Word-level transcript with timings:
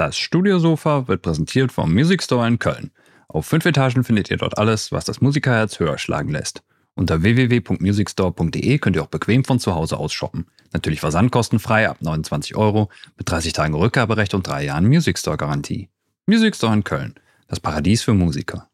Das 0.00 0.16
Studiosofa 0.16 1.08
wird 1.08 1.20
präsentiert 1.20 1.72
vom 1.72 1.92
Music 1.92 2.22
Store 2.22 2.48
in 2.48 2.58
Köln. 2.58 2.90
Auf 3.28 3.44
fünf 3.44 3.66
Etagen 3.66 4.02
findet 4.02 4.30
ihr 4.30 4.38
dort 4.38 4.56
alles, 4.56 4.92
was 4.92 5.04
das 5.04 5.20
Musikerherz 5.20 5.78
höher 5.78 5.98
schlagen 5.98 6.30
lässt. 6.30 6.62
Unter 6.94 7.22
www.musicstore.de 7.22 8.78
könnt 8.78 8.96
ihr 8.96 9.02
auch 9.02 9.08
bequem 9.08 9.44
von 9.44 9.60
zu 9.60 9.74
Hause 9.74 9.98
aus 9.98 10.14
shoppen. 10.14 10.46
Natürlich 10.72 11.00
versandkostenfrei 11.00 11.86
ab 11.86 11.98
29 12.00 12.56
Euro, 12.56 12.88
mit 13.18 13.28
30 13.28 13.52
Tagen 13.52 13.74
Rückgaberecht 13.74 14.32
und 14.32 14.46
drei 14.46 14.64
Jahren 14.64 14.88
Music 14.88 15.18
Store 15.18 15.36
Garantie. 15.36 15.90
Music 16.24 16.56
Store 16.56 16.72
in 16.72 16.82
Köln, 16.82 17.16
das 17.46 17.60
Paradies 17.60 18.02
für 18.02 18.14
Musiker. 18.14 18.70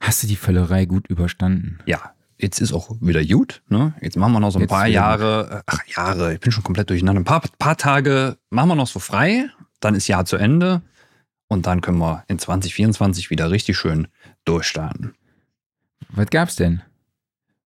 Hast 0.00 0.22
du 0.22 0.26
die 0.26 0.36
Völlerei 0.36 0.86
gut 0.86 1.06
überstanden? 1.08 1.80
Ja, 1.84 2.14
jetzt 2.42 2.60
ist 2.60 2.72
auch 2.72 2.96
wieder 3.00 3.24
gut. 3.24 3.62
Ne? 3.68 3.94
Jetzt 4.00 4.16
machen 4.16 4.32
wir 4.32 4.40
noch 4.40 4.50
so 4.50 4.58
ein 4.58 4.62
Jetzt 4.62 4.70
paar 4.70 4.86
Jahre, 4.86 5.62
ach 5.66 5.80
Jahre, 5.86 6.34
ich 6.34 6.40
bin 6.40 6.52
schon 6.52 6.64
komplett 6.64 6.90
durcheinander. 6.90 7.20
Ein 7.20 7.24
paar, 7.24 7.42
paar 7.58 7.76
Tage 7.76 8.36
machen 8.50 8.68
wir 8.68 8.74
noch 8.74 8.86
so 8.86 8.98
frei, 8.98 9.48
dann 9.80 9.94
ist 9.94 10.08
Jahr 10.08 10.24
zu 10.24 10.36
Ende 10.36 10.82
und 11.48 11.66
dann 11.66 11.80
können 11.80 11.98
wir 11.98 12.24
in 12.28 12.38
2024 12.38 13.30
wieder 13.30 13.50
richtig 13.50 13.76
schön 13.76 14.08
durchstarten. 14.44 15.14
Was 16.10 16.30
gab's 16.30 16.56
denn? 16.56 16.82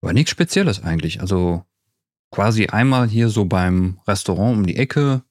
Aber 0.01 0.13
nichts 0.13 0.31
Spezielles 0.31 0.83
eigentlich. 0.83 1.21
Also 1.21 1.65
quasi 2.31 2.67
einmal 2.67 3.07
hier 3.07 3.29
so 3.29 3.45
beim 3.45 3.99
Restaurant 4.07 4.57
um 4.57 4.65
die 4.65 4.75
Ecke 4.75 5.23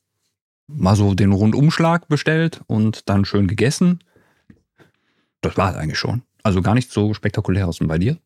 mal 0.69 0.97
so 0.97 1.15
den 1.15 1.33
Rundumschlag 1.33 2.09
bestellt 2.09 2.63
und 2.67 3.09
dann 3.09 3.25
schön 3.25 3.49
gegessen. 3.49 4.03
Das 5.41 5.57
war 5.57 5.71
es 5.71 5.77
eigentlich 5.77 5.99
schon. 5.99 6.23
Also 6.43 6.63
gar 6.63 6.75
nichts 6.75 6.95
so 6.95 7.13
spektakuläres. 7.15 7.81
Und 7.81 7.89
bei 7.89 7.99
dir? 7.99 8.19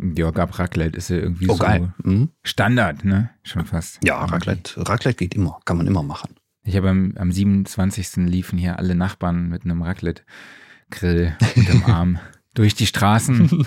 Ja, 0.00 0.30
gab 0.30 0.58
Raclette, 0.58 0.96
ist 0.96 1.10
ja 1.10 1.16
irgendwie 1.16 1.48
Oh, 1.48 1.54
so 1.54 1.58
geil. 1.58 1.92
Mhm. 2.02 2.30
Standard, 2.42 3.04
ne? 3.04 3.30
Schon 3.42 3.64
fast. 3.66 4.00
Ja, 4.04 4.24
Raclette, 4.24 4.86
Raclette 4.88 5.16
geht 5.16 5.34
immer. 5.34 5.60
Kann 5.64 5.76
man 5.76 5.86
immer 5.86 6.02
machen. 6.02 6.34
Ich 6.64 6.76
habe 6.76 6.88
am, 6.90 7.14
am 7.16 7.30
27. 7.30 8.16
liefen 8.28 8.58
hier 8.58 8.78
alle 8.78 8.94
Nachbarn 8.94 9.48
mit 9.48 9.64
einem 9.64 9.82
Raclette-Grill 9.82 11.36
unterm 11.56 11.84
Arm 11.84 12.18
durch 12.54 12.74
die 12.74 12.86
Straßen 12.86 13.66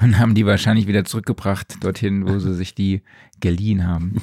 und 0.00 0.18
haben 0.18 0.34
die 0.34 0.46
wahrscheinlich 0.46 0.86
wieder 0.86 1.04
zurückgebracht 1.04 1.76
dorthin, 1.82 2.26
wo 2.28 2.38
sie 2.38 2.54
sich 2.54 2.74
die 2.74 3.02
geliehen 3.40 3.86
haben. 3.86 4.16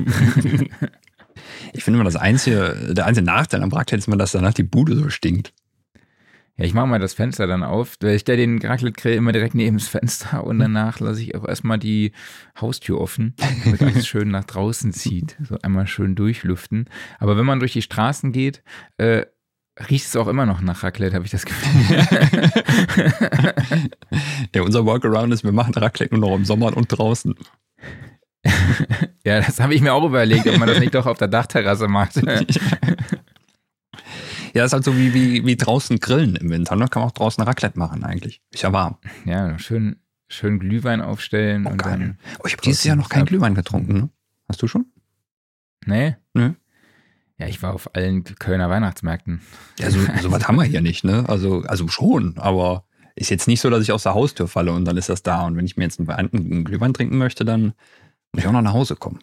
Ich 1.74 1.84
finde 1.84 1.98
immer 1.98 2.06
das 2.06 2.16
einzige, 2.16 2.94
der 2.94 3.06
einzige 3.06 3.26
Nachteil 3.26 3.62
am 3.62 3.72
Raclette 3.72 4.00
ist 4.00 4.08
immer, 4.08 4.18
dass 4.18 4.32
danach 4.32 4.54
die 4.54 4.64
Bude 4.64 4.96
so 4.96 5.10
stinkt. 5.10 5.54
Ja, 6.58 6.64
ich 6.64 6.74
mache 6.74 6.88
mal 6.88 7.00
das 7.00 7.14
Fenster 7.14 7.48
dann 7.48 7.64
auf. 7.64 7.98
Ich 8.02 8.22
stelle 8.22 8.38
den 8.38 8.62
Raclette-Grill 8.62 9.16
immer 9.16 9.34
direkt 9.34 9.56
neben 9.56 9.78
das 9.78 9.88
Fenster 9.90 10.44
und 10.46 10.60
danach 10.60 11.00
lasse 11.00 11.22
ich 11.22 11.36
auch 11.36 11.46
erstmal 11.46 11.80
die 11.80 12.14
Haustür 12.60 13.00
offen, 13.02 13.36
damit 13.66 13.82
alles 13.82 14.08
schön 14.08 14.30
nach 14.30 14.46
draußen 14.46 14.94
zieht. 14.94 15.36
So 15.44 15.58
einmal 15.62 15.88
schön 15.88 16.16
durchlüften. 16.16 16.90
Aber 17.20 17.38
wenn 17.38 17.46
man 17.46 17.60
durch 17.60 17.74
die 17.74 17.82
Straßen 17.82 18.32
geht, 18.32 18.64
äh, 18.98 19.26
riecht 19.90 20.06
es 20.06 20.16
auch 20.16 20.28
immer 20.30 20.46
noch 20.46 20.62
nach 20.62 20.84
Raclette, 20.84 21.16
habe 21.16 21.26
ich 21.26 21.32
das 21.32 21.46
Gefühl. 21.46 22.02
Ja, 24.56 24.62
unser 24.62 24.86
Workaround 24.86 25.34
ist, 25.34 25.44
wir 25.44 25.52
machen 25.52 25.74
Raclette 25.74 26.16
nur 26.16 26.30
noch 26.30 26.36
im 26.36 26.46
Sommer 26.46 26.76
und 26.78 26.88
draußen. 26.88 27.36
ja, 29.26 29.42
das 29.42 29.60
habe 29.60 29.74
ich 29.74 29.82
mir 29.82 29.94
auch 29.94 30.06
überlegt, 30.06 30.48
ob 30.48 30.58
man 30.58 30.70
das 30.70 30.80
nicht 30.80 30.96
doch 30.96 31.06
auf 31.06 31.18
der 31.18 31.28
Dachterrasse 31.28 31.90
macht. 31.90 32.22
Ja, 34.56 34.64
ist 34.66 34.74
halt 34.74 34.86
so 34.86 34.96
wie, 34.98 35.14
wie, 35.14 35.46
wie 35.46 35.56
draußen 35.58 36.00
grillen 36.00 36.36
im 36.38 36.50
Winter. 36.50 36.76
Ne? 36.78 36.88
Kann 36.88 37.02
man 37.02 37.10
auch 37.10 37.14
draußen 37.14 37.44
Raclette 37.44 37.78
machen 37.78 38.04
eigentlich. 38.06 38.42
Ist 38.52 38.64
ja 38.64 38.72
warm. 38.72 38.98
ja, 39.26 39.60
schön, 39.60 39.98
schön 40.30 40.60
Glühwein 40.60 41.02
aufstellen 41.02 41.66
Oh, 41.68 41.72
und 41.72 41.78
geil. 41.78 41.92
dann. 41.92 42.18
Oh, 42.40 42.48
ich 42.48 42.54
habe 42.54 42.62
dieses 42.64 42.84
Jahr 42.86 42.96
noch 42.96 43.10
keinen 43.10 43.26
Glühwein 43.26 43.54
getrunken. 43.54 43.94
Ne? 43.94 44.10
Hast 44.48 44.62
du 44.62 44.68
schon? 44.68 44.86
Nee? 45.86 46.16
Nö. 46.34 46.54
Ja, 47.38 47.48
ich 47.48 47.62
war 47.62 47.74
auf 47.74 47.94
allen 47.96 48.24
Kölner 48.24 48.70
Weihnachtsmärkten. 48.70 49.42
Ja, 49.78 49.92
so, 49.92 50.00
so 50.22 50.32
was 50.32 50.48
haben 50.48 50.56
wir 50.56 50.64
hier 50.64 50.82
nicht. 50.82 51.04
Ne? 51.04 51.26
Also, 51.28 51.64
also 51.64 51.90
schon, 51.90 52.38
aber 52.38 52.86
ist 53.16 53.30
jetzt 53.30 53.48
nicht 53.50 53.60
so, 53.60 53.70
dass 53.70 53.84
ich 53.84 53.92
aus 53.92 54.04
der 54.04 54.14
Haustür 54.14 54.48
falle 54.48 54.72
und 54.72 54.86
dann 54.86 54.96
ist 54.96 55.10
das 55.10 55.22
da. 55.22 55.46
Und 55.46 55.58
wenn 55.58 55.66
ich 55.66 55.76
mir 55.76 55.84
jetzt 55.84 56.00
einen, 56.00 56.10
einen 56.10 56.64
Glühwein 56.64 56.94
trinken 56.94 57.18
möchte, 57.18 57.44
dann 57.44 57.74
muss 58.32 58.44
ich 58.44 58.48
auch 58.48 58.54
noch 58.54 58.62
nach 58.62 58.74
Hause 58.74 58.96
kommen. 58.96 59.20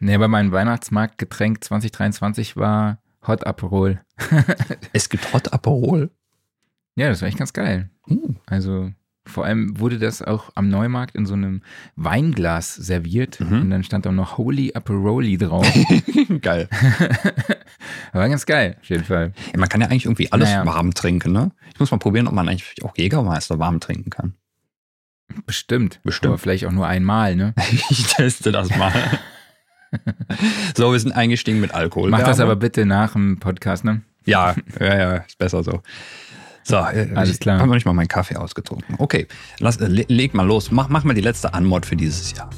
Nee, 0.00 0.14
aber 0.14 0.28
mein 0.28 0.50
Weihnachtsmarktgetränk 0.50 1.62
2023 1.62 2.56
war 2.56 3.02
Hot 3.26 3.46
Aperol. 3.46 4.00
Es 4.92 5.08
gibt 5.08 5.32
Hot 5.32 5.52
Aperol. 5.52 6.10
Ja, 6.96 7.08
das 7.08 7.20
war 7.22 7.28
echt 7.28 7.38
ganz 7.38 7.52
geil. 7.52 7.90
Hm. 8.06 8.36
Also 8.46 8.90
vor 9.26 9.44
allem 9.44 9.78
wurde 9.78 9.98
das 9.98 10.22
auch 10.22 10.50
am 10.54 10.68
Neumarkt 10.70 11.14
in 11.14 11.26
so 11.26 11.34
einem 11.34 11.62
Weinglas 11.94 12.74
serviert 12.74 13.38
Mhm. 13.38 13.60
und 13.62 13.70
dann 13.70 13.84
stand 13.84 14.06
da 14.06 14.12
noch 14.12 14.38
Holy 14.38 14.72
Aperoli 14.74 15.36
drauf. 15.38 15.66
Geil. 16.40 16.68
war 18.12 18.28
ganz 18.28 18.46
geil, 18.46 18.76
auf 18.80 18.88
jeden 18.88 19.04
Fall. 19.04 19.32
Ja, 19.52 19.58
man 19.60 19.68
kann 19.68 19.80
ja 19.80 19.86
eigentlich 19.88 20.06
irgendwie 20.06 20.32
alles 20.32 20.48
Naja. 20.48 20.66
warm 20.66 20.92
trinken, 20.94 21.32
ne? 21.32 21.52
Ich 21.72 21.78
muss 21.78 21.90
mal 21.90 21.98
probieren, 21.98 22.26
ob 22.26 22.34
man 22.34 22.48
eigentlich 22.48 22.82
auch 22.82 22.96
Jägermeister 22.96 23.58
warm 23.58 23.78
trinken 23.80 24.10
kann. 24.10 24.34
Bestimmt. 25.46 26.00
Bestimmt. 26.02 26.30
Aber 26.32 26.38
vielleicht 26.38 26.64
auch 26.66 26.72
nur 26.72 26.86
einmal, 26.88 27.36
ne? 27.36 27.54
Ich 27.90 28.06
teste 28.08 28.50
das 28.50 28.74
mal. 28.76 28.92
so, 30.76 30.92
wir 30.92 31.00
sind 31.00 31.12
eingestiegen 31.12 31.60
mit 31.60 31.74
Alkohol. 31.74 32.10
Mach 32.10 32.22
das 32.22 32.40
aber 32.40 32.56
bitte 32.56 32.86
nach 32.86 33.12
dem 33.12 33.38
Podcast, 33.38 33.84
ne? 33.84 34.02
Ja, 34.24 34.54
ja, 34.78 34.96
ja, 34.98 35.12
ist 35.16 35.38
besser 35.38 35.62
so. 35.62 35.82
So, 36.62 36.76
äh, 36.76 37.08
Alles 37.14 37.30
ich 37.30 37.40
klar. 37.40 37.58
habe 37.58 37.68
noch 37.68 37.74
nicht 37.74 37.86
mal 37.86 37.94
meinen 37.94 38.08
Kaffee 38.08 38.36
ausgetrunken. 38.36 38.94
Okay, 38.98 39.26
lass, 39.58 39.78
äh, 39.78 39.86
le- 39.86 40.04
leg 40.08 40.34
mal 40.34 40.46
los. 40.46 40.70
Mach, 40.70 40.88
mach 40.88 41.04
mal 41.04 41.14
die 41.14 41.20
letzte 41.22 41.54
Anmod 41.54 41.86
für 41.86 41.96
dieses 41.96 42.32
Jahr. 42.36 42.50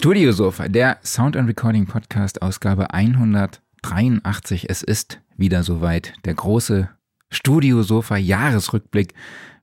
Studiosofa, 0.00 0.68
der 0.68 0.98
Sound 1.02 1.36
and 1.38 1.48
Recording 1.48 1.86
Podcast, 1.86 2.42
Ausgabe 2.42 2.92
183. 2.92 4.68
Es 4.68 4.82
ist 4.82 5.22
wieder 5.38 5.62
soweit. 5.62 6.12
Der 6.26 6.34
große 6.34 6.90
Studiosofa 7.30 8.18
Jahresrückblick 8.18 9.14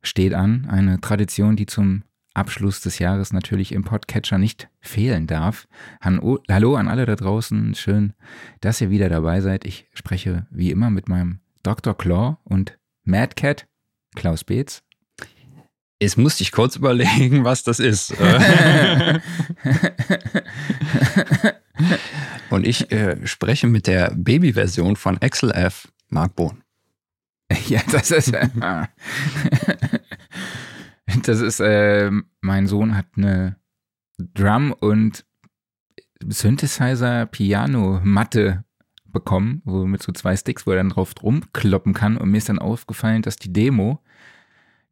steht 0.02 0.34
an. 0.34 0.66
Eine 0.70 1.00
Tradition, 1.00 1.56
die 1.56 1.68
zum 1.68 2.02
Abschluss 2.34 2.82
des 2.82 2.98
Jahres 2.98 3.32
natürlich 3.32 3.72
im 3.74 3.84
Podcatcher 3.84 4.40
nicht 4.40 4.70
fehlen 4.82 5.28
darf. 5.28 5.68
Han- 6.02 6.20
Hallo 6.50 6.76
an 6.76 6.88
alle 6.88 7.06
da 7.06 7.16
draußen. 7.16 7.76
Schön, 7.76 8.14
dass 8.60 8.82
ihr 8.82 8.90
wieder 8.90 9.10
dabei 9.10 9.40
seid. 9.40 9.66
Ich 9.66 9.88
spreche 9.94 10.48
wie 10.50 10.72
immer 10.72 10.90
mit 10.90 11.08
meinem 11.08 11.40
Dr. 11.62 11.96
Claw 11.96 12.38
und 12.44 12.78
Mad 13.04 13.36
Cat, 13.36 13.68
Klaus 14.16 14.44
Beetz. 14.44 14.82
Jetzt 16.04 16.18
musste 16.18 16.44
ich 16.44 16.52
kurz 16.52 16.76
überlegen, 16.76 17.46
was 17.46 17.64
das 17.64 17.80
ist. 17.80 18.12
Äh, 18.20 19.22
Und 22.50 22.68
ich 22.68 22.92
äh, 22.92 23.26
spreche 23.26 23.68
mit 23.68 23.88
der 23.88 24.12
Baby-Version 24.14 24.98
von 24.98 25.18
XLF 25.18 25.88
Mark 26.10 26.36
Bohn. 26.36 26.62
Ja, 27.68 27.80
das 27.90 28.12
ist. 28.12 28.34
das 31.24 31.40
ist, 31.40 31.62
äh, 31.62 32.12
mein 32.42 32.68
Sohn 32.68 32.98
hat 32.98 33.06
eine 33.16 33.56
Drum- 34.18 34.74
und 34.74 35.24
Synthesizer-Piano-Matte 36.28 38.66
bekommen, 39.06 39.62
wo 39.64 39.86
mit 39.86 40.04
so 40.04 40.12
zwei 40.12 40.36
Sticks, 40.36 40.68
wo 40.68 40.72
er 40.72 40.78
dann 40.78 40.90
drauf 40.90 41.14
rumkloppen 41.24 41.94
kann. 41.94 42.18
Und 42.18 42.30
mir 42.30 42.40
ist 42.40 42.50
dann 42.50 42.60
aufgefallen, 42.60 43.22
dass 43.22 43.38
die 43.38 43.54
Demo, 43.54 44.04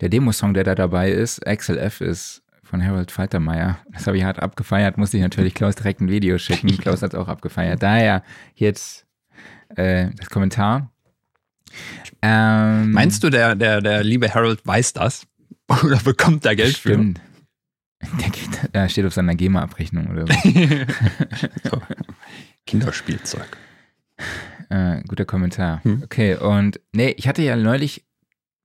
der 0.02 0.10
Demosong, 0.10 0.54
der 0.54 0.64
da 0.64 0.76
dabei 0.76 1.12
ist, 1.12 1.42
XLF 1.46 2.02
ist 2.02 2.44
von 2.64 2.84
Harold 2.84 3.12
Faltermeier. 3.12 3.80
Das 3.92 4.08
habe 4.08 4.18
ich 4.18 4.24
hart 4.24 4.40
abgefeiert, 4.40 4.98
musste 4.98 5.18
ich 5.18 5.24
natürlich 5.24 5.54
Klaus 5.54 5.76
direkt 5.76 6.02
ein 6.02 6.10
Video 6.10 6.38
schicken. 6.38 6.76
Klaus 6.78 7.02
hat 7.02 7.14
es 7.14 7.20
auch 7.20 7.28
abgefeiert. 7.28 7.84
Daher 7.84 8.24
jetzt 8.56 9.06
äh, 9.76 10.10
das 10.18 10.30
Kommentar. 10.30 10.92
Ähm, 12.22 12.92
Meinst 12.92 13.24
du, 13.24 13.30
der, 13.30 13.56
der, 13.56 13.82
der 13.82 14.04
liebe 14.04 14.34
Harold 14.34 14.66
weiß 14.66 14.94
das? 14.94 15.28
Oder 15.84 15.98
bekommt 15.98 16.46
er 16.46 16.56
Geld 16.56 16.78
Stimmt. 16.78 17.22
Der 18.20 18.30
geht, 18.30 18.50
da 18.74 18.90
steht 18.90 19.06
auf 19.06 19.14
seiner 19.14 19.36
GEMA-Abrechnung 19.36 20.08
oder 20.08 20.26
so. 20.26 20.34
für? 20.34 20.88
so. 21.70 21.82
Kinderspielzeug. 22.66 23.58
äh, 24.70 25.02
guter 25.08 25.26
Kommentar. 25.26 25.84
Hm. 25.84 26.02
Okay, 26.04 26.36
und 26.36 26.80
nee, 26.94 27.14
ich 27.18 27.28
hatte 27.28 27.44
ja 27.44 27.56
neulich 27.56 28.04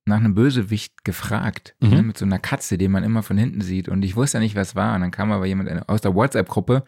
nach 0.06 0.17
einem 0.19 0.35
Bösewicht 0.35 1.05
gefragt, 1.05 1.75
Mhm. 1.81 1.88
ne, 1.91 2.03
mit 2.03 2.19
so 2.19 2.25
einer 2.25 2.38
Katze, 2.38 2.79
die 2.79 2.88
man 2.88 3.05
immer 3.05 3.23
von 3.23 3.37
hinten 3.37 3.61
sieht. 3.61 3.88
Und 3.88 4.03
ich 4.05 4.17
wusste 4.17 4.38
ja 4.38 4.43
nicht, 4.43 4.55
was 4.56 4.75
war. 4.76 4.94
Und 4.94 5.00
dann 5.03 5.11
kam 5.11 5.32
aber 5.32 5.47
jemand 5.47 5.88
aus 5.88 6.00
der 6.00 6.14
WhatsApp-Gruppe, 6.14 6.85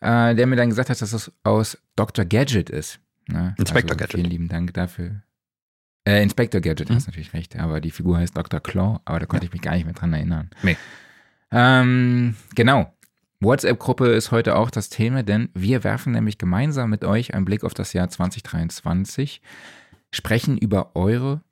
äh, 0.00 0.34
der 0.34 0.46
mir 0.46 0.56
dann 0.56 0.68
gesagt 0.70 0.88
hat, 0.90 1.00
dass 1.00 1.10
das 1.10 1.32
aus 1.44 1.78
Dr. 1.96 2.24
Gadget 2.24 2.70
ist. 2.70 3.00
Ne? 3.26 3.54
Inspector 3.58 3.90
also, 3.92 3.98
Gadget. 3.98 4.20
Vielen 4.20 4.30
lieben 4.30 4.48
Dank 4.48 4.72
dafür. 4.74 5.22
Äh, 6.04 6.22
Inspector 6.22 6.60
Gadget, 6.60 6.88
Mhm. 6.90 6.94
hast 6.94 7.06
natürlich 7.08 7.34
recht. 7.34 7.56
Aber 7.58 7.80
die 7.80 7.90
Figur 7.90 8.18
heißt 8.18 8.36
Dr. 8.36 8.60
Claw, 8.60 9.00
aber 9.04 9.18
da 9.20 9.26
konnte 9.26 9.44
ich 9.46 9.52
mich 9.52 9.60
gar 9.62 9.74
nicht 9.74 9.84
mehr 9.84 9.94
dran 9.94 10.12
erinnern. 10.12 10.48
Nee. 10.62 10.76
Ähm, 11.50 12.36
genau. 12.54 12.92
WhatsApp-Gruppe 13.40 14.08
ist 14.08 14.30
heute 14.32 14.56
auch 14.56 14.70
das 14.70 14.88
Thema, 14.88 15.22
denn 15.22 15.48
wir 15.54 15.84
werfen 15.84 16.12
nämlich 16.12 16.38
gemeinsam 16.38 16.90
mit 16.90 17.04
euch 17.04 17.34
einen 17.34 17.44
Blick 17.44 17.62
auf 17.64 17.74
das 17.74 17.92
Jahr 17.92 18.08
2023. 18.08 19.40
sprechen 20.10 20.56
über 20.56 20.96
eure 20.96 21.42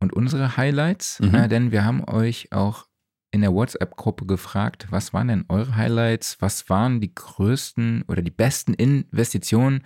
und 0.00 0.12
unsere 0.12 0.56
Highlights, 0.56 1.20
Mhm. 1.20 1.34
äh, 1.34 1.48
denn 1.48 1.72
wir 1.72 1.84
haben 1.84 2.04
euch 2.04 2.52
auch 2.52 2.86
in 3.32 3.40
der 3.40 3.52
WhatsApp-Gruppe 3.52 4.24
gefragt, 4.26 4.86
was 4.90 5.12
waren 5.12 5.28
denn 5.28 5.44
eure 5.48 5.76
Highlights, 5.76 6.36
was 6.40 6.68
waren 6.70 7.00
die 7.00 7.14
größten 7.14 8.04
oder 8.08 8.22
die 8.22 8.30
besten 8.30 8.72
Investitionen 8.74 9.82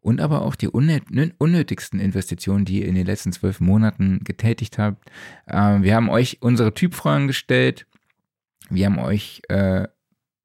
und 0.00 0.20
aber 0.20 0.42
auch 0.42 0.54
die 0.54 0.68
unnö- 0.68 1.32
unnötigsten 1.38 1.98
Investitionen, 1.98 2.64
die 2.64 2.80
ihr 2.82 2.88
in 2.88 2.94
den 2.94 3.06
letzten 3.06 3.32
zwölf 3.32 3.60
Monaten 3.60 4.20
getätigt 4.22 4.78
habt. 4.78 5.10
Ähm, 5.48 5.82
wir 5.82 5.96
haben 5.96 6.08
euch 6.08 6.38
unsere 6.40 6.72
Typfragen 6.74 7.26
gestellt. 7.26 7.86
Wir 8.70 8.86
haben 8.86 8.98
euch, 8.98 9.42
äh, 9.48 9.88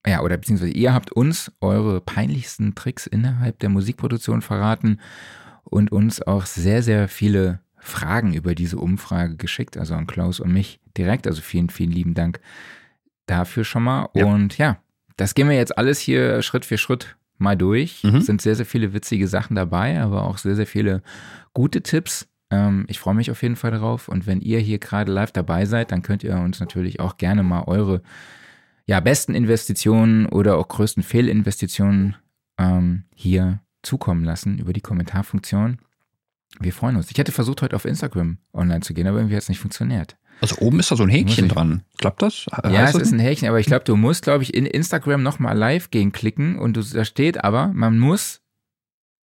ja, 0.08 0.22
oder 0.22 0.38
beziehungsweise 0.38 0.72
ihr 0.72 0.94
habt 0.94 1.12
uns 1.12 1.52
eure 1.62 2.02
peinlichsten 2.02 2.74
Tricks 2.74 3.06
innerhalb 3.06 3.60
der 3.60 3.70
Musikproduktion 3.70 4.42
verraten 4.42 5.00
und 5.66 5.92
uns 5.92 6.22
auch 6.22 6.46
sehr, 6.46 6.82
sehr 6.84 7.08
viele 7.08 7.60
Fragen 7.84 8.34
über 8.34 8.56
diese 8.56 8.78
Umfrage 8.78 9.36
geschickt, 9.36 9.78
also 9.78 9.94
an 9.96 10.08
Klaus 10.08 10.40
und 10.40 10.52
mich 10.52 10.80
direkt. 10.98 11.28
Also 11.28 11.42
vielen, 11.42 11.70
vielen 11.70 11.92
lieben 11.92 12.14
Dank 12.14 12.40
dafür 13.26 13.64
schon 13.64 13.84
mal. 13.84 14.10
Ja. 14.14 14.26
Und 14.26 14.58
ja, 14.58 14.78
das 15.18 15.36
gehen 15.36 15.50
wir 15.50 15.56
jetzt 15.56 15.78
alles 15.78 16.00
hier 16.00 16.42
Schritt 16.42 16.66
für 16.66 16.78
Schritt 16.78 17.18
mal 17.38 17.58
durch. 17.58 18.04
Mhm. 18.04 18.16
Es 18.16 18.26
sind 18.26 18.42
sehr, 18.42 18.56
sehr 18.56 18.66
viele 18.66 18.94
witzige 18.94 19.28
Sachen 19.28 19.56
dabei, 19.56 20.00
aber 20.00 20.24
auch 20.24 20.38
sehr, 20.38 20.56
sehr 20.56 20.68
viele 20.68 21.02
gute 21.54 21.82
Tipps. 21.82 22.28
Ähm, 22.50 22.86
ich 22.88 23.00
freue 23.00 23.16
mich 23.16 23.32
auf 23.32 23.42
jeden 23.42 23.56
Fall 23.56 23.72
darauf. 23.72 24.08
Und 24.08 24.28
wenn 24.28 24.42
ihr 24.42 24.60
hier 24.60 24.80
gerade 24.80 25.12
live 25.12 25.32
dabei 25.32 25.66
seid, 25.66 25.92
dann 25.92 26.02
könnt 26.02 26.24
ihr 26.24 26.36
uns 26.38 26.60
natürlich 26.60 27.00
auch 27.00 27.18
gerne 27.18 27.44
mal 27.44 27.64
eure 27.64 28.02
ja, 28.86 29.00
besten 29.00 29.36
Investitionen 29.36 30.26
oder 30.26 30.58
auch 30.58 30.68
größten 30.68 31.04
Fehlinvestitionen 31.04 32.16
ähm, 32.58 33.04
hier 33.14 33.60
zukommen 33.82 34.24
lassen 34.24 34.58
über 34.58 34.74
die 34.74 34.82
Kommentarfunktion. 34.82 35.80
Wir 36.60 36.74
freuen 36.74 36.96
uns. 36.96 37.10
Ich 37.12 37.18
hätte 37.18 37.32
versucht, 37.32 37.62
heute 37.62 37.76
auf 37.76 37.86
Instagram 37.86 38.38
online 38.54 38.82
zu 38.82 38.94
gehen, 38.94 39.08
aber 39.08 39.18
irgendwie 39.18 39.36
hat 39.36 39.44
es 39.44 39.50
nicht 39.50 39.60
funktioniert. 39.60 40.18
Also 40.42 40.58
oben 40.58 40.80
ist 40.80 40.92
da 40.92 40.96
so 40.96 41.04
ein 41.04 41.10
Häkchen 41.10 41.48
dran. 41.48 41.84
Klappt 41.98 42.22
das? 42.22 42.46
Ja, 42.64 42.86
es 42.86 42.94
das 42.94 43.02
ist 43.04 43.12
ein 43.14 43.20
Häkchen, 43.20 43.48
aber 43.48 43.60
ich 43.60 43.66
glaube, 43.66 43.86
du 43.86 43.96
musst, 43.96 44.24
glaube 44.24 44.44
ich, 44.44 44.54
in 44.54 44.66
Instagram 44.66 45.24
nochmal 45.24 45.58
live 45.58 45.90
gehen 45.90 46.12
klicken 46.12 46.58
und 46.60 46.76
du, 46.76 46.82
da 46.82 47.06
steht 47.06 47.44
aber, 47.44 47.68
man 47.74 47.98
muss 47.98 48.42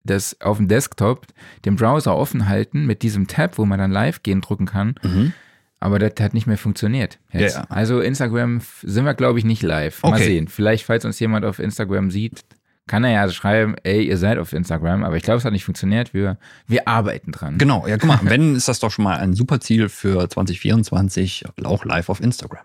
das 0.05 0.41
auf 0.41 0.59
dem 0.59 0.69
Desktop 0.69 1.27
den 1.65 1.77
Browser 1.77 2.17
offen 2.17 2.49
halten 2.49 2.87
mit 2.87 3.03
diesem 3.03 3.27
Tab, 3.27 3.59
wo 3.59 3.65
man 3.65 3.79
dann 3.79 3.91
live 3.91 4.23
gehen 4.23 4.41
drücken 4.41 4.67
kann. 4.67 4.95
Mhm. 5.03 5.33
Aber 5.81 5.99
das 5.99 6.13
hat 6.21 6.33
nicht 6.33 6.47
mehr 6.47 6.59
funktioniert. 6.59 7.19
Jetzt. 7.33 7.57
Ja, 7.57 7.63
ja. 7.63 7.67
Also 7.71 8.01
Instagram 8.01 8.61
sind 8.83 9.05
wir, 9.05 9.15
glaube 9.15 9.39
ich, 9.39 9.45
nicht 9.45 9.63
live. 9.63 10.03
Mal 10.03 10.15
Okay. 10.15 10.25
sehen. 10.25 10.49
Vielleicht, 10.49 10.85
falls 10.85 11.05
uns 11.05 11.19
jemand 11.21 11.45
auf 11.45 11.59
Instagram 11.59 12.11
sieht, 12.11 12.45
kann 12.87 13.05
er 13.05 13.11
ja 13.11 13.29
schreiben, 13.31 13.75
ey, 13.83 14.07
ihr 14.07 14.17
seid 14.17 14.39
auf 14.39 14.53
Instagram. 14.53 15.05
Aber 15.05 15.17
ich 15.17 15.23
glaube, 15.23 15.39
es 15.39 15.45
hat 15.45 15.53
nicht 15.53 15.65
funktioniert. 15.65 16.15
Wir, 16.15 16.39
wir 16.67 16.87
arbeiten 16.87 17.33
dran. 17.33 17.59
Genau, 17.59 17.87
ja, 17.87 17.99
guck 17.99 18.09
mal, 18.09 18.21
wenn 18.23 18.55
ist 18.55 18.69
das 18.69 18.79
doch 18.79 18.91
schon 18.91 19.05
mal 19.05 19.19
ein 19.19 19.35
super 19.35 19.61
Ziel 19.61 19.89
für 19.89 20.29
2024, 20.29 21.45
auch 21.65 21.85
live 21.85 22.09
auf 22.09 22.21
Instagram. 22.21 22.65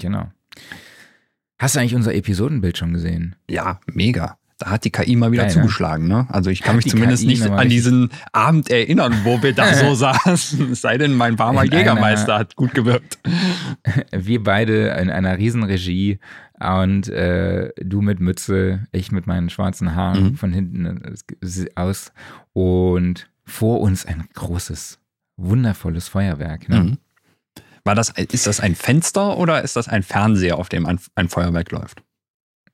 Genau. 0.00 0.30
Hast 1.58 1.76
du 1.76 1.80
eigentlich 1.80 1.94
unser 1.94 2.14
Episodenbild 2.14 2.78
schon 2.78 2.92
gesehen? 2.92 3.36
Ja, 3.48 3.80
mega. 3.86 4.38
Da 4.64 4.70
hat 4.70 4.84
die 4.84 4.90
KI 4.90 5.16
mal 5.16 5.32
wieder 5.32 5.44
Geil, 5.44 5.54
ne? 5.54 5.60
zugeschlagen, 5.62 6.06
ne? 6.08 6.26
Also 6.28 6.50
ich 6.50 6.62
kann 6.62 6.76
mich 6.76 6.86
zumindest 6.88 7.22
KI 7.22 7.28
nicht 7.28 7.42
an 7.48 7.68
diesen 7.68 8.10
Abend 8.32 8.70
erinnern, 8.70 9.14
wo 9.24 9.42
wir 9.42 9.52
da 9.54 9.72
so 9.74 9.94
saßen. 9.94 10.72
Es 10.72 10.80
sei 10.80 10.98
denn, 10.98 11.14
mein 11.14 11.38
warmer 11.38 11.64
In 11.64 11.70
einer- 11.70 11.78
Jägermeister 11.80 12.38
hat 12.38 12.56
gut 12.56 12.74
gewirkt. 12.74 13.18
Wir 14.12 14.42
beide 14.42 14.88
in 15.00 15.10
einer 15.10 15.36
Riesenregie 15.38 16.18
und 16.60 17.08
äh, 17.08 17.70
du 17.82 18.02
mit 18.02 18.20
Mütze, 18.20 18.86
ich 18.92 19.10
mit 19.10 19.26
meinen 19.26 19.50
schwarzen 19.50 19.94
Haaren 19.96 20.22
Mhm. 20.24 20.34
von 20.36 20.52
hinten 20.52 21.16
aus 21.74 22.12
und 22.52 23.28
vor 23.44 23.80
uns 23.80 24.06
ein 24.06 24.24
großes, 24.34 24.98
wundervolles 25.36 26.08
Feuerwerk. 26.08 26.68
Ne? 26.68 26.80
Mhm. 26.80 26.98
War 27.84 27.96
das, 27.96 28.10
ist 28.10 28.46
das 28.46 28.60
ein 28.60 28.76
Fenster 28.76 29.36
oder 29.38 29.62
ist 29.62 29.74
das 29.74 29.88
ein 29.88 30.04
Fernseher, 30.04 30.56
auf 30.58 30.68
dem 30.68 30.86
ein, 30.86 31.00
ein 31.16 31.28
Feuerwerk 31.28 31.72
läuft? 31.72 32.02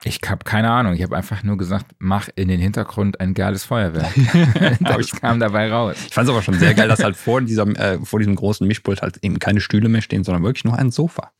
Ich 0.04 0.20
habe 0.28 0.44
keine 0.44 0.70
Ahnung. 0.70 0.94
Ich 0.94 1.02
habe 1.02 1.16
einfach 1.16 1.42
nur 1.42 1.56
gesagt, 1.56 1.86
mach 1.98 2.28
in 2.36 2.48
den 2.48 2.60
Hintergrund 2.60 3.18
ein 3.20 3.34
geiles 3.34 3.64
Feuerwerk. 3.64 4.12
Aber 4.54 4.70
das 4.96 5.06
ich, 5.06 5.12
kam 5.20 5.40
dabei 5.40 5.70
raus. 5.72 5.96
ich 6.06 6.14
fand 6.14 6.28
es 6.28 6.32
aber 6.32 6.42
schon 6.42 6.54
sehr 6.54 6.74
geil, 6.74 6.88
dass 6.88 7.02
halt 7.02 7.16
vor 7.16 7.40
diesem, 7.40 7.74
äh, 7.74 7.98
vor 8.04 8.20
diesem 8.20 8.36
großen 8.36 8.66
Mischpult 8.66 9.02
halt 9.02 9.18
eben 9.22 9.38
keine 9.40 9.60
Stühle 9.60 9.88
mehr 9.88 10.02
stehen, 10.02 10.22
sondern 10.24 10.44
wirklich 10.44 10.64
nur 10.64 10.78
ein 10.78 10.90
Sofa. 10.92 11.32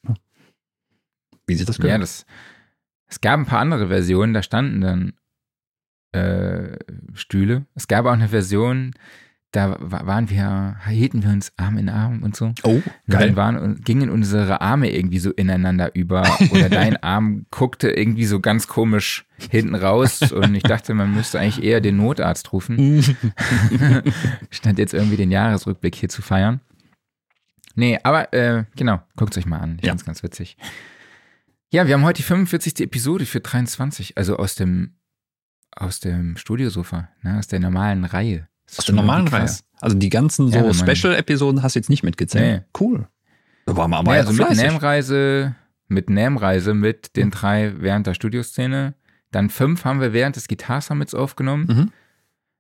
Wie 1.47 1.55
sieht 1.55 1.69
das 1.69 1.79
Ja, 1.79 1.85
gehört? 1.85 2.03
das. 2.03 2.27
Es 3.07 3.21
gab 3.21 3.39
ein 3.39 3.47
paar 3.47 3.61
andere 3.61 3.89
Versionen, 3.89 4.35
da 4.35 4.43
standen 4.43 4.81
dann 4.81 5.13
äh, 6.13 6.77
Stühle. 7.15 7.65
Es 7.75 7.87
gab 7.89 8.07
auch 8.07 8.13
eine 8.13 8.29
Version, 8.29 8.93
da 9.53 9.77
wa- 9.81 10.05
waren 10.07 10.29
wir, 10.29 10.77
hielten 10.89 11.23
wir 11.23 11.31
uns 11.31 11.53
Arm 11.57 11.79
in 11.79 11.89
Arm 11.89 12.23
und 12.23 12.37
so. 12.37 12.53
oh, 12.65 12.83
Dann 13.07 13.21
geil. 13.21 13.37
waren, 13.37 13.57
und 13.57 13.85
gingen 13.85 14.11
unsere 14.11 14.61
Arme 14.61 14.91
irgendwie 14.95 15.19
so 15.19 15.31
ineinander 15.31 15.95
über 15.95 16.23
oder 16.51 16.69
dein 16.71 17.03
Arm 17.03 17.47
guckte 17.51 17.91
irgendwie 17.91 18.27
so 18.27 18.41
ganz 18.41 18.67
komisch 18.67 19.25
hinten 19.51 19.75
raus 19.75 20.33
und 20.33 20.55
ich 20.55 20.65
dachte, 20.65 20.93
man 20.95 21.15
müsste 21.15 21.41
eigentlich 21.41 21.63
eher 21.65 21.81
den 21.81 21.97
Notarzt 21.97 22.53
rufen. 22.53 23.03
Stand 24.51 24.79
jetzt 24.79 24.95
irgendwie 24.95 25.17
den 25.17 25.31
Jahresrückblick 25.31 25.95
hier 25.95 26.09
zu 26.09 26.23
feiern. 26.23 26.61
Nee, 27.75 27.99
aber 28.03 28.33
äh, 28.33 28.65
genau, 28.77 29.01
guckt 29.17 29.37
euch 29.39 29.47
mal 29.47 29.59
an. 29.59 29.77
Ich 29.81 29.85
Ja. 29.87 29.93
find's 29.93 30.05
ganz 30.05 30.23
witzig. 30.23 30.57
Ja, 31.71 31.87
wir 31.87 31.95
haben 31.95 32.05
heute 32.05 32.19
die 32.19 32.23
45. 32.27 32.81
Episode 32.81 33.25
für 33.27 33.41
23, 33.41 34.17
also 34.17 34.37
aus 34.37 34.55
dem 34.55 34.95
aus 35.77 36.01
dem 36.01 36.37
Studiosofa, 36.37 37.09
ne, 37.23 37.39
aus 37.39 37.47
der 37.47 37.61
normalen 37.61 38.05
Reihe. 38.05 38.48
Das 38.69 38.81
Aus 38.81 38.85
der 38.87 38.95
normalen 38.95 39.29
Reihe. 39.29 39.51
Also 39.81 39.97
die 39.97 40.09
ganzen 40.11 40.49
Ja, 40.49 40.61
so 40.61 40.67
man- 40.85 40.97
Special-Episoden 40.97 41.63
hast 41.63 41.75
du 41.75 41.79
jetzt 41.79 41.89
nicht 41.91 42.03
mitgezählt. 42.03 42.65
Cool. 42.79 43.09
Da 43.67 43.77
waren 43.77 43.91
wir 43.91 43.99
aber 43.99 44.13
Ja, 44.17 44.23
ja, 44.23 44.27
also 44.29 44.43
mit. 44.45 44.57
Nam-Reise, 44.57 45.55
mit 45.89 46.11
Nam-Reise, 46.11 46.75
mit 46.75 47.17
den 47.17 47.31
drei 47.31 47.73
während 47.79 48.07
der 48.07 48.15
Studioszene. 48.15 48.95
Dann 49.31 49.51
fünf 49.51 49.85
haben 49.85 50.01
wir 50.01 50.13
während 50.13 50.37
des 50.37 50.49
Guitar-Summits 50.49 51.15
aufgenommen. 51.15 51.67
Mhm. 51.69 51.93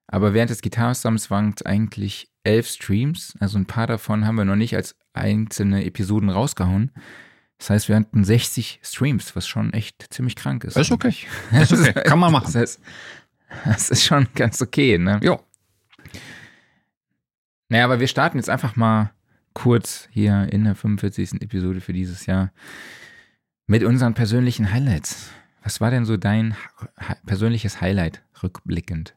Aber 0.07 0.33
während 0.35 0.51
des 0.51 0.63
Guitar-Summits 0.63 1.31
waren 1.31 1.55
es 1.57 1.65
eigentlich 1.67 2.31
elf 2.45 2.69
Streams. 2.69 3.35
Also 3.41 3.59
ein 3.59 3.67
paar 3.67 3.87
davon 3.87 4.27
haben 4.27 4.37
wir 4.37 4.45
noch 4.45 4.57
nicht 4.57 4.75
als 4.77 4.95
einzelne 5.13 5.85
Episoden 5.85 6.31
rausgehauen. 6.31 6.93
Das 7.59 7.71
heißt, 7.71 7.89
wir 7.89 7.97
hatten 7.97 8.23
60 8.25 8.81
Streams, 8.83 9.35
was 9.35 9.47
schon 9.49 9.73
echt 9.73 10.07
ziemlich 10.11 10.37
krank 10.37 10.65
ist. 10.65 10.77
Ist 10.77 10.93
okay. 10.93 11.09
eigentlich. 11.51 11.71
Ist 11.73 11.73
okay. 11.89 12.03
Kann 12.05 12.19
man 12.19 12.33
machen. 12.33 12.45
Das, 12.47 12.55
heißt, 12.55 12.81
das 13.65 13.91
ist 13.91 14.05
schon 14.05 14.29
ganz 14.35 14.63
okay, 14.63 14.97
ne? 14.99 15.19
Jo. 15.23 15.41
Naja, 17.69 17.85
aber 17.85 18.01
wir 18.01 18.09
starten 18.09 18.39
jetzt 18.39 18.51
einfach 18.51 18.77
mal 18.77 19.13
kurz 19.53 20.09
hier 20.11 20.49
in 20.53 20.65
der 20.65 20.75
45. 20.75 21.43
Episode 21.43 21.81
für 21.81 21.93
dieses 21.93 22.27
Jahr 22.27 22.51
mit 23.67 23.83
unseren 23.85 24.15
persönlichen 24.15 24.73
Highlights. 24.73 25.31
Was 25.63 25.81
war 25.81 25.91
denn 25.91 26.05
so 26.07 26.17
dein 26.17 26.57
persönliches 27.27 27.81
Highlight 27.81 28.23
rückblickend? 28.43 29.15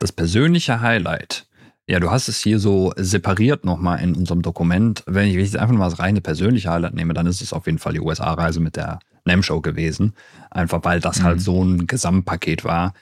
Das 0.00 0.10
persönliche 0.12 0.80
Highlight. 0.80 1.46
Ja, 1.88 2.00
du 2.00 2.10
hast 2.10 2.26
es 2.28 2.40
hier 2.40 2.58
so 2.58 2.92
separiert 2.96 3.64
nochmal 3.64 4.00
in 4.02 4.16
unserem 4.16 4.42
Dokument. 4.42 5.04
Wenn 5.06 5.28
ich 5.28 5.36
jetzt 5.36 5.56
einfach 5.56 5.76
mal 5.76 5.88
das 5.88 6.00
reine 6.00 6.20
persönliche 6.20 6.70
Highlight 6.70 6.94
nehme, 6.94 7.14
dann 7.14 7.26
ist 7.28 7.40
es 7.40 7.52
auf 7.52 7.66
jeden 7.66 7.78
Fall 7.78 7.92
die 7.92 8.00
USA-Reise 8.00 8.58
mit 8.58 8.74
der 8.74 8.98
NAM-Show 9.24 9.60
gewesen. 9.60 10.14
Einfach 10.50 10.80
weil 10.82 10.98
das 10.98 11.20
Mhm. 11.20 11.24
halt 11.24 11.40
so 11.40 11.62
ein 11.62 11.86
Gesamtpaket 11.86 12.64
war. 12.64 12.94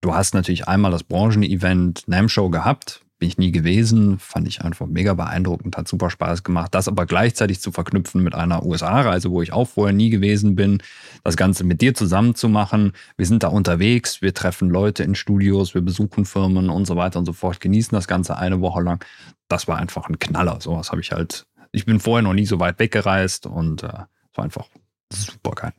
Du 0.00 0.14
hast 0.14 0.32
natürlich 0.32 0.66
einmal 0.66 0.90
das 0.90 1.02
Branchen-Event 1.04 2.08
NAM-Show 2.08 2.48
gehabt. 2.48 3.03
Bin 3.24 3.30
ich 3.30 3.38
nie 3.38 3.52
gewesen. 3.52 4.18
Fand 4.18 4.46
ich 4.46 4.60
einfach 4.60 4.86
mega 4.86 5.14
beeindruckend. 5.14 5.78
Hat 5.78 5.88
super 5.88 6.10
Spaß 6.10 6.42
gemacht. 6.42 6.74
Das 6.74 6.88
aber 6.88 7.06
gleichzeitig 7.06 7.58
zu 7.58 7.72
verknüpfen 7.72 8.22
mit 8.22 8.34
einer 8.34 8.66
USA-Reise, 8.66 9.30
wo 9.30 9.40
ich 9.40 9.50
auch 9.50 9.64
vorher 9.66 9.94
nie 9.94 10.10
gewesen 10.10 10.56
bin. 10.56 10.82
Das 11.22 11.38
Ganze 11.38 11.64
mit 11.64 11.80
dir 11.80 11.94
zusammen 11.94 12.34
zu 12.34 12.50
machen. 12.50 12.92
Wir 13.16 13.24
sind 13.24 13.42
da 13.42 13.48
unterwegs. 13.48 14.20
Wir 14.20 14.34
treffen 14.34 14.68
Leute 14.68 15.04
in 15.04 15.14
Studios. 15.14 15.72
Wir 15.72 15.80
besuchen 15.80 16.26
Firmen 16.26 16.68
und 16.68 16.84
so 16.84 16.96
weiter 16.96 17.18
und 17.18 17.24
so 17.24 17.32
fort. 17.32 17.60
Genießen 17.62 17.96
das 17.96 18.06
Ganze 18.06 18.36
eine 18.36 18.60
Woche 18.60 18.82
lang. 18.82 19.02
Das 19.48 19.68
war 19.68 19.78
einfach 19.78 20.06
ein 20.10 20.18
Knaller. 20.18 20.60
Sowas 20.60 20.90
habe 20.90 21.00
ich 21.00 21.10
halt. 21.10 21.46
Ich 21.72 21.86
bin 21.86 22.00
vorher 22.00 22.22
noch 22.22 22.34
nie 22.34 22.44
so 22.44 22.60
weit 22.60 22.78
weggereist 22.78 23.46
und 23.46 23.84
äh, 23.84 23.86
es 23.86 24.36
war 24.36 24.44
einfach 24.44 24.66
super 25.10 25.52
geil. 25.52 25.72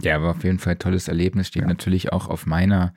Ja, 0.00 0.22
war 0.22 0.36
auf 0.36 0.44
jeden 0.44 0.60
Fall 0.60 0.74
ein 0.74 0.78
tolles 0.78 1.08
Erlebnis. 1.08 1.48
Steht 1.48 1.62
Ja. 1.62 1.68
natürlich 1.68 2.12
auch 2.12 2.28
auf 2.28 2.46
meiner 2.46 2.94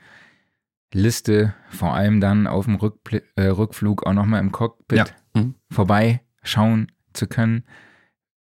Liste, 0.93 1.53
vor 1.69 1.93
allem 1.93 2.19
dann 2.21 2.47
auf 2.47 2.65
dem 2.65 2.75
Rückpl 2.75 3.21
äh, 3.35 3.43
Rückflug 3.47 4.05
auch 4.05 4.13
nochmal 4.13 4.41
im 4.41 4.51
Cockpit 4.51 4.97
Ja. 4.97 5.05
Mhm. 5.33 5.55
vorbeischauen 5.71 6.91
zu 7.13 7.27
können. 7.27 7.63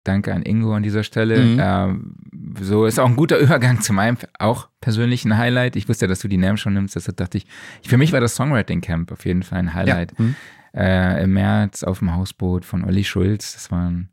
Danke 0.05 0.33
an 0.33 0.43
Ingo 0.45 0.73
an 0.73 0.85
dieser 0.85 1.03
Stelle. 1.03 1.39
Mhm. 1.41 1.59
Ähm, 1.61 2.17
so 2.61 2.87
ist 2.87 3.01
auch 3.01 3.09
ein 3.09 3.17
guter 3.17 3.39
Übergang 3.39 3.81
zu 3.81 3.93
meinem 3.93 4.17
auch 4.39 4.69
persönlichen 4.81 5.37
Highlight. 5.37 5.75
Ich 5.75 5.89
wusste 5.89 6.05
ja, 6.05 6.09
dass 6.09 6.21
du 6.21 6.29
die 6.29 6.37
Namen 6.37 6.59
schon 6.59 6.75
nimmst, 6.75 6.95
deshalb 6.95 7.17
dachte 7.17 7.39
ich, 7.39 7.47
für 7.83 7.97
mich 7.99 8.13
war 8.13 8.21
das 8.21 8.37
Songwriting 8.37 8.81
Camp 8.81 9.11
auf 9.11 9.25
jeden 9.27 9.43
Fall 9.43 9.59
ein 9.59 9.75
Highlight. 9.75 10.13
Ja. 10.17 10.25
Mhm. 10.25 10.37
Äh, 10.75 11.25
Im 11.25 11.33
März 11.33 11.83
auf 11.83 11.99
dem 12.01 12.15
Hausboot 12.15 12.65
von 12.65 12.85
Olli 12.85 13.03
Schulz. 13.03 13.55
Das 13.55 13.73
war 13.73 13.89
ein, 13.89 14.11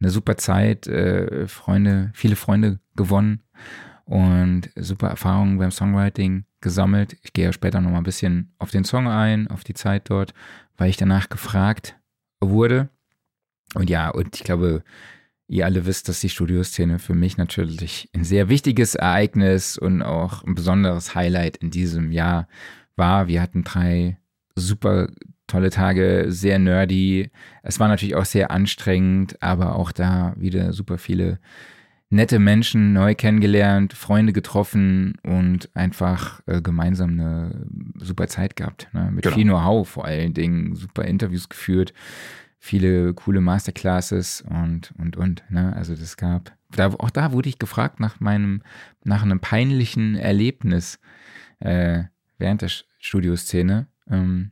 eine 0.00 0.10
super 0.10 0.36
Zeit. 0.36 0.86
Äh, 0.88 1.46
Freunde, 1.46 2.10
viele 2.14 2.34
Freunde 2.36 2.80
gewonnen 2.96 3.42
und 4.06 4.70
super 4.76 5.08
Erfahrungen 5.08 5.58
beim 5.58 5.70
Songwriting 5.70 6.45
gesammelt. 6.60 7.16
Ich 7.22 7.32
gehe 7.32 7.46
ja 7.46 7.52
später 7.52 7.80
noch 7.80 7.90
mal 7.90 7.98
ein 7.98 8.04
bisschen 8.04 8.52
auf 8.58 8.70
den 8.70 8.84
Song 8.84 9.08
ein, 9.08 9.48
auf 9.48 9.64
die 9.64 9.74
Zeit 9.74 10.10
dort, 10.10 10.34
weil 10.76 10.90
ich 10.90 10.96
danach 10.96 11.28
gefragt 11.28 11.96
wurde. 12.40 12.88
Und 13.74 13.90
ja, 13.90 14.10
und 14.10 14.36
ich 14.36 14.44
glaube, 14.44 14.82
ihr 15.48 15.64
alle 15.64 15.86
wisst, 15.86 16.08
dass 16.08 16.20
die 16.20 16.28
Studioszene 16.28 16.98
für 16.98 17.14
mich 17.14 17.36
natürlich 17.36 18.08
ein 18.14 18.24
sehr 18.24 18.48
wichtiges 18.48 18.94
Ereignis 18.94 19.78
und 19.78 20.02
auch 20.02 20.44
ein 20.44 20.54
besonderes 20.54 21.14
Highlight 21.14 21.58
in 21.58 21.70
diesem 21.70 22.10
Jahr 22.12 22.48
war. 22.96 23.28
Wir 23.28 23.42
hatten 23.42 23.64
drei 23.64 24.18
super 24.54 25.08
tolle 25.46 25.70
Tage, 25.70 26.26
sehr 26.28 26.58
nerdy. 26.58 27.30
Es 27.62 27.78
war 27.78 27.88
natürlich 27.88 28.16
auch 28.16 28.24
sehr 28.24 28.50
anstrengend, 28.50 29.40
aber 29.42 29.76
auch 29.76 29.92
da 29.92 30.34
wieder 30.36 30.72
super 30.72 30.98
viele 30.98 31.38
nette 32.16 32.38
Menschen 32.38 32.92
neu 32.92 33.14
kennengelernt, 33.14 33.92
Freunde 33.92 34.32
getroffen 34.32 35.14
und 35.22 35.70
einfach 35.74 36.40
äh, 36.46 36.60
gemeinsam 36.60 37.10
eine 37.10 37.66
super 37.98 38.26
Zeit 38.26 38.56
gehabt. 38.56 38.88
Ne? 38.92 39.10
Mit 39.12 39.22
Genau. 39.22 39.34
viel 39.36 39.44
Know-how 39.44 39.88
vor 39.88 40.04
allen 40.04 40.34
Dingen, 40.34 40.74
super 40.74 41.04
Interviews 41.04 41.48
geführt, 41.48 41.92
viele 42.58 43.14
coole 43.14 43.40
Masterclasses 43.40 44.42
und, 44.48 44.92
und, 44.98 45.16
und. 45.16 45.44
Ne? 45.50 45.74
Also 45.76 45.94
das 45.94 46.16
gab, 46.16 46.56
da, 46.70 46.88
auch 46.88 47.10
da 47.10 47.32
wurde 47.32 47.48
ich 47.48 47.58
gefragt 47.58 48.00
nach 48.00 48.18
meinem, 48.18 48.62
nach 49.04 49.22
einem 49.22 49.38
peinlichen 49.40 50.16
Erlebnis 50.16 50.98
äh, 51.60 52.04
während 52.38 52.62
der 52.62 52.70
Studioszene. 52.98 53.86
Ähm, 54.10 54.50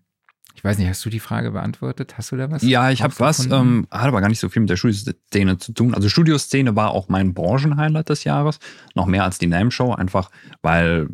ich 0.55 0.63
weiß 0.63 0.79
nicht, 0.79 0.89
hast 0.89 1.05
du 1.05 1.11
die 1.11 1.21
Frage 1.21 1.51
beantwortet? 1.51 2.15
Hast 2.17 2.33
du 2.33 2.37
da 2.37 2.51
was? 2.51 2.63
Ja, 2.63 2.91
ich 2.91 3.03
habe 3.03 3.15
was, 3.19 3.47
ähm, 3.51 3.87
hat 3.91 4.07
aber 4.07 4.21
gar 4.21 4.29
nicht 4.29 4.39
so 4.41 4.49
viel 4.49 4.61
mit 4.61 4.71
der 4.71 4.77
Studioszene 4.77 5.59
zu 5.59 5.73
tun. 5.73 5.95
Also 5.95 6.09
Studioszene 6.09 6.77
war 6.77 6.91
auch 6.93 7.09
mein 7.09 7.35
Branchenhighlight 7.35 8.09
des 8.09 8.25
Jahres, 8.25 8.59
noch 8.95 9.07
mehr 9.07 9.25
als 9.25 9.39
die 9.39 9.47
Name 9.49 9.71
Show, 9.71 9.93
einfach 9.93 10.31
weil 10.63 11.09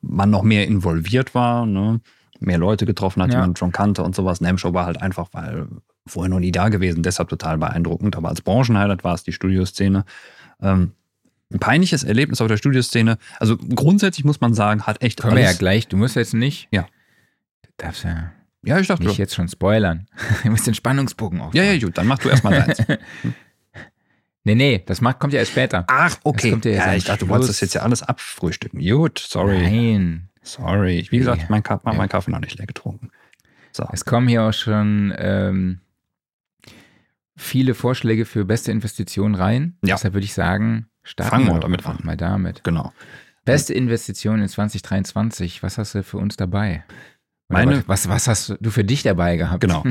man 0.00 0.30
noch 0.30 0.42
mehr 0.42 0.66
involviert 0.66 1.34
war, 1.34 1.66
ne? 1.66 2.00
mehr 2.40 2.58
Leute 2.58 2.86
getroffen 2.86 3.22
hat, 3.22 3.30
die 3.30 3.34
Ja. 3.34 3.40
man 3.40 3.54
schon 3.54 3.70
kannte 3.70 4.02
und 4.02 4.14
sowas. 4.14 4.40
Name 4.40 4.56
Show 4.58 4.72
war 4.72 4.86
halt 4.86 5.02
einfach, 5.02 5.28
weil 5.32 5.68
vorher 6.06 6.30
noch 6.30 6.40
nie 6.40 6.52
da 6.52 6.70
gewesen, 6.70 7.02
deshalb 7.02 7.28
total 7.28 7.58
beeindruckend. 7.58 8.16
Aber 8.16 8.30
als 8.30 8.40
Branchenhighlight 8.40 9.04
war 9.04 9.14
es 9.14 9.22
die 9.24 9.32
Studioszene. 9.32 10.04
Ähm, 10.62 10.92
ein 11.52 11.58
peinliches 11.58 12.02
Erlebnis 12.02 12.40
auf 12.40 12.48
der 12.48 12.56
Studioszene. 12.56 13.18
Also 13.38 13.56
grundsätzlich 13.58 14.24
muss 14.24 14.40
man 14.40 14.54
sagen, 14.54 14.84
hat 14.84 15.02
echt 15.02 15.20
Können 15.20 15.36
wir 15.36 15.42
ja 15.42 15.52
gleich, 15.52 15.86
du 15.88 15.96
musst 15.98 16.16
jetzt 16.16 16.32
nicht. 16.32 16.68
Ja. 16.70 16.86
Du 17.62 17.68
darfst 17.76 18.04
ja 18.04 18.32
Ja, 18.62 18.78
ich 18.78 18.86
dachte, 18.88 19.04
nicht 19.04 19.18
jetzt 19.18 19.34
schon 19.34 19.48
spoilern. 19.48 20.06
Du 20.42 20.50
musst 20.50 20.66
den 20.66 20.74
Spannungsbogen 20.74 21.40
aufbauen. 21.40 21.56
ja, 21.64 21.72
ja, 21.72 21.78
gut, 21.78 21.96
dann 21.96 22.06
mach 22.06 22.18
du 22.18 22.28
erstmal 22.28 22.60
deins. 22.60 22.82
Nee, 24.42 24.54
nee, 24.54 24.82
das 24.86 25.02
macht, 25.02 25.18
kommt 25.20 25.34
ja 25.34 25.40
erst 25.40 25.52
später. 25.52 25.84
Ach, 25.86 26.16
okay. 26.24 26.58
ja 26.64 26.70
Ja, 26.70 26.94
ich 26.94 27.04
dachte, 27.04 27.26
du 27.26 27.28
wolltest 27.28 27.50
das 27.50 27.60
jetzt 27.60 27.74
ja 27.74 27.82
alles 27.82 28.02
abfrühstücken. 28.02 28.80
Gut, 28.80 29.18
sorry. 29.18 29.58
Nein. 29.60 30.30
Sorry. 30.42 31.06
Wie 31.10 31.18
gesagt, 31.18 31.50
mein, 31.50 31.62
Ka 31.62 31.78
Ja. 31.84 31.92
mein 31.92 32.08
Kaffee 32.08 32.30
noch 32.30 32.40
nicht 32.40 32.56
leer 32.56 32.66
getrunken. 32.66 33.10
So. 33.72 33.86
Es 33.92 34.06
kommen 34.06 34.28
hier 34.28 34.42
auch 34.44 34.54
schon 34.54 35.12
ähm, 35.18 35.80
viele 37.36 37.74
Vorschläge 37.74 38.24
für 38.24 38.46
beste 38.46 38.72
Investitionen 38.72 39.34
rein. 39.34 39.76
Ja. 39.84 39.96
Deshalb 39.96 40.14
würde 40.14 40.24
ich 40.24 40.32
sagen, 40.32 40.86
starten 41.02 41.30
Fangen 41.30 41.46
wir 41.48 41.60
damit 41.60 41.86
an. 41.86 41.98
mal 42.02 42.16
damit. 42.16 42.64
Genau. 42.64 42.94
Beste 43.44 43.74
Investition 43.74 44.40
in 44.40 44.48
2023. 44.48 45.62
Was 45.62 45.76
hast 45.76 45.94
du 45.94 46.02
für 46.02 46.16
uns 46.16 46.36
dabei? 46.36 46.82
Meine- 47.50 47.82
was, 47.86 48.08
was 48.08 48.28
hast 48.28 48.56
du 48.60 48.70
für 48.70 48.84
dich 48.84 49.02
dabei 49.02 49.36
gehabt? 49.36 49.60
Genau. 49.60 49.84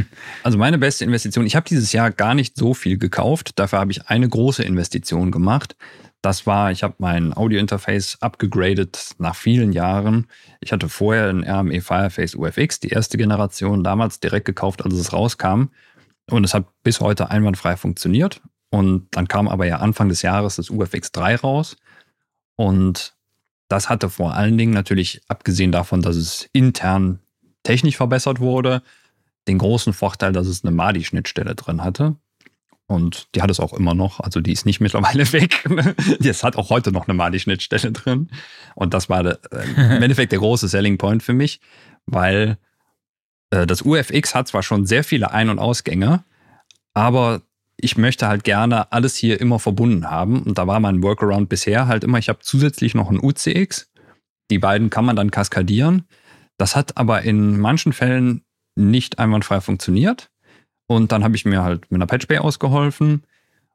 Also 0.44 0.58
meine 0.58 0.78
beste 0.78 1.04
Investition, 1.06 1.46
ich 1.46 1.56
habe 1.56 1.68
dieses 1.68 1.92
Jahr 1.92 2.12
gar 2.12 2.34
nicht 2.34 2.56
so 2.58 2.74
viel 2.74 2.98
gekauft. 2.98 3.51
Dafür 3.60 3.80
habe 3.80 3.92
ich 3.92 4.08
eine 4.08 4.28
große 4.28 4.63
Investition 4.63 5.32
gemacht. 5.32 5.75
Das 6.22 6.46
war, 6.46 6.72
ich 6.72 6.84
habe 6.84 6.96
mein 6.98 7.34
Audio-Interface 7.36 8.18
abgegradet 8.22 9.12
nach 9.20 9.36
vielen 9.36 9.72
Jahren. 9.72 10.28
Ich 10.60 10.72
hatte 10.74 10.89
vorher 10.89 11.30
ein 11.30 11.44
RME 11.44 11.82
Fireface 11.82 12.36
UFX, 12.36 12.80
die 12.82 12.89
erste 12.89 13.18
Generation, 13.18 13.84
damals 13.84 14.20
direkt 14.20 14.46
gekauft, 14.46 14.84
als 14.84 14.96
es 14.96 15.13
rauskam. 15.13 15.70
Und 16.30 16.44
es 16.44 16.54
hat 16.54 16.66
bis 16.84 17.00
heute 17.00 17.30
einwandfrei 17.30 17.78
funktioniert. 17.78 18.42
Und 18.70 19.08
dann 19.12 19.28
kam 19.28 19.48
aber 19.48 19.66
ja 19.66 19.78
Anfang 19.78 20.10
des 20.10 20.22
Jahres 20.22 20.58
das 20.58 20.70
UFX 20.70 21.12
3 21.13 21.38
raus. 21.38 21.78
Und 22.56 23.16
das 23.70 23.89
hatte 23.89 24.10
vor 24.10 24.34
allen 24.34 24.58
Dingen 24.58 24.74
natürlich, 24.74 25.22
abgesehen 25.28 25.72
davon, 25.72 26.01
dass 26.01 26.16
es 26.18 26.50
intern 26.54 27.20
technisch 27.63 27.98
verbessert 27.98 28.39
wurde, 28.39 28.82
den 29.48 29.58
großen 29.58 29.94
Vorteil, 29.94 30.32
dass 30.32 30.48
es 30.48 30.63
eine 30.63 30.72
MADI-Schnittstelle 30.72 31.56
drin 31.56 31.84
hatte. 31.84 32.16
Und 32.88 33.28
die 33.36 33.42
hat 33.44 33.51
es 33.51 33.60
auch 33.60 33.74
immer 33.74 33.94
noch. 33.94 34.20
Also 34.20 34.42
die 34.42 34.51
ist 34.51 34.66
nicht 34.66 34.80
mittlerweile 34.82 35.32
weg. 35.32 35.63
Es 36.24 36.44
hat 36.44 36.56
auch 36.56 36.70
heute 36.70 36.92
noch 36.92 37.08
eine 37.08 37.16
MADI-Schnittstelle 37.16 37.92
drin. 37.92 38.30
Und 38.75 38.94
das 38.94 39.10
war 39.10 39.25
äh, 39.25 39.38
im 39.75 39.78
Endeffekt 40.04 40.32
der 40.32 40.39
große 40.39 40.68
Selling 40.68 40.98
Point 40.98 41.24
für 41.24 41.34
mich, 41.34 41.60
weil 42.06 42.58
äh, 43.51 43.68
das 43.68 43.84
UFX 43.84 44.36
hat 44.36 44.48
zwar 44.48 44.63
schon 44.63 44.86
sehr 44.86 45.04
viele 45.04 45.32
Ein- 45.32 45.50
und 45.50 45.60
Ausgänge, 45.60 46.24
aber 46.94 47.42
ich 47.78 47.98
möchte 47.98 48.28
halt 48.28 48.44
gerne 48.44 48.92
alles 48.92 49.16
hier 49.16 49.39
immer 49.39 49.60
verbunden 49.60 50.10
haben. 50.10 50.44
Und 50.44 50.58
da 50.58 50.68
war 50.68 50.80
mein 50.80 51.01
Workaround 51.01 51.48
bisher 51.48 51.88
halt 51.88 52.04
immer, 52.04 52.18
ich 52.18 52.30
habe 52.30 52.39
zusätzlich 52.42 52.94
noch 52.94 53.10
ein 53.10 53.20
UCX. 53.22 53.89
Die 54.51 54.60
beiden 54.60 54.89
kann 54.89 55.06
man 55.06 55.16
dann 55.16 55.32
kaskadieren. 55.32 56.06
Das 56.60 56.75
hat 56.75 56.98
aber 56.98 57.22
in 57.22 57.58
manchen 57.58 57.94
Fällen 57.94 58.44
nicht 58.75 59.18
einwandfrei 59.18 59.62
funktioniert. 59.62 60.30
Und 60.88 61.12
dann 61.12 61.24
habe 61.24 61.36
ich 61.36 61.46
mir 61.46 61.63
halt 61.63 61.89
mit 61.89 61.98
einer 61.98 62.06
Patchbay 62.06 62.39
ausgeholfen 62.39 63.24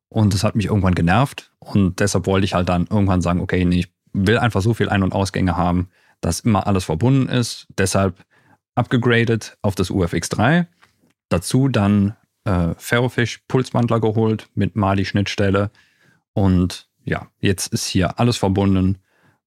und 0.08 0.34
das 0.34 0.44
hat 0.44 0.54
mich 0.54 0.66
irgendwann 0.66 0.94
genervt. 0.94 1.52
Und 1.58 1.98
deshalb 1.98 2.26
wollte 2.26 2.44
ich 2.44 2.54
halt 2.54 2.68
dann 2.68 2.86
irgendwann 2.90 3.22
sagen, 3.22 3.40
okay, 3.40 3.64
nee, 3.64 3.80
ich 3.80 3.92
will 4.12 4.38
einfach 4.38 4.60
so 4.60 4.74
viel 4.74 4.90
Ein- 4.90 5.02
und 5.02 5.14
Ausgänge 5.14 5.56
haben, 5.56 5.88
dass 6.20 6.40
immer 6.40 6.66
alles 6.66 6.84
verbunden 6.84 7.28
ist. 7.28 7.66
Deshalb 7.78 8.22
abgegradet 8.74 9.56
auf 9.62 9.74
das 9.74 9.90
UFX 9.90 10.28
3. 10.28 10.66
Dazu 11.30 11.68
dann 11.68 12.16
äh, 12.44 12.74
Ferrofish 12.76 13.40
Pulswandler 13.48 14.00
geholt 14.00 14.50
mit 14.54 14.76
Mali-Schnittstelle. 14.76 15.70
Und 16.34 16.90
ja, 17.02 17.28
jetzt 17.38 17.72
ist 17.72 17.86
hier 17.86 18.18
alles 18.18 18.36
verbunden. 18.36 18.98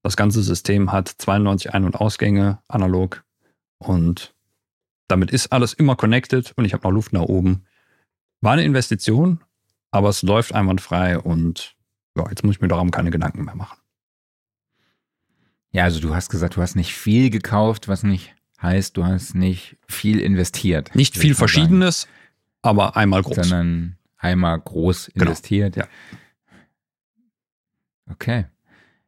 Das 0.02 0.16
ganze 0.16 0.42
System 0.42 0.90
hat 0.90 1.08
92 1.08 1.72
Ein- 1.72 1.84
und 1.84 1.94
Ausgänge 1.94 2.58
analog. 2.66 3.22
Und 3.78 4.34
damit 5.08 5.30
ist 5.30 5.52
alles 5.52 5.72
immer 5.72 5.96
connected 5.96 6.52
und 6.56 6.64
ich 6.64 6.72
habe 6.74 6.82
noch 6.86 6.92
Luft 6.92 7.12
nach 7.12 7.22
oben. 7.22 7.64
War 8.40 8.52
eine 8.52 8.64
Investition, 8.64 9.42
aber 9.90 10.08
es 10.10 10.22
läuft 10.22 10.52
einwandfrei 10.54 11.18
und 11.18 11.76
ja, 12.16 12.28
jetzt 12.28 12.44
muss 12.44 12.56
ich 12.56 12.60
mir 12.60 12.68
darum 12.68 12.90
keine 12.90 13.10
Gedanken 13.10 13.44
mehr 13.44 13.54
machen. 13.54 13.78
Ja, 15.70 15.84
also 15.84 16.00
du 16.00 16.14
hast 16.14 16.30
gesagt, 16.30 16.56
du 16.56 16.62
hast 16.62 16.74
nicht 16.76 16.94
viel 16.94 17.30
gekauft, 17.30 17.88
was 17.88 18.02
nicht 18.02 18.34
heißt, 18.60 18.96
du 18.96 19.04
hast 19.04 19.34
nicht 19.34 19.76
viel 19.86 20.20
investiert. 20.20 20.94
Nicht 20.94 21.14
viel 21.16 21.30
mal 21.30 21.34
sagen. 21.36 21.48
Verschiedenes, 21.48 22.08
aber 22.62 22.96
einmal 22.96 23.22
groß. 23.22 23.36
sondern 23.36 23.96
einmal 24.16 24.58
groß 24.58 25.10
Genau, 25.14 25.26
investiert. 25.26 25.76
ja. 25.76 25.86
Okay. 28.10 28.46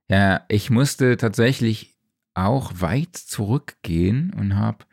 Ja, 0.08 0.44
ich 0.48 0.70
musste 0.70 1.16
tatsächlich 1.16 1.96
auch 2.34 2.72
weit 2.76 3.16
zurückgehen 3.16 4.32
und 4.38 4.56
habe 4.56 4.84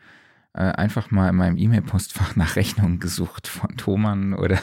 äh, 0.54 0.60
einfach 0.62 1.10
mal 1.10 1.28
in 1.28 1.36
meinem 1.36 1.56
E-Mail-Postfach 1.56 2.36
nach 2.36 2.56
Rechnungen 2.56 2.98
gesucht 2.98 3.46
von 3.46 3.76
Thomann 3.76 4.34
oder 4.34 4.58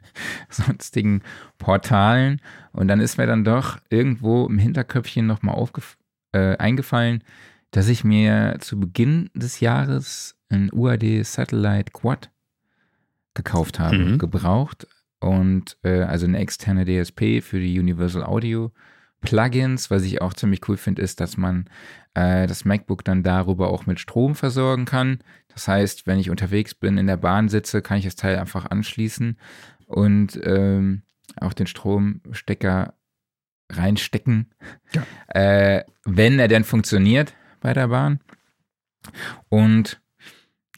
sonstigen 0.48 1.22
Portalen. 1.58 2.40
Und 2.72 2.88
dann 2.88 3.00
ist 3.00 3.18
mir 3.18 3.26
dann 3.26 3.44
doch 3.44 3.78
irgendwo 3.88 4.46
im 4.46 4.58
Hinterköpfchen 4.58 5.26
nochmal 5.26 5.56
äh, 6.32 6.56
eingefallen, 6.56 7.24
dass 7.72 7.88
ich 7.88 8.04
mir 8.04 8.56
zu 8.60 8.78
Beginn 8.78 9.30
des 9.34 9.60
Jahres 9.60 10.36
ein 10.48 10.70
UAD 10.72 11.24
Satellite 11.24 11.92
Quad 11.92 12.30
gekauft 13.34 13.78
habe, 13.78 13.96
Mhm. 13.98 14.18
gebraucht. 14.18 14.86
Und 15.20 15.76
äh, 15.82 16.02
also 16.02 16.26
eine 16.26 16.38
externe 16.38 16.84
DSP 16.84 17.42
für 17.42 17.60
die 17.60 17.78
Universal 17.78 18.24
Audio 18.24 18.72
Plugins. 19.20 19.90
Was 19.90 20.02
ich 20.04 20.20
auch 20.22 20.34
ziemlich 20.34 20.66
cool 20.68 20.76
finde, 20.76 21.02
ist, 21.02 21.20
dass 21.20 21.36
man 21.36 21.68
äh, 22.14 22.46
das 22.46 22.64
MacBook 22.64 23.04
dann 23.04 23.22
darüber 23.22 23.68
auch 23.70 23.86
mit 23.86 24.00
Strom 24.00 24.34
versorgen 24.34 24.84
kann. 24.84 25.18
Das 25.48 25.68
heißt, 25.68 26.06
wenn 26.06 26.18
ich 26.18 26.30
unterwegs 26.30 26.74
bin, 26.74 26.98
in 26.98 27.06
der 27.06 27.16
Bahn 27.16 27.48
sitze, 27.48 27.82
kann 27.82 27.98
ich 27.98 28.04
das 28.04 28.16
Teil 28.16 28.38
einfach 28.38 28.66
anschließen 28.70 29.38
und 29.86 30.40
ähm, 30.44 31.02
auch 31.40 31.52
den 31.52 31.66
Stromstecker 31.66 32.94
reinstecken, 33.70 34.50
Ja. 34.92 35.06
äh, 35.28 35.84
wenn 36.04 36.38
er 36.38 36.48
denn 36.48 36.64
funktioniert 36.64 37.34
bei 37.60 37.72
der 37.72 37.88
Bahn. 37.88 38.20
Und 39.48 39.99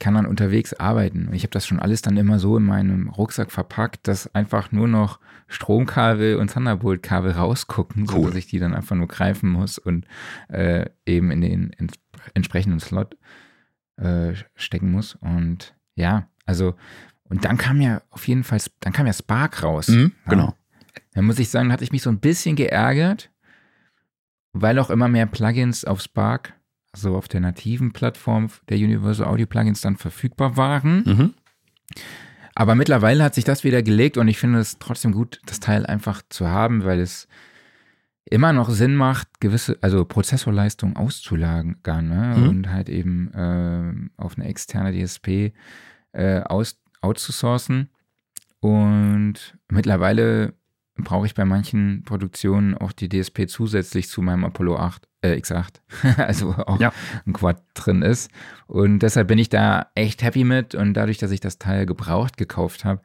kann 0.03 0.15
dann 0.15 0.27
unterwegs 0.27 0.75
arbeiten. 0.75 1.29
Und 1.29 1.35
Ich 1.35 1.45
habe 1.45 1.53
das 1.53 1.65
schon 1.67 1.79
alles 1.79 2.03
dann 2.03 2.17
immer 2.17 2.39
so 2.41 2.57
in 2.57 2.65
meinem 2.65 3.09
Rucksack 3.09 3.53
verpackt, 3.53 4.09
dass 4.09 4.35
einfach 4.35 4.73
nur 4.73 4.89
noch 4.89 5.21
Stromkabel 5.47 6.37
und 6.37 6.51
Thunderbolt-Kabel 6.53 7.31
rausgucken, 7.33 8.07
so 8.07 8.17
Cool. 8.19 8.27
dass 8.27 8.35
ich 8.37 8.47
die 8.47 8.59
dann 8.59 8.75
einfach 8.75 8.97
nur 8.97 9.07
greifen 9.07 9.49
muss 9.49 9.79
und 9.79 10.07
äh, 10.49 10.87
eben 11.07 11.31
in 11.31 11.41
den 11.41 11.73
ents 11.75 11.95
entsprechenden 12.35 12.81
Slot 12.81 13.17
äh, 13.97 14.35
stecken 14.55 14.91
muss. 14.91 15.15
Und 15.21 15.75
ja, 15.95 16.29
also, 16.47 16.75
und 17.25 17.45
dann 17.45 17.57
kam 17.57 17.81
ja 17.81 18.03
auf 18.11 18.27
jeden 18.29 18.43
Fall, 18.45 18.61
dann 18.81 18.93
kam 18.93 19.07
ja 19.07 19.13
Spark 19.13 19.63
raus. 19.63 19.89
Mhm, 19.89 20.13
Ja. 20.27 20.31
genau. 20.31 20.55
Da 21.15 21.23
muss 21.23 21.39
ich 21.39 21.49
sagen, 21.49 21.69
da 21.69 21.75
hatte 21.75 21.85
ich 21.85 21.93
mich 21.93 22.03
so 22.03 22.11
ein 22.11 22.21
bisschen 22.21 22.57
geärgert, 22.57 23.31
weil 24.53 24.79
auch 24.79 24.91
immer 24.91 25.09
mehr 25.09 25.27
Plugins 25.27 25.85
auf 25.85 26.01
Spark, 26.01 26.55
also 26.93 27.17
auf 27.17 27.29
der 27.29 27.41
nativen 27.41 27.93
Plattform 27.93 28.49
der 28.69 28.77
Universal 28.77 29.27
Audio 29.27 29.47
Plugins 29.47 29.81
dann 29.81 29.97
verfügbar 29.97 30.57
waren. 30.57 31.05
Mhm. 31.05 31.35
Aber 32.55 32.75
mittlerweile 32.75 33.25
hat 33.25 33.35
sich 33.35 33.45
das 33.45 33.65
wieder 33.65 33.83
gelegt 33.83 34.19
und 34.19 34.29
ich 34.29 34.39
finde 34.39 34.59
es 34.59 34.79
trotzdem 34.79 35.13
gut, 35.13 35.41
das 35.47 35.61
Teil 35.61 35.87
einfach 35.87 36.23
zu 36.29 36.49
haben, 36.49 36.85
weil 36.85 37.01
es 37.01 37.27
immer 38.31 38.53
noch 38.53 38.71
Sinn 38.71 38.95
macht, 38.95 39.41
gewisse, 39.41 39.79
also 39.81 40.05
Prozessorleistung 40.05 40.97
auszulagern 40.97 42.09
ne? 42.09 42.35
Mhm. 42.37 42.49
und 42.49 42.71
halt 42.71 42.89
eben 42.89 43.33
äh, 43.33 44.23
auf 44.23 44.37
eine 44.37 44.47
externe 44.47 44.93
DSP 44.93 45.53
äh, 46.13 46.41
aus, 46.41 46.79
outzusourcen. 47.01 47.89
Und 48.61 49.59
mittlerweile 49.71 50.55
brauche 50.97 51.27
ich 51.27 51.35
bei 51.35 51.45
manchen 51.45 52.03
Produktionen 52.05 52.77
auch 52.77 52.93
die 52.93 53.09
DSP 53.09 53.47
zusätzlich 53.49 54.09
zu 54.09 54.23
meinem 54.23 54.45
Apollo 54.45 54.77
8, 54.77 55.09
äh, 55.23 55.37
X8, 55.37 55.81
also 56.19 56.53
auch 56.53 56.81
ja. 56.81 56.93
ein 57.27 57.33
Quad 57.33 57.63
drin 57.75 58.03
ist. 58.03 58.31
Und 58.67 59.01
deshalb 59.01 59.29
bin 59.29 59.39
ich 59.39 59.49
da 59.49 59.91
echt 59.95 60.23
happy 60.23 60.45
mit 60.45 60.75
und 60.75 60.95
dadurch, 60.95 61.19
dass 61.19 61.31
ich 61.31 61.41
das 61.41 61.59
Teil 61.59 61.87
gebraucht 61.87 62.37
gekauft 62.37 62.85
habe, 62.85 63.01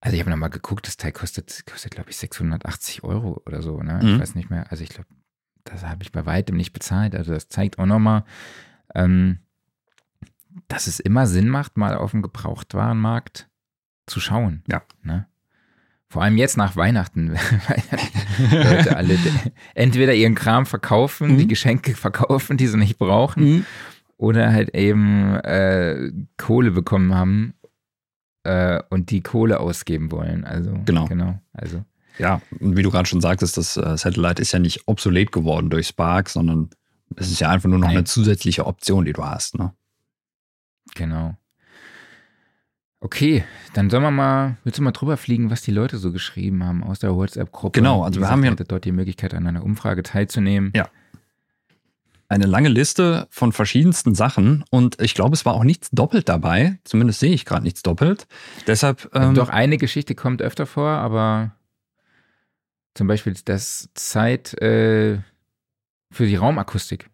also 0.00 0.14
ich 0.14 0.20
habe 0.20 0.30
nochmal 0.30 0.50
geguckt, 0.50 0.86
das 0.86 0.96
Teil 0.96 1.12
kostet, 1.12 1.66
kostet 1.66 1.92
glaube 1.92 2.10
ich 2.10 2.16
680 2.16 3.04
Euro 3.04 3.42
oder 3.44 3.60
so, 3.60 3.82
ne? 3.82 4.00
Mhm. 4.02 4.14
Ich 4.14 4.20
weiß 4.20 4.34
nicht 4.34 4.48
mehr, 4.48 4.70
also 4.70 4.82
ich 4.82 4.88
glaube, 4.90 5.08
das 5.64 5.84
habe 5.84 6.02
ich 6.02 6.10
bei 6.10 6.24
weitem 6.24 6.56
nicht 6.56 6.72
bezahlt, 6.72 7.14
also 7.14 7.34
das 7.34 7.48
zeigt 7.48 7.78
auch 7.78 7.86
nochmal, 7.86 8.24
ähm, 8.94 9.40
dass 10.68 10.86
es 10.86 11.00
immer 11.00 11.26
Sinn 11.26 11.48
macht, 11.48 11.76
mal 11.76 11.94
auf 11.94 12.12
dem 12.12 12.22
Gebrauchtwarenmarkt 12.22 13.50
zu 14.06 14.20
schauen. 14.20 14.62
Ja. 14.68 14.82
Ne? 15.02 15.26
Vor 16.10 16.22
allem 16.24 16.36
jetzt 16.36 16.56
nach 16.56 16.74
Weihnachten, 16.74 17.34
weil 17.68 18.64
Leute 18.64 18.96
alle 18.96 19.16
entweder 19.74 20.12
ihren 20.12 20.34
Kram 20.34 20.66
verkaufen, 20.66 21.34
mhm. 21.34 21.38
die 21.38 21.46
Geschenke 21.46 21.94
verkaufen, 21.94 22.56
die 22.56 22.66
sie 22.66 22.76
nicht 22.76 22.98
brauchen, 22.98 23.44
mhm. 23.44 23.66
oder 24.16 24.52
halt 24.52 24.74
eben 24.74 25.36
äh, 25.36 26.10
Kohle 26.36 26.72
bekommen 26.72 27.14
haben 27.14 27.54
äh, 28.42 28.82
und 28.90 29.12
die 29.12 29.20
Kohle 29.20 29.60
ausgeben 29.60 30.10
wollen. 30.10 30.44
Also 30.44 30.80
genau. 30.84 31.04
genau 31.04 31.40
also. 31.52 31.84
Ja, 32.18 32.42
und 32.58 32.76
wie 32.76 32.82
du 32.82 32.90
gerade 32.90 33.08
schon 33.08 33.20
sagtest, 33.20 33.56
das 33.56 33.76
äh, 33.76 33.96
Satellite 33.96 34.42
ist 34.42 34.50
ja 34.50 34.58
nicht 34.58 34.88
obsolet 34.88 35.30
geworden 35.30 35.70
durch 35.70 35.86
Spark, 35.86 36.28
sondern 36.28 36.70
es 37.14 37.30
ist 37.30 37.38
ja 37.38 37.50
einfach 37.50 37.68
nur 37.68 37.78
noch 37.78 37.86
Nein. 37.86 37.98
eine 37.98 38.04
zusätzliche 38.04 38.66
Option, 38.66 39.04
die 39.04 39.12
du 39.12 39.24
hast. 39.24 39.56
Ne? 39.56 39.72
Genau. 40.96 41.36
Okay, 43.02 43.44
dann 43.72 43.88
sollen 43.88 44.02
wir 44.02 44.10
mal, 44.10 44.56
willst 44.62 44.78
du 44.78 44.82
mal 44.82 44.92
drüber 44.92 45.16
fliegen, 45.16 45.50
was 45.50 45.62
die 45.62 45.70
Leute 45.70 45.96
so 45.96 46.12
geschrieben 46.12 46.62
haben 46.62 46.84
aus 46.84 46.98
der 46.98 47.16
WhatsApp-Gruppe? 47.16 47.78
Genau, 47.78 48.04
also 48.04 48.20
wir 48.20 48.28
haben 48.28 48.42
hier 48.42 48.54
dort 48.54 48.84
die 48.84 48.92
Möglichkeit, 48.92 49.32
an 49.32 49.46
einer 49.46 49.64
Umfrage 49.64 50.02
teilzunehmen. 50.02 50.70
Ja. 50.76 50.90
Eine 52.28 52.46
lange 52.46 52.68
Liste 52.68 53.26
von 53.30 53.52
verschiedensten 53.52 54.14
Sachen 54.14 54.64
und 54.70 55.00
ich 55.00 55.14
glaube, 55.14 55.34
es 55.34 55.46
war 55.46 55.54
auch 55.54 55.64
nichts 55.64 55.90
doppelt 55.90 56.28
dabei. 56.28 56.78
Zumindest 56.84 57.20
sehe 57.20 57.32
ich 57.32 57.46
gerade 57.46 57.64
nichts 57.64 57.82
doppelt. 57.82 58.28
Deshalb. 58.66 59.10
Ähm, 59.14 59.34
Doch 59.34 59.48
eine 59.48 59.78
Geschichte 59.78 60.14
kommt 60.14 60.42
öfter 60.42 60.66
vor, 60.66 60.90
aber 60.90 61.56
zum 62.94 63.08
Beispiel 63.08 63.34
das 63.46 63.88
Zeit 63.94 64.54
äh, 64.60 65.18
für 66.12 66.26
die 66.26 66.36
Raumakustik. 66.36 67.08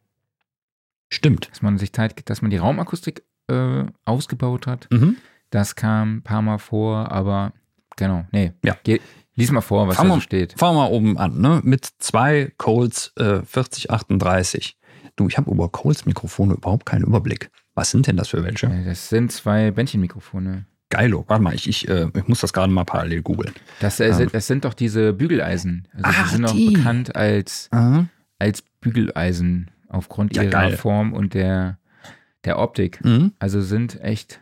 Stimmt. 1.09 1.49
Dass 1.51 1.63
man 1.63 1.79
sich 1.79 1.93
Zeit, 1.93 2.29
dass 2.29 2.43
man 2.43 2.51
die 2.51 2.59
Raumakustik 2.59 3.23
äh, 3.47 3.85
ausgebaut 4.05 4.67
hat. 4.67 4.89
Mhm 4.91 5.17
das 5.57 5.75
kam 5.75 6.17
ein 6.17 6.23
paar 6.23 6.43
Mal 6.43 6.59
vor, 6.59 7.11
aber 7.11 7.55
genau, 7.97 8.27
nee. 8.31 8.53
Ja. 8.63 8.77
Geh, 8.85 9.01
lies 9.37 9.51
mal 9.51 9.63
vor, 9.63 9.89
was 9.89 9.97
da 9.97 10.07
so 10.07 10.21
steht. 10.21 10.55
Fangen 10.59 10.77
wir 10.77 10.83
mal 10.83 10.93
oben 10.93 11.17
an, 11.17 11.41
ne? 11.41 11.63
Mit 11.65 11.89
zwei 11.99 12.53
Coles 12.59 13.15
äh, 13.17 13.41
4038. 13.43 14.77
Du, 15.17 15.29
ich 15.29 15.39
habe 15.39 15.51
über 15.51 15.71
Coles 15.71 16.05
Mikrofone 16.05 16.55
überhaupt 16.55 16.85
keinen 16.85 17.05
Überblick. 17.05 17.51
Was 17.75 17.91
sind 17.91 18.07
denn 18.07 18.19
das 18.19 18.29
für 18.29 18.45
welche? 18.45 18.69
Das 18.85 19.09
sind 19.09 19.33
zwei 19.33 19.71
Bändchenmikrofone. 19.71 20.67
Geilo. 20.91 21.25
Warte 21.27 21.43
mal, 21.43 21.55
ich, 21.55 21.67
ich, 21.69 21.89
äh, 21.89 22.11
ich 22.15 22.29
muss 22.29 22.41
das 22.41 22.53
gerade 22.53 22.71
mal 22.71 22.85
parallel 22.85 23.23
googeln. 23.23 23.55
Das, 23.81 23.99
äh, 23.99 24.09
ähm. 24.09 24.29
das 24.31 24.47
sind 24.47 24.67
doch 24.67 24.75
diese 24.75 25.15
Bügeleisen. 25.15 25.89
Also 25.95 26.05
Ach, 26.05 26.25
die 26.25 26.37
sind 26.37 26.45
auch 26.45 26.55
bekannt 26.55 27.17
als, 27.17 27.71
als 28.39 28.63
Bügeleisen 28.83 29.71
aufgrund 29.89 30.37
ja, 30.37 30.43
ihrer 30.43 30.51
geil. 30.51 30.77
Form 30.77 31.15
und 31.15 31.33
der, 31.33 31.79
der 32.45 32.59
Optik. 32.59 33.03
Mhm. 33.03 33.33
Also 33.39 33.63
sind 33.63 34.03
echt 34.03 34.41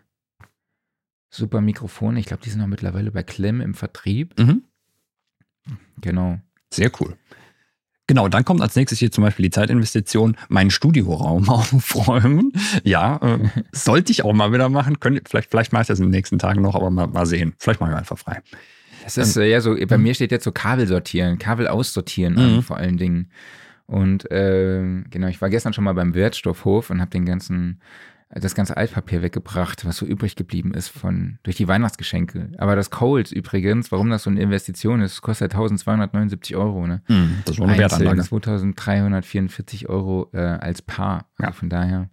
super 1.35 1.61
Mikrofone. 1.61 2.21
Ich 2.21 2.27
glaube, 2.27 2.43
die 2.43 2.51
sind 2.51 2.61
auch 2.61 2.67
mittlerweile 2.67 3.11
bei 3.11 3.23
Clem 3.23 3.61
im 3.61 3.75
Vertrieb. 3.75 4.39
Mhm. 4.39 4.63
Genau. 6.01 6.39
Sehr 6.73 6.91
cool. 7.01 7.17
Genau, 8.07 8.29
dann 8.29 8.45
kommt 8.45 8.61
als 8.61 8.77
nächstes 8.77 8.99
hier 8.99 9.11
zum 9.11 9.25
Beispiel 9.25 9.45
die 9.45 9.51
Zeitinvestition, 9.51 10.37
meinen 10.49 10.71
Studioraum 10.71 11.49
aufräumen. 11.49 12.53
Ja, 12.83 13.17
äh, 13.17 13.39
sollte 13.73 14.13
ich 14.13 14.25
auch 14.25 14.35
mal 14.35 14.53
wieder 14.53 14.69
machen. 14.69 15.01
Können, 15.01 15.21
vielleicht, 15.27 15.51
vielleicht 15.51 15.73
mache 15.73 15.83
ich 15.83 15.89
das 15.89 15.99
in 15.99 16.07
den 16.07 16.11
nächsten 16.11 16.39
Tagen 16.39 16.61
noch, 16.61 16.75
aber 16.75 16.91
mal, 16.91 17.07
mal 17.07 17.27
sehen. 17.27 17.55
Vielleicht 17.59 17.81
mache 17.81 17.93
ich 17.93 17.97
einfach 17.97 18.19
frei. 18.19 18.43
Es 19.07 19.17
ist 19.17 19.37
ähm, 19.37 19.45
ja 19.45 19.61
so, 19.61 19.75
bei 19.87 19.99
mir 19.99 20.15
steht 20.15 20.33
jetzt 20.33 20.45
so 20.45 20.53
Kabel 20.53 20.87
sortieren, 20.87 21.39
Kabel 21.39 21.67
aussortieren 21.67 22.39
an, 22.39 22.57
mhm. 22.57 22.63
vor 22.63 22.77
allen 22.77 22.97
Dingen. 22.97 23.31
Und 23.87 24.31
äh, 24.31 24.83
genau, 25.11 25.27
ich 25.29 25.41
war 25.41 25.51
gestern 25.51 25.73
schon 25.73 25.85
mal 25.85 25.93
beim 25.93 26.15
Wertstoffhof 26.15 26.91
und 26.91 27.01
habe 27.01 27.11
den 27.11 27.27
ganzen 27.27 27.81
das 28.41 28.55
ganze 28.55 28.77
Altpapier 28.77 29.23
weggebracht, 29.23 29.85
was 29.85 29.97
so 29.97 30.07
übrig 30.07 30.35
geblieben 30.37 30.75
ist 30.75 30.89
von 30.89 31.39
durch 31.45 31.57
die 31.57 31.69
Weihnachtsgeschenke. 31.69 32.51
Aber 32.59 32.75
das 32.75 32.91
Coles 32.91 33.31
übrigens, 33.31 33.93
warum 33.93 34.11
das 34.11 34.25
so 34.25 34.31
eine 34.31 34.41
Investition 34.41 35.01
ist, 35.01 35.23
kostet 35.23 35.53
1279 35.53 36.57
Euro. 36.57 36.87
Ne? 36.87 37.03
Mm, 37.09 37.43
das 37.45 37.59
war 37.59 37.69
eine 37.69 37.79
Wertanlage. 37.79 38.23
2344 38.23 39.89
Euro 39.89 40.31
äh, 40.33 40.39
als 40.39 40.83
Paar. 40.83 41.27
Also 41.39 41.51
ja. 41.51 41.53
von 41.53 41.69
daher. 41.69 42.11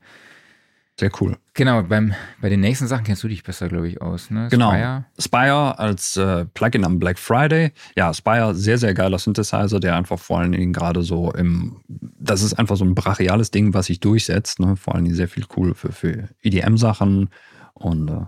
Sehr 1.02 1.10
cool. 1.20 1.36
Genau, 1.56 1.82
beim, 1.82 2.14
bei 2.42 2.50
den 2.50 2.60
nächsten 2.60 2.86
Sachen 2.86 3.04
kennst 3.04 3.24
du 3.24 3.28
dich 3.28 3.42
besser, 3.42 3.68
glaube 3.70 3.88
ich, 3.88 4.00
aus. 4.04 4.30
Ne? 4.30 4.50
Genau. 4.52 4.70
Spire, 4.70 5.06
Spire 5.18 5.80
als 5.80 6.16
äh, 6.16 6.46
Plugin 6.46 6.86
am 6.86 7.00
Black 7.00 7.18
Friday. 7.18 7.72
Ja, 7.98 8.14
Spire, 8.14 8.54
sehr, 8.54 8.78
sehr 8.78 8.94
geiler 8.94 9.18
Synthesizer, 9.18 9.80
der 9.80 9.96
einfach 9.96 10.20
vor 10.20 10.38
allen 10.38 10.52
Dingen 10.52 10.74
gerade 10.74 11.02
so 11.02 11.32
im, 11.32 11.82
das 11.88 12.44
ist 12.44 12.54
einfach 12.54 12.76
so 12.76 12.86
ein 12.86 12.94
brachiales 12.94 13.50
Ding, 13.50 13.74
was 13.74 13.88
sich 13.88 14.00
durchsetzt. 14.00 14.60
Ne? 14.60 14.76
Vor 14.76 14.94
allen 14.94 15.06
Dingen 15.06 15.16
sehr 15.16 15.28
viel 15.28 15.44
cool 15.58 15.74
für, 15.74 15.92
für 15.92 16.30
EDM-Sachen 16.44 17.30
und 17.74 18.12
äh, 18.12 18.22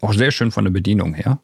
auch 0.00 0.14
sehr 0.14 0.30
schön 0.30 0.52
von 0.52 0.62
der 0.62 0.70
Bedienung 0.70 1.14
her. 1.14 1.40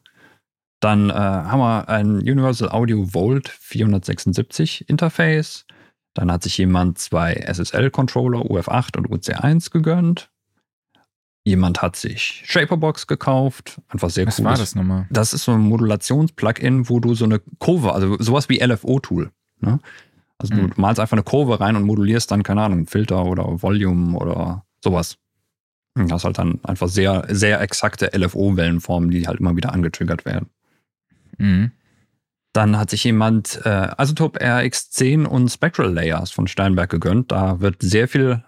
Dann 0.79 1.09
äh, 1.09 1.13
haben 1.13 1.59
wir 1.59 1.89
ein 1.89 2.19
Universal 2.19 2.69
Audio 2.69 3.13
Volt 3.13 3.49
476 3.49 4.87
Interface. 4.87 5.65
Dann 6.13 6.31
hat 6.31 6.43
sich 6.43 6.57
jemand 6.57 6.99
zwei 6.99 7.33
SSL-Controller 7.33 8.43
UF8 8.43 8.97
und 8.97 9.09
UC1 9.09 9.71
gegönnt. 9.71 10.29
Jemand 11.45 11.81
hat 11.81 11.95
sich 11.95 12.43
Shaperbox 12.45 13.07
gekauft, 13.07 13.81
einfach 13.87 14.09
sehr 14.09 14.25
cool. 14.25 14.27
Was 14.27 14.43
war 14.43 14.57
das 14.57 14.75
nochmal? 14.75 15.07
Das 15.09 15.33
ist 15.33 15.45
so 15.45 15.53
ein 15.53 15.61
Modulations-Plugin, 15.61 16.89
wo 16.89 16.99
du 16.99 17.15
so 17.15 17.25
eine 17.25 17.39
Kurve, 17.59 17.93
also 17.93 18.17
sowas 18.19 18.49
wie 18.49 18.59
LFO-Tool. 18.59 19.31
Ne? 19.61 19.79
Also 20.37 20.53
mhm. 20.53 20.71
du 20.71 20.81
malst 20.81 20.99
einfach 20.99 21.13
eine 21.13 21.23
Kurve 21.23 21.59
rein 21.59 21.75
und 21.75 21.83
modulierst 21.83 22.29
dann, 22.31 22.43
keine 22.43 22.61
Ahnung, 22.61 22.87
Filter 22.87 23.25
oder 23.25 23.61
Volume 23.61 24.17
oder 24.17 24.65
sowas. 24.83 25.17
Und 25.95 26.11
hast 26.11 26.23
halt 26.23 26.37
dann 26.37 26.59
einfach 26.63 26.87
sehr, 26.87 27.25
sehr 27.29 27.59
exakte 27.61 28.11
LFO-Wellenformen, 28.17 29.09
die 29.09 29.27
halt 29.27 29.39
immer 29.39 29.55
wieder 29.55 29.73
angetriggert 29.73 30.25
werden. 30.25 30.49
Mhm. 31.37 31.71
Dann 32.53 32.77
hat 32.77 32.89
sich 32.89 33.03
jemand 33.03 33.61
äh, 33.65 33.89
Isotope 33.97 34.39
RX10 34.39 35.25
und 35.25 35.49
Spectral 35.49 35.93
Layers 35.93 36.31
von 36.31 36.47
Steinberg 36.47 36.89
gegönnt. 36.89 37.31
Da 37.31 37.59
wird 37.59 37.81
sehr 37.81 38.07
viel 38.07 38.43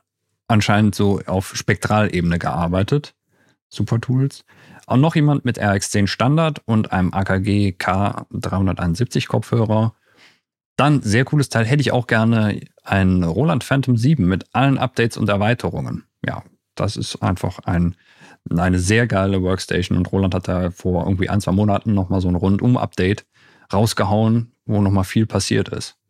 anscheinend 0.52 0.96
so 0.96 1.22
auf 1.26 1.56
Spektralebene 1.56 2.40
gearbeitet. 2.40 3.16
Super 3.70 4.00
Tools. 4.00 4.44
Auch 4.86 4.98
noch 4.98 5.16
jemand 5.16 5.46
mit 5.46 5.60
RX10 5.62 6.08
Standard 6.08 6.62
und 6.66 6.92
einem 6.92 7.14
AKG 7.14 7.76
K371 7.80 9.28
Kopfhörer. 9.28 9.96
Dann, 10.76 11.02
sehr 11.02 11.26
cooles 11.26 11.50
Teil, 11.50 11.66
hätte 11.66 11.82
ich 11.82 11.92
auch 11.92 12.08
gerne 12.08 12.60
ein 12.84 13.24
Roland 13.24 13.64
Phantom 13.64 13.98
7 13.98 14.26
mit 14.26 14.46
allen 14.54 14.78
Updates 14.78 15.18
und 15.18 15.30
Erweiterungen. 15.30 16.04
Ja, 16.26 16.44
das 16.76 16.98
ist 16.98 17.22
einfach 17.22 17.60
ein, 17.60 17.96
eine 18.50 18.80
sehr 18.80 19.08
geile 19.08 19.42
Workstation 19.44 19.98
und 19.98 20.12
Roland 20.12 20.34
hat 20.34 20.48
da 20.48 20.72
vor 20.72 21.06
irgendwie 21.06 21.30
ein, 21.30 21.42
zwei 21.42 21.52
Monaten 21.52 21.94
nochmal 21.94 22.22
so 22.22 22.28
ein 22.28 22.36
Rundum-Update 22.36 23.26
rausgehauen, 23.72 24.52
wo 24.66 24.82
nochmal 24.82 25.04
viel 25.04 25.26
passiert 25.26 25.70
ist. 25.70 26.01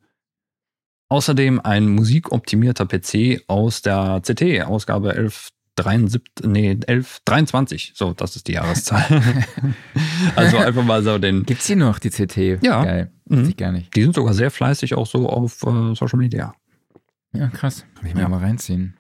Außerdem 1.12 1.60
ein 1.60 1.90
musikoptimierter 1.90 2.86
PC 2.86 3.44
aus 3.48 3.82
der 3.82 4.22
CT, 4.26 4.64
Ausgabe 4.64 5.10
1173, 5.10 6.46
nee, 6.46 6.70
1123. 6.70 7.92
So, 7.96 8.14
das 8.14 8.38
ist 8.38 8.48
die 8.48 8.54
Jahreszahl. 8.54 9.04
also 10.38 10.60
einfach 10.60 10.86
mal 10.86 11.04
so 11.04 11.18
den. 11.18 11.44
Gibt's 11.44 11.68
die 11.68 11.76
noch, 11.76 12.00
die 12.00 12.12
CT? 12.12 12.64
Ja. 12.64 12.86
Geil. 12.86 13.12
Mhm. 13.26 13.50
Ich 13.50 13.58
gar 13.58 13.74
nicht. 13.74 13.94
Die 13.94 14.04
sind 14.04 14.16
sogar 14.16 14.34
sehr 14.34 14.52
fleißig 14.52 14.94
auch 14.94 15.06
so 15.06 15.28
auf 15.28 15.62
äh, 15.64 15.96
Social 15.96 16.18
Media. 16.18 16.54
Ja, 17.34 17.50
krass. 17.50 17.84
Kann 17.96 18.08
ich 18.08 18.16
mir 18.16 18.22
ja. 18.22 18.30
mal 18.30 18.40
reinziehen. 18.40 18.96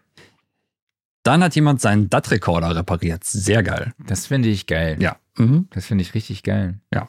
Dann 1.23 1.41
hat 1.41 1.55
jemand 1.55 1.79
seinen 1.79 2.09
DAT-Rekorder 2.09 2.75
repariert. 2.75 3.23
Sehr 3.23 3.63
geil. 3.63 3.93
Das 4.05 4.25
finde 4.27 4.49
ich 4.49 4.67
geil. 4.67 4.97
Ja. 4.99 5.15
Mhm. 5.37 5.69
Das 5.69 5.85
finde 5.85 6.01
ich 6.01 6.13
richtig 6.13 6.43
geil. 6.43 6.81
Ja. 6.93 7.07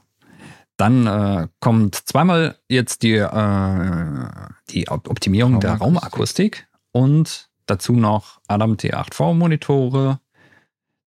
Dann 0.76 1.06
äh, 1.06 1.48
kommt 1.60 1.94
zweimal 1.94 2.56
jetzt 2.68 3.02
die, 3.02 3.16
äh, 3.16 4.28
die 4.70 4.88
Optimierung 4.88 5.60
der 5.60 5.74
Raumakustik 5.74 6.66
und 6.92 7.50
dazu 7.66 7.92
noch 7.92 8.40
Adam 8.48 8.74
T8V 8.74 9.34
Monitore. 9.34 10.18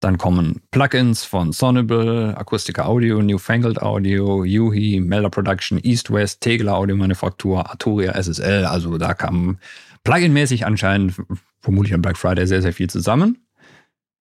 Dann 0.01 0.17
kommen 0.17 0.61
Plugins 0.71 1.23
von 1.23 1.51
Sonable, 1.51 2.37
Acoustica 2.37 2.85
Audio, 2.85 3.21
Newfangled 3.21 3.81
Audio, 3.81 4.43
Yuhi, 4.43 4.99
Melder 4.99 5.29
Production, 5.29 5.79
East 5.83 6.11
West, 6.11 6.41
Tegler 6.41 6.75
Audio 6.75 6.95
Manufaktur, 6.95 7.67
Arturia 7.69 8.11
SSL. 8.11 8.65
Also 8.65 8.97
da 8.97 9.13
kam 9.13 9.57
Plugin-mäßig 10.03 10.65
anscheinend 10.65 11.15
vermutlich 11.61 11.93
am 11.93 12.01
Black 12.01 12.17
Friday 12.17 12.45
sehr, 12.45 12.61
sehr 12.61 12.73
viel 12.73 12.89
zusammen. 12.89 13.44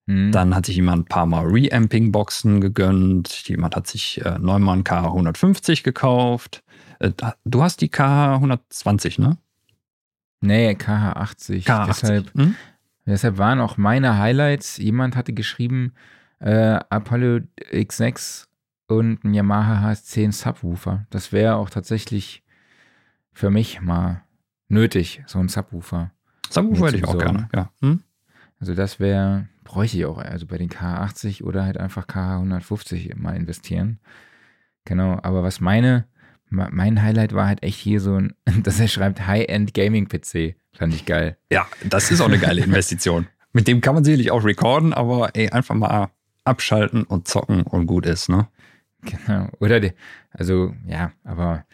Mhm. 0.06 0.32
Dann 0.32 0.54
hat 0.54 0.66
sich 0.66 0.76
jemand 0.76 1.04
ein 1.04 1.08
paar 1.08 1.26
Mal 1.26 1.46
Reamping-Boxen 1.46 2.60
gegönnt. 2.60 3.48
Jemand 3.48 3.76
hat 3.76 3.86
sich 3.86 4.24
äh, 4.24 4.38
Neumann 4.38 4.84
K150 4.84 5.82
gekauft. 5.82 6.62
Äh, 6.98 7.12
du 7.44 7.62
hast 7.62 7.80
die 7.80 7.88
K120, 7.88 9.20
ne? 9.20 9.38
Nee, 10.40 10.72
KH80. 10.72 11.64
K80. 11.64 11.86
Deshalb, 11.86 12.34
hm? 12.34 12.54
deshalb 13.06 13.38
waren 13.38 13.60
auch 13.60 13.76
meine 13.78 14.18
Highlights. 14.18 14.76
Jemand 14.76 15.16
hatte 15.16 15.32
geschrieben, 15.32 15.94
äh, 16.40 16.78
Apollo 16.90 17.40
X6 17.72 18.46
und 18.86 19.24
ein 19.24 19.32
Yamaha 19.32 19.90
HS10 19.90 20.32
Subwoofer. 20.32 21.06
Das 21.10 21.32
wäre 21.32 21.56
auch 21.56 21.70
tatsächlich 21.70 22.42
für 23.32 23.50
mich 23.50 23.80
mal 23.80 24.22
nötig, 24.68 25.22
so 25.26 25.38
ein 25.38 25.48
Subwoofer. 25.48 26.10
Subwoofer 26.50 26.88
hätte 26.88 26.98
ich 26.98 27.04
auch 27.04 27.18
gerne, 27.18 27.48
ja. 27.54 27.70
Hm? 27.80 28.02
Also 28.60 28.74
das 28.74 29.00
wäre, 29.00 29.48
bräuchte 29.64 29.96
ich 29.96 30.06
auch, 30.06 30.18
also 30.18 30.46
bei 30.46 30.58
den 30.58 30.68
K80 30.68 31.42
oder 31.42 31.64
halt 31.64 31.78
einfach 31.78 32.06
K150 32.06 33.16
mal 33.16 33.36
investieren. 33.36 33.98
Genau, 34.84 35.18
aber 35.22 35.42
was 35.42 35.60
meine 35.60 36.06
mein 36.54 37.02
Highlight 37.02 37.34
war 37.34 37.46
halt 37.46 37.62
echt 37.62 37.78
hier 37.78 38.00
so 38.00 38.16
ein, 38.16 38.34
dass 38.62 38.80
er 38.80 38.88
schreibt 38.88 39.26
High-End 39.26 39.74
Gaming 39.74 40.08
PC. 40.08 40.56
Fand 40.72 40.94
ich 40.94 41.04
geil. 41.04 41.36
Ja, 41.50 41.66
das 41.84 42.10
ist 42.10 42.20
auch 42.20 42.28
eine 42.28 42.38
geile 42.38 42.62
Investition. 42.62 43.26
Mit 43.52 43.68
dem 43.68 43.80
kann 43.80 43.94
man 43.94 44.04
sicherlich 44.04 44.30
auch 44.30 44.44
recorden, 44.44 44.92
aber 44.92 45.30
ey, 45.34 45.48
einfach 45.50 45.74
mal 45.76 46.10
abschalten 46.44 47.04
und 47.04 47.28
zocken 47.28 47.62
und 47.62 47.86
gut 47.86 48.06
ist, 48.06 48.28
ne? 48.28 48.48
Genau. 49.02 49.48
Oder, 49.60 49.80
die, 49.80 49.92
also, 50.30 50.74
ja, 50.86 51.12
aber 51.22 51.64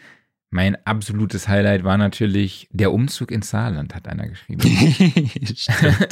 mein 0.51 0.77
absolutes 0.85 1.47
Highlight 1.47 1.83
war 1.83 1.97
natürlich 1.97 2.67
der 2.71 2.91
Umzug 2.91 3.31
ins 3.31 3.49
Saarland, 3.49 3.95
hat 3.95 4.07
einer 4.07 4.27
geschrieben. 4.27 4.61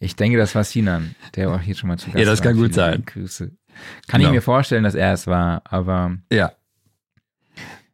ich 0.00 0.16
denke, 0.16 0.38
das 0.38 0.54
war 0.54 0.64
Sinan, 0.64 1.14
der 1.34 1.50
auch 1.50 1.60
hier 1.60 1.74
schon 1.74 1.88
mal 1.88 1.98
zu 1.98 2.06
Gast 2.06 2.14
war. 2.14 2.22
Ja, 2.22 2.30
das 2.30 2.42
kann 2.42 2.56
war. 2.56 2.64
gut 2.64 2.74
sein. 2.74 3.04
Grüße. 3.04 3.50
Kann 4.08 4.20
genau. 4.20 4.30
ich 4.30 4.34
mir 4.36 4.42
vorstellen, 4.42 4.84
dass 4.84 4.94
er 4.94 5.12
es 5.12 5.26
war, 5.26 5.62
aber. 5.64 6.16
Ja, 6.32 6.52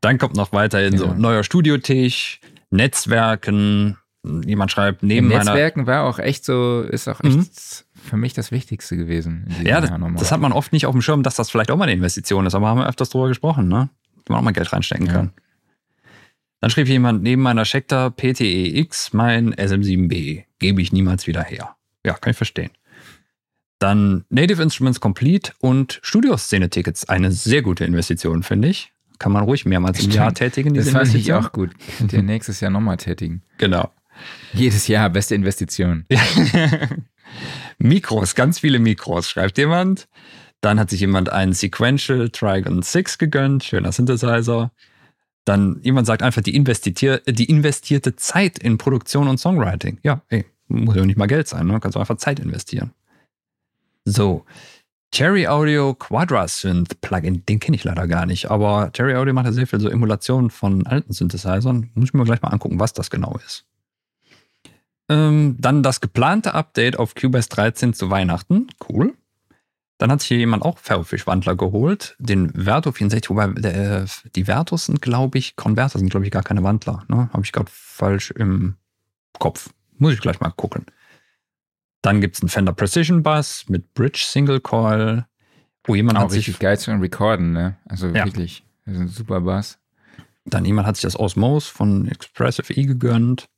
dann 0.05 0.19
kommt 0.19 0.37
noch 0.37 0.53
weiterhin 0.53 0.93
ja. 0.93 0.99
so 0.99 1.15
neuer 1.15 1.45
Studiotisch, 1.45 2.41
Netzwerken. 2.71 3.97
Jemand 4.23 4.71
schreibt 4.71 5.03
neben 5.03 5.29
meiner. 5.29 5.45
Netzwerken 5.45 5.87
war 5.87 6.05
auch 6.05 6.19
echt 6.19 6.45
so, 6.45 6.83
ist 6.83 7.09
auch 7.09 7.21
echt 7.25 7.39
mhm. 7.39 7.47
für 7.95 8.17
mich 8.19 8.35
das 8.35 8.53
Wichtigste 8.53 8.99
gewesen. 8.99 9.47
Ja, 9.63 9.81
das, 9.81 9.91
das, 10.19 10.31
hat 10.31 10.41
man 10.41 10.53
oft 10.53 10.73
nicht 10.73 10.85
auf 10.85 10.93
dem 10.93 11.01
Schirm, 11.01 11.23
dass 11.23 11.37
das 11.37 11.51
vielleicht 11.51 11.71
auch 11.71 11.77
mal 11.79 11.85
eine 11.85 11.95
Investition 11.95 12.45
ist, 12.45 12.55
aber 12.55 12.69
haben 12.69 12.81
wir 12.81 12.87
öfters 12.87 13.09
drüber 13.09 13.29
gesprochen, 13.29 13.69
ne? 13.69 13.89
Wo 14.27 14.33
man 14.33 14.41
auch 14.41 14.45
mal 14.45 14.53
Geld 14.53 14.71
reinstecken 14.73 15.07
ja. 15.07 15.13
kann. 15.13 15.33
Dann 16.61 16.71
schrieb 16.71 16.89
jemand 16.89 17.23
neben 17.23 17.41
meiner 17.41 17.65
Schecter 17.65 18.11
PTEX 18.11 19.15
mein 19.15 19.55
SM7B. 19.55 20.45
Gebe 20.59 20.83
ich 20.83 20.93
niemals 20.93 21.27
wieder 21.27 21.43
her. 21.43 21.77
Ja, 22.05 22.15
kann 22.15 22.33
ich 22.33 22.37
verstehen. 22.37 22.71
Dann 23.79 24.25
Native 24.29 24.63
Instruments 24.63 25.01
Complete 25.01 25.53
und 25.59 26.01
Studioszene-Tickets. 26.03 27.09
Eine 27.09 27.33
sehr 27.33 27.63
gute 27.63 27.85
Investition, 27.85 28.43
finde 28.43 28.69
ich. 28.69 28.93
Kann 29.19 29.33
man 29.33 29.45
ruhig 29.45 29.65
mehrmals 29.65 30.03
im 30.05 30.11
Jahr 30.11 30.35
tätigen. 30.35 30.75
Diese 30.75 30.93
das 30.93 31.09
fand 31.09 31.15
ich 31.15 31.33
auch 31.33 31.53
gut. 31.53 31.71
Könnt 31.99 32.13
ihr 32.13 32.23
nächstes 32.23 32.61
Jahr 32.61 32.71
nochmal 32.71 32.97
tätigen. 32.97 33.43
Genau. 33.59 33.91
Jedes 34.53 34.89
Jahr, 34.89 35.11
beste 35.11 35.35
Investition. 35.35 36.07
Mikros, 37.79 38.35
ganz 38.35 38.61
viele 38.61 38.79
Mikros, 38.79 39.29
schreibt 39.29 39.59
jemand. 39.59 40.09
Dann 40.61 40.79
hat 40.79 40.91
sich 40.91 41.01
jemand 41.01 41.31
einen 41.31 41.53
Sequential 41.53 42.31
Trigon 42.31 42.83
6 42.83 43.19
gegönnt, 43.19 43.65
schöner 43.65 43.93
Synthesizer. 43.93 44.73
Dann 45.45 45.81
jemand 45.83 46.07
sagt 46.07 46.23
einfach 46.23 46.41
die, 46.41 46.57
investier 46.57 47.19
die 47.27 47.45
investierte 47.45 48.17
Zeit 48.17 48.59
in 48.59 48.79
Produktion 48.79 49.29
und 49.29 49.39
Songwriting. 49.39 49.99
Ja, 50.03 50.23
ey, 50.29 50.47
muss 50.69 50.97
ja 50.97 51.05
nicht 51.05 51.19
mal 51.19 51.27
Geld 51.27 51.49
sein, 51.49 51.67
ne? 51.67 51.81
kannst 51.81 51.97
du 51.97 52.01
einfach 52.01 52.17
Zeit 52.17 52.41
investieren. 52.41 52.93
So, 54.05 54.45
Cherry 55.15 55.47
Audio 55.47 55.95
Quadra 55.95 56.49
Synth 56.49 57.01
Plugin, 57.01 57.47
den 57.47 57.61
kenne 57.61 57.77
ich 57.77 57.85
leider 57.85 58.09
gar 58.09 58.27
nicht, 58.27 58.51
aber 58.51 58.91
Cherry 58.93 59.15
Audio 59.15 59.33
macht 59.33 59.47
ja 59.47 59.53
sehr 59.53 59.67
viel 59.67 59.81
so 59.81 59.89
Emulationen 59.89 60.51
von 60.51 60.87
alten 60.87 61.13
Synthesizern. 61.13 61.91
Muss 61.95 62.09
ich 62.09 62.15
mir 62.15 62.25
gleich 62.25 62.43
mal 62.43 62.49
angucken, 62.49 62.81
was 62.81 62.93
das 62.93 63.11
genau 63.11 63.39
ist. 63.47 63.65
Ähm, 65.09 65.57
dann 65.61 65.83
das 65.83 66.01
geplante 66.01 66.55
Update 66.55 66.99
auf 66.99 67.15
Cubase 67.15 67.49
13 67.49 67.95
zu 67.95 68.11
Weihnachten. 68.11 68.67
Cool. 68.89 69.15
Dann 69.99 70.11
hat 70.11 70.21
sich 70.21 70.29
hier 70.29 70.39
jemand 70.39 70.65
auch 70.65 70.79
Ferrofisch-Wandler 70.79 71.55
geholt, 71.55 72.17
den 72.19 72.51
Verto 72.53 72.91
64, 72.91 73.31
wobei 73.31 73.47
der, 73.47 74.07
die 74.35 74.45
Vertos 74.45 74.87
sind, 74.87 75.01
glaube 75.01 75.39
ich, 75.39 75.55
Converter 75.55 75.99
sind, 76.01 76.11
glaube 76.11 76.27
ich, 76.27 76.33
gar 76.33 76.43
keine 76.43 76.65
Wandler. 76.65 77.05
Ne? 77.09 77.31
Habe 77.33 77.45
ich 77.45 77.53
gerade 77.53 77.71
falsch 77.73 78.33
im 78.33 78.75
Kopf. 79.39 79.71
Muss 80.05 80.13
ich 80.13 80.21
gleich 80.21 80.39
mal 80.39 80.51
gucken. 80.51 80.85
Dann 82.03 82.21
gibt 82.21 82.37
es 82.37 82.43
einen 82.43 82.51
Fender 82.51 82.75
Precision 82.75 83.23
Bass 83.23 83.65
mit 83.71 83.95
Bridge 83.95 84.23
Single 84.23 84.61
Coil, 84.61 85.25
wo 85.85 85.95
jemand 85.95 86.19
auch 86.19 86.25
hat 86.25 86.33
richtig 86.33 86.57
sich 86.57 86.59
geil 86.59 86.79
zu 86.79 86.91
recorden, 86.91 87.53
ne? 87.53 87.79
Also 87.87 88.09
ja. 88.09 88.27
wirklich, 88.27 88.63
das 88.85 88.97
ist 88.97 89.01
ein 89.01 89.09
super 89.09 89.41
Bass. 89.41 89.79
Dann 90.45 90.67
jemand 90.67 90.87
hat 90.87 90.97
sich 90.97 91.05
das 91.05 91.19
Osmose 91.19 91.73
von 91.73 92.07
Expressive 92.07 92.75
E 92.75 92.85
gegönnt. 92.85 93.49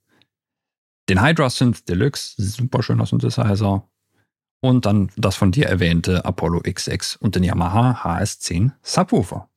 Den 1.09 1.21
Hydra 1.21 1.51
Synth 1.51 1.89
Deluxe, 1.89 2.35
super 2.37 2.85
schöner 2.85 3.07
Synthesizer. 3.07 3.89
Und 4.61 4.87
dann 4.87 5.11
das 5.17 5.35
von 5.35 5.51
dir 5.51 5.67
erwähnte 5.67 6.25
Apollo 6.25 6.61
XX 6.61 7.17
und 7.17 7.35
den 7.35 7.43
Yamaha 7.43 8.01
HS10 8.05 8.71
Subwoofer. 8.83 9.49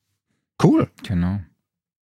Cool. 0.59 0.89
Genau. 1.03 1.41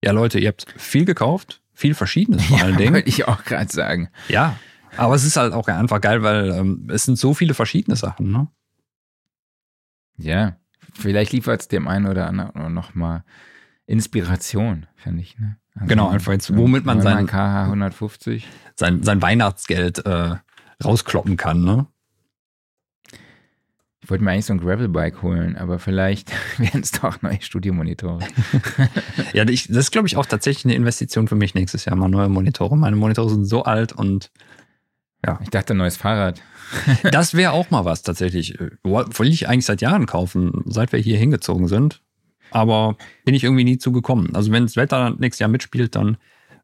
Ja, 0.01 0.13
Leute, 0.13 0.39
ihr 0.39 0.47
habt 0.47 0.65
viel 0.77 1.03
gekauft, 1.03 1.61
viel 1.73 1.95
Verschiedenes 1.95 2.45
vor 2.45 2.57
allen 2.61 2.75
ja, 2.75 2.77
Dingen. 2.77 2.93
Wollte 2.93 3.09
ich 3.09 3.27
auch 3.27 3.43
gerade 3.43 3.69
sagen. 3.69 4.09
Ja, 4.29 4.57
aber 4.97 5.15
es 5.15 5.23
ist 5.23 5.37
halt 5.37 5.53
auch 5.53 5.67
einfach 5.67 6.01
geil, 6.01 6.23
weil 6.23 6.51
ähm, 6.51 6.87
es 6.91 7.05
sind 7.05 7.17
so 7.17 7.33
viele 7.33 7.53
verschiedene 7.53 7.95
Sachen, 7.95 8.31
ne? 8.31 8.47
Ja, 10.17 10.57
vielleicht 10.93 11.31
liefert 11.31 11.61
es 11.61 11.67
dem 11.67 11.87
einen 11.87 12.07
oder 12.07 12.27
anderen 12.27 12.73
nochmal 12.73 13.23
Inspiration, 13.85 14.87
finde 14.95 15.21
ich, 15.21 15.37
ne? 15.39 15.57
Also 15.75 15.87
genau, 15.87 16.09
einfach 16.09 16.31
jetzt, 16.31 16.55
womit 16.55 16.85
man 16.85 17.01
sein 17.01 17.27
KH 17.27 17.65
150 17.65 18.47
sein, 18.75 19.03
sein 19.03 19.21
Weihnachtsgeld 19.21 20.05
äh, 20.05 20.35
rauskloppen 20.83 21.37
kann, 21.37 21.63
ne? 21.63 21.87
Ich 24.07 24.09
wollte 24.09 24.23
mir 24.23 24.31
eigentlich 24.31 24.45
so 24.45 24.53
ein 24.53 24.61
Gravelbike 24.61 25.21
holen, 25.21 25.57
aber 25.57 25.79
vielleicht 25.79 26.31
werden 26.59 26.81
es 26.81 26.91
doch 26.91 27.21
neue 27.21 27.41
Studiomonitore. 27.41 28.25
ja, 29.33 29.47
ich, 29.49 29.67
das 29.67 29.77
ist, 29.77 29.91
glaube 29.91 30.07
ich, 30.07 30.15
auch 30.15 30.25
tatsächlich 30.25 30.63
eine 30.63 30.75
Investition 30.75 31.27
für 31.27 31.35
mich 31.35 31.55
nächstes 31.55 31.83
Jahr, 31.83 31.97
mal 31.97 32.07
neue 32.07 32.29
Monitore. 32.29 32.77
Meine 32.77 32.95
Monitore 32.95 33.29
sind 33.29 33.45
so 33.45 33.63
alt 33.63 33.91
und 33.91 34.31
ja. 35.25 35.39
Ich 35.41 35.49
dachte, 35.49 35.73
ein 35.73 35.77
neues 35.77 35.97
Fahrrad. 35.97 36.41
das 37.11 37.33
wäre 37.33 37.51
auch 37.51 37.71
mal 37.71 37.85
was 37.85 38.03
tatsächlich. 38.03 38.57
Wollte 38.83 39.25
ich 39.25 39.47
eigentlich 39.49 39.65
seit 39.65 39.81
Jahren 39.81 40.05
kaufen, 40.05 40.63
seit 40.65 40.91
wir 40.91 40.99
hier 40.99 41.17
hingezogen 41.17 41.67
sind. 41.67 42.01
Aber 42.51 42.97
bin 43.25 43.35
ich 43.35 43.43
irgendwie 43.43 43.63
nie 43.63 43.77
zugekommen. 43.77 44.35
Also 44.35 44.51
wenn 44.51 44.63
das 44.63 44.75
Wetter 44.75 45.11
nächstes 45.11 45.39
Jahr 45.39 45.49
mitspielt, 45.49 45.95
dann 45.95 46.17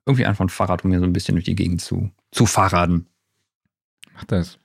irgendwie 0.05 0.25
einfach 0.25 0.45
ein 0.45 0.49
Fahrrad, 0.49 0.83
um 0.83 0.91
mir 0.91 0.99
so 0.99 1.05
ein 1.05 1.13
bisschen 1.13 1.35
durch 1.35 1.45
die 1.45 1.55
Gegend 1.55 1.81
zu, 1.81 2.11
zu 2.31 2.45
fahrraden. 2.45 3.07
Mach 4.13 4.25
das. 4.25 4.59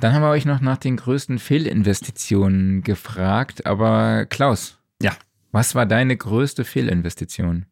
Dann 0.00 0.12
haben 0.12 0.22
wir 0.22 0.30
euch 0.30 0.44
noch 0.44 0.60
nach 0.60 0.76
den 0.76 0.96
größten 0.96 1.38
Fehlinvestitionen 1.38 2.82
gefragt. 2.82 3.66
Aber 3.66 4.26
Klaus. 4.26 4.78
Ja. 5.02 5.12
Was 5.50 5.74
war 5.74 5.86
deine 5.86 6.16
größte 6.16 6.64
Fehlinvestition? 6.64 7.66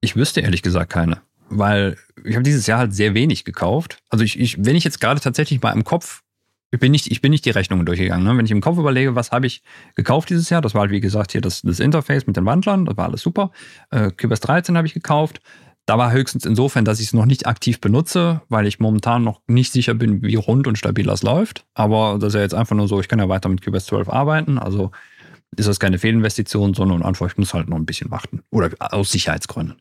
Ich 0.00 0.16
wüsste 0.16 0.40
ehrlich 0.40 0.62
gesagt 0.62 0.92
keine 0.92 1.22
weil 1.58 1.96
ich 2.24 2.34
habe 2.34 2.42
dieses 2.42 2.66
Jahr 2.66 2.78
halt 2.78 2.94
sehr 2.94 3.14
wenig 3.14 3.44
gekauft. 3.44 3.98
Also 4.10 4.24
ich, 4.24 4.38
ich 4.38 4.64
wenn 4.64 4.76
ich 4.76 4.84
jetzt 4.84 5.00
gerade 5.00 5.20
tatsächlich 5.20 5.60
mal 5.62 5.72
im 5.72 5.84
Kopf, 5.84 6.22
ich 6.72 6.80
bin 6.80 6.90
nicht, 6.90 7.10
ich 7.10 7.20
bin 7.20 7.30
nicht 7.30 7.44
die 7.44 7.50
Rechnungen 7.50 7.84
durchgegangen. 7.84 8.24
Ne? 8.24 8.36
Wenn 8.36 8.46
ich 8.46 8.50
im 8.50 8.62
Kopf 8.62 8.78
überlege, 8.78 9.14
was 9.14 9.30
habe 9.30 9.46
ich 9.46 9.62
gekauft 9.94 10.30
dieses 10.30 10.48
Jahr, 10.48 10.62
das 10.62 10.74
war 10.74 10.82
halt 10.82 10.90
wie 10.90 11.00
gesagt 11.00 11.32
hier 11.32 11.42
das, 11.42 11.62
das 11.62 11.80
Interface 11.80 12.26
mit 12.26 12.36
den 12.36 12.46
Wandlern, 12.46 12.86
das 12.86 12.96
war 12.96 13.06
alles 13.06 13.20
super. 13.20 13.50
Äh, 13.90 14.10
Cubase 14.10 14.40
13 14.40 14.76
habe 14.76 14.86
ich 14.86 14.94
gekauft. 14.94 15.40
Da 15.84 15.98
war 15.98 16.12
höchstens 16.12 16.46
insofern, 16.46 16.84
dass 16.84 17.00
ich 17.00 17.06
es 17.08 17.12
noch 17.12 17.26
nicht 17.26 17.46
aktiv 17.46 17.80
benutze, 17.80 18.40
weil 18.48 18.66
ich 18.66 18.78
momentan 18.78 19.24
noch 19.24 19.40
nicht 19.48 19.72
sicher 19.72 19.94
bin, 19.94 20.22
wie 20.22 20.36
rund 20.36 20.66
und 20.66 20.78
stabil 20.78 21.04
das 21.04 21.22
läuft. 21.22 21.66
Aber 21.74 22.18
das 22.20 22.28
ist 22.28 22.34
ja 22.34 22.40
jetzt 22.40 22.54
einfach 22.54 22.76
nur 22.76 22.88
so, 22.88 23.00
ich 23.00 23.08
kann 23.08 23.18
ja 23.18 23.28
weiter 23.28 23.48
mit 23.48 23.62
Cubase 23.62 23.86
12 23.86 24.08
arbeiten. 24.08 24.58
Also 24.58 24.92
ist 25.56 25.68
das 25.68 25.80
keine 25.80 25.98
Fehlinvestition, 25.98 26.72
sondern 26.72 27.02
einfach, 27.02 27.26
ich 27.26 27.36
muss 27.36 27.52
halt 27.52 27.68
noch 27.68 27.76
ein 27.76 27.84
bisschen 27.84 28.10
warten. 28.10 28.42
Oder 28.50 28.70
aus 28.78 29.10
Sicherheitsgründen. 29.10 29.76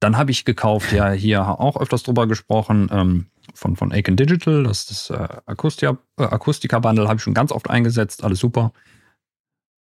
Dann 0.00 0.16
habe 0.16 0.30
ich 0.30 0.44
gekauft, 0.44 0.92
ja, 0.92 1.10
hier 1.10 1.46
auch 1.60 1.76
öfters 1.80 2.02
drüber 2.04 2.26
gesprochen, 2.26 2.88
ähm, 2.92 3.26
von, 3.54 3.76
von 3.76 3.92
Aiken 3.92 4.16
Digital, 4.16 4.64
das 4.64 4.90
ist 4.90 5.10
das 5.10 5.18
äh, 5.18 5.36
Akustia, 5.46 5.98
äh, 6.18 6.24
Akustika-Bundle, 6.24 7.08
habe 7.08 7.16
ich 7.16 7.22
schon 7.22 7.34
ganz 7.34 7.50
oft 7.50 7.68
eingesetzt, 7.70 8.22
alles 8.22 8.38
super. 8.38 8.72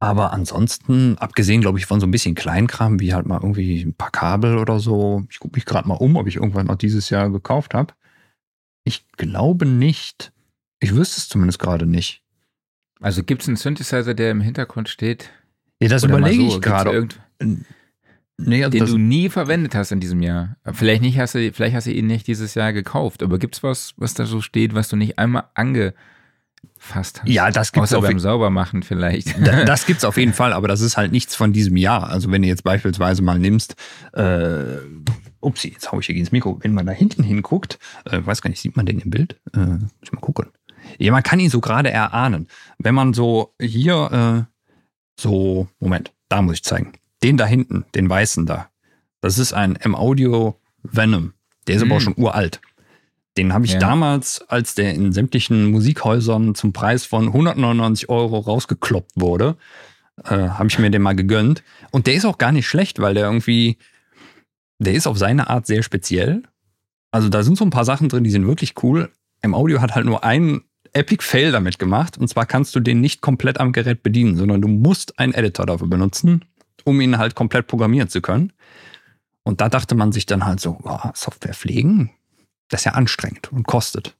Aber 0.00 0.32
ansonsten, 0.32 1.16
abgesehen, 1.18 1.62
glaube 1.62 1.78
ich, 1.78 1.86
von 1.86 1.98
so 1.98 2.06
ein 2.06 2.10
bisschen 2.10 2.34
Kleinkram, 2.34 3.00
wie 3.00 3.14
halt 3.14 3.26
mal 3.26 3.40
irgendwie 3.42 3.82
ein 3.82 3.94
paar 3.94 4.10
Kabel 4.10 4.58
oder 4.58 4.78
so, 4.78 5.24
ich 5.30 5.40
gucke 5.40 5.56
mich 5.56 5.64
gerade 5.64 5.88
mal 5.88 5.94
um, 5.94 6.16
ob 6.16 6.26
ich 6.26 6.36
irgendwann 6.36 6.66
noch 6.66 6.76
dieses 6.76 7.10
Jahr 7.10 7.30
gekauft 7.30 7.74
habe. 7.74 7.94
Ich 8.84 9.06
glaube 9.12 9.64
nicht. 9.64 10.32
Ich 10.80 10.94
wüsste 10.94 11.18
es 11.18 11.28
zumindest 11.28 11.58
gerade 11.58 11.86
nicht. 11.86 12.22
Also 13.00 13.22
gibt 13.22 13.42
es 13.42 13.48
einen 13.48 13.56
Synthesizer, 13.56 14.14
der 14.14 14.30
im 14.30 14.42
Hintergrund 14.42 14.88
steht? 14.88 15.30
Ja, 15.80 15.88
das 15.88 16.04
Oder 16.04 16.18
überlege 16.18 16.50
so, 16.50 16.56
ich 16.56 16.60
gerade. 16.60 17.08
Nee, 18.36 18.64
also 18.64 18.76
Den 18.76 18.86
du 18.86 18.98
nie 18.98 19.28
verwendet 19.28 19.74
hast 19.74 19.92
in 19.92 20.00
diesem 20.00 20.20
Jahr. 20.22 20.56
Vielleicht 20.72 21.02
nicht 21.02 21.18
hast 21.18 21.34
du, 21.36 21.52
vielleicht 21.52 21.76
hast 21.76 21.86
du 21.86 21.92
ihn 21.92 22.06
nicht 22.08 22.26
dieses 22.26 22.54
Jahr 22.54 22.72
gekauft, 22.72 23.22
aber 23.22 23.38
gibt's 23.38 23.62
was, 23.62 23.94
was 23.96 24.14
da 24.14 24.26
so 24.26 24.40
steht, 24.40 24.74
was 24.74 24.88
du 24.88 24.96
nicht 24.96 25.18
einmal 25.20 25.44
angefasst 25.54 25.94
hast? 27.22 27.28
ja, 27.28 27.50
das 27.50 27.72
gibt's 27.72 27.90
Außer 27.90 27.98
auf 27.98 28.04
beim 28.04 28.18
Saubermachen 28.18 28.82
vielleicht. 28.82 29.34
Da- 29.46 29.64
Das 29.66 29.86
gibt's 29.86 30.04
auf 30.04 30.16
jeden 30.16 30.32
Fall, 30.32 30.52
aber 30.52 30.68
das 30.68 30.80
ist 30.80 30.96
halt 30.96 31.12
nichts 31.12 31.36
von 31.36 31.52
diesem 31.52 31.76
Jahr. 31.76 32.08
Also 32.10 32.30
wenn 32.30 32.42
du 32.42 32.48
jetzt 32.48 32.64
beispielsweise 32.64 33.22
mal 33.22 33.38
nimmst, 33.38 33.76
äh, 34.14 34.78
upsie, 35.40 35.68
jetzt 35.72 35.92
hau 35.92 36.00
ich 36.00 36.06
hier 36.06 36.14
gegen 36.14 36.24
das 36.26 36.32
Mikro, 36.32 36.58
wenn 36.62 36.74
man 36.74 36.86
da 36.86 36.92
hinten 36.92 37.22
hinguckt, 37.22 37.78
äh, 38.06 38.18
weiß 38.24 38.42
gar 38.42 38.50
nicht, 38.50 38.60
sieht 38.60 38.76
man 38.76 38.86
den 38.86 38.98
im 39.00 39.10
Bild? 39.10 39.40
Äh, 39.54 39.58
muss 39.60 39.90
ich 40.02 40.12
mal 40.12 40.20
gucken. 40.20 40.48
Ja, 40.98 41.12
man 41.12 41.22
kann 41.22 41.38
ihn 41.40 41.50
so 41.50 41.60
gerade 41.60 41.90
erahnen. 41.90 42.48
Wenn 42.78 42.94
man 42.94 43.14
so 43.14 43.54
hier, 43.60 44.46
äh, 44.48 45.20
so, 45.20 45.68
Moment, 45.78 46.12
da 46.28 46.42
muss 46.42 46.54
ich 46.56 46.64
zeigen. 46.64 46.92
Den 47.24 47.36
da 47.36 47.46
hinten, 47.46 47.84
den 47.96 48.08
weißen 48.08 48.46
da, 48.46 48.68
das 49.20 49.38
ist 49.38 49.52
ein 49.52 49.74
M-Audio 49.76 50.60
Venom. 50.82 51.32
Der 51.66 51.76
ist 51.76 51.82
aber 51.82 51.96
auch 51.96 52.00
Mm. 52.00 52.02
schon 52.02 52.14
uralt. 52.18 52.60
Den 53.36 53.52
habe 53.52 53.64
ich 53.64 53.72
Ja. 53.72 53.78
damals, 53.80 54.42
als 54.48 54.74
der 54.76 54.94
in 54.94 55.12
sämtlichen 55.12 55.70
Musikhäusern 55.70 56.54
zum 56.54 56.72
Preis 56.72 57.04
von 57.06 57.32
199 57.32 58.08
Euro 58.08 58.38
rausgekloppt 58.38 59.12
wurde, 59.16 59.56
äh, 60.24 60.28
habe 60.36 60.68
ich 60.68 60.78
mir 60.78 60.90
den 60.90 61.02
mal 61.02 61.16
gegönnt. 61.16 61.64
Und 61.90 62.06
der 62.06 62.14
ist 62.14 62.26
auch 62.26 62.38
gar 62.38 62.52
nicht 62.52 62.68
schlecht, 62.68 63.00
weil 63.00 63.14
der 63.14 63.24
irgendwie, 63.24 63.78
der 64.78 64.92
ist 64.92 65.06
auf 65.08 65.18
seine 65.18 65.48
Art 65.50 65.66
sehr 65.66 65.82
speziell. 65.82 66.42
Also 67.10 67.28
da 67.28 67.42
sind 67.42 67.56
so 67.58 67.64
ein 67.64 67.70
paar 67.70 67.84
Sachen 67.84 68.08
drin, 68.08 68.22
die 68.24 68.30
sind 68.30 68.46
wirklich 68.46 68.74
cool. 68.82 69.10
Im 69.42 69.54
Audio 69.54 69.80
hat 69.80 69.94
halt 69.94 70.06
nur 70.06 70.22
einen 70.22 70.62
Epic 70.92 71.24
Fail 71.24 71.50
damit 71.50 71.78
gemacht. 71.80 72.18
Und 72.18 72.28
zwar 72.28 72.46
kannst 72.46 72.76
du 72.76 72.80
den 72.80 73.00
nicht 73.00 73.20
komplett 73.20 73.58
am 73.58 73.72
Gerät 73.72 74.02
bedienen, 74.04 74.36
sondern 74.36 74.60
du 74.60 74.68
musst 74.68 75.18
einen 75.18 75.32
Editor 75.34 75.66
dafür 75.66 75.88
benutzen, 75.88 76.44
um 76.84 77.00
ihn 77.00 77.18
halt 77.18 77.34
komplett 77.34 77.66
programmieren 77.66 78.08
zu 78.08 78.20
können. 78.20 78.52
Und 79.42 79.60
da 79.60 79.68
dachte 79.68 79.94
man 79.94 80.12
sich 80.12 80.26
dann 80.26 80.46
halt 80.46 80.60
so, 80.60 80.78
oh, 80.82 80.98
Software 81.14 81.54
pflegen, 81.54 82.10
das 82.68 82.80
ist 82.80 82.84
ja 82.86 82.92
anstrengend 82.92 83.52
und 83.52 83.66
kostet. 83.66 84.16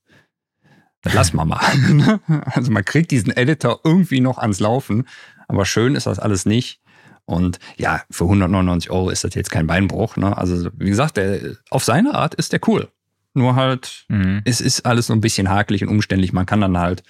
Das 1.03 1.15
lassen 1.15 1.37
wir 1.37 1.45
mal. 1.45 1.61
Also 2.47 2.71
man 2.73 2.85
kriegt 2.85 3.11
diesen 3.11 3.35
Editor 3.37 3.81
irgendwie 3.85 4.21
noch 4.21 4.39
ans 4.39 4.61
Laufen, 4.61 5.07
aber 5.49 5.65
schön 5.67 5.95
ist 5.95 6.07
das 6.07 6.19
alles 6.19 6.47
nicht. 6.47 6.81
Und 7.27 7.59
ja, 7.77 8.03
für 8.11 8.25
199 8.25 8.91
Euro 8.91 9.09
ist 9.09 9.25
das 9.25 9.35
jetzt 9.35 9.51
kein 9.51 9.67
Beinbruch. 9.67 10.17
Ne? 10.17 10.37
Also 10.37 10.69
wie 10.77 10.91
gesagt, 10.91 11.17
der, 11.17 11.57
auf 11.71 11.85
seine 11.85 12.15
Art 12.15 12.35
ist 12.35 12.53
der 12.53 12.61
cool. 12.69 12.89
Nur 13.33 13.57
halt, 13.57 14.05
Mhm. 14.09 14.43
es 14.45 14.61
ist 14.61 14.85
alles 14.87 15.07
so 15.09 15.13
ein 15.15 15.21
bisschen 15.23 15.49
hakelig 15.49 15.83
und 15.83 15.89
umständlich. 15.89 16.33
Man 16.33 16.47
kann 16.47 16.61
dann 16.61 16.79
halt, 16.79 17.03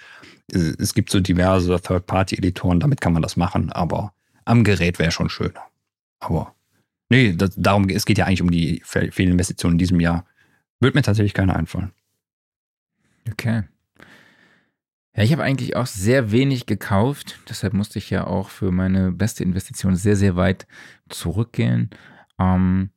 es 0.51 0.93
gibt 0.93 1.09
so 1.11 1.19
diverse 1.19 1.79
Third-Party-Editoren, 1.81 2.79
damit 2.79 3.01
kann 3.01 3.13
man 3.13 3.21
das 3.21 3.35
machen, 3.35 3.71
aber 3.71 4.13
am 4.45 4.63
Gerät 4.63 4.99
wäre 4.99 5.11
schon 5.11 5.29
schöner. 5.29 5.63
Aber 6.19 6.55
nee, 7.09 7.33
das, 7.33 7.51
darum, 7.55 7.89
es 7.89 8.05
geht 8.05 8.17
ja 8.17 8.25
eigentlich 8.25 8.41
um 8.41 8.51
die 8.51 8.81
Fe- 8.85 9.11
Fehlinvestitionen 9.11 9.75
in 9.75 9.79
diesem 9.79 9.99
Jahr. 9.99 10.25
Wird 10.79 10.95
mir 10.95 11.01
tatsächlich 11.01 11.33
keine 11.33 11.55
einfallen. 11.55 11.91
Okay. 13.31 13.63
Ja, 15.15 15.23
ich 15.23 15.31
habe 15.31 15.43
eigentlich 15.43 15.75
auch 15.75 15.87
sehr 15.87 16.31
wenig 16.31 16.65
gekauft. 16.65 17.39
Deshalb 17.49 17.73
musste 17.73 17.99
ich 17.99 18.09
ja 18.09 18.27
auch 18.27 18.49
für 18.49 18.71
meine 18.71 19.11
beste 19.11 19.43
Investition 19.43 19.95
sehr, 19.95 20.15
sehr 20.15 20.35
weit 20.35 20.67
zurückgehen. 21.09 21.89
Ähm, 22.37 22.89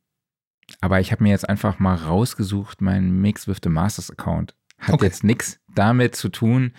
aber 0.81 0.99
ich 0.99 1.11
habe 1.11 1.23
mir 1.23 1.29
jetzt 1.29 1.47
einfach 1.47 1.79
mal 1.79 1.95
rausgesucht, 1.95 2.81
mein 2.81 3.21
Mix 3.21 3.47
with 3.47 3.57
the 3.63 3.69
Masters 3.69 4.11
Account. 4.11 4.55
Hat 4.77 4.95
Okay. 4.95 5.05
jetzt 5.05 5.23
nichts 5.23 5.59
damit 5.73 6.15
zu 6.15 6.29
tun, 6.29 6.73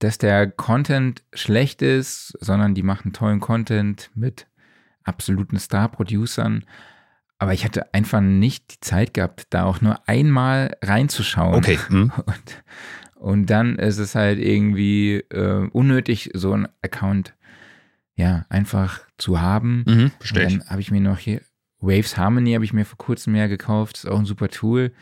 dass 0.00 0.18
der 0.18 0.50
Content 0.50 1.22
schlecht 1.32 1.82
ist, 1.82 2.36
sondern 2.40 2.74
die 2.74 2.82
machen 2.82 3.12
tollen 3.12 3.38
Content 3.38 4.10
mit 4.14 4.46
absoluten 5.04 5.58
Star-Producern. 5.58 6.64
Aber 7.38 7.52
ich 7.52 7.64
hatte 7.64 7.94
einfach 7.94 8.20
nicht 8.20 8.74
die 8.74 8.80
Zeit 8.80 9.14
gehabt, 9.14 9.46
da 9.50 9.64
auch 9.64 9.80
nur 9.80 10.08
einmal 10.08 10.76
reinzuschauen. 10.82 11.54
Okay. 11.54 11.78
Hm. 11.88 12.12
Und, 12.26 12.62
und 13.14 13.46
dann 13.50 13.78
ist 13.78 13.98
es 13.98 14.14
halt 14.14 14.38
irgendwie 14.38 15.16
äh, 15.30 15.68
unnötig, 15.72 16.30
so 16.34 16.52
einen 16.52 16.68
Account 16.82 17.34
ja 18.14 18.46
einfach 18.48 19.00
zu 19.18 19.40
haben. 19.40 19.84
Mhm, 19.86 20.02
Und 20.02 20.12
verstehe 20.18 20.48
dann 20.48 20.64
habe 20.68 20.80
ich 20.80 20.90
mir 20.90 21.00
noch 21.00 21.18
hier 21.18 21.42
Waves 21.80 22.16
Harmony 22.16 22.52
habe 22.52 22.64
ich 22.64 22.72
mir 22.72 22.84
vor 22.84 22.98
kurzem 22.98 23.32
mehr 23.32 23.48
gekauft. 23.48 23.98
Ist 23.98 24.08
auch 24.08 24.18
ein 24.18 24.26
super 24.26 24.48
Tool. 24.48 24.92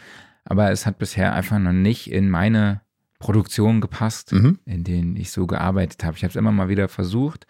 Aber 0.44 0.70
es 0.70 0.86
hat 0.86 0.98
bisher 0.98 1.34
einfach 1.34 1.58
noch 1.58 1.72
nicht 1.72 2.10
in 2.10 2.30
meine 2.30 2.80
Produktion 3.18 3.80
gepasst, 3.80 4.32
Mhm. 4.32 4.58
in 4.64 4.84
denen 4.84 5.16
ich 5.16 5.30
so 5.32 5.46
gearbeitet 5.46 6.04
habe. 6.04 6.16
Ich 6.16 6.22
habe 6.22 6.30
es 6.30 6.36
immer 6.36 6.52
mal 6.52 6.68
wieder 6.68 6.88
versucht. 6.88 7.46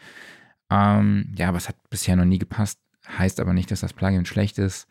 Ähm, 0.71 1.35
ja, 1.37 1.49
aber 1.49 1.59
es 1.59 1.69
hat 1.69 1.77
bisher 1.91 2.17
noch 2.17 2.25
nie 2.25 2.39
gepasst. 2.39 2.79
Heißt 3.07 3.41
aber 3.41 3.53
nicht, 3.55 3.71
dass 3.71 3.81
das 3.81 3.93
Plugin 3.93 4.27
schlecht 4.27 4.59
ist, 4.59 4.87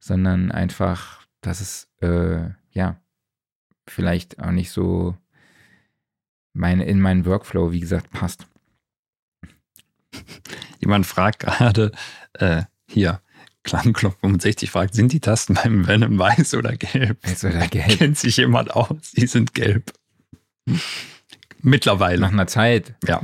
sondern 0.00 0.50
einfach, 0.52 1.26
dass 1.40 1.60
es 1.60 1.88
äh, 2.00 2.50
ja 2.70 3.00
vielleicht 3.88 4.38
auch 4.40 4.50
nicht 4.50 4.70
so 4.70 5.16
meine, 6.54 6.84
in 6.84 7.00
meinen 7.00 7.24
Workflow, 7.26 7.72
wie 7.72 7.80
gesagt, 7.80 8.10
passt. 8.10 8.46
Jemand 10.80 11.06
fragt 11.06 11.40
gerade, 11.40 11.92
äh, 12.34 12.62
hier, 12.88 13.20
Klangklopf 13.64 14.18
65 14.20 14.70
fragt, 14.70 14.94
sind 14.94 15.12
die 15.12 15.20
Tasten 15.20 15.54
beim 15.54 15.86
Venom 15.86 16.18
weiß 16.18 16.54
oder 16.54 16.76
gelb? 16.76 17.18
Weiß 17.26 17.44
oder 17.44 17.66
gelb? 17.66 17.98
Kennt 17.98 18.16
sich 18.18 18.36
jemand 18.38 18.70
aus? 18.74 19.12
Die 19.12 19.26
sind 19.26 19.52
gelb. 19.54 19.92
Mittlerweile. 21.62 22.20
Nach 22.20 22.32
einer 22.32 22.46
Zeit. 22.46 22.94
Ja. 23.06 23.22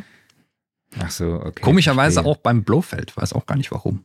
Ach 0.99 1.11
so, 1.11 1.35
okay. 1.41 1.63
Komischerweise 1.63 2.15
verstehe. 2.15 2.31
auch 2.33 2.37
beim 2.39 2.65
Blofeld. 2.65 3.17
Weiß 3.17 3.33
auch 3.33 3.47
gar 3.47 3.57
nicht 3.57 3.71
warum. 3.73 4.05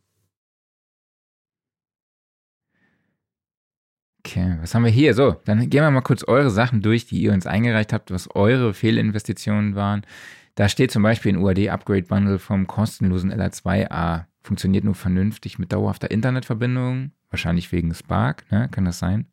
Okay, 4.25 4.57
was 4.61 4.75
haben 4.75 4.83
wir 4.83 4.91
hier? 4.91 5.13
So, 5.13 5.39
dann 5.45 5.69
gehen 5.69 5.81
wir 5.83 5.91
mal 5.91 6.01
kurz 6.01 6.23
eure 6.23 6.49
Sachen 6.51 6.81
durch, 6.81 7.05
die 7.05 7.19
ihr 7.21 7.31
uns 7.33 7.47
eingereicht 7.47 7.93
habt, 7.93 8.11
was 8.11 8.29
eure 8.35 8.73
Fehlinvestitionen 8.73 9.75
waren. 9.75 10.01
Da 10.55 10.67
steht 10.67 10.91
zum 10.91 11.03
Beispiel 11.03 11.33
ein 11.33 11.37
UAD-Upgrade-Bundle 11.41 12.37
vom 12.37 12.67
kostenlosen 12.67 13.31
LR2A. 13.33 14.25
Funktioniert 14.41 14.83
nur 14.83 14.95
vernünftig 14.95 15.57
mit 15.57 15.71
dauerhafter 15.71 16.11
Internetverbindung. 16.11 17.11
Wahrscheinlich 17.29 17.71
wegen 17.71 17.93
Spark, 17.93 18.43
ne? 18.51 18.67
Kann 18.69 18.85
das 18.85 18.99
sein? 18.99 19.27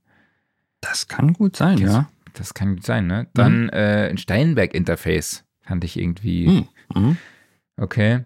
Das 0.81 1.09
kann 1.09 1.33
gut 1.33 1.57
sein, 1.57 1.79
Jetzt- 1.79 1.93
ja. 1.93 2.09
Das 2.39 2.53
kann 2.55 2.75
gut 2.77 2.85
sein, 2.85 3.07
ne? 3.07 3.29
Dann 3.35 3.69
äh, 3.71 4.09
ein 4.11 4.19
Steinberg-Interface. 4.19 5.45
Fand 5.63 5.85
ich 5.85 5.99
irgendwie. 5.99 6.47
Hm. 6.47 6.69
Mhm. 7.03 7.17
Okay. 7.77 8.25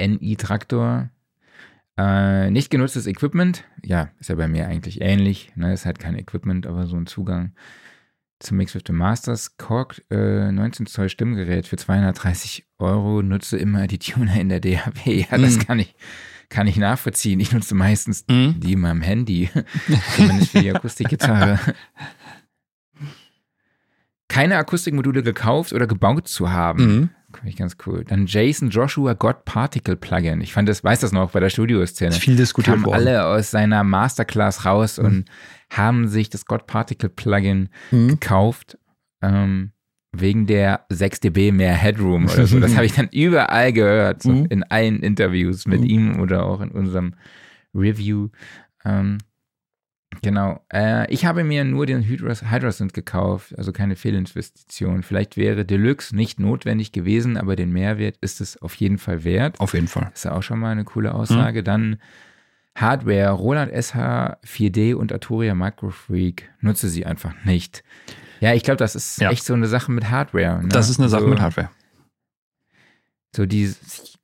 NI-Traktor. 0.00 1.10
Äh, 1.98 2.50
nicht 2.50 2.70
genutztes 2.70 3.06
Equipment. 3.06 3.64
Ja, 3.84 4.10
ist 4.18 4.28
ja 4.30 4.34
bei 4.34 4.48
mir 4.48 4.66
eigentlich 4.66 5.00
ähnlich. 5.00 5.52
Ne? 5.56 5.72
Ist 5.72 5.84
halt 5.86 5.98
kein 5.98 6.16
Equipment, 6.18 6.66
aber 6.66 6.86
so 6.86 6.96
ein 6.96 7.06
Zugang 7.06 7.54
zum 8.40 8.56
Mix 8.56 8.74
with 8.74 8.82
the 8.86 8.92
Masters. 8.92 9.56
Korg 9.58 10.02
äh, 10.10 10.50
19 10.50 10.86
Zoll 10.86 11.08
Stimmgerät 11.08 11.66
für 11.66 11.76
230 11.76 12.66
Euro. 12.78 13.22
Nutze 13.22 13.58
immer 13.58 13.86
die 13.86 13.98
Tuner 13.98 14.40
in 14.40 14.48
der 14.48 14.60
DHB. 14.60 15.06
Ja, 15.30 15.38
das 15.38 15.56
Mhm. 15.58 15.60
kann 15.66 15.78
ich, 15.78 15.94
kann 16.48 16.66
ich 16.66 16.76
nachvollziehen. 16.78 17.38
Ich 17.40 17.52
nutze 17.52 17.74
meistens 17.74 18.24
Mhm. 18.28 18.58
die 18.58 18.72
in 18.72 18.80
meinem 18.80 19.02
Handy. 19.02 19.50
Zumindest 20.16 20.50
für 20.52 20.60
die 20.60 20.74
Akustikgitarre. 20.74 21.58
Keine 24.32 24.56
Akustikmodule 24.56 25.22
gekauft 25.22 25.72
oder 25.72 25.86
gebaut 25.86 26.26
zu 26.28 26.50
haben. 26.50 26.84
Mhm. 26.84 27.10
Finde 27.34 27.48
ich 27.48 27.56
ganz 27.56 27.76
cool. 27.86 28.04
Dann 28.04 28.26
Jason 28.26 28.68
Joshua 28.70 29.14
God 29.14 29.44
Particle 29.44 29.96
Plugin. 29.96 30.40
Ich 30.42 30.52
fand 30.52 30.68
das, 30.68 30.84
weiß 30.84 31.00
das 31.00 31.12
noch 31.12 31.30
bei 31.30 31.40
der 31.40 31.48
Studioszene. 31.50 32.12
Viel 32.12 32.36
diskutiert 32.36 32.74
Kamen 32.74 32.86
worden. 32.86 32.94
alle 32.96 33.26
aus 33.26 33.50
seiner 33.50 33.84
Masterclass 33.84 34.64
raus 34.66 34.98
und 34.98 35.24
haben 35.70 36.08
sich 36.08 36.28
das 36.30 36.44
God 36.44 36.66
Particle 36.66 37.08
Plugin 37.08 37.68
Mhm. 37.90 38.08
gekauft. 38.08 38.78
Ähm, 39.22 39.72
wegen 40.14 40.46
der 40.46 40.84
6 40.90 41.20
dB 41.20 41.52
mehr 41.52 41.72
Headroom 41.72 42.24
oder 42.26 42.46
so. 42.46 42.60
Das 42.60 42.74
habe 42.76 42.84
ich 42.84 42.92
dann 42.92 43.08
überall 43.12 43.72
gehört, 43.72 44.22
so 44.22 44.30
Mhm. 44.30 44.46
in 44.50 44.62
allen 44.64 45.00
Interviews 45.00 45.66
mit 45.66 45.80
Mhm. 45.80 45.86
ihm 45.86 46.20
oder 46.20 46.44
auch 46.44 46.60
in 46.60 46.70
unserem 46.70 47.14
Review. 47.74 48.28
Ähm, 48.84 49.18
genau. 50.22 50.64
Äh, 50.72 51.12
ich 51.12 51.24
habe 51.26 51.44
mir 51.44 51.64
nur 51.64 51.86
den 51.86 52.02
Hydras 52.02 52.50
Hydrasynth 52.50 52.94
gekauft, 52.94 53.56
also 53.58 53.72
keine 53.72 53.96
Fehlinvestition. 53.96 55.02
Vielleicht 55.02 55.36
wäre 55.36 55.64
Deluxe 55.64 56.14
nicht 56.16 56.40
notwendig 56.40 56.92
gewesen, 56.92 57.36
aber 57.36 57.56
den 57.56 57.72
Mehrwert 57.72 58.16
ist 58.20 58.40
es 58.40 58.60
auf 58.60 58.74
jeden 58.76 58.98
Fall 58.98 59.24
wert. 59.24 59.60
Auf 59.60 59.74
jeden 59.74 59.88
Fall. 59.88 60.04
Das 60.10 60.20
ist 60.20 60.24
ja 60.24 60.32
auch 60.32 60.42
schon 60.42 60.58
mal 60.58 60.70
eine 60.70 60.84
coole 60.84 61.14
Aussage. 61.14 61.62
Dann 61.62 61.98
Hardware, 62.74 63.30
Roland 63.32 63.70
SH 63.72 64.38
4D 64.46 64.94
und 64.94 65.12
Arturia 65.12 65.54
Microfreak. 65.54 66.50
Nutze 66.60 66.88
sie 66.88 67.04
einfach 67.04 67.34
nicht. 67.44 67.82
Ja, 68.40 68.54
ich 68.54 68.62
glaube, 68.62 68.78
das 68.78 68.94
ist 68.96 69.20
Ja. 69.20 69.30
echt 69.30 69.44
so 69.44 69.52
eine 69.54 69.66
Sache 69.68 69.92
mit 69.92 70.08
Hardware. 70.10 70.62
Ne? 70.62 70.68
Das 70.68 70.88
ist 70.88 70.98
eine 70.98 71.08
Sache 71.08 71.22
so, 71.24 71.28
mit 71.28 71.40
Hardware. 71.40 71.70
So 73.36 73.46
die, 73.46 73.72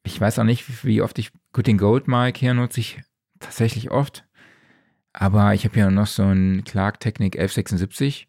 ich 0.02 0.20
weiß 0.20 0.38
auch 0.38 0.44
nicht, 0.44 0.84
wie 0.84 1.02
oft 1.02 1.18
ich 1.18 1.30
gut 1.52 1.66
den 1.66 1.78
Gold 1.78 2.08
Mic 2.08 2.38
hier 2.38 2.54
nutze 2.54 2.80
ich 2.80 3.00
tatsächlich 3.40 3.90
oft. 3.90 4.24
Aber 5.20 5.52
ich 5.52 5.64
habe 5.64 5.76
ja 5.76 5.90
noch 5.90 6.06
so 6.06 6.22
einen 6.22 6.62
Clark 6.62 7.00
Technic 7.00 7.34
1176. 7.34 8.28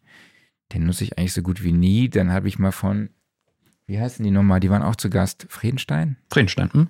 Den 0.72 0.86
nutze 0.86 1.04
ich 1.04 1.16
eigentlich 1.16 1.32
so 1.34 1.42
gut 1.42 1.62
wie 1.62 1.70
nie. 1.72 2.08
Dann 2.08 2.32
habe 2.32 2.48
ich 2.48 2.58
mal 2.58 2.72
von, 2.72 3.10
wie 3.86 4.00
heißen 4.00 4.24
die 4.24 4.32
nochmal? 4.32 4.58
Die 4.58 4.70
waren 4.70 4.82
auch 4.82 4.96
zu 4.96 5.08
Gast. 5.08 5.46
Friedenstein? 5.48 6.16
Friedenstein, 6.30 6.72
hm? 6.72 6.88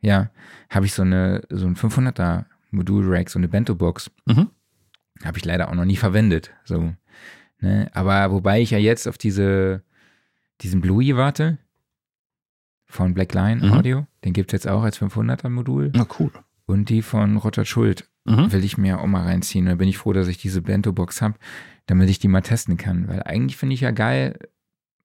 Ja, 0.00 0.30
habe 0.68 0.86
ich 0.86 0.94
so 0.94 1.02
eine 1.02 1.42
so 1.48 1.66
ein 1.66 1.76
500er 1.76 2.46
Modul-Rack, 2.72 3.30
so 3.30 3.38
eine 3.38 3.46
Bento-Box. 3.46 4.10
Mhm. 4.26 4.50
Habe 5.22 5.38
ich 5.38 5.44
leider 5.44 5.68
auch 5.68 5.74
noch 5.74 5.84
nie 5.84 5.96
verwendet. 5.96 6.50
So, 6.64 6.92
ne? 7.60 7.88
Aber 7.94 8.32
wobei 8.32 8.60
ich 8.60 8.70
ja 8.70 8.78
jetzt 8.78 9.06
auf 9.06 9.16
diese, 9.16 9.84
diesen 10.60 10.80
Bluey 10.80 11.16
warte 11.16 11.58
von 12.86 13.14
Blackline 13.14 13.64
Mhm. 13.64 13.72
Audio. 13.74 14.06
Den 14.24 14.32
gibt 14.32 14.50
es 14.52 14.64
jetzt 14.64 14.68
auch 14.68 14.82
als 14.82 15.00
500er 15.00 15.50
Modul. 15.50 15.92
Na 15.94 16.04
cool. 16.18 16.32
Und 16.66 16.88
die 16.88 17.02
von 17.02 17.36
Roger 17.36 17.64
Schuld 17.64 18.09
Mhm. 18.24 18.52
will 18.52 18.64
ich 18.64 18.76
mir 18.76 19.00
auch 19.00 19.06
mal 19.06 19.22
reinziehen. 19.22 19.66
Da 19.66 19.74
bin 19.76 19.88
ich 19.88 19.98
froh, 19.98 20.12
dass 20.12 20.28
ich 20.28 20.38
diese 20.38 20.62
Bento-Box 20.62 21.22
habe, 21.22 21.36
damit 21.86 22.10
ich 22.10 22.18
die 22.18 22.28
mal 22.28 22.42
testen 22.42 22.76
kann. 22.76 23.08
Weil 23.08 23.22
eigentlich 23.22 23.56
finde 23.56 23.74
ich 23.74 23.80
ja 23.80 23.90
geil, 23.90 24.38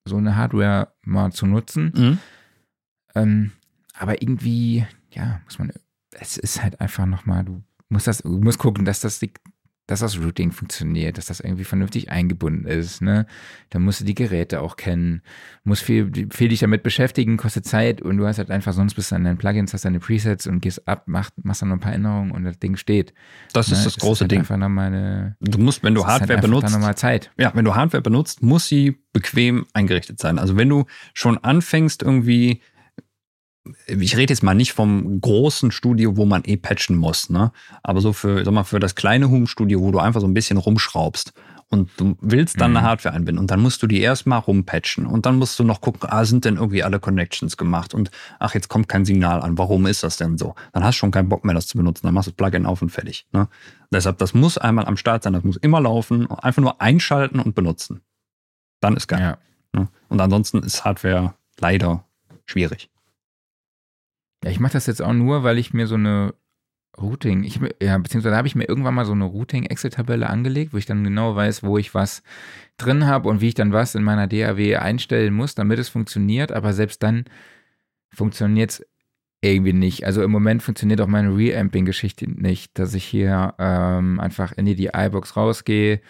so 0.05 0.17
eine 0.17 0.35
Hardware 0.35 0.93
mal 1.03 1.31
zu 1.31 1.45
nutzen. 1.45 1.91
Mhm. 1.95 2.17
Ähm, 3.15 3.51
aber 3.97 4.21
irgendwie, 4.21 4.85
ja, 5.11 5.41
muss 5.45 5.57
man, 5.59 5.71
es 6.11 6.37
ist 6.37 6.61
halt 6.61 6.81
einfach 6.81 7.05
nochmal, 7.05 7.45
du 7.45 7.63
musst 7.89 8.07
das, 8.07 8.19
du 8.19 8.41
musst 8.41 8.59
gucken, 8.59 8.85
dass 8.85 8.99
das, 8.99 9.21
dass 9.87 9.99
das 9.99 10.19
Routing 10.19 10.51
funktioniert, 10.51 11.17
dass 11.17 11.27
das 11.27 11.39
irgendwie 11.39 11.63
vernünftig 11.63 12.09
eingebunden 12.09 12.65
ist, 12.65 13.01
ne? 13.01 13.27
Dann 13.69 13.83
musst 13.83 14.01
du 14.01 14.05
die 14.05 14.15
Geräte 14.15 14.61
auch 14.61 14.77
kennen, 14.77 15.21
musst 15.63 15.83
viel, 15.83 16.11
viel 16.31 16.49
dich 16.49 16.59
damit 16.59 16.81
beschäftigen, 16.81 17.37
kostet 17.37 17.65
Zeit 17.65 18.01
und 18.01 18.17
du 18.17 18.25
hast 18.25 18.39
halt 18.39 18.49
einfach, 18.49 18.73
sonst 18.73 18.95
bist 18.95 19.11
du 19.11 19.15
an 19.15 19.23
deinen 19.23 19.37
Plugins, 19.37 19.73
hast 19.73 19.85
deine 19.85 19.99
Presets 19.99 20.47
und 20.47 20.59
gehst 20.61 20.87
ab, 20.87 21.03
machst, 21.05 21.33
machst 21.43 21.61
dann 21.61 21.69
noch 21.69 21.77
ein 21.77 21.81
paar 21.81 21.93
Änderungen 21.93 22.31
und 22.31 22.43
das 22.43 22.57
Ding 22.57 22.77
steht. 22.77 23.13
Das 23.53 23.69
ne? 23.69 23.75
ist 23.75 23.85
das 23.85 23.97
große 23.97 24.21
halt 24.21 24.31
Ding. 24.31 24.39
Einfach 24.39 24.57
nochmal 24.57 24.87
eine, 24.87 25.35
Du 25.39 25.59
musst, 25.59 25.83
wenn 25.83 25.93
du 25.93 26.01
ist 26.01 26.07
halt 26.07 26.21
Hardware 26.21 26.37
einfach 26.37 26.49
benutzt, 26.49 26.73
nochmal 26.73 26.95
Zeit. 26.95 27.31
ja, 27.37 27.51
wenn 27.53 27.65
du 27.65 27.75
Hardware 27.75 28.01
benutzt, 28.01 28.41
muss 28.41 28.67
sie 28.67 28.97
bequem 29.13 29.65
eingerichtet 29.73 30.19
sein. 30.19 30.39
Also 30.39 30.57
wenn 30.57 30.69
du 30.69 30.85
schon 31.13 31.37
anfängst 31.37 32.01
irgendwie, 32.01 32.61
ich 33.87 34.15
rede 34.15 34.31
jetzt 34.31 34.43
mal 34.43 34.53
nicht 34.53 34.73
vom 34.73 35.19
großen 35.21 35.71
Studio, 35.71 36.17
wo 36.17 36.25
man 36.25 36.43
eh 36.45 36.57
patchen 36.57 36.97
muss, 36.97 37.29
ne? 37.29 37.51
Aber 37.83 38.01
so 38.01 38.13
für, 38.13 38.43
sag 38.45 38.53
mal, 38.53 38.63
für 38.63 38.79
das 38.79 38.95
kleine 38.95 39.29
Home-Studio, 39.29 39.81
wo 39.81 39.91
du 39.91 39.99
einfach 39.99 40.21
so 40.21 40.27
ein 40.27 40.33
bisschen 40.33 40.57
rumschraubst 40.57 41.33
und 41.69 41.89
du 41.97 42.15
willst 42.21 42.61
dann 42.61 42.71
Mhm. 42.71 42.77
eine 42.77 42.87
Hardware 42.87 43.15
einbinden 43.15 43.39
und 43.39 43.49
dann 43.49 43.59
musst 43.59 43.81
du 43.81 43.87
die 43.87 43.99
erstmal 44.01 44.37
rumpatchen 44.39 45.07
und 45.07 45.25
dann 45.25 45.37
musst 45.37 45.57
du 45.57 45.63
noch 45.63 45.81
gucken, 45.81 46.07
ah, 46.11 46.23
sind 46.25 46.45
denn 46.45 46.57
irgendwie 46.57 46.83
alle 46.83 46.99
Connections 46.99 47.57
gemacht 47.57 47.95
und 47.95 48.11
ach, 48.37 48.53
jetzt 48.53 48.67
kommt 48.69 48.87
kein 48.87 49.03
Signal 49.03 49.41
an, 49.41 49.57
warum 49.57 49.87
ist 49.87 50.03
das 50.03 50.17
denn 50.17 50.37
so? 50.37 50.53
Dann 50.73 50.83
hast 50.83 50.95
du 50.95 50.99
schon 50.99 51.11
keinen 51.11 51.29
Bock 51.29 51.43
mehr, 51.43 51.55
das 51.55 51.65
zu 51.65 51.77
benutzen, 51.77 52.05
dann 52.05 52.13
machst 52.13 52.27
du 52.27 52.31
das 52.31 52.37
Plugin 52.37 52.67
auf 52.67 52.83
und 52.83 52.89
fertig. 52.91 53.25
Ne? 53.31 53.47
Deshalb, 53.91 54.19
das 54.19 54.35
muss 54.35 54.59
einmal 54.59 54.85
am 54.85 54.95
Start 54.95 55.23
sein, 55.23 55.33
das 55.33 55.43
muss 55.43 55.57
immer 55.57 55.81
laufen, 55.81 56.29
einfach 56.29 56.61
nur 56.61 56.79
einschalten 56.81 57.39
und 57.39 57.55
benutzen. 57.55 58.01
Dann 58.79 58.95
ist 58.95 59.07
geil. 59.07 59.21
Ja. 59.21 59.37
Ne? 59.79 59.87
Und 60.09 60.21
ansonsten 60.21 60.59
ist 60.59 60.85
Hardware 60.85 61.33
leider 61.59 62.05
schwierig. 62.45 62.89
Ja, 64.45 64.51
ich 64.51 64.59
mache 64.59 64.73
das 64.73 64.85
jetzt 64.85 65.01
auch 65.01 65.13
nur, 65.13 65.41
weil 65.41 65.57
ich 65.57 65.73
mir 65.73 65.87
so 65.87 65.95
eine 65.95 66.35
Routing, 67.01 67.43
ich, 67.43 67.59
ja, 67.81 67.97
beziehungsweise 67.97 68.37
habe 68.37 68.47
ich 68.47 68.53
mir 68.53 68.69
irgendwann 68.69 68.93
mal 68.93 69.05
so 69.05 69.11
eine 69.11 69.25
Routing-Excel-Tabelle 69.25 70.29
angelegt, 70.29 70.71
wo 70.71 70.77
ich 70.77 70.85
dann 70.85 71.03
genau 71.03 71.35
weiß, 71.35 71.63
wo 71.63 71.79
ich 71.79 71.95
was 71.95 72.21
drin 72.77 73.07
habe 73.07 73.27
und 73.27 73.41
wie 73.41 73.47
ich 73.47 73.55
dann 73.55 73.73
was 73.73 73.95
in 73.95 74.03
meiner 74.03 74.27
DAW 74.27 74.77
einstellen 74.77 75.33
muss, 75.33 75.55
damit 75.55 75.79
es 75.79 75.89
funktioniert. 75.89 76.51
Aber 76.51 76.73
selbst 76.73 77.01
dann 77.01 77.25
funktioniert 78.13 78.69
es 78.69 78.85
irgendwie 79.41 79.73
nicht. 79.73 80.05
Also 80.05 80.21
im 80.21 80.29
Moment 80.29 80.61
funktioniert 80.61 81.01
auch 81.01 81.07
meine 81.07 81.35
Reamping-Geschichte 81.35 82.29
nicht, 82.29 82.77
dass 82.77 82.93
ich 82.93 83.03
hier 83.03 83.55
ähm, 83.57 84.19
einfach 84.19 84.51
in 84.51 84.65
die 84.67 84.75
DI-Box 84.75 85.35
rausgehe, 85.35 86.01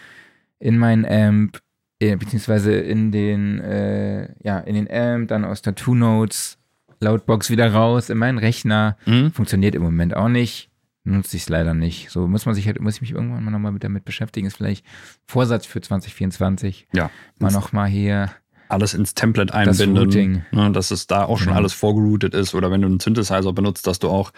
in 0.59 0.77
meinen 0.77 1.05
Amp, 1.05 1.61
äh, 2.01 2.17
beziehungsweise 2.17 2.75
in 2.75 3.13
den, 3.13 3.61
äh, 3.61 4.33
ja, 4.43 4.59
in 4.59 4.75
den 4.75 4.91
Amp, 4.91 5.29
dann 5.29 5.45
aus 5.45 5.61
Two 5.61 5.95
Notes, 5.95 6.57
Loudbox 6.99 7.49
wieder 7.49 7.71
raus, 7.73 8.09
in 8.09 8.17
meinen 8.17 8.37
Rechner. 8.37 8.97
Mhm. 9.05 9.31
Funktioniert 9.31 9.75
im 9.75 9.81
Moment 9.83 10.15
auch 10.15 10.29
nicht. 10.29 10.69
Nutze 11.03 11.37
ich 11.37 11.43
es 11.43 11.49
leider 11.49 11.73
nicht. 11.75 12.09
So 12.09 12.27
muss 12.27 12.45
man 12.47 12.55
sich 12.55 12.65
halt, 12.65 12.79
muss 12.81 12.95
ich 12.95 13.01
mich 13.01 13.11
irgendwann 13.11 13.43
mal 13.43 13.51
nochmal 13.51 13.71
mit 13.71 13.83
damit 13.83 14.05
beschäftigen. 14.05 14.47
Ist 14.47 14.57
vielleicht 14.57 14.83
Vorsatz 15.27 15.65
für 15.67 15.79
2024. 15.81 16.87
Ja. 16.93 17.11
Mal 17.39 17.51
nochmal 17.51 17.87
hier. 17.87 18.31
Alles 18.69 18.95
ins 18.95 19.13
Template 19.13 19.53
Das 19.53 19.79
einbinden. 19.79 19.97
Routing. 20.03 20.45
Ne, 20.51 20.71
dass 20.71 20.89
es 20.89 21.05
da 21.05 21.23
auch 21.25 21.37
schon 21.37 21.47
Genau. 21.49 21.57
alles 21.57 21.73
vorgeroutet 21.73 22.33
ist. 22.33 22.55
Oder 22.55 22.71
wenn 22.71 22.81
du 22.81 22.87
einen 22.87 22.99
Synthesizer 22.99 23.53
benutzt, 23.53 23.85
dass 23.85 23.99
du 23.99 24.09
auch 24.09 24.31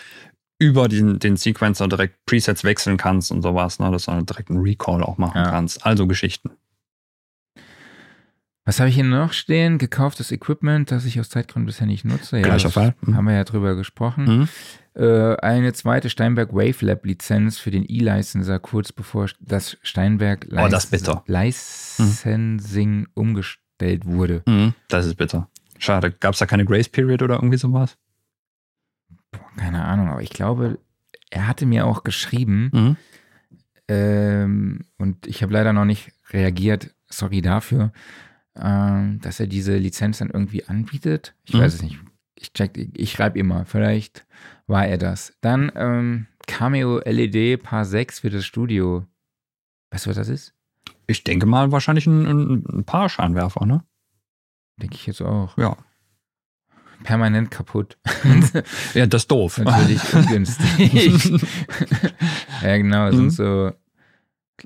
über 0.60 0.90
den, 0.90 1.20
den 1.20 1.38
Sequencer 1.38 1.88
direkt 1.88 2.26
Presets 2.26 2.64
wechseln 2.66 2.98
kannst 2.98 3.32
und 3.32 3.42
sowas, 3.44 3.80
ne, 3.80 3.90
dass 3.92 4.06
du 4.06 4.12
dann 4.12 4.26
direkt 4.26 4.50
einen 4.50 4.60
Recall 4.62 5.04
auch 5.04 5.18
machen 5.18 5.38
Ja. 5.38 5.50
kannst. 5.50 5.86
Also 5.86 6.08
Geschichten. 6.08 6.50
Was 8.68 8.80
habe 8.82 8.90
ich 8.90 8.96
hier 8.96 9.06
noch 9.06 9.32
stehen? 9.32 9.78
Gekauftes 9.78 10.30
Equipment, 10.32 10.92
das 10.92 11.06
ich 11.06 11.20
aus 11.22 11.30
Zeitgründen 11.30 11.66
bisher 11.68 11.88
nicht 11.88 12.04
nutze. 12.04 12.36
Ja, 12.38 12.44
Gleicher 12.44 12.70
Fall. 12.70 12.96
Mhm. 13.02 13.16
Haben 13.16 13.26
wir 13.28 13.34
ja 13.34 13.46
drüber 13.46 13.76
gesprochen. 13.76 14.26
Mhm. 14.96 15.02
Äh, 15.02 15.36
eine 15.38 15.72
zweite 15.72 16.10
Steinberg 16.10 16.54
Wavelab 16.54 17.06
Lizenz 17.06 17.60
für 17.60 17.72
den 17.72 17.86
E-Licenser 17.88 18.60
kurz 18.60 18.92
bevor 18.92 19.28
das 19.40 19.78
Steinberg 19.84 20.48
Oh, 20.52 20.68
das. 20.68 20.92
Licensing 21.28 23.08
umgestellt 23.14 24.06
wurde. 24.06 24.44
Mhm. 24.46 24.74
Das 24.90 25.06
ist 25.06 25.16
bitter. 25.16 25.50
Schade. 25.80 26.12
Gab 26.12 26.34
es 26.34 26.40
da 26.40 26.46
keine 26.46 26.66
Grace 26.66 26.90
Period 26.90 27.22
oder 27.22 27.36
irgendwie 27.36 27.58
sowas? 27.58 27.98
Boah, 29.32 29.40
keine 29.56 29.86
Ahnung, 29.86 30.10
aber 30.10 30.22
ich 30.22 30.32
glaube, 30.32 30.80
er 31.30 31.48
hatte 31.48 31.66
mir 31.66 31.86
auch 31.86 32.04
geschrieben, 32.04 32.70
Mhm. 32.74 32.96
ähm, 33.88 34.80
und 34.98 35.26
ich 35.26 35.42
habe 35.42 35.54
leider 35.54 35.72
noch 35.72 35.86
nicht 35.86 36.12
reagiert, 36.32 36.94
sorry 37.10 37.42
dafür, 37.42 37.92
ähm, 38.62 39.20
dass 39.22 39.40
er 39.40 39.48
diese 39.48 39.78
Lizenz 39.78 40.18
dann 40.20 40.30
irgendwie 40.30 40.66
anbietet. 40.66 41.36
Ich 41.46 41.54
Mhm. 41.54 41.60
weiß 41.60 41.74
es 41.76 41.82
nicht. 41.82 41.98
Ich 42.40 42.54
check, 42.54 42.78
ich 42.96 43.12
schreibe 43.12 43.40
ihm 43.40 43.48
mal, 43.48 43.66
vielleicht 43.66 44.26
war 44.68 44.86
er 44.86 44.98
das. 44.98 45.34
Dann 45.42 45.72
ähm, 45.76 46.28
Cameo 46.46 47.00
LED 47.00 47.62
Paar 47.64 47.84
6 47.86 48.20
für 48.20 48.30
das 48.30 48.46
Studio. 48.46 49.06
Weißt 49.92 50.06
du, 50.06 50.10
was 50.12 50.18
das 50.18 50.30
ist? 50.30 50.54
Ich 51.08 51.24
denke 51.24 51.46
mal 51.46 51.72
wahrscheinlich 51.72 52.06
ein, 52.06 52.26
ein, 52.26 52.64
ein 52.80 52.84
paar 52.84 53.10
Scheinwerfer, 53.10 53.66
ne? 53.66 53.84
Denke 54.80 54.96
ich 54.96 55.08
jetzt 55.08 55.22
auch. 55.22 55.58
Ja. 55.58 55.78
Permanent 57.04 57.50
kaputt. 57.52 57.98
Ja, 58.94 59.06
das 59.06 59.24
ist 59.24 59.32
doof. 59.32 59.58
Natürlich 59.60 60.14
ungünstig. 60.14 61.32
ja, 62.62 62.78
genau, 62.78 63.12
sind 63.12 63.26
Mhm. 63.26 63.30
so. 63.30 63.72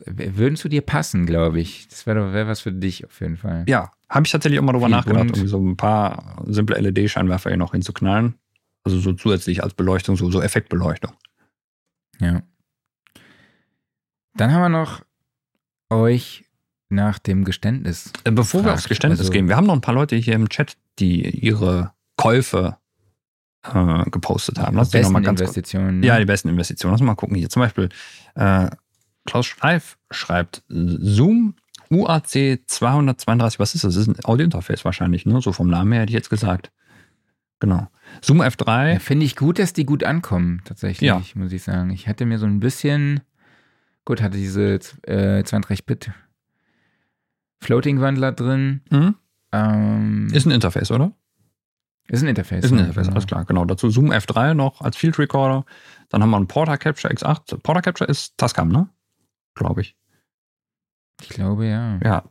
Würden 0.05 0.55
zu 0.55 0.69
dir 0.69 0.81
passen, 0.81 1.25
glaube 1.25 1.59
ich. 1.59 1.87
Das 1.89 2.05
wäre 2.05 2.33
wär 2.33 2.47
was 2.47 2.61
für 2.61 2.71
dich 2.71 3.05
auf 3.05 3.19
jeden 3.19 3.37
Fall. 3.37 3.65
Ja, 3.67 3.91
habe 4.09 4.25
ich 4.25 4.31
tatsächlich 4.31 4.59
auch 4.59 4.63
mal 4.63 4.71
drüber 4.73 4.87
Viel 4.87 4.95
nachgedacht, 4.95 5.19
bunt. 5.19 5.37
irgendwie 5.37 5.49
so 5.49 5.59
ein 5.59 5.77
paar 5.77 6.43
simple 6.47 6.77
LED-Scheinwerfer 6.79 7.49
hier 7.49 7.57
noch 7.57 7.71
hinzuknallen. 7.73 8.35
Also 8.83 8.99
so 8.99 9.13
zusätzlich 9.13 9.63
als 9.63 9.73
Beleuchtung, 9.73 10.15
so, 10.15 10.31
so 10.31 10.41
Effektbeleuchtung. 10.41 11.11
Ja. 12.19 12.41
Dann 14.35 14.51
haben 14.53 14.61
wir 14.61 14.69
noch 14.69 15.01
euch 15.89 16.45
nach 16.89 17.19
dem 17.19 17.43
Geständnis. 17.43 18.11
Äh, 18.23 18.31
Bevor 18.31 18.61
wir 18.61 18.65
Fragt, 18.69 18.77
aufs 18.79 18.89
Geständnis 18.89 19.19
also- 19.19 19.31
gehen, 19.31 19.47
wir 19.47 19.55
haben 19.55 19.67
noch 19.67 19.73
ein 19.75 19.81
paar 19.81 19.93
Leute 19.93 20.15
hier 20.15 20.33
im 20.35 20.49
Chat, 20.49 20.77
die 20.99 21.29
ihre 21.29 21.93
Käufe 22.17 22.77
äh, 23.63 24.09
gepostet 24.09 24.57
haben. 24.59 24.75
Lass 24.75 24.87
noch 24.87 24.91
besten 24.93 25.13
mal 25.13 25.21
ganz 25.21 25.39
kurz. 25.39 25.49
Investitionen. 25.51 26.03
Ja, 26.03 26.17
die 26.19 26.25
besten 26.25 26.49
Investitionen. 26.49 26.93
Lass 26.93 27.01
mal 27.01 27.15
gucken. 27.15 27.35
Hier 27.35 27.49
zum 27.49 27.61
Beispiel 27.61 27.89
äh, 28.35 28.69
Klaus 29.25 29.45
Streif 29.45 29.97
schreibt 30.09 30.63
Zoom 30.69 31.55
UAC 31.89 32.59
232. 32.65 33.59
Was 33.59 33.75
ist 33.75 33.83
das? 33.83 33.95
Das 33.95 34.07
ist 34.07 34.07
ein 34.07 34.23
Audiointerface 34.25 34.85
wahrscheinlich, 34.85 35.25
ne? 35.25 35.41
So 35.41 35.51
vom 35.51 35.67
Namen 35.69 35.91
her 35.91 36.01
hätte 36.01 36.11
ich 36.11 36.15
jetzt 36.15 36.29
gesagt. 36.29 36.71
Genau. 37.59 37.89
Zoom 38.21 38.41
F3. 38.41 38.93
Ja, 38.93 38.99
Finde 38.99 39.25
ich 39.25 39.35
gut, 39.35 39.59
dass 39.59 39.73
die 39.73 39.85
gut 39.85 40.03
ankommen, 40.03 40.61
tatsächlich, 40.65 41.07
Ja. 41.07 41.21
muss 41.35 41.51
ich 41.51 41.61
sagen. 41.63 41.91
Ich 41.91 42.07
hatte 42.07 42.25
mir 42.25 42.39
so 42.39 42.45
ein 42.47 42.59
bisschen, 42.59 43.21
gut, 44.05 44.21
hatte 44.21 44.37
diese 44.37 44.79
äh, 45.03 45.43
32-Bit 45.43 46.11
Floating-Wandler 47.61 48.31
drin. 48.31 48.81
Mhm. 48.89 49.15
Ähm, 49.51 50.27
Ist 50.33 50.45
ein 50.45 50.51
Interface, 50.51 50.91
oder? 50.91 51.11
ist 52.07 52.23
ein 52.23 52.27
Interface. 52.27 52.65
Ist 52.65 52.71
ein 52.71 52.79
Interface, 52.79 53.03
genau. 53.05 53.15
alles 53.15 53.27
klar. 53.27 53.45
Genau. 53.45 53.63
Dazu 53.63 53.89
Zoom 53.89 54.11
F3 54.11 54.53
noch 54.53 54.81
als 54.81 54.97
Field 54.97 55.17
Recorder. 55.17 55.63
Dann 56.09 56.21
haben 56.21 56.29
wir 56.31 56.37
einen 56.37 56.47
Porta 56.47 56.75
Capture 56.75 57.13
X8. 57.13 57.57
Porta 57.59 57.81
Capture 57.81 58.09
ist 58.09 58.37
Tascam, 58.37 58.67
ne? 58.69 58.89
Glaube 59.55 59.81
ich. 59.81 59.95
Ich 61.21 61.29
glaube, 61.29 61.67
ja. 61.67 61.99
Ja. 62.03 62.23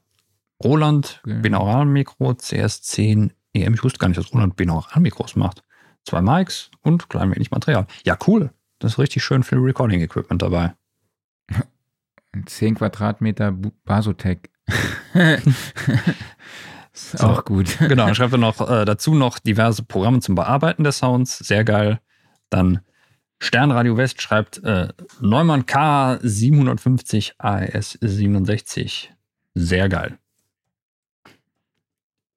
Roland 0.62 1.22
Ja. 1.26 1.38
Binauralmikro 1.38 2.30
CS10 2.32 3.30
EM. 3.54 3.74
Ich 3.74 3.82
wusste 3.84 3.98
gar 3.98 4.08
nicht, 4.08 4.18
dass 4.18 4.32
Roland 4.32 4.56
Binauralmikros 4.56 5.36
macht. 5.36 5.62
Zwei 6.04 6.22
Mics 6.22 6.70
und 6.82 7.08
klein 7.08 7.30
wenig 7.34 7.50
Material. 7.50 7.86
Ja, 8.04 8.16
cool. 8.26 8.52
Das 8.78 8.92
ist 8.92 8.98
richtig 8.98 9.22
schön 9.22 9.42
viel 9.42 9.58
Recording-Equipment 9.58 10.42
dabei. 10.42 10.74
10 12.46 12.76
Quadratmeter 12.76 13.52
Basotec. 13.84 14.50
ist 16.92 17.18
So. 17.18 17.26
auch 17.26 17.44
gut. 17.44 17.76
Genau, 17.78 18.06
dann 18.06 18.14
schreibt 18.16 18.32
er 18.32 18.38
noch 18.38 18.60
äh, 18.68 18.84
dazu 18.84 19.14
noch 19.14 19.38
diverse 19.38 19.82
Programme 19.82 20.20
zum 20.20 20.34
Bearbeiten 20.34 20.84
der 20.84 20.92
Sounds. 20.92 21.38
Sehr 21.38 21.64
geil. 21.64 22.00
Dann 22.50 22.80
Sternradio 23.40 23.96
West 23.96 24.20
schreibt 24.20 24.62
äh, 24.64 24.88
Neumann 25.20 25.64
K750 25.64 27.32
AES 27.38 27.98
67. 28.00 29.12
Sehr 29.54 29.88
geil. 29.88 30.18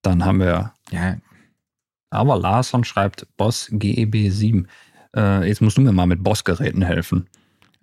Dann 0.01 0.23
haben 0.25 0.39
wir. 0.39 0.73
Ja. 0.91 1.17
Aber 2.09 2.39
Larson 2.39 2.83
schreibt 2.83 3.27
Boss 3.37 3.67
GEB 3.71 4.31
7. 4.31 4.67
Äh, 5.15 5.47
jetzt 5.47 5.61
musst 5.61 5.77
du 5.77 5.81
mir 5.81 5.91
mal 5.91 6.05
mit 6.05 6.23
Boss-Geräten 6.23 6.83
helfen. 6.83 7.27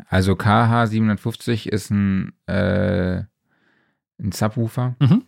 Also 0.08 0.32
KH750 0.32 1.68
ist 1.68 1.90
ein, 1.90 2.32
äh, 2.46 3.22
ein 4.18 4.32
Subwoofer. 4.32 4.96
Mhm. 4.98 5.24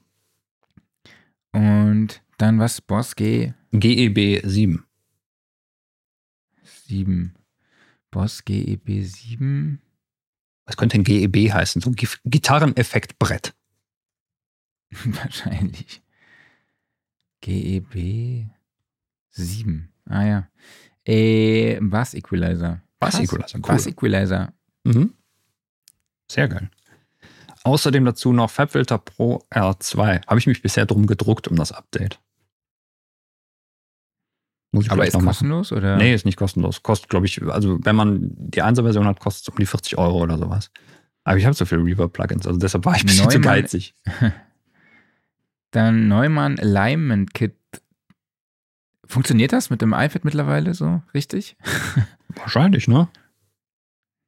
Und 1.53 2.22
dann 2.38 2.59
was? 2.59 2.80
Boss 2.80 3.14
G? 3.16 3.53
GEB 3.72 4.40
7. 4.45 4.84
7. 6.86 7.34
Boss 8.12 8.44
GEB 8.44 9.02
7. 9.02 9.80
Was 10.66 10.76
könnte 10.76 10.96
ein 10.96 11.02
GEB 11.02 11.52
heißen? 11.52 11.82
So 11.82 11.90
ein 11.90 11.96
Gitarreneffektbrett. 12.24 13.54
Wahrscheinlich. 15.04 16.02
GEB 17.40 18.46
7. 19.30 19.92
Ah 20.08 20.24
ja. 20.24 20.48
Äh, 21.04 21.80
Bass 21.80 22.14
Equalizer. 22.14 22.82
Bass 23.00 23.18
Equalizer, 23.18 23.58
cool. 23.58 23.62
Bass 23.62 23.86
Equalizer. 23.86 24.52
Mhm. 24.84 25.14
Sehr 26.30 26.46
geil. 26.46 26.70
Außerdem 27.64 28.04
dazu 28.04 28.32
noch 28.32 28.50
FabFilter 28.50 28.98
Pro 28.98 29.44
R2. 29.50 30.26
Habe 30.26 30.38
ich 30.38 30.46
mich 30.46 30.62
bisher 30.62 30.86
drum 30.86 31.06
gedruckt 31.06 31.48
um 31.48 31.56
das 31.56 31.72
Update. 31.72 32.20
Muss 34.73 34.87
ich 34.87 34.91
Aber 34.91 35.07
ist 35.07 35.18
kostenlos 35.18 35.70
machen. 35.70 35.83
oder? 35.83 35.97
Nee, 35.97 36.14
ist 36.14 36.25
nicht 36.25 36.39
kostenlos. 36.39 36.83
Kostet, 36.83 37.11
glaube 37.11 37.27
ich, 37.27 37.43
also 37.43 37.79
wenn 37.85 37.95
man 37.95 38.31
die 38.33 38.62
1er-Version 38.62 39.07
hat, 39.07 39.20
kostet 39.20 39.43
es 39.43 39.49
um 39.51 39.59
die 39.59 39.66
40 39.66 39.99
Euro 39.99 40.23
oder 40.23 40.39
sowas. 40.39 40.70
Aber 41.25 41.37
ich 41.37 41.45
habe 41.45 41.55
so 41.55 41.66
viele 41.66 41.85
Reverb-Plugins, 41.85 42.47
also 42.47 42.59
deshalb 42.59 42.85
war 42.85 42.97
ich 42.97 43.05
ein 43.05 43.07
bisschen 43.07 43.27
Neumann, 43.27 43.43
zu 43.43 43.49
geizig. 43.49 43.95
Dann 45.70 46.09
Neumann 46.09 46.59
Alignment 46.59 47.35
Kit. 47.35 47.55
Funktioniert 49.07 49.53
das 49.53 49.68
mit 49.68 49.83
dem 49.83 49.93
iPad 49.93 50.25
mittlerweile 50.25 50.73
so 50.73 51.03
richtig? 51.12 51.57
Wahrscheinlich, 52.29 52.89
ne? 52.89 53.09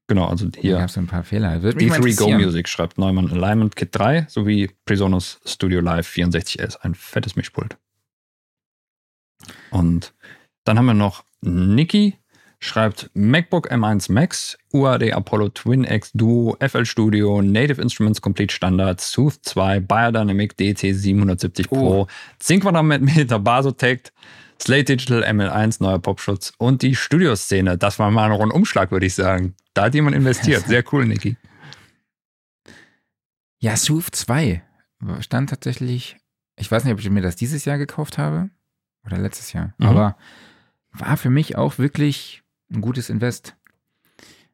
Genau, 0.07 0.27
also 0.27 0.49
hier. 0.59 0.75
Da 0.75 0.81
gab 0.81 0.91
es 0.91 0.99
ein 0.99 1.07
paar 1.07 1.25
Fehler. 1.25 1.57
D3 1.57 2.17
Go 2.19 2.29
Music 2.31 2.69
schreibt 2.69 2.99
Neumann 2.99 3.31
Alignment 3.31 3.75
Kit 3.77 3.89
3 3.93 4.27
sowie 4.29 4.71
Presonus 4.85 5.41
Studio 5.47 5.81
Live 5.81 6.07
64S. 6.09 6.77
Ein 6.81 6.95
fettes 6.95 7.37
Mischpult. 7.37 7.79
Und 9.71 10.15
dann 10.65 10.79
haben 10.79 10.87
wir 10.87 10.95
noch 10.95 11.25
Niki, 11.43 12.17
schreibt 12.59 13.11
MacBook 13.15 13.71
M1 13.71 14.11
Max, 14.11 14.57
UAD 14.73 15.13
Apollo 15.13 15.51
Twin 15.51 15.85
X 15.85 16.11
Duo, 16.15 16.57
FL 16.61 16.85
Studio, 16.85 17.43
Native 17.43 17.81
Instruments 17.81 18.21
Complete 18.21 18.53
Standard, 18.53 19.01
Sooth 19.01 19.39
2, 19.43 19.81
Biodynamic 19.81 20.57
DT 20.57 20.95
770 20.95 21.69
Pro, 21.69 22.03
oh. 22.03 22.07
10 22.39 22.61
Quadratmeter 22.61 23.39
Basotect, 23.39 24.13
Slate 24.61 24.97
Digital 24.97 25.25
ML1, 25.25 25.83
neuer 25.83 25.99
Popschutz 25.99 26.53
und 26.59 26.83
die 26.83 26.95
Studioszene. 26.95 27.77
Das 27.77 27.99
war 27.99 28.11
mal 28.11 28.25
ein 28.25 28.33
Rundumschlag, 28.33 28.91
würde 28.91 29.07
ich 29.07 29.15
sagen. 29.15 29.55
Da 29.75 29.85
hat 29.85 29.95
jemand 29.95 30.17
investiert. 30.17 30.65
Sehr 30.67 30.85
cool, 30.93 31.07
Niki. 31.07 31.37
Ja, 33.61 33.77
Sooth 33.77 34.15
2 34.15 34.63
stand 35.21 35.51
tatsächlich, 35.51 36.17
ich 36.57 36.71
weiß 36.71 36.85
nicht, 36.85 36.95
ob 36.95 37.01
ich 37.01 37.11
mir 37.11 37.21
das 37.21 37.37
dieses 37.37 37.65
Jahr 37.65 37.79
gekauft 37.79 38.17
habe 38.17 38.51
oder 39.05 39.19
letztes 39.19 39.53
Jahr, 39.53 39.75
mhm. 39.79 39.87
aber 39.87 40.17
war 40.93 41.17
für 41.17 41.31
mich 41.31 41.57
auch 41.57 41.79
wirklich 41.79 42.43
ein 42.73 42.81
gutes 42.81 43.11
Invest. 43.11 43.57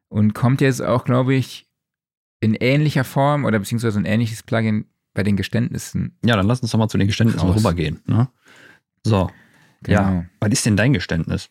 Und 0.09 0.33
kommt 0.33 0.59
jetzt 0.59 0.81
auch, 0.81 1.05
glaube 1.05 1.33
ich, 1.35 1.69
in 2.41 2.55
ähnlicher 2.55 3.03
Form 3.03 3.45
oder 3.45 3.59
beziehungsweise 3.59 3.99
ein 3.99 4.05
ähnliches 4.05 4.43
Plugin 4.43 4.85
bei 5.13 5.23
den 5.23 5.37
Geständnissen. 5.37 6.17
Ja, 6.25 6.35
dann 6.35 6.47
lass 6.47 6.61
uns 6.61 6.71
doch 6.71 6.79
mal 6.79 6.89
zu 6.89 6.97
den 6.97 7.07
Geständnissen 7.07 7.47
raus. 7.47 7.57
rübergehen. 7.57 8.01
Ne? 8.05 8.29
So. 9.05 9.29
Genau. 9.83 10.01
Ja. 10.01 10.25
Was 10.39 10.51
ist 10.51 10.65
denn 10.65 10.75
dein 10.75 10.93
Geständnis? 10.93 11.49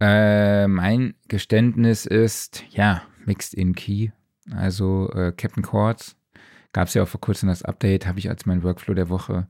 Äh, 0.00 0.66
mein 0.68 1.14
Geständnis 1.28 2.06
ist, 2.06 2.64
ja, 2.70 3.02
Mixed 3.26 3.54
in 3.54 3.74
Key. 3.74 4.10
Also 4.50 5.10
äh, 5.12 5.32
Captain 5.32 5.62
Chords. 5.62 6.16
Gab 6.72 6.88
es 6.88 6.94
ja 6.94 7.02
auch 7.02 7.08
vor 7.08 7.20
kurzem 7.20 7.48
das 7.48 7.62
Update, 7.62 8.06
habe 8.06 8.18
ich 8.18 8.28
als 8.28 8.46
mein 8.46 8.62
Workflow 8.62 8.94
der 8.94 9.08
Woche 9.08 9.48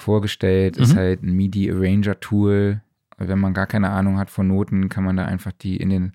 vorgestellt. 0.00 0.76
Mhm. 0.76 0.82
Ist 0.82 0.96
halt 0.96 1.22
ein 1.22 1.32
MIDI-Arranger-Tool. 1.32 2.80
Wenn 3.18 3.38
man 3.38 3.54
gar 3.54 3.66
keine 3.66 3.90
Ahnung 3.90 4.18
hat 4.18 4.30
von 4.30 4.48
Noten, 4.48 4.88
kann 4.88 5.04
man 5.04 5.16
da 5.16 5.26
einfach 5.26 5.52
die 5.52 5.76
in 5.76 5.90
den 5.90 6.12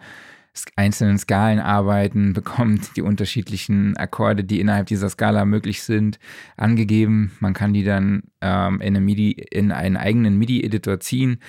einzelnen 0.76 1.18
Skalen 1.18 1.60
arbeiten, 1.60 2.34
bekommt 2.34 2.96
die 2.96 3.02
unterschiedlichen 3.02 3.98
Akkorde, 3.98 4.44
die 4.44 4.60
innerhalb 4.60 4.88
dieser 4.88 5.10
Skala 5.10 5.46
möglich 5.46 5.84
sind, 5.84 6.20
angegeben. 6.58 7.32
Man 7.40 7.54
kann 7.54 7.74
die 7.74 7.84
dann 7.84 8.24
ähm, 8.42 8.82
in, 8.82 8.96
eine 8.96 9.02
MIDI, 9.02 9.32
in 9.32 9.72
einen 9.72 9.98
eigenen 9.98 10.38
MIDI-Editor 10.38 11.00
ziehen, 11.00 11.40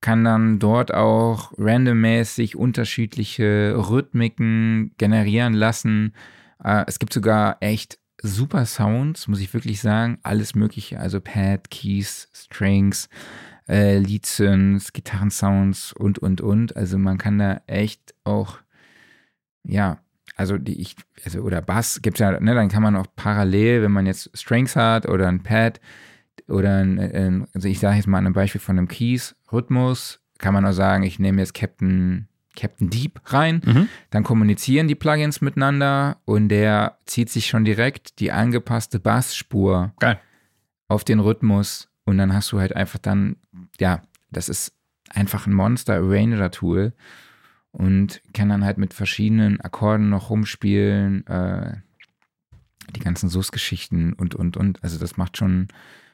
kann 0.00 0.24
dann 0.24 0.58
dort 0.58 0.92
auch 0.92 1.52
randommäßig 1.58 2.56
unterschiedliche 2.56 3.74
Rhythmiken 3.76 4.92
generieren 4.98 5.54
lassen. 5.54 6.12
Äh, 6.62 6.84
es 6.86 6.98
gibt 6.98 7.12
sogar 7.12 7.56
echt 7.60 7.98
super 8.22 8.64
Sounds, 8.66 9.28
muss 9.28 9.40
ich 9.40 9.52
wirklich 9.52 9.80
sagen. 9.80 10.18
Alles 10.22 10.54
Mögliche, 10.54 11.00
also 11.00 11.20
Pad, 11.20 11.70
Keys, 11.70 12.28
Strings, 12.32 13.08
äh, 13.68 13.98
Lead-Synths, 13.98 14.92
Gitarrensounds 14.92 15.92
und, 15.92 16.18
und, 16.18 16.40
und. 16.40 16.76
Also 16.76 16.98
man 16.98 17.18
kann 17.18 17.38
da 17.38 17.60
echt 17.66 18.14
auch, 18.24 18.58
ja, 19.64 19.98
also 20.36 20.56
die 20.58 20.80
ich, 20.80 20.96
also 21.24 21.40
oder 21.42 21.60
Bass 21.60 22.00
gibt 22.02 22.16
es 22.16 22.20
ja, 22.20 22.40
ne, 22.40 22.54
dann 22.54 22.68
kann 22.68 22.82
man 22.82 22.96
auch 22.96 23.06
parallel, 23.16 23.82
wenn 23.82 23.92
man 23.92 24.06
jetzt 24.06 24.30
Strings 24.34 24.76
hat 24.76 25.06
oder 25.06 25.28
ein 25.28 25.42
Pad 25.42 25.80
oder 26.48 26.78
ein, 26.78 26.98
ein 26.98 27.46
also 27.54 27.68
ich 27.68 27.78
sage 27.78 27.96
jetzt 27.96 28.06
mal 28.06 28.24
ein 28.24 28.32
Beispiel 28.32 28.60
von 28.60 28.78
einem 28.78 28.88
Keys-Rhythmus, 28.88 30.20
kann 30.38 30.54
man 30.54 30.64
auch 30.64 30.72
sagen, 30.72 31.02
ich 31.02 31.18
nehme 31.18 31.40
jetzt 31.40 31.54
Captain 31.54 32.28
Captain 32.56 32.90
Deep 32.90 33.20
rein. 33.26 33.62
Mhm. 33.64 33.88
Dann 34.10 34.24
kommunizieren 34.24 34.88
die 34.88 34.94
Plugins 34.94 35.40
miteinander 35.40 36.18
und 36.24 36.48
der 36.48 36.98
zieht 37.06 37.30
sich 37.30 37.46
schon 37.46 37.64
direkt 37.64 38.20
die 38.20 38.32
angepasste 38.32 39.00
Bassspur 39.00 39.92
Geil. 39.98 40.20
auf 40.88 41.04
den 41.04 41.20
Rhythmus 41.20 41.88
und 42.04 42.18
dann 42.18 42.32
hast 42.32 42.52
du 42.52 42.60
halt 42.60 42.76
einfach 42.76 42.98
dann, 42.98 43.36
ja, 43.80 44.02
das 44.30 44.48
ist 44.48 44.74
einfach 45.10 45.46
ein 45.46 45.52
Monster 45.52 45.94
Arranger 45.94 46.50
Tool 46.50 46.92
und 47.70 48.20
kann 48.34 48.48
dann 48.48 48.64
halt 48.64 48.78
mit 48.78 48.94
verschiedenen 48.94 49.60
Akkorden 49.60 50.10
noch 50.10 50.30
rumspielen, 50.30 51.26
äh, 51.26 51.76
die 52.94 53.00
ganzen 53.00 53.28
SUS-Geschichten 53.28 54.12
und, 54.12 54.34
und, 54.34 54.56
und. 54.56 54.82
Also 54.82 54.98
das 54.98 55.16
macht 55.16 55.36
schon, 55.36 55.68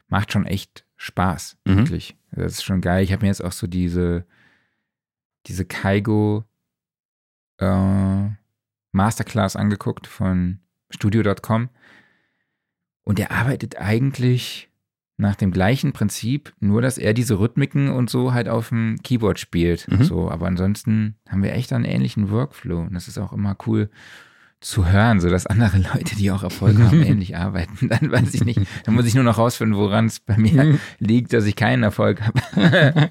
macht 0.08 0.32
schon 0.32 0.46
echt 0.46 0.84
Spaß, 0.96 1.58
mhm. 1.64 1.76
wirklich. 1.78 2.16
Das 2.30 2.52
ist 2.52 2.64
schon 2.64 2.80
geil. 2.80 3.02
Ich 3.02 3.12
habe 3.12 3.22
mir 3.22 3.28
jetzt 3.28 3.42
auch 3.42 3.52
so 3.52 3.66
diese 3.66 4.26
diese 5.48 5.64
Kaigo 5.64 6.44
äh, 7.58 8.28
Masterclass 8.92 9.56
angeguckt 9.56 10.06
von 10.06 10.60
studio.com 10.90 11.68
und 13.02 13.18
er 13.18 13.30
arbeitet 13.30 13.78
eigentlich 13.78 14.70
nach 15.16 15.34
dem 15.34 15.50
gleichen 15.50 15.92
Prinzip, 15.92 16.54
nur 16.60 16.80
dass 16.80 16.96
er 16.96 17.12
diese 17.12 17.40
Rhythmiken 17.40 17.90
und 17.90 18.08
so 18.08 18.32
halt 18.32 18.48
auf 18.48 18.68
dem 18.68 18.98
Keyboard 19.02 19.40
spielt. 19.40 19.88
Mhm. 19.88 20.04
So, 20.04 20.30
aber 20.30 20.46
ansonsten 20.46 21.16
haben 21.28 21.42
wir 21.42 21.52
echt 21.52 21.72
einen 21.72 21.84
ähnlichen 21.84 22.30
Workflow 22.30 22.82
und 22.82 22.94
das 22.94 23.08
ist 23.08 23.18
auch 23.18 23.32
immer 23.32 23.56
cool 23.66 23.90
zu 24.60 24.86
hören, 24.90 25.20
so 25.20 25.28
dass 25.28 25.46
andere 25.46 25.78
Leute, 25.94 26.16
die 26.16 26.30
auch 26.30 26.44
Erfolg 26.44 26.78
haben, 26.78 27.02
ähnlich 27.04 27.36
arbeiten. 27.36 27.88
Dann 27.88 28.12
weiß 28.12 28.32
ich 28.34 28.44
nicht, 28.44 28.60
dann 28.84 28.94
muss 28.94 29.06
ich 29.06 29.14
nur 29.14 29.24
noch 29.24 29.38
rausfinden, 29.38 29.76
woran 29.76 30.06
es 30.06 30.20
bei 30.20 30.36
mir 30.36 30.78
liegt, 30.98 31.32
dass 31.32 31.46
ich 31.46 31.56
keinen 31.56 31.82
Erfolg 31.82 32.22
habe. 32.22 33.10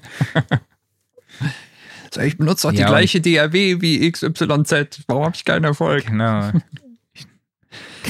So, 2.12 2.20
ich 2.20 2.38
benutze 2.38 2.68
doch 2.68 2.72
die 2.72 2.80
ja, 2.80 2.88
gleiche 2.88 3.20
DRW 3.20 3.80
wie 3.80 4.10
XYZ. 4.10 5.04
Warum 5.06 5.24
habe 5.24 5.36
ich 5.36 5.44
keinen 5.44 5.64
Erfolg? 5.64 6.06
Genau. 6.06 6.52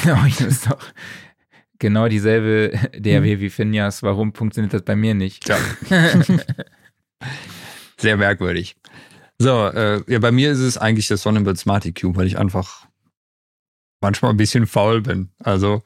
genau, 0.03 0.25
ich 0.27 0.39
nutze 0.41 0.71
doch 0.71 0.79
genau 1.79 2.09
dieselbe 2.09 2.71
DRW 2.97 3.35
hm. 3.35 3.41
wie 3.41 3.51
Finjas. 3.51 4.03
Warum 4.03 4.35
funktioniert 4.35 4.75
das 4.75 4.83
bei 4.83 4.97
mir 4.97 5.15
nicht? 5.15 5.49
Ja. 5.49 5.59
Sehr 7.97 8.17
merkwürdig. 8.17 8.77
So, 9.39 9.67
äh, 9.67 10.03
ja, 10.11 10.19
bei 10.19 10.33
mir 10.33 10.51
ist 10.51 10.59
es 10.59 10.79
eigentlich 10.79 11.09
das 11.09 11.23
Sonnenbild 11.23 11.59
Smart 11.59 11.87
EQ, 11.87 12.17
weil 12.17 12.27
ich 12.27 12.39
einfach 12.39 12.87
manchmal 14.01 14.33
ein 14.33 14.37
bisschen 14.37 14.67
faul 14.67 15.01
bin. 15.01 15.31
Also 15.39 15.83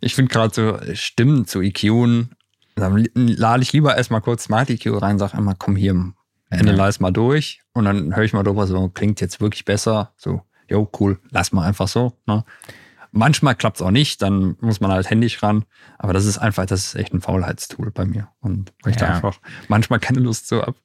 ich 0.00 0.14
finde 0.14 0.32
gerade 0.32 0.54
so 0.54 0.94
Stimmen 0.94 1.46
zu 1.46 1.60
EQen, 1.60 2.30
dann 2.76 3.06
lade 3.14 3.62
ich 3.62 3.72
lieber 3.72 3.96
erstmal 3.96 4.20
kurz 4.20 4.44
Smart 4.44 4.70
EQ 4.70 5.00
rein, 5.02 5.18
sag 5.18 5.34
einmal, 5.34 5.54
komm 5.58 5.76
hier, 5.76 6.12
analyze 6.54 7.02
mal 7.02 7.10
durch 7.10 7.62
und 7.72 7.84
dann 7.84 8.14
höre 8.14 8.24
ich 8.24 8.32
mal 8.32 8.42
drüber, 8.42 8.66
so 8.66 8.88
klingt 8.88 9.20
jetzt 9.20 9.40
wirklich 9.40 9.64
besser. 9.64 10.12
So, 10.16 10.42
jo, 10.68 10.90
cool, 11.00 11.18
lass 11.30 11.52
mal 11.52 11.66
einfach 11.66 11.88
so. 11.88 12.12
Ne? 12.26 12.44
Manchmal 13.12 13.54
klappt 13.54 13.76
es 13.76 13.82
auch 13.82 13.90
nicht, 13.90 14.22
dann 14.22 14.56
muss 14.60 14.80
man 14.80 14.90
halt 14.90 15.08
händisch 15.08 15.42
ran. 15.42 15.64
Aber 15.98 16.12
das 16.12 16.24
ist 16.24 16.38
einfach, 16.38 16.66
das 16.66 16.86
ist 16.86 16.94
echt 16.96 17.14
ein 17.14 17.20
Faulheitstool 17.20 17.90
bei 17.90 18.04
mir. 18.04 18.28
Und 18.40 18.72
ich 18.86 18.96
ja. 18.96 19.06
da 19.06 19.14
einfach 19.14 19.38
manchmal 19.68 20.00
keine 20.00 20.20
Lust 20.20 20.48
so 20.48 20.62
ab. 20.62 20.76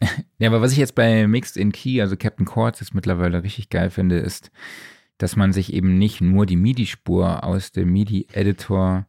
Ja, 0.38 0.48
aber 0.50 0.60
was 0.60 0.70
ich 0.70 0.78
jetzt 0.78 0.94
bei 0.94 1.26
Mixed 1.26 1.56
in 1.56 1.72
Key, 1.72 2.00
also 2.00 2.16
Captain 2.16 2.46
Chords, 2.46 2.78
jetzt 2.78 2.94
mittlerweile 2.94 3.42
richtig 3.42 3.70
geil 3.70 3.90
finde, 3.90 4.18
ist, 4.18 4.52
dass 5.18 5.34
man 5.34 5.52
sich 5.52 5.72
eben 5.72 5.98
nicht 5.98 6.20
nur 6.20 6.46
die 6.46 6.54
MIDI-Spur 6.54 7.42
aus 7.42 7.72
dem 7.72 7.92
MIDI-Editor 7.92 9.06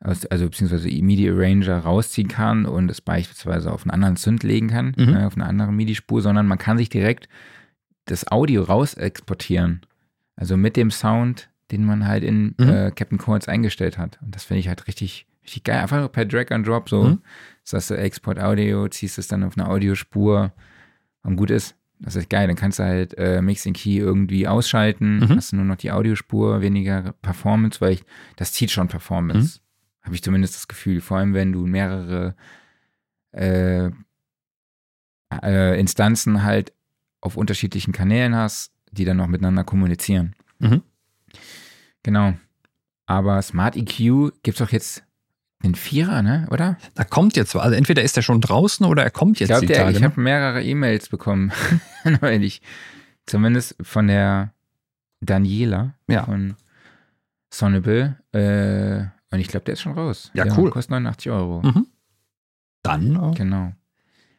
aus, 0.00 0.26
also 0.26 0.44
beziehungsweise 0.46 0.88
MIDI 0.88 1.30
Arranger 1.30 1.78
rausziehen 1.78 2.28
kann 2.28 2.66
und 2.66 2.90
es 2.90 3.00
beispielsweise 3.00 3.72
auf 3.72 3.82
einen 3.82 3.90
anderen 3.92 4.16
Synth 4.16 4.42
legen 4.42 4.68
kann, 4.68 4.94
Mhm. 4.96 5.14
äh, 5.14 5.24
auf 5.24 5.36
eine 5.36 5.46
andere 5.46 5.72
MIDI-Spur, 5.72 6.20
sondern 6.22 6.46
man 6.46 6.58
kann 6.58 6.78
sich 6.78 6.88
direkt 6.88 7.28
das 8.04 8.30
Audio 8.30 8.62
raus 8.62 8.94
exportieren. 8.94 9.80
Also 10.36 10.56
mit 10.56 10.76
dem 10.76 10.90
Sound, 10.90 11.48
den 11.70 11.84
man 11.84 12.06
halt 12.06 12.22
in 12.24 12.54
Mhm. 12.58 12.68
äh, 12.68 12.90
Captain 12.94 13.18
Chords 13.18 13.48
eingestellt 13.48 13.98
hat. 13.98 14.18
Und 14.22 14.34
das 14.34 14.44
finde 14.44 14.60
ich 14.60 14.68
halt 14.68 14.86
richtig, 14.86 15.26
richtig 15.42 15.64
geil. 15.64 15.80
Einfach 15.80 16.12
per 16.12 16.24
Drag 16.26 16.50
and 16.50 16.66
Drop 16.66 16.88
so. 16.88 17.04
Mhm. 17.04 17.22
Sagst 17.64 17.90
du 17.90 17.94
Export 17.96 18.38
Audio, 18.38 18.86
ziehst 18.88 19.18
es 19.18 19.26
dann 19.28 19.42
auf 19.42 19.56
eine 19.58 19.68
Audiospur 19.68 20.52
und 21.22 21.36
gut 21.36 21.50
ist. 21.50 21.74
Das 21.98 22.14
ist 22.14 22.28
geil. 22.28 22.46
Dann 22.46 22.54
kannst 22.56 22.78
du 22.78 22.84
halt 22.84 23.16
äh, 23.18 23.40
Mixing 23.42 23.72
Key 23.72 23.96
irgendwie 23.96 24.46
ausschalten. 24.46 25.20
Mhm. 25.20 25.28
Hast 25.36 25.50
du 25.52 25.56
nur 25.56 25.64
noch 25.64 25.76
die 25.76 25.90
Audiospur, 25.90 26.60
weniger 26.60 27.14
Performance, 27.22 27.80
weil 27.80 27.94
ich, 27.94 28.04
das 28.36 28.52
zieht 28.52 28.70
schon 28.70 28.86
Performance. 28.88 29.60
Habe 30.06 30.14
ich 30.14 30.22
zumindest 30.22 30.54
das 30.54 30.68
Gefühl. 30.68 31.00
Vor 31.02 31.18
allem, 31.18 31.34
wenn 31.34 31.52
du 31.52 31.66
mehrere 31.66 32.34
äh, 33.32 33.90
äh, 35.42 35.78
Instanzen 35.78 36.42
halt 36.42 36.72
auf 37.20 37.36
unterschiedlichen 37.36 37.92
Kanälen 37.92 38.34
hast, 38.34 38.72
die 38.92 39.04
dann 39.04 39.16
noch 39.18 39.26
miteinander 39.26 39.64
kommunizieren. 39.64 40.34
Mhm. 40.58 40.82
Genau. 42.02 42.34
Aber 43.06 43.42
Smart 43.42 43.76
EQ 43.76 44.32
gibt's 44.42 44.58
doch 44.60 44.70
jetzt 44.70 45.02
den 45.64 45.74
Vierer, 45.74 46.22
ne? 46.22 46.46
Oder? 46.50 46.76
Da 46.94 47.04
kommt 47.04 47.36
jetzt, 47.36 47.54
also 47.56 47.74
entweder 47.74 48.02
ist 48.02 48.16
er 48.16 48.22
schon 48.22 48.40
draußen 48.40 48.86
oder 48.86 49.02
er 49.02 49.10
kommt 49.10 49.36
Ich 49.36 49.40
jetzt 49.40 49.48
glaube, 49.48 49.66
die 49.66 49.72
Tage. 49.72 49.90
ich 49.92 50.00
ne? 50.00 50.06
habe 50.06 50.20
mehrere 50.20 50.62
E-Mails 50.62 51.08
bekommen, 51.08 51.52
neulich. 52.22 52.62
Zumindest 53.26 53.74
von 53.80 54.06
der 54.06 54.52
Daniela 55.20 55.94
Ja. 56.08 56.24
von 56.24 56.54
Sonnable. 57.52 58.16
Äh, 58.32 59.06
und 59.36 59.40
ich 59.40 59.48
glaube, 59.48 59.64
der 59.64 59.74
ist 59.74 59.82
schon 59.82 59.92
raus. 59.92 60.30
Ja, 60.34 60.44
der 60.44 60.58
cool. 60.58 60.70
Kostet 60.70 60.90
89 60.90 61.30
Euro. 61.30 61.62
Mhm. 61.62 61.86
Dann 62.82 63.32
äh, 63.32 63.34
Genau. 63.36 63.72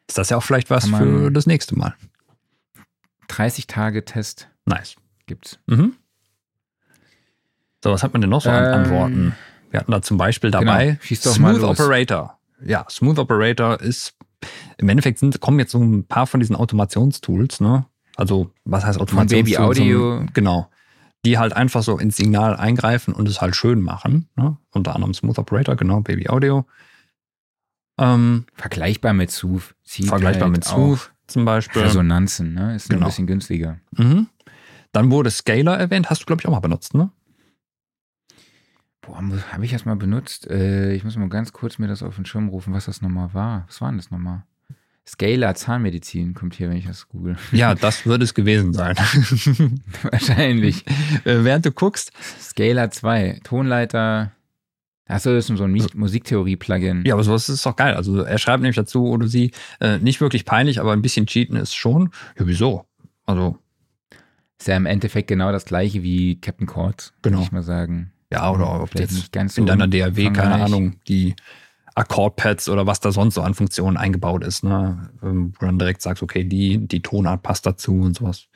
ist 0.08 0.18
das 0.18 0.30
ja 0.30 0.38
auch 0.38 0.44
vielleicht 0.44 0.70
was 0.70 0.88
für 0.88 1.32
das 1.32 1.48
nächste 1.48 1.78
Mal. 1.78 1.96
30 3.30 3.68
Tage 3.68 4.06
Test 4.06 4.50
Nice. 4.66 4.96
gibt's. 5.26 5.60
Mhm. 5.68 5.94
So, 7.84 7.92
was 7.92 8.04
hat 8.04 8.14
man 8.14 8.22
denn 8.22 8.30
noch 8.30 8.42
so 8.42 8.50
an 8.50 8.64
Ähm, 8.66 8.74
Antworten? 8.74 9.36
Wir 9.70 9.80
hatten 9.82 9.92
da 9.92 10.02
zum 10.02 10.18
Beispiel 10.18 10.50
dabei 10.52 10.98
Genau, 11.08 11.22
doch 11.24 11.40
mal 11.40 11.56
Smooth. 11.56 11.64
Operator. 11.70 12.40
Ja, 12.66 12.86
Smooth 12.90 13.20
Operator 13.20 13.80
ist, 13.80 14.16
im 14.78 14.90
Endeffekt 14.90 15.20
sind, 15.20 15.40
kommen 15.42 15.60
jetzt 15.60 15.72
so 15.72 15.80
ein 15.80 16.06
paar 16.06 16.26
von 16.26 16.40
diesen 16.40 16.56
Automationstools, 16.56 17.60
ne? 17.60 17.86
Also, 18.16 18.50
was 18.66 18.84
heißt 18.86 19.00
Automationstools? 19.00 19.46
Baby 19.46 19.58
Audio. 19.58 20.26
Genau. 20.34 20.70
Die 21.28 21.38
halt 21.38 21.54
einfach 21.54 21.84
so 21.84 21.98
ins 21.98 22.18
Signal 22.18 22.56
eingreifen 22.56 23.14
und 23.14 23.28
es 23.28 23.42
halt 23.42 23.56
schön 23.56 23.82
machen. 23.82 24.30
Ne? 24.36 24.58
Unter 24.72 24.96
anderem 24.96 25.14
Smooth 25.14 25.38
Operator, 25.40 25.76
genau, 25.76 26.00
Baby 26.02 26.30
Audio. 26.30 26.66
Ähm, 28.00 28.46
Vergleichbar 28.54 29.14
mit. 29.14 29.32
Zieht 29.32 30.08
vergleichbar 30.08 30.44
halt 30.48 30.52
mit 30.54 30.64
Smooth 30.64 31.12
zum 31.28 31.46
Beispiel. 31.46 31.82
Resonanzen, 31.82 32.54
ne? 32.54 32.76
Ist 32.76 32.90
Genau. 32.90 33.02
ein 33.02 33.08
bisschen 33.10 33.28
günstiger. 33.28 33.80
Mhm. 33.92 34.28
Dann 34.92 35.12
wurde 35.12 35.30
Scalar 35.32 35.78
erwähnt, 35.80 36.10
hast 36.10 36.22
du, 36.22 36.26
glaube 36.26 36.42
ich, 36.42 36.48
auch 36.48 36.52
mal 36.52 36.60
benutzt, 36.60 36.94
ne? 36.94 37.12
Boah, 39.02 39.22
habe 39.52 39.66
ich 39.66 39.72
das 39.72 39.86
mal 39.86 39.96
benutzt? 39.96 40.50
Äh, 40.50 40.94
ich 40.94 41.04
muss 41.04 41.16
mal 41.18 41.30
ganz 41.30 41.54
kurz 41.54 41.78
mir 41.80 41.88
das 41.88 42.04
auf 42.04 42.16
den 42.16 42.26
Schirm 42.26 42.50
rufen, 42.50 42.74
was 42.74 42.86
das 42.86 43.02
nochmal 43.02 43.34
war. 43.34 43.66
Was 43.68 43.82
war 43.82 43.90
denn 43.90 43.98
das 43.98 44.12
nochmal? 44.12 44.44
Scalar 45.08 45.56
Zahnmedizin 45.56 46.34
kommt 46.34 46.56
hier, 46.56 46.70
wenn 46.70 46.78
ich 46.78 46.86
das 46.86 47.08
google. 47.08 47.38
Ja, 47.54 47.76
das 47.76 48.06
würde 48.06 48.26
es 48.26 48.34
gewesen 48.34 48.74
sein. 48.74 48.96
Wahrscheinlich. 50.04 50.86
Äh, 51.26 51.44
Während 51.44 51.66
du 51.66 51.72
guckst, 51.72 52.12
Scalar 52.42 52.92
2, 52.92 53.40
Tonleiter. 53.44 54.32
Achso, 55.08 55.34
das 55.34 55.50
ist 55.50 55.58
so 55.58 55.64
ein 55.64 55.82
Musiktheorie-Plugin. 55.96 57.04
ja, 57.06 57.14
aber 57.14 57.24
sowas 57.24 57.48
ist 57.48 57.66
doch 57.66 57.78
geil. 57.78 57.94
Also 57.96 58.22
er 58.24 58.38
schreibt 58.38 58.62
nämlich 58.62 58.76
dazu, 58.76 59.06
oder 59.08 59.28
sie, 59.28 59.52
äh, 59.80 60.00
nicht 60.00 60.20
wirklich 60.20 60.44
peinlich, 60.44 60.82
aber 60.82 60.92
ein 60.92 61.02
bisschen 61.02 61.26
cheaten 61.28 61.56
ist 61.56 61.74
schon. 61.74 62.10
Ja, 62.38 62.46
wieso? 62.46 62.84
Also, 63.26 63.58
Ist 64.60 64.68
ja 64.68 64.76
im 64.76 64.86
Endeffekt 64.86 65.30
genau 65.30 65.54
das 65.54 65.64
gleiche 65.64 66.04
wie 66.04 66.42
Captain 66.42 66.68
Chords, 66.68 67.14
Genau. 67.22 67.38
würde 67.38 67.46
ich 67.46 67.52
mal 67.54 67.64
sagen. 67.64 68.12
ja, 68.34 68.52
oder 68.52 68.82
ob 68.82 68.90
Vielleicht 68.90 69.14
jetzt 69.14 69.32
ganz 69.32 69.56
so 69.56 69.62
in 69.62 69.68
deiner 69.68 69.88
DAW, 69.88 70.32
keine. 70.32 70.56
Ahnung, 70.56 70.98
die 71.08 71.34
Akkordpads 71.98 72.70
oder 72.70 72.86
was 72.86 73.00
da 73.00 73.12
sonst 73.12 73.34
so 73.36 73.42
an 73.42 73.54
Funktionen 73.56 73.98
eingebaut 73.98 74.44
ist, 74.44 74.64
ne? 74.64 75.10
Ähm, 75.24 75.54
Wo 75.56 75.60
du 75.62 75.66
dann 75.66 75.80
direkt 75.80 76.02
sagst, 76.02 76.22
okay, 76.22 76.44
die, 76.44 76.78
die 76.88 77.02
Tonart 77.02 77.42
passt 77.42 77.66
dazu 77.66 77.94
und 78.02 78.16
sowas. 78.16 78.48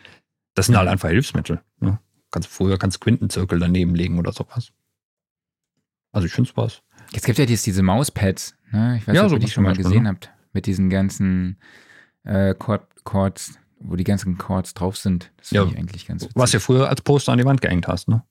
Das 0.54 0.68
sind 0.68 0.78
halt 0.78 0.88
einfach 0.88 1.10
Hilfsmittel. 1.10 1.62
Ne? 1.80 2.00
Kannst, 2.30 2.50
früher 2.50 2.78
kannst 2.78 3.02
Quintenzirkel 3.02 3.58
daneben 3.60 3.96
legen 3.96 4.20
oder 4.20 4.32
sowas. 4.32 4.72
Also 6.12 6.28
ich 6.28 6.34
finde 6.34 6.50
es 6.52 6.58
was. 6.58 6.82
Jetzt 7.14 7.26
gibt 7.26 7.40
ja 7.40 7.46
jetzt 7.46 7.66
diese 7.66 7.82
Mauspads, 7.84 8.56
ne? 8.72 8.98
Ich 8.98 9.08
weiß 9.08 9.16
Ja, 9.16 9.24
nicht, 9.24 9.32
ob 9.32 9.40
ihr 9.40 9.46
die 9.46 9.52
schon 9.52 9.64
mal 9.64 9.70
Beispiel, 9.72 9.86
gesehen 9.86 10.04
ne? 10.04 10.10
habt. 10.10 10.32
Mit 10.54 10.66
diesen 10.66 10.90
ganzen 10.90 11.58
äh, 12.24 12.54
Chord 12.54 12.86
Chords, 13.06 13.58
wo 13.80 13.96
die 13.96 14.04
ganzen 14.04 14.38
Chords 14.38 14.74
drauf 14.76 14.98
sind. 14.98 15.32
Das 15.38 15.50
finde 15.50 15.64
Ja, 15.66 15.72
ich 15.72 15.78
eigentlich 15.78 16.06
ganz 16.06 16.22
witzig. 16.24 16.36
Was 16.36 16.52
du 16.52 16.60
früher 16.60 16.90
als 16.90 17.02
Poster 17.02 17.32
an 17.32 17.38
die 17.40 17.46
Wand 17.46 17.62
gehängt 17.62 17.88
hast, 17.88 18.08
ne? 18.08 18.24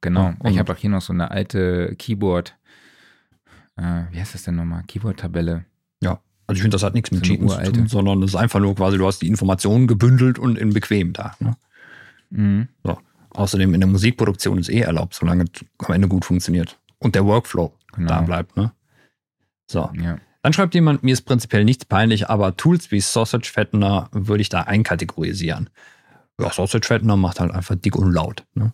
Genau. 0.00 0.32
Und- 0.38 0.50
ich 0.50 0.58
habe 0.58 0.72
auch 0.72 0.76
hier 0.76 0.90
noch 0.90 1.02
so 1.02 1.12
eine 1.12 1.30
alte 1.30 1.94
Keyboard. 1.96 2.56
Äh, 3.78 4.02
wie 4.12 4.20
heißt 4.20 4.34
das 4.34 4.42
denn 4.42 4.56
nochmal? 4.56 4.82
Keyboard-Tabelle. 4.86 5.64
Also 6.50 6.60
ich 6.60 6.62
finde, 6.62 6.76
das 6.76 6.82
hat 6.82 6.94
nichts 6.94 7.10
mit 7.10 7.26
So 7.26 7.30
Cheaten 7.30 7.46
zu 7.46 7.72
tun, 7.72 7.88
sondern 7.88 8.22
es 8.22 8.30
ist 8.30 8.34
einfach 8.36 8.58
nur 8.58 8.74
quasi, 8.74 8.96
du 8.96 9.06
hast 9.06 9.20
die 9.20 9.28
Informationen 9.28 9.86
gebündelt 9.86 10.38
und 10.38 10.56
in 10.56 10.72
bequem 10.72 11.12
da. 11.12 11.34
Ne? 11.40 11.56
Mhm. 12.30 12.68
Außerdem 13.30 13.74
in 13.74 13.80
der 13.80 13.86
Musikproduktion 13.88 14.56
ist 14.58 14.70
eh 14.70 14.80
erlaubt, 14.80 15.12
solange 15.12 15.44
es 15.44 15.64
am 15.86 15.94
Ende 15.94 16.08
gut 16.08 16.24
funktioniert. 16.24 16.78
Und 17.00 17.14
der 17.14 17.26
Workflow 17.26 17.74
Genau. 17.92 18.08
da 18.08 18.22
bleibt. 18.22 18.56
Ne? 18.56 18.72
So. 19.70 19.90
Ja. 20.02 20.16
Dann 20.42 20.54
schreibt 20.54 20.74
jemand, 20.74 21.02
mir 21.02 21.12
ist 21.12 21.26
prinzipiell 21.26 21.64
nichts 21.66 21.84
peinlich, 21.84 22.30
aber 22.30 22.56
Tools 22.56 22.90
wie 22.90 23.00
Sausage 23.00 23.50
Fattener 23.52 24.08
würde 24.12 24.40
ich 24.40 24.48
da 24.48 24.62
einkategorisieren. 24.62 25.68
Ja, 26.40 26.50
Sausage 26.50 26.86
Fattener 26.86 27.18
macht 27.18 27.40
halt 27.40 27.52
einfach 27.52 27.76
dick 27.76 27.94
und 27.94 28.10
laut. 28.10 28.46
Ne? 28.54 28.72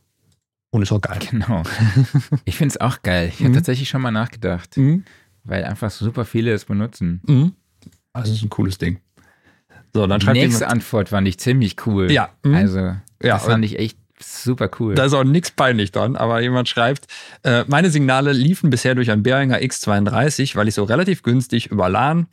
Und 0.75 0.83
ist 0.83 0.91
auch 0.91 1.01
geil. 1.01 1.20
Genau. 1.31 1.62
Ich 2.45 2.57
finde 2.57 2.72
es 2.75 2.81
auch 2.81 3.01
geil. 3.03 3.29
Ich 3.33 3.39
habe 3.41 3.51
Mhm. 3.51 3.55
tatsächlich 3.55 3.89
schon 3.89 4.03
mal 4.03 4.11
nachgedacht, 4.11 4.77
Mhm. 4.77 5.05
weil 5.45 5.62
einfach 5.64 5.89
super 5.91 6.25
viele 6.25 6.53
es 6.53 6.64
benutzen. 6.64 7.20
Mhm. 7.27 7.53
Also 8.12 8.33
es 8.33 8.39
ist 8.39 8.43
ein 8.45 8.51
cooles 8.51 8.77
Ding. 8.79 8.99
So, 9.93 10.07
dann 10.09 10.18
Die 10.18 10.25
schreibt 10.27 10.37
nächste 10.37 10.64
jemand, 10.64 10.72
Antwort 10.72 11.09
fand 11.11 11.29
ich 11.29 11.39
ziemlich 11.39 11.87
cool. 11.87 12.11
Ja, 12.11 12.31
mhm. 12.43 12.55
Also, 12.57 12.79
Ja, 12.79 12.99
das 13.22 13.45
fand 13.45 13.64
ich 13.64 13.79
echt 13.79 13.97
super 14.20 14.68
cool. 14.81 14.97
Da 14.97 15.05
ist 15.05 15.12
auch 15.12 15.22
nichts 15.22 15.53
peinlich 15.53 15.93
dran, 15.93 16.16
aber 16.16 16.41
jemand 16.41 16.68
schreibt, 16.68 17.07
äh, 17.45 17.62
meine 17.68 17.91
Signale 17.91 18.33
liefen 18.33 18.68
bisher 18.70 18.97
durch 18.97 19.12
ein 19.12 19.22
Behringer 19.22 19.59
X32, 19.62 20.57
weil 20.57 20.66
ich 20.66 20.75
so 20.75 20.83
relativ 20.83 21.22
günstig 21.22 21.66
über 21.68 21.89
LAN 21.89 22.27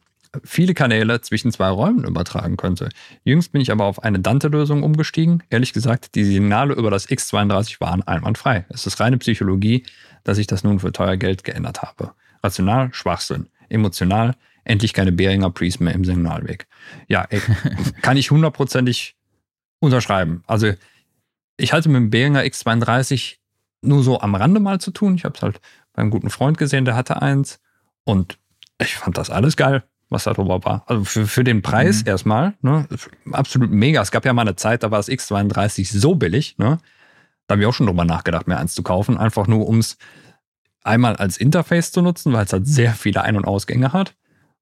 viele 0.44 0.74
Kanäle 0.74 1.22
zwischen 1.22 1.52
zwei 1.52 1.70
Räumen 1.70 2.06
übertragen 2.06 2.58
könnte. 2.58 2.90
Jüngst 3.24 3.52
bin 3.52 3.62
ich 3.62 3.72
aber 3.72 3.86
auf 3.86 4.04
eine 4.04 4.20
Dante-Lösung 4.20 4.84
umgestiegen. 4.84 5.44
Ehrlich 5.50 5.74
gesagt, 5.74 6.16
die 6.16 6.24
Signale 6.24 6.74
über 6.74 6.90
das 6.90 7.10
X32 7.10 7.82
waren 7.82 8.02
einwandfrei. 8.04 8.66
Es 8.70 8.88
ist 8.88 9.00
reine 9.00 9.18
Psychologie, 9.18 9.84
dass 10.24 10.38
ich 10.38 10.48
das 10.48 10.64
nun 10.64 10.80
für 10.80 10.92
teuer 10.92 11.18
Geld 11.18 11.44
geändert 11.44 11.82
habe. 11.82 12.14
Rational, 12.44 12.94
Schwachsinn. 12.94 13.48
Emotional, 13.70 14.36
endlich 14.64 14.94
keine 14.94 15.12
Behringer 15.12 15.50
Pre's 15.50 15.80
mehr 15.80 15.94
im 15.94 16.06
Signalweg. 16.06 16.68
Ja, 17.08 17.26
ey, 17.30 17.42
kann 18.02 18.18
ich 18.18 18.32
hundertprozentig 18.32 19.16
unterschreiben. 19.80 20.44
Also 20.48 20.74
ich 21.58 21.74
hatte 21.74 21.90
mit 21.90 21.98
dem 21.98 22.10
Behringer 22.10 22.42
X32 22.42 23.38
nur 23.82 24.04
so 24.04 24.20
am 24.20 24.36
Rande 24.36 24.60
mal 24.60 24.80
zu 24.80 24.92
tun. 24.92 25.16
Ich 25.16 25.26
habe 25.26 25.36
es 25.36 25.42
halt 25.42 25.60
beim 25.94 26.10
guten 26.10 26.30
Freund 26.30 26.58
gesehen, 26.58 26.86
der 26.86 26.96
hatte 26.96 27.22
eins. 27.22 27.60
Und 28.04 28.38
ich 28.80 28.96
fand 28.96 29.18
das 29.18 29.30
alles 29.30 29.58
geil, 29.58 29.84
was 30.12 30.26
da 30.26 30.34
drüber 30.34 30.64
war. 30.64 30.84
Also 30.88 31.03
für, 31.05 31.26
für 31.28 31.43
den 31.43 31.62
Preis 31.62 32.01
Mhm. 32.01 32.07
erstmal, 32.09 32.53
ne, 32.62 32.88
absolut 33.32 33.72
mega. 33.72 34.01
Es 34.01 34.12
gab 34.12 34.26
ja 34.26 34.34
mal 34.34 34.43
eine 34.43 34.55
Zeit, 34.55 34.84
da 34.84 34.91
war 34.91 34.99
das 34.99 35.09
X32 35.09 35.97
so 35.97 36.16
billig, 36.16 36.57
ne? 36.57 36.78
Da 37.47 37.53
habe 37.53 37.64
ich 37.64 37.68
auch 37.68 37.74
schon 37.74 37.88
drüber 37.88 38.05
nachgedacht, 38.05 38.47
mir 38.47 38.57
eins 38.57 38.74
zu 38.74 38.84
kaufen. 38.84 39.18
Einfach 39.18 39.47
nur, 39.47 39.68
um 39.68 39.80
es 39.80 39.97
einmal 40.84 41.16
als 41.18 41.38
Interface 41.38 41.91
zu 41.91 42.01
nutzen, 42.01 42.32
weil 42.34 42.45
es 42.45 42.53
halt 42.53 42.68
sehr 42.68 42.93
viele 42.93 43.24
Ein- 43.24 43.36
und 43.36 43.45
Ausgänge 43.45 43.91
hat. 43.93 44.16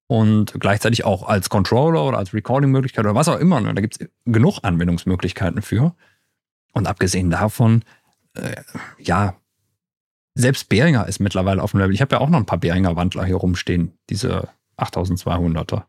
Und 0.06 0.54
gleichzeitig 0.58 1.04
auch 1.04 1.28
als 1.28 1.50
Controller 1.50 2.02
oder 2.04 2.18
als 2.18 2.34
Recording-Möglichkeit 2.34 3.04
oder 3.04 3.14
was 3.14 3.28
auch 3.28 3.38
immer. 3.38 3.60
Ne? 3.60 3.74
Da 3.74 3.80
gibt 3.80 4.00
es 4.00 4.08
genug 4.24 4.58
Anwendungsmöglichkeiten 4.62 5.62
für. 5.62 5.94
Und 6.72 6.88
abgesehen 6.88 7.30
davon, 7.30 7.84
äh, 8.34 8.56
ja, 8.98 9.34
selbst 10.34 10.68
Behringer 10.68 11.06
ist 11.06 11.20
mittlerweile 11.20 11.62
auf 11.62 11.70
dem 11.72 11.78
Level. 11.80 11.94
Ich 11.94 12.00
habe 12.00 12.16
ja 12.16 12.20
auch 12.20 12.28
noch 12.28 12.38
ein 12.38 12.46
paar 12.46 12.58
Behringer 12.58 12.96
Wandler 12.96 13.24
hier 13.24 13.36
rumstehen, 13.36 13.92
diese 14.08 14.48
8200er. 14.80 15.84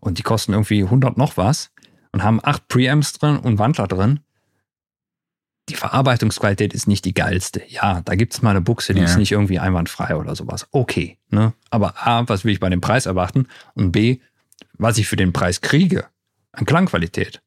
Und 0.00 0.18
die 0.18 0.22
kosten 0.22 0.52
irgendwie 0.52 0.82
100 0.84 1.16
noch 1.16 1.36
was 1.36 1.70
und 2.12 2.22
haben 2.22 2.40
acht 2.42 2.68
Preamps 2.68 3.12
drin 3.14 3.38
und 3.38 3.58
Wandler 3.58 3.86
drin. 3.88 4.20
Die 5.70 5.76
Verarbeitungsqualität 5.76 6.74
ist 6.74 6.86
nicht 6.86 7.06
die 7.06 7.14
geilste. 7.14 7.62
Ja, 7.68 8.02
da 8.02 8.14
gibt 8.16 8.34
es 8.34 8.42
mal 8.42 8.50
eine 8.50 8.60
Buchse, 8.60 8.92
die 8.92 9.00
Ja. 9.00 9.06
ist 9.06 9.16
nicht 9.16 9.32
irgendwie 9.32 9.58
einwandfrei 9.58 10.14
oder 10.16 10.36
sowas. 10.36 10.68
Okay, 10.72 11.18
ne? 11.30 11.54
Aber 11.70 12.06
A, 12.06 12.28
was 12.28 12.44
will 12.44 12.52
ich 12.52 12.60
bei 12.60 12.68
dem 12.68 12.82
Preis 12.82 13.06
erwarten? 13.06 13.48
Und 13.74 13.90
B, 13.92 14.18
was 14.74 14.98
ich 14.98 15.08
für 15.08 15.16
den 15.16 15.32
Preis 15.32 15.62
kriege 15.62 16.06
an 16.52 16.66
Klangqualität, 16.66 17.42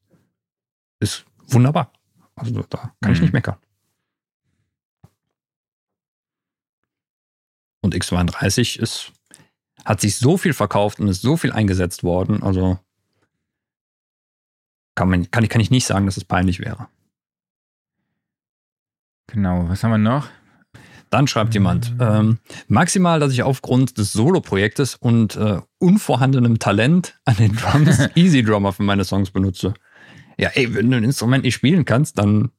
ist 0.98 1.24
wunderbar. 1.46 1.92
Also 2.34 2.62
da 2.68 2.92
kann 3.00 3.12
ich 3.12 3.18
Mhm. 3.18 3.24
nicht 3.26 3.32
meckern. 3.32 3.56
Und 7.80 7.94
X32 7.94 8.78
ist, 8.80 9.12
hat 9.88 10.02
sich 10.02 10.18
so 10.18 10.36
viel 10.36 10.52
verkauft 10.52 11.00
und 11.00 11.08
ist 11.08 11.22
so 11.22 11.38
viel 11.38 11.50
eingesetzt 11.50 12.04
worden. 12.04 12.42
Also 12.42 12.78
kann, 14.94 15.08
man, 15.08 15.30
kann, 15.30 15.48
kann 15.48 15.62
ich 15.62 15.70
nicht 15.70 15.86
sagen, 15.86 16.04
dass 16.04 16.18
es 16.18 16.26
peinlich 16.26 16.60
wäre. 16.60 16.88
Genau, 19.28 19.66
was 19.66 19.82
haben 19.82 19.92
wir 19.92 19.98
noch? 19.98 20.28
Dann 21.08 21.26
schreibt 21.26 21.54
jemand, 21.54 21.94
ähm, 22.00 22.38
maximal, 22.66 23.18
dass 23.18 23.32
ich 23.32 23.42
aufgrund 23.42 23.96
des 23.96 24.12
Solo-Projektes 24.12 24.94
und 24.94 25.36
äh, 25.36 25.62
unvorhandenem 25.78 26.58
Talent 26.58 27.18
an 27.24 27.36
den 27.36 27.56
Drums 27.56 28.10
Easy 28.14 28.42
Drummer 28.42 28.74
für 28.74 28.82
meine 28.82 29.06
Songs 29.06 29.30
benutze. 29.30 29.72
Ja, 30.36 30.50
ey, 30.50 30.74
wenn 30.74 30.90
du 30.90 30.98
ein 30.98 31.04
Instrument 31.04 31.44
nicht 31.44 31.54
spielen 31.54 31.86
kannst, 31.86 32.18
dann 32.18 32.50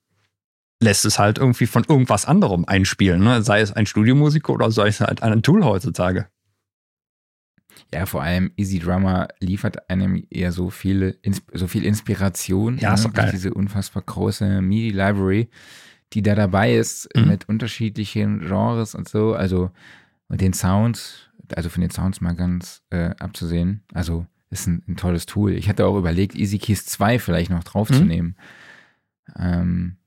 lässt 0.81 1.05
es 1.05 1.19
halt 1.19 1.37
irgendwie 1.37 1.67
von 1.67 1.83
irgendwas 1.87 2.25
anderem 2.25 2.65
einspielen. 2.65 3.23
Ne? 3.23 3.43
Sei 3.43 3.61
es 3.61 3.71
ein 3.71 3.85
Studiomusiker 3.85 4.51
oder 4.51 4.71
sei 4.71 4.87
es 4.87 4.99
halt 4.99 5.21
ein 5.21 5.43
Tool 5.43 5.63
heutzutage. 5.63 6.27
Ja, 7.93 8.05
vor 8.05 8.21
allem 8.21 8.51
Easy 8.55 8.79
Drummer 8.79 9.27
liefert 9.39 9.89
einem 9.89 10.23
eher 10.29 10.51
so 10.51 10.69
viele, 10.69 11.17
so 11.53 11.67
viel 11.67 11.83
Inspiration. 11.83 12.77
Ja, 12.77 12.93
ist 12.93 13.01
ne? 13.03 13.07
doch 13.09 13.13
geil. 13.15 13.31
Diese 13.31 13.53
unfassbar 13.53 14.03
große 14.03 14.61
MIDI-Library, 14.61 15.49
die 16.13 16.21
da 16.21 16.35
dabei 16.35 16.75
ist 16.75 17.09
Mhm. 17.15 17.27
mit 17.27 17.49
unterschiedlichen 17.49 18.41
Genres 18.41 18.93
und 18.95 19.09
so. 19.09 19.33
Also 19.33 19.71
und 20.27 20.41
den 20.41 20.53
Sounds, 20.53 21.29
also 21.55 21.69
von 21.69 21.81
den 21.81 21.89
Sounds 21.89 22.21
mal 22.21 22.35
ganz 22.35 22.83
äh, 22.91 23.09
abzusehen. 23.19 23.81
Also 23.93 24.27
ist 24.51 24.67
ein, 24.67 24.83
ein 24.87 24.95
tolles 24.95 25.25
Tool. 25.25 25.53
Ich 25.53 25.67
hatte 25.69 25.85
auch 25.87 25.97
überlegt, 25.97 26.35
Easy 26.35 26.59
Keys 26.59 26.85
2 26.85 27.17
vielleicht 27.19 27.49
noch 27.49 27.63
draufzunehmen. 27.63 28.35
Ähm, 29.37 29.97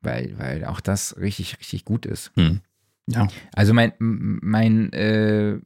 weil, 0.00 0.34
weil 0.38 0.64
auch 0.64 0.80
das 0.80 1.16
richtig, 1.18 1.58
richtig 1.58 1.84
gut 1.84 2.06
ist. 2.06 2.30
Hm. 2.36 2.60
Ja. 3.06 3.26
Also 3.54 3.74
mein, 3.74 3.92
mein 3.98 4.92
äh, 4.92 5.58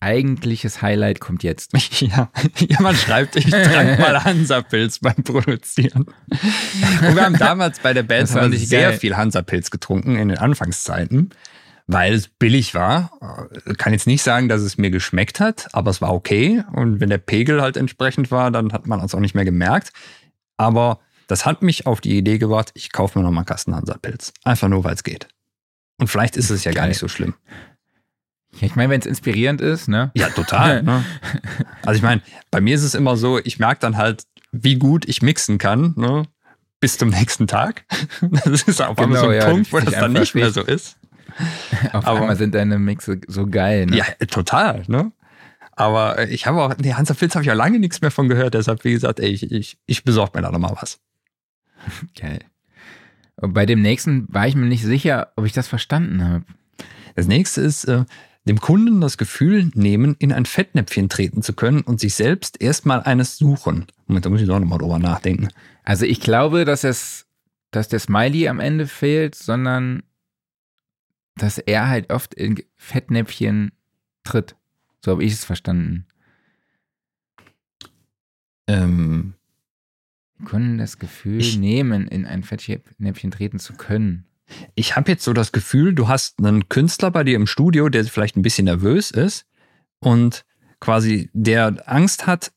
eigentliches 0.00 0.82
Highlight 0.82 1.20
kommt 1.20 1.42
jetzt. 1.42 1.72
Ja, 2.00 2.30
jemand 2.56 2.96
schreibt, 2.98 3.34
ich 3.36 3.50
trank 3.50 3.98
mal 3.98 4.22
Hansapilz 4.24 5.00
beim 5.00 5.16
Produzieren. 5.24 6.04
Und 6.04 7.16
wir 7.16 7.24
haben 7.24 7.36
damals 7.38 7.80
bei 7.80 7.92
der 7.92 8.04
Band 8.04 8.32
nicht 8.50 8.68
sehr 8.68 8.90
geil. 8.90 8.98
viel 8.98 9.16
Hansapilz 9.16 9.70
getrunken 9.70 10.16
in 10.16 10.28
den 10.28 10.38
Anfangszeiten, 10.38 11.30
weil 11.86 12.14
es 12.14 12.28
billig 12.28 12.74
war. 12.74 13.10
Kann 13.78 13.92
jetzt 13.92 14.06
nicht 14.06 14.22
sagen, 14.22 14.48
dass 14.48 14.60
es 14.60 14.78
mir 14.78 14.90
geschmeckt 14.90 15.40
hat, 15.40 15.68
aber 15.72 15.90
es 15.90 16.00
war 16.00 16.14
okay. 16.14 16.62
Und 16.72 17.00
wenn 17.00 17.10
der 17.10 17.18
Pegel 17.18 17.60
halt 17.60 17.76
entsprechend 17.76 18.30
war, 18.30 18.50
dann 18.50 18.72
hat 18.72 18.86
man 18.86 19.00
es 19.00 19.14
auch 19.14 19.20
nicht 19.20 19.34
mehr 19.34 19.44
gemerkt. 19.44 19.92
Aber 20.56 21.00
das 21.26 21.44
hat 21.44 21.62
mich 21.62 21.86
auf 21.86 22.00
die 22.00 22.16
Idee 22.16 22.38
gebracht, 22.38 22.70
ich 22.74 22.92
kaufe 22.92 23.18
mir 23.18 23.24
noch 23.24 23.32
mal 23.32 23.40
einen 23.40 23.46
Kasten 23.46 23.74
Hansapilz. 23.74 24.32
Einfach 24.44 24.68
nur, 24.68 24.84
weil 24.84 24.94
es 24.94 25.02
geht. 25.02 25.28
Und 25.98 26.08
vielleicht 26.08 26.36
ist 26.36 26.50
es 26.50 26.64
ja 26.64 26.72
gar 26.72 26.86
nicht 26.86 26.98
so 26.98 27.08
schlimm. 27.08 27.34
Ja, 28.54 28.66
ich 28.66 28.76
meine, 28.76 28.90
wenn 28.90 29.00
es 29.00 29.06
inspirierend 29.06 29.60
ist, 29.60 29.88
ne? 29.88 30.10
Ja, 30.14 30.28
total. 30.30 30.82
ne? 30.82 31.04
Also 31.84 31.96
ich 31.98 32.02
meine, 32.02 32.22
bei 32.50 32.60
mir 32.60 32.74
ist 32.74 32.82
es 32.82 32.94
immer 32.94 33.16
so, 33.16 33.38
ich 33.38 33.58
merke 33.58 33.80
dann 33.80 33.96
halt, 33.96 34.24
wie 34.52 34.76
gut 34.76 35.06
ich 35.08 35.22
mixen 35.22 35.58
kann, 35.58 35.94
ne? 35.96 36.24
bis 36.80 36.96
zum 36.98 37.08
nächsten 37.10 37.46
Tag. 37.46 37.84
Das 38.44 38.62
ist 38.62 38.80
auf 38.80 38.98
einmal 38.98 39.20
Genau, 39.20 39.20
so 39.20 39.28
ein 39.30 39.36
ja, 39.36 39.50
Punkt, 39.50 39.72
wo 39.72 39.80
das 39.80 39.94
dann 39.94 40.12
nicht 40.12 40.34
mehr 40.34 40.50
so 40.50 40.62
ist. 40.62 40.96
Auf 41.92 42.06
Aber- 42.06 42.20
einmal 42.20 42.36
sind 42.36 42.54
deine 42.54 42.78
Mixe 42.78 43.20
so 43.28 43.46
geil, 43.46 43.86
ne? 43.86 43.96
Ja, 43.98 44.04
total. 44.26 44.82
Ne? 44.88 45.12
Aber 45.72 46.28
ich 46.28 46.46
habe 46.46 46.60
auch, 46.62 46.74
nee, 46.78 46.94
Hansa 46.94 47.14
Filz 47.14 47.34
habe 47.36 47.44
ich 47.44 47.50
auch 47.50 47.54
lange 47.56 47.78
nichts 47.78 48.00
mehr 48.00 48.10
von 48.10 48.28
gehört, 48.28 48.54
deshalb, 48.54 48.82
wie 48.84 48.92
gesagt, 48.92 49.20
ey, 49.20 49.28
ich, 49.28 49.50
ich, 49.52 49.78
ich 49.86 50.02
besorge 50.04 50.32
mir 50.36 50.42
da 50.42 50.50
nochmal 50.50 50.74
was. 50.80 50.98
Geil. 52.18 52.40
Und 53.36 53.52
bei 53.52 53.66
dem 53.66 53.82
nächsten 53.82 54.26
war 54.32 54.48
ich 54.48 54.56
mir 54.56 54.66
nicht 54.66 54.82
sicher, 54.82 55.32
ob 55.36 55.44
ich 55.44 55.52
das 55.52 55.68
verstanden 55.68 56.24
habe. 56.24 56.44
Das 57.14 57.26
nächste 57.28 57.60
ist, 57.60 57.84
äh, 57.84 58.04
dem 58.48 58.60
Kunden 58.60 59.00
das 59.00 59.18
Gefühl 59.18 59.70
nehmen, 59.74 60.16
in 60.18 60.32
ein 60.32 60.46
Fettnäpfchen 60.46 61.08
treten 61.08 61.42
zu 61.42 61.52
können 61.52 61.82
und 61.82 62.00
sich 62.00 62.14
selbst 62.14 62.60
erstmal 62.60 63.02
eines 63.02 63.36
suchen. 63.36 63.86
Moment, 64.06 64.24
da 64.24 64.30
muss 64.30 64.40
ich 64.40 64.46
doch 64.46 64.58
nochmal 64.58 64.78
drüber 64.78 64.98
nachdenken. 64.98 65.48
Also 65.84 66.06
ich 66.06 66.20
glaube, 66.20 66.64
dass 66.64 66.82
es, 66.82 67.26
dass 67.70 67.88
der 67.88 68.00
Smiley 68.00 68.48
am 68.48 68.58
Ende 68.58 68.86
fehlt, 68.86 69.34
sondern 69.34 70.02
dass 71.36 71.58
er 71.58 71.88
halt 71.88 72.10
oft 72.10 72.34
in 72.34 72.62
Fettnäpfchen 72.76 73.72
tritt. 74.24 74.56
So 75.04 75.12
habe 75.12 75.24
ich 75.24 75.32
es 75.32 75.44
verstanden. 75.44 76.06
Ähm, 78.66 79.34
Kunden 80.44 80.78
das 80.78 80.98
Gefühl 80.98 81.44
nehmen, 81.58 82.08
in 82.08 82.24
ein 82.24 82.42
Fettnäpfchen 82.42 83.30
treten 83.30 83.58
zu 83.58 83.74
können. 83.74 84.27
Ich 84.74 84.96
habe 84.96 85.10
jetzt 85.10 85.24
so 85.24 85.32
das 85.32 85.52
Gefühl, 85.52 85.94
du 85.94 86.08
hast 86.08 86.38
einen 86.38 86.68
Künstler 86.68 87.10
bei 87.10 87.24
dir 87.24 87.36
im 87.36 87.46
Studio, 87.46 87.88
der 87.88 88.04
vielleicht 88.04 88.36
ein 88.36 88.42
bisschen 88.42 88.64
nervös 88.66 89.10
ist 89.10 89.46
und 90.00 90.44
quasi 90.80 91.30
der 91.32 91.82
Angst 91.86 92.26
hat, 92.26 92.52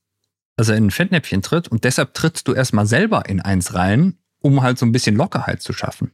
dass 0.55 0.69
er 0.69 0.77
in 0.77 0.87
ein 0.87 0.91
Fettnäpfchen 0.91 1.41
tritt 1.41 1.67
und 1.67 1.83
deshalb 1.83 2.13
trittst 2.13 2.47
du 2.47 2.53
erstmal 2.53 2.85
selber 2.85 3.27
in 3.27 3.41
eins 3.41 3.73
rein, 3.73 4.17
um 4.39 4.61
halt 4.61 4.77
so 4.77 4.85
ein 4.85 4.91
bisschen 4.91 5.15
Lockerheit 5.15 5.61
zu 5.61 5.73
schaffen. 5.73 6.11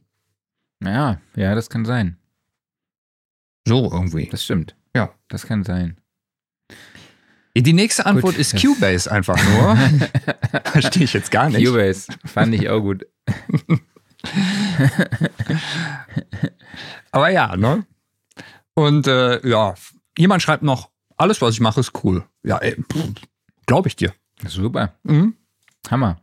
Naja, 0.80 1.20
ja, 1.34 1.54
das 1.54 1.70
kann 1.70 1.84
sein. 1.84 2.16
So 3.66 3.90
irgendwie. 3.92 4.28
Das 4.30 4.44
stimmt. 4.44 4.76
Ja. 4.94 5.12
Das 5.28 5.46
kann 5.46 5.64
sein. 5.64 5.98
Die 7.56 7.72
nächste 7.72 8.06
Antwort 8.06 8.34
Gut, 8.34 8.40
ist 8.40 8.60
Cubase 8.60 9.10
einfach 9.10 9.36
nur. 9.36 9.76
Verstehe 10.64 11.04
ich 11.04 11.12
jetzt 11.12 11.30
gar 11.30 11.50
nicht. 11.50 11.66
Cubase 11.66 12.12
fand 12.24 12.54
ich 12.54 12.68
auch 12.68 12.80
gut. 12.80 13.06
Aber 17.10 17.30
ja, 17.30 17.56
ne? 17.56 17.86
Und 18.74 19.06
äh, 19.06 19.46
ja, 19.48 19.74
jemand 20.16 20.42
schreibt 20.42 20.62
noch, 20.62 20.90
alles, 21.16 21.42
was 21.42 21.54
ich 21.54 21.60
mache, 21.60 21.80
ist 21.80 22.04
cool. 22.04 22.24
Ja, 22.44 22.60
glaube 23.66 23.88
ich 23.88 23.96
dir. 23.96 24.12
Super. 24.46 24.94
Mhm. 25.02 25.34
Hammer. 25.90 26.20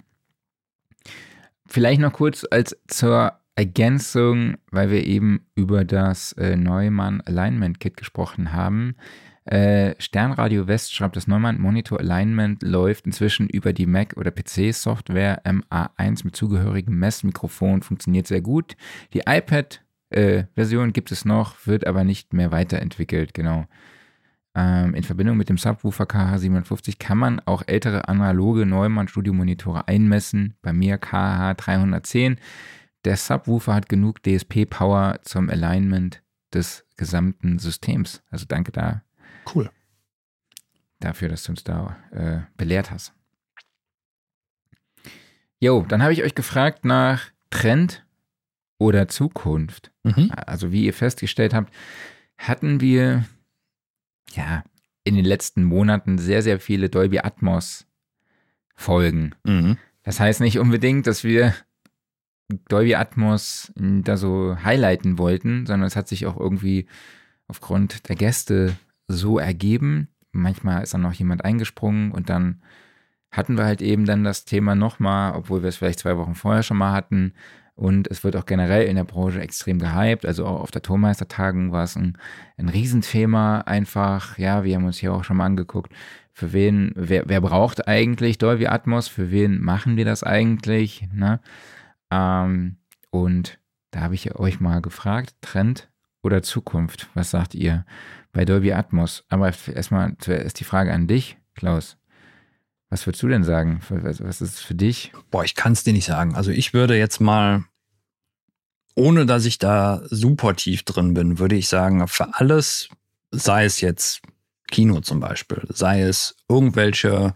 Vielleicht 1.67 1.99
noch 1.99 2.13
kurz 2.13 2.45
als 2.49 2.77
zur 2.87 3.33
Ergänzung, 3.55 4.57
weil 4.71 4.89
wir 4.89 5.05
eben 5.05 5.45
über 5.55 5.85
das 5.85 6.33
äh, 6.33 6.55
Neumann 6.55 7.21
Alignment 7.21 7.79
Kit 7.79 7.97
gesprochen 7.97 8.53
haben. 8.53 8.95
Äh, 9.45 9.93
Sternradio 9.99 10.67
West 10.67 10.93
schreibt, 10.93 11.15
das 11.15 11.27
Neumann 11.27 11.61
Monitor 11.61 11.99
Alignment 11.99 12.63
läuft 12.63 13.05
inzwischen 13.05 13.47
über 13.47 13.73
die 13.73 13.85
Mac- 13.85 14.17
oder 14.17 14.31
PC-Software 14.31 15.43
MA1 15.45 16.25
mit 16.25 16.35
zugehörigem 16.35 16.97
Messmikrofon, 16.97 17.83
funktioniert 17.83 18.25
sehr 18.25 18.41
gut. 18.41 18.75
Die 19.13 19.21
iPad-Version 19.27 20.93
gibt 20.93 21.11
es 21.11 21.25
noch, 21.25 21.67
wird 21.67 21.85
aber 21.85 22.03
nicht 22.03 22.33
mehr 22.33 22.51
weiterentwickelt, 22.51 23.35
genau. 23.35 23.67
Ähm, 24.55 24.95
in 24.95 25.03
Verbindung 25.03 25.37
mit 25.37 25.49
dem 25.49 25.59
Subwoofer 25.59 26.05
KH750 26.05 26.97
kann 26.97 27.19
man 27.19 27.39
auch 27.41 27.61
ältere 27.67 28.07
analoge 28.07 28.65
Neumann 28.65 29.07
Studiomonitore 29.07 29.87
einmessen. 29.87 30.55
Bei 30.63 30.73
mir 30.73 30.97
KH310. 30.97 32.37
Der 33.03 33.17
Subwoofer 33.17 33.75
hat 33.75 33.89
genug 33.89 34.23
DSP-Power 34.23 35.19
zum 35.21 35.51
Alignment 35.51 36.23
des 36.51 36.85
gesamten 36.97 37.59
Systems. 37.59 38.23
Also 38.31 38.45
danke 38.47 38.71
da 38.71 39.04
Cool. 39.53 39.69
dafür, 40.99 41.29
dass 41.29 41.43
du 41.43 41.51
uns 41.51 41.63
da 41.63 41.97
äh, 42.11 42.39
belehrt 42.57 42.89
hast. 42.89 43.13
Jo, 45.59 45.85
dann 45.87 46.01
habe 46.01 46.13
ich 46.13 46.23
euch 46.23 46.35
gefragt 46.35 46.83
nach 46.85 47.31
Trend 47.49 48.05
oder 48.77 49.07
Zukunft. 49.07 49.91
Mhm. 50.03 50.31
Also 50.35 50.71
wie 50.71 50.85
ihr 50.85 50.93
festgestellt 50.93 51.53
habt, 51.53 51.73
hatten 52.37 52.81
wir 52.81 53.25
ja 54.31 54.63
in 55.03 55.15
den 55.15 55.25
letzten 55.25 55.63
Monaten 55.63 56.17
sehr, 56.17 56.41
sehr 56.41 56.59
viele 56.59 56.89
Dolby 56.89 57.19
Atmos 57.19 57.85
Folgen. 58.75 59.33
Mhm. 59.43 59.77
Das 60.03 60.19
heißt 60.19 60.41
nicht 60.41 60.59
unbedingt, 60.59 61.07
dass 61.07 61.23
wir 61.23 61.53
Dolby 62.67 62.95
Atmos 62.95 63.71
da 63.75 64.17
so 64.17 64.57
highlighten 64.63 65.17
wollten, 65.17 65.65
sondern 65.65 65.87
es 65.87 65.95
hat 65.95 66.07
sich 66.07 66.25
auch 66.25 66.37
irgendwie 66.37 66.87
aufgrund 67.47 68.09
der 68.09 68.15
Gäste 68.15 68.75
so 69.07 69.39
ergeben. 69.39 70.09
Manchmal 70.31 70.83
ist 70.83 70.93
dann 70.93 71.01
noch 71.01 71.13
jemand 71.13 71.45
eingesprungen 71.45 72.11
und 72.11 72.29
dann 72.29 72.61
hatten 73.31 73.57
wir 73.57 73.65
halt 73.65 73.81
eben 73.81 74.05
dann 74.05 74.23
das 74.23 74.45
Thema 74.45 74.75
nochmal, 74.75 75.33
obwohl 75.35 75.61
wir 75.61 75.69
es 75.69 75.77
vielleicht 75.77 75.99
zwei 75.99 76.17
Wochen 76.17 76.35
vorher 76.35 76.63
schon 76.63 76.77
mal 76.77 76.93
hatten. 76.93 77.33
Und 77.75 78.07
es 78.07 78.23
wird 78.23 78.37
auch 78.37 78.45
generell 78.45 78.87
in 78.87 78.95
der 78.95 79.03
Branche 79.03 79.41
extrem 79.41 79.79
gehypt. 79.79 80.25
Also 80.25 80.45
auch 80.45 80.61
auf 80.61 80.71
der 80.71 80.81
Tourmeistertagung 80.81 81.73
war 81.73 81.83
es 81.83 81.97
ein, 81.97 82.17
ein 82.57 82.69
Riesenthema 82.69 83.59
einfach. 83.61 84.37
Ja, 84.37 84.63
wir 84.63 84.75
haben 84.75 84.85
uns 84.85 84.97
hier 84.97 85.13
auch 85.13 85.25
schon 85.25 85.37
mal 85.37 85.45
angeguckt. 85.45 85.91
Für 86.31 86.53
wen, 86.53 86.93
wer, 86.95 87.27
wer 87.27 87.41
braucht 87.41 87.87
eigentlich 87.87 88.37
Dolby 88.37 88.67
Atmos? 88.67 89.09
Für 89.09 89.29
wen 89.29 89.61
machen 89.61 89.97
wir 89.97 90.05
das 90.05 90.23
eigentlich? 90.23 91.07
Ne? 91.13 91.41
Ähm, 92.09 92.77
und 93.09 93.59
da 93.91 94.01
habe 94.01 94.15
ich 94.15 94.35
euch 94.35 94.61
mal 94.61 94.81
gefragt, 94.81 95.35
Trend 95.41 95.89
oder 96.25 96.43
Zukunft? 96.43 97.09
Was 97.13 97.31
sagt 97.31 97.55
ihr 97.55 97.85
bei 98.33 98.43
Dolby 98.43 98.73
Atmos? 98.73 99.23
Aber 99.29 99.51
erstmal 99.73 100.17
zuerst 100.17 100.59
die 100.59 100.65
Frage 100.65 100.91
an 100.93 101.07
dich, 101.07 101.37
Klaus. 101.55 101.97
Was 102.89 103.05
würdest 103.07 103.23
du 103.23 103.27
denn 103.27 103.43
sagen? 103.43 103.81
Was 103.89 104.41
ist 104.41 104.59
für 104.59 104.75
dich? 104.75 105.11
Boah, 105.31 105.43
ich 105.43 105.55
kann 105.55 105.73
es 105.73 105.83
dir 105.83 105.93
nicht 105.93 106.05
sagen. 106.05 106.35
Also 106.35 106.51
ich 106.51 106.73
würde 106.73 106.97
jetzt 106.97 107.19
mal 107.19 107.65
ohne 108.95 109.25
dass 109.25 109.45
ich 109.45 109.59
da 109.59 110.01
super 110.09 110.55
tief 110.55 110.83
drin 110.83 111.13
bin, 111.13 111.37
würde 111.37 111.55
ich 111.55 111.67
sagen, 111.67 112.07
für 112.07 112.33
alles, 112.33 112.89
sei 113.31 113.65
es 113.65 113.81
jetzt 113.81 114.21
Kino 114.71 115.01
zum 115.01 115.19
Beispiel, 115.19 115.63
sei 115.69 116.01
es 116.01 116.35
irgendwelche 116.49 117.33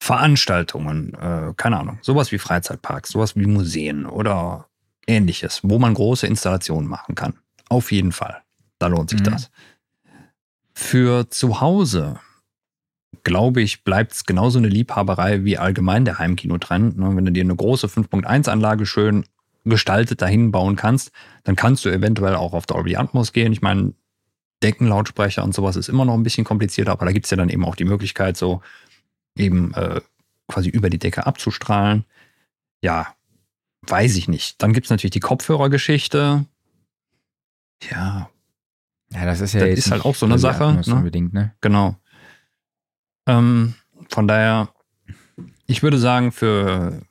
Veranstaltungen, 0.00 1.14
äh, 1.14 1.54
keine 1.56 1.78
Ahnung, 1.78 1.98
sowas 2.02 2.32
wie 2.32 2.38
Freizeitparks, 2.38 3.10
sowas 3.10 3.36
wie 3.36 3.46
Museen 3.46 4.04
oder 4.04 4.66
ähnliches, 5.06 5.60
wo 5.62 5.78
man 5.78 5.94
große 5.94 6.26
Installationen 6.26 6.88
machen 6.88 7.14
kann. 7.14 7.38
Auf 7.68 7.92
jeden 7.92 8.12
Fall. 8.12 8.42
Da 8.78 8.86
lohnt 8.86 9.10
sich 9.10 9.20
mhm. 9.20 9.24
das. 9.24 9.50
Für 10.74 11.30
zu 11.30 11.60
Hause, 11.60 12.18
glaube 13.22 13.62
ich, 13.62 13.84
bleibt 13.84 14.12
es 14.12 14.24
genauso 14.24 14.58
eine 14.58 14.68
Liebhaberei 14.68 15.44
wie 15.44 15.58
allgemein 15.58 16.04
der 16.04 16.18
Heimkinotrend. 16.18 16.98
Ne? 16.98 17.16
Wenn 17.16 17.24
du 17.24 17.32
dir 17.32 17.44
eine 17.44 17.56
große 17.56 17.86
5.1-Anlage 17.86 18.86
schön 18.86 19.24
gestaltet 19.64 20.20
dahin 20.20 20.50
bauen 20.50 20.76
kannst, 20.76 21.10
dann 21.44 21.56
kannst 21.56 21.84
du 21.84 21.88
eventuell 21.88 22.34
auch 22.34 22.52
auf 22.52 22.66
Dolby 22.66 22.96
Atmos 22.96 23.32
gehen. 23.32 23.52
Ich 23.52 23.62
meine, 23.62 23.94
Deckenlautsprecher 24.62 25.42
und 25.44 25.54
sowas 25.54 25.76
ist 25.76 25.88
immer 25.88 26.04
noch 26.04 26.14
ein 26.14 26.22
bisschen 26.22 26.44
komplizierter, 26.44 26.92
aber 26.92 27.06
da 27.06 27.12
gibt 27.12 27.26
es 27.26 27.30
ja 27.30 27.36
dann 27.36 27.48
eben 27.48 27.64
auch 27.64 27.76
die 27.76 27.84
Möglichkeit, 27.84 28.36
so 28.36 28.62
eben 29.36 29.74
äh, 29.74 30.00
quasi 30.48 30.68
über 30.68 30.90
die 30.90 30.98
Decke 30.98 31.26
abzustrahlen. 31.26 32.04
Ja, 32.82 33.14
weiß 33.82 34.16
ich 34.16 34.28
nicht. 34.28 34.62
Dann 34.62 34.72
gibt 34.72 34.86
es 34.86 34.90
natürlich 34.90 35.12
die 35.12 35.20
Kopfhörergeschichte. 35.20 36.44
Ja. 37.90 38.30
Ja, 39.12 39.24
das 39.24 39.40
ist 39.40 39.52
ja 39.52 39.60
das 39.60 39.68
jetzt 39.70 39.78
ist 39.78 39.90
halt 39.90 40.04
auch 40.04 40.14
so 40.14 40.26
eine 40.26 40.38
Sache. 40.38 40.82
Ne? 40.86 40.94
Unbedingt, 40.94 41.32
ne? 41.32 41.54
Genau. 41.60 41.96
Ähm, 43.26 43.74
von 44.08 44.28
daher, 44.28 44.74
ich 45.66 45.82
würde 45.82 45.98
sagen, 45.98 46.32
für, 46.32 47.02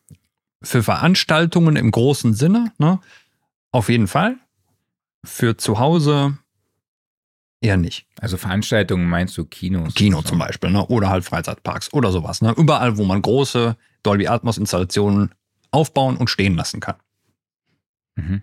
für 0.62 0.84
Veranstaltungen 0.84 1.76
im 1.76 1.92
großen 1.92 2.34
Sinne, 2.34 2.72
ne, 2.78 3.00
auf 3.72 3.90
jeden 3.90 4.08
Fall. 4.08 4.38
Für 5.26 5.58
zu 5.58 5.80
Hause 5.80 6.38
eher 7.62 7.78
nicht. 7.78 8.06
Also 8.20 8.38
Veranstaltungen 8.38 9.08
meinst 9.08 9.38
du 9.38 9.46
Kinos? 9.46 9.96
Kino 9.96 10.22
zum 10.22 10.38
Beispiel, 10.38 10.70
ne? 10.70 10.86
Oder 10.88 11.10
halt 11.10 11.24
Freizeitparks 11.24 11.94
oder 11.94 12.12
sowas. 12.12 12.42
Ne? 12.42 12.54
Überall, 12.58 12.98
wo 12.98 13.06
man 13.06 13.22
große 13.22 13.78
Dolby 14.04 14.28
Atmos 14.28 14.58
Installationen 14.58 15.34
aufbauen 15.72 16.18
und 16.18 16.30
stehen 16.30 16.56
lassen 16.56 16.82
kann. 16.82 16.98
Mhm. 18.16 18.42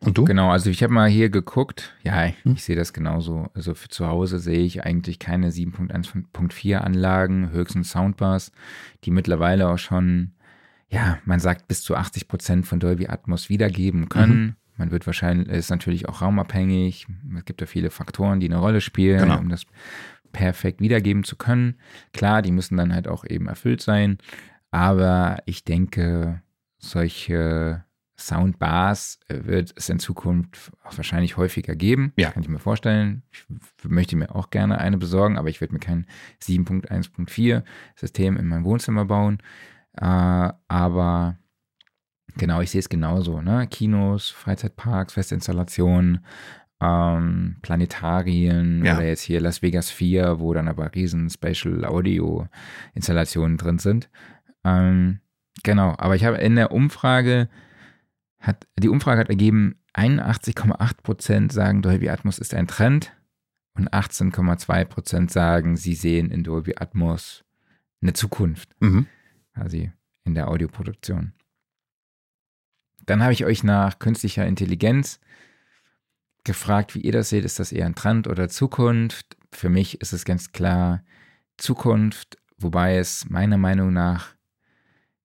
Und 0.00 0.16
du? 0.16 0.24
Genau, 0.24 0.50
also 0.50 0.70
ich 0.70 0.82
habe 0.82 0.92
mal 0.92 1.08
hier 1.08 1.28
geguckt. 1.28 1.94
Ja, 2.04 2.26
ich 2.26 2.44
hm? 2.44 2.56
sehe 2.56 2.76
das 2.76 2.92
genauso. 2.92 3.48
Also 3.54 3.74
für 3.74 3.88
zu 3.88 4.06
Hause 4.06 4.38
sehe 4.38 4.60
ich 4.60 4.84
eigentlich 4.84 5.18
keine 5.18 5.50
7.1.4 5.50 6.76
Anlagen, 6.76 7.50
höchstens 7.50 7.90
Soundbars, 7.90 8.52
die 9.04 9.10
mittlerweile 9.10 9.68
auch 9.68 9.78
schon, 9.78 10.32
ja, 10.88 11.18
man 11.24 11.40
sagt 11.40 11.66
bis 11.66 11.82
zu 11.82 11.96
80 11.96 12.28
Prozent 12.28 12.66
von 12.66 12.78
Dolby 12.78 13.08
Atmos 13.08 13.48
wiedergeben 13.48 14.08
können. 14.08 14.40
Mhm. 14.40 14.54
Man 14.76 14.90
wird 14.92 15.06
wahrscheinlich, 15.06 15.48
ist 15.48 15.70
natürlich 15.70 16.08
auch 16.08 16.22
raumabhängig. 16.22 17.08
Es 17.36 17.44
gibt 17.44 17.60
ja 17.60 17.66
viele 17.66 17.90
Faktoren, 17.90 18.38
die 18.38 18.46
eine 18.46 18.58
Rolle 18.58 18.80
spielen, 18.80 19.18
genau. 19.18 19.38
um 19.38 19.48
das 19.48 19.66
perfekt 20.30 20.80
wiedergeben 20.80 21.24
zu 21.24 21.34
können. 21.34 21.74
Klar, 22.12 22.42
die 22.42 22.52
müssen 22.52 22.76
dann 22.76 22.94
halt 22.94 23.08
auch 23.08 23.24
eben 23.24 23.48
erfüllt 23.48 23.82
sein. 23.82 24.18
Aber 24.70 25.38
ich 25.46 25.64
denke, 25.64 26.42
solche 26.78 27.84
Soundbars 28.18 29.20
äh, 29.28 29.44
wird 29.44 29.72
es 29.76 29.88
in 29.88 29.98
Zukunft 29.98 30.72
auch 30.84 30.96
wahrscheinlich 30.96 31.36
häufiger 31.36 31.76
geben. 31.76 32.12
Ja. 32.16 32.30
Kann 32.30 32.42
ich 32.42 32.48
mir 32.48 32.58
vorstellen. 32.58 33.22
Ich 33.30 33.44
möchte 33.84 34.16
mir 34.16 34.34
auch 34.34 34.50
gerne 34.50 34.78
eine 34.78 34.98
besorgen, 34.98 35.38
aber 35.38 35.48
ich 35.48 35.60
werde 35.60 35.72
mir 35.72 35.80
kein 35.80 36.06
7.1.4 36.42 37.62
System 37.94 38.36
in 38.36 38.46
mein 38.46 38.64
Wohnzimmer 38.64 39.04
bauen. 39.04 39.38
Äh, 39.96 40.52
aber 40.68 41.38
genau, 42.36 42.60
ich 42.60 42.70
sehe 42.70 42.80
es 42.80 42.88
genauso. 42.88 43.40
Ne? 43.40 43.68
Kinos, 43.68 44.30
Freizeitparks, 44.30 45.12
Festinstallationen, 45.14 46.24
ähm, 46.80 47.56
Planetarien 47.62 48.84
ja. 48.84 48.96
oder 48.96 49.06
jetzt 49.06 49.22
hier 49.22 49.40
Las 49.40 49.62
Vegas 49.62 49.90
4, 49.90 50.40
wo 50.40 50.52
dann 50.54 50.68
aber 50.68 50.92
riesen 50.94 51.30
Special 51.30 51.84
Audio 51.84 52.48
Installationen 52.94 53.56
drin 53.56 53.78
sind. 53.78 54.10
Ähm, 54.64 55.20
genau, 55.62 55.94
aber 55.98 56.16
ich 56.16 56.24
habe 56.24 56.38
in 56.38 56.56
der 56.56 56.72
Umfrage 56.72 57.48
hat, 58.40 58.66
die 58.78 58.88
Umfrage 58.88 59.20
hat 59.20 59.28
ergeben, 59.28 59.80
81,8% 59.94 61.52
sagen, 61.52 61.82
Dolby 61.82 62.08
Atmos 62.08 62.38
ist 62.38 62.54
ein 62.54 62.68
Trend 62.68 63.12
und 63.74 63.92
18,2% 63.92 65.30
sagen, 65.30 65.76
sie 65.76 65.94
sehen 65.94 66.30
in 66.30 66.44
Dolby 66.44 66.74
Atmos 66.76 67.44
eine 68.00 68.12
Zukunft. 68.12 68.70
Mhm. 68.80 69.06
Quasi 69.54 69.92
in 70.24 70.34
der 70.34 70.48
Audioproduktion. 70.48 71.32
Dann 73.06 73.22
habe 73.22 73.32
ich 73.32 73.44
euch 73.44 73.64
nach 73.64 73.98
künstlicher 73.98 74.46
Intelligenz 74.46 75.18
gefragt, 76.44 76.94
wie 76.94 77.00
ihr 77.00 77.12
das 77.12 77.30
seht. 77.30 77.44
Ist 77.44 77.58
das 77.58 77.72
eher 77.72 77.86
ein 77.86 77.94
Trend 77.94 78.26
oder 78.26 78.48
Zukunft? 78.48 79.36
Für 79.50 79.70
mich 79.70 80.00
ist 80.00 80.12
es 80.12 80.24
ganz 80.24 80.52
klar 80.52 81.02
Zukunft, 81.56 82.36
wobei 82.58 82.98
es 82.98 83.28
meiner 83.28 83.58
Meinung 83.58 83.92
nach 83.92 84.34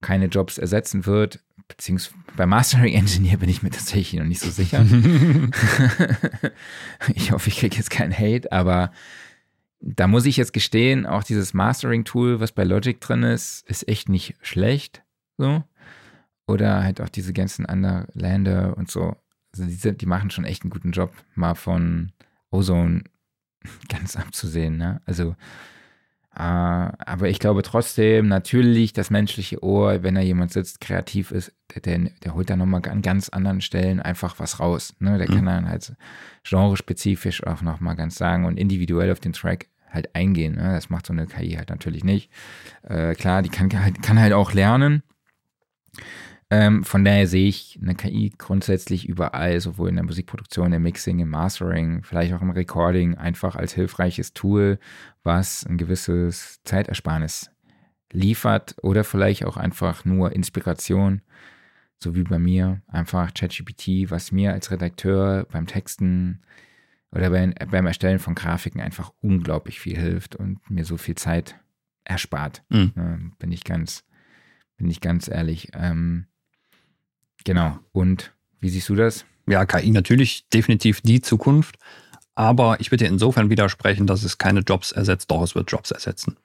keine 0.01 0.25
Jobs 0.27 0.57
ersetzen 0.57 1.05
wird 1.05 1.43
beziehungsweise 1.75 2.15
bei 2.35 2.45
Mastering 2.45 2.93
Engineer 2.93 3.37
bin 3.37 3.49
ich 3.49 3.63
mir 3.63 3.69
tatsächlich 3.69 4.19
noch 4.19 4.27
nicht 4.27 4.41
so 4.41 4.49
sicher. 4.49 4.85
ich 7.15 7.31
hoffe, 7.31 7.49
ich 7.49 7.57
kriege 7.57 7.75
jetzt 7.75 7.89
keinen 7.89 8.13
Hate, 8.13 8.51
aber 8.51 8.91
da 9.79 10.07
muss 10.07 10.25
ich 10.25 10.37
jetzt 10.37 10.53
gestehen, 10.53 11.05
auch 11.05 11.23
dieses 11.23 11.53
Mastering-Tool, 11.53 12.39
was 12.39 12.51
bei 12.53 12.63
Logic 12.63 12.99
drin 13.01 13.23
ist, 13.23 13.67
ist 13.67 13.87
echt 13.87 14.07
nicht 14.07 14.35
schlecht. 14.41 15.03
So. 15.37 15.63
Oder 16.47 16.83
halt 16.83 17.01
auch 17.01 17.09
diese 17.09 17.33
ganzen 17.33 17.65
Underlander 17.65 18.77
und 18.77 18.89
so. 18.89 19.15
Also 19.53 19.65
die, 19.65 19.97
die 19.97 20.05
machen 20.05 20.31
schon 20.31 20.45
echt 20.45 20.63
einen 20.63 20.71
guten 20.71 20.91
Job, 20.91 21.11
mal 21.35 21.55
von 21.55 22.11
Ozone 22.49 23.03
ganz 23.89 24.15
abzusehen. 24.15 24.77
Ne? 24.77 25.01
Also 25.05 25.35
aber 26.35 27.29
ich 27.29 27.37
glaube 27.37 27.61
trotzdem, 27.61 28.27
natürlich, 28.27 28.91
das 28.93 29.11
menschliche 29.11 29.63
Ohr, 29.63 30.01
wenn 30.01 30.15
da 30.15 30.21
jemand 30.21 30.51
sitzt, 30.51 30.81
kreativ 30.81 31.31
ist, 31.31 31.53
der, 31.85 31.99
der 31.99 32.33
holt 32.33 32.49
da 32.49 32.55
nochmal 32.55 32.81
an 32.89 33.03
ganz 33.03 33.29
anderen 33.29 33.61
Stellen 33.61 33.99
einfach 33.99 34.39
was 34.39 34.59
raus. 34.59 34.95
Ne? 34.99 35.17
Der 35.19 35.29
mhm. 35.29 35.35
kann 35.35 35.45
dann 35.45 35.69
halt 35.69 35.93
genrespezifisch 36.43 37.45
auch 37.45 37.61
nochmal 37.61 37.95
ganz 37.95 38.15
sagen 38.15 38.45
und 38.45 38.57
individuell 38.57 39.11
auf 39.11 39.19
den 39.19 39.33
Track 39.33 39.67
halt 39.91 40.15
eingehen. 40.15 40.55
Ne? 40.55 40.73
Das 40.73 40.89
macht 40.89 41.05
so 41.05 41.13
eine 41.13 41.27
KI 41.27 41.53
halt 41.53 41.69
natürlich 41.69 42.03
nicht. 42.03 42.31
Äh, 42.81 43.13
klar, 43.13 43.43
die 43.43 43.49
kann 43.49 43.69
halt, 43.79 44.01
kann 44.01 44.19
halt 44.19 44.33
auch 44.33 44.53
lernen. 44.53 45.03
Ähm, 46.53 46.83
von 46.83 47.03
daher 47.03 47.25
sehe 47.25 47.47
ich 47.47 47.79
eine 47.81 47.95
KI 47.95 48.31
grundsätzlich 48.37 49.09
überall, 49.09 49.59
sowohl 49.59 49.89
in 49.89 49.95
der 49.95 50.05
Musikproduktion, 50.05 50.71
im 50.71 50.83
Mixing, 50.83 51.17
im 51.17 51.29
Mastering, 51.29 52.03
vielleicht 52.03 52.31
auch 52.31 52.43
im 52.43 52.51
Recording, 52.51 53.15
einfach 53.15 53.55
als 53.55 53.73
hilfreiches 53.73 54.35
Tool, 54.35 54.77
was 55.23 55.65
ein 55.65 55.79
gewisses 55.79 56.61
Zeitersparnis 56.63 57.49
liefert 58.11 58.75
oder 58.83 59.03
vielleicht 59.03 59.45
auch 59.45 59.57
einfach 59.57 60.05
nur 60.05 60.33
Inspiration, 60.33 61.23
so 61.97 62.13
wie 62.13 62.21
bei 62.21 62.37
mir, 62.37 62.83
einfach 62.85 63.33
ChatGPT, 63.33 64.11
was 64.11 64.31
mir 64.31 64.53
als 64.53 64.69
Redakteur 64.69 65.47
beim 65.51 65.65
Texten 65.65 66.43
oder 67.11 67.31
beim, 67.31 67.55
beim 67.71 67.87
Erstellen 67.87 68.19
von 68.19 68.35
Grafiken 68.35 68.79
einfach 68.79 69.11
unglaublich 69.21 69.79
viel 69.79 69.97
hilft 69.97 70.35
und 70.35 70.59
mir 70.69 70.85
so 70.85 70.97
viel 70.97 71.15
Zeit 71.15 71.55
erspart. 72.03 72.61
Mhm. 72.69 72.93
Ähm, 72.95 73.33
bin 73.39 73.51
ich 73.51 73.63
ganz, 73.63 74.03
bin 74.77 74.87
ich 74.87 75.01
ganz 75.01 75.27
ehrlich. 75.27 75.69
Ähm, 75.73 76.27
Genau. 77.43 77.79
Und 77.91 78.33
wie 78.59 78.69
siehst 78.69 78.89
du 78.89 78.95
das? 78.95 79.25
Ja, 79.47 79.65
KI 79.65 79.91
natürlich 79.91 80.47
definitiv 80.49 81.01
die 81.01 81.21
Zukunft. 81.21 81.77
Aber 82.35 82.79
ich 82.79 82.89
würde 82.91 83.05
insofern 83.05 83.49
widersprechen, 83.49 84.07
dass 84.07 84.23
es 84.23 84.37
keine 84.37 84.61
Jobs 84.61 84.91
ersetzt, 84.91 85.29
doch 85.29 85.43
es 85.43 85.53
wird 85.53 85.71
Jobs 85.71 85.91
ersetzen. 85.91 86.37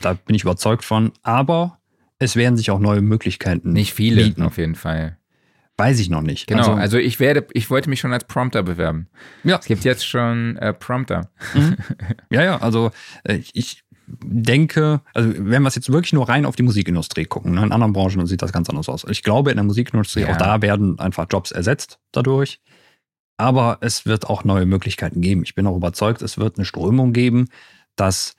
Da 0.00 0.14
bin 0.14 0.34
ich 0.34 0.42
überzeugt 0.42 0.84
von. 0.84 1.12
Aber 1.22 1.78
es 2.18 2.36
werden 2.36 2.56
sich 2.56 2.70
auch 2.70 2.78
neue 2.78 3.02
Möglichkeiten. 3.02 3.72
Nicht 3.72 3.92
viele, 3.92 4.22
bieten. 4.24 4.42
auf 4.42 4.56
jeden 4.56 4.76
Fall. 4.76 5.18
Weiß 5.76 5.98
ich 5.98 6.10
noch 6.10 6.20
nicht. 6.20 6.46
Genau, 6.46 6.60
also, 6.60 6.72
also, 6.74 6.98
ich 6.98 7.20
werde, 7.20 7.46
ich 7.54 7.70
wollte 7.70 7.88
mich 7.88 8.00
schon 8.00 8.12
als 8.12 8.24
Prompter 8.24 8.62
bewerben. 8.62 9.08
Ja. 9.44 9.58
Es 9.58 9.64
gibt 9.64 9.84
jetzt 9.84 10.06
schon 10.06 10.56
äh, 10.58 10.72
Prompter. 10.74 11.30
Mhm. 11.54 11.76
Ja, 12.30 12.44
ja, 12.44 12.58
also 12.58 12.90
äh, 13.24 13.40
ich 13.54 13.82
denke, 14.24 15.00
also 15.14 15.32
wenn 15.36 15.62
wir 15.62 15.68
es 15.68 15.74
jetzt 15.74 15.92
wirklich 15.92 16.12
nur 16.12 16.28
rein 16.28 16.46
auf 16.46 16.56
die 16.56 16.62
Musikindustrie 16.62 17.24
gucken, 17.24 17.54
ne, 17.54 17.64
in 17.64 17.72
anderen 17.72 17.92
Branchen 17.92 18.26
sieht 18.26 18.42
das 18.42 18.52
ganz 18.52 18.68
anders 18.68 18.88
aus. 18.88 19.04
Ich 19.08 19.22
glaube, 19.22 19.50
in 19.50 19.56
der 19.56 19.64
Musikindustrie, 19.64 20.22
ja. 20.22 20.32
auch 20.32 20.36
da 20.36 20.62
werden 20.62 20.98
einfach 20.98 21.26
Jobs 21.30 21.50
ersetzt 21.50 21.98
dadurch. 22.12 22.60
Aber 23.36 23.78
es 23.80 24.04
wird 24.04 24.28
auch 24.28 24.44
neue 24.44 24.66
Möglichkeiten 24.66 25.22
geben. 25.22 25.42
Ich 25.44 25.54
bin 25.54 25.66
auch 25.66 25.76
überzeugt, 25.76 26.20
es 26.20 26.36
wird 26.36 26.58
eine 26.58 26.66
Strömung 26.66 27.14
geben, 27.14 27.48
dass 27.96 28.36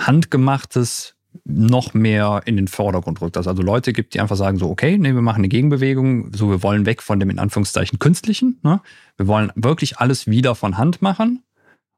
handgemachtes 0.00 1.14
noch 1.44 1.94
mehr 1.94 2.42
in 2.44 2.56
den 2.56 2.68
Vordergrund 2.68 3.20
rückt. 3.20 3.36
Dass 3.36 3.46
also 3.46 3.62
Leute 3.62 3.92
gibt, 3.92 4.14
die 4.14 4.20
einfach 4.20 4.36
sagen 4.36 4.58
so, 4.58 4.68
okay, 4.68 4.98
nee, 4.98 5.14
wir 5.14 5.22
machen 5.22 5.38
eine 5.38 5.48
Gegenbewegung, 5.48 6.32
so 6.34 6.50
wir 6.50 6.62
wollen 6.62 6.86
weg 6.86 7.02
von 7.02 7.20
dem 7.20 7.30
in 7.30 7.38
Anführungszeichen 7.38 7.98
künstlichen. 7.98 8.58
Ne? 8.62 8.80
Wir 9.16 9.26
wollen 9.26 9.52
wirklich 9.54 9.98
alles 9.98 10.26
wieder 10.26 10.54
von 10.54 10.76
Hand 10.76 11.02
machen 11.02 11.42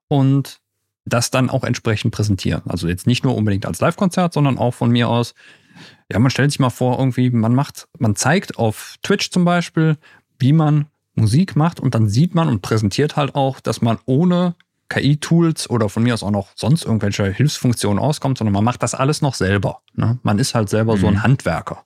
und 0.09 0.61
das 1.05 1.31
dann 1.31 1.51
auch 1.51 1.65
entsprechend 1.65 2.15
präsentieren. 2.15 2.63
Also 2.67 2.89
jetzt 2.89 3.07
nicht 3.07 3.25
nur 3.25 3.37
unbedingt 3.37 3.67
als 3.67 3.81
Live-Konzert, 3.81 4.33
sondern 4.33 4.59
auch 4.59 4.73
von 4.73 4.91
mir 4.91 5.09
aus. 5.09 5.35
Ja, 6.11 6.19
man 6.19 6.31
stellt 6.31 6.51
sich 6.51 6.61
mal 6.61 6.71
vor, 6.71 6.99
irgendwie, 6.99 7.31
man 7.31 7.55
macht, 7.55 7.89
man 7.99 8.17
zeigt 8.17 8.59
auf 8.59 8.97
Twitch 9.03 9.31
zum 9.31 9.45
Beispiel, 9.45 9.97
wie 10.39 10.53
man 10.53 10.87
Musik 11.15 11.57
macht 11.57 11.81
und 11.81 11.95
dann 11.95 12.09
sieht 12.09 12.35
man 12.35 12.49
und 12.49 12.63
präsentiert 12.63 13.17
halt 13.17 13.35
auch, 13.35 13.61
dass 13.61 13.83
man 13.83 13.99
ohne 14.07 14.55
KI-Tools 14.89 15.71
oder 15.71 15.89
von 15.89 16.03
mir 16.03 16.15
aus 16.15 16.23
auch 16.23 16.31
noch 16.31 16.49
sonst 16.57 16.85
irgendwelche 16.85 17.27
Hilfsfunktionen 17.27 17.99
auskommt, 17.99 18.39
sondern 18.39 18.53
man 18.53 18.65
macht 18.65 18.83
das 18.83 18.95
alles 18.95 19.23
noch 19.23 19.35
selber. 19.35 19.81
Ne? 19.95 20.19
Man 20.23 20.39
ist 20.39 20.55
halt 20.55 20.69
selber 20.69 20.97
mhm. 20.97 21.01
so 21.01 21.07
ein 21.07 21.15
mhm. 21.15 21.23
Handwerker. 21.23 21.85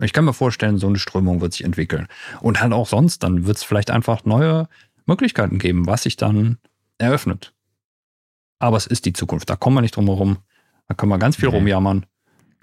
Ich 0.00 0.12
kann 0.12 0.24
mir 0.24 0.32
vorstellen, 0.32 0.78
so 0.78 0.88
eine 0.88 0.98
Strömung 0.98 1.40
wird 1.40 1.52
sich 1.52 1.64
entwickeln. 1.64 2.08
Und 2.40 2.60
halt 2.60 2.72
auch 2.72 2.88
sonst, 2.88 3.22
dann 3.22 3.46
wird 3.46 3.56
es 3.56 3.62
vielleicht 3.62 3.90
einfach 3.90 4.24
neue 4.24 4.68
Möglichkeiten 5.06 5.58
geben, 5.58 5.86
was 5.86 6.02
sich 6.02 6.16
dann 6.16 6.58
eröffnet. 6.98 7.53
Aber 8.64 8.78
es 8.78 8.86
ist 8.86 9.04
die 9.04 9.12
Zukunft. 9.12 9.50
Da 9.50 9.56
kommen 9.56 9.76
wir 9.76 9.82
nicht 9.82 9.94
drum 9.94 10.06
herum. 10.06 10.38
Da 10.88 10.94
können 10.94 11.12
wir 11.12 11.18
ganz 11.18 11.36
viel 11.36 11.50
nee. 11.50 11.56
rumjammern. 11.56 12.06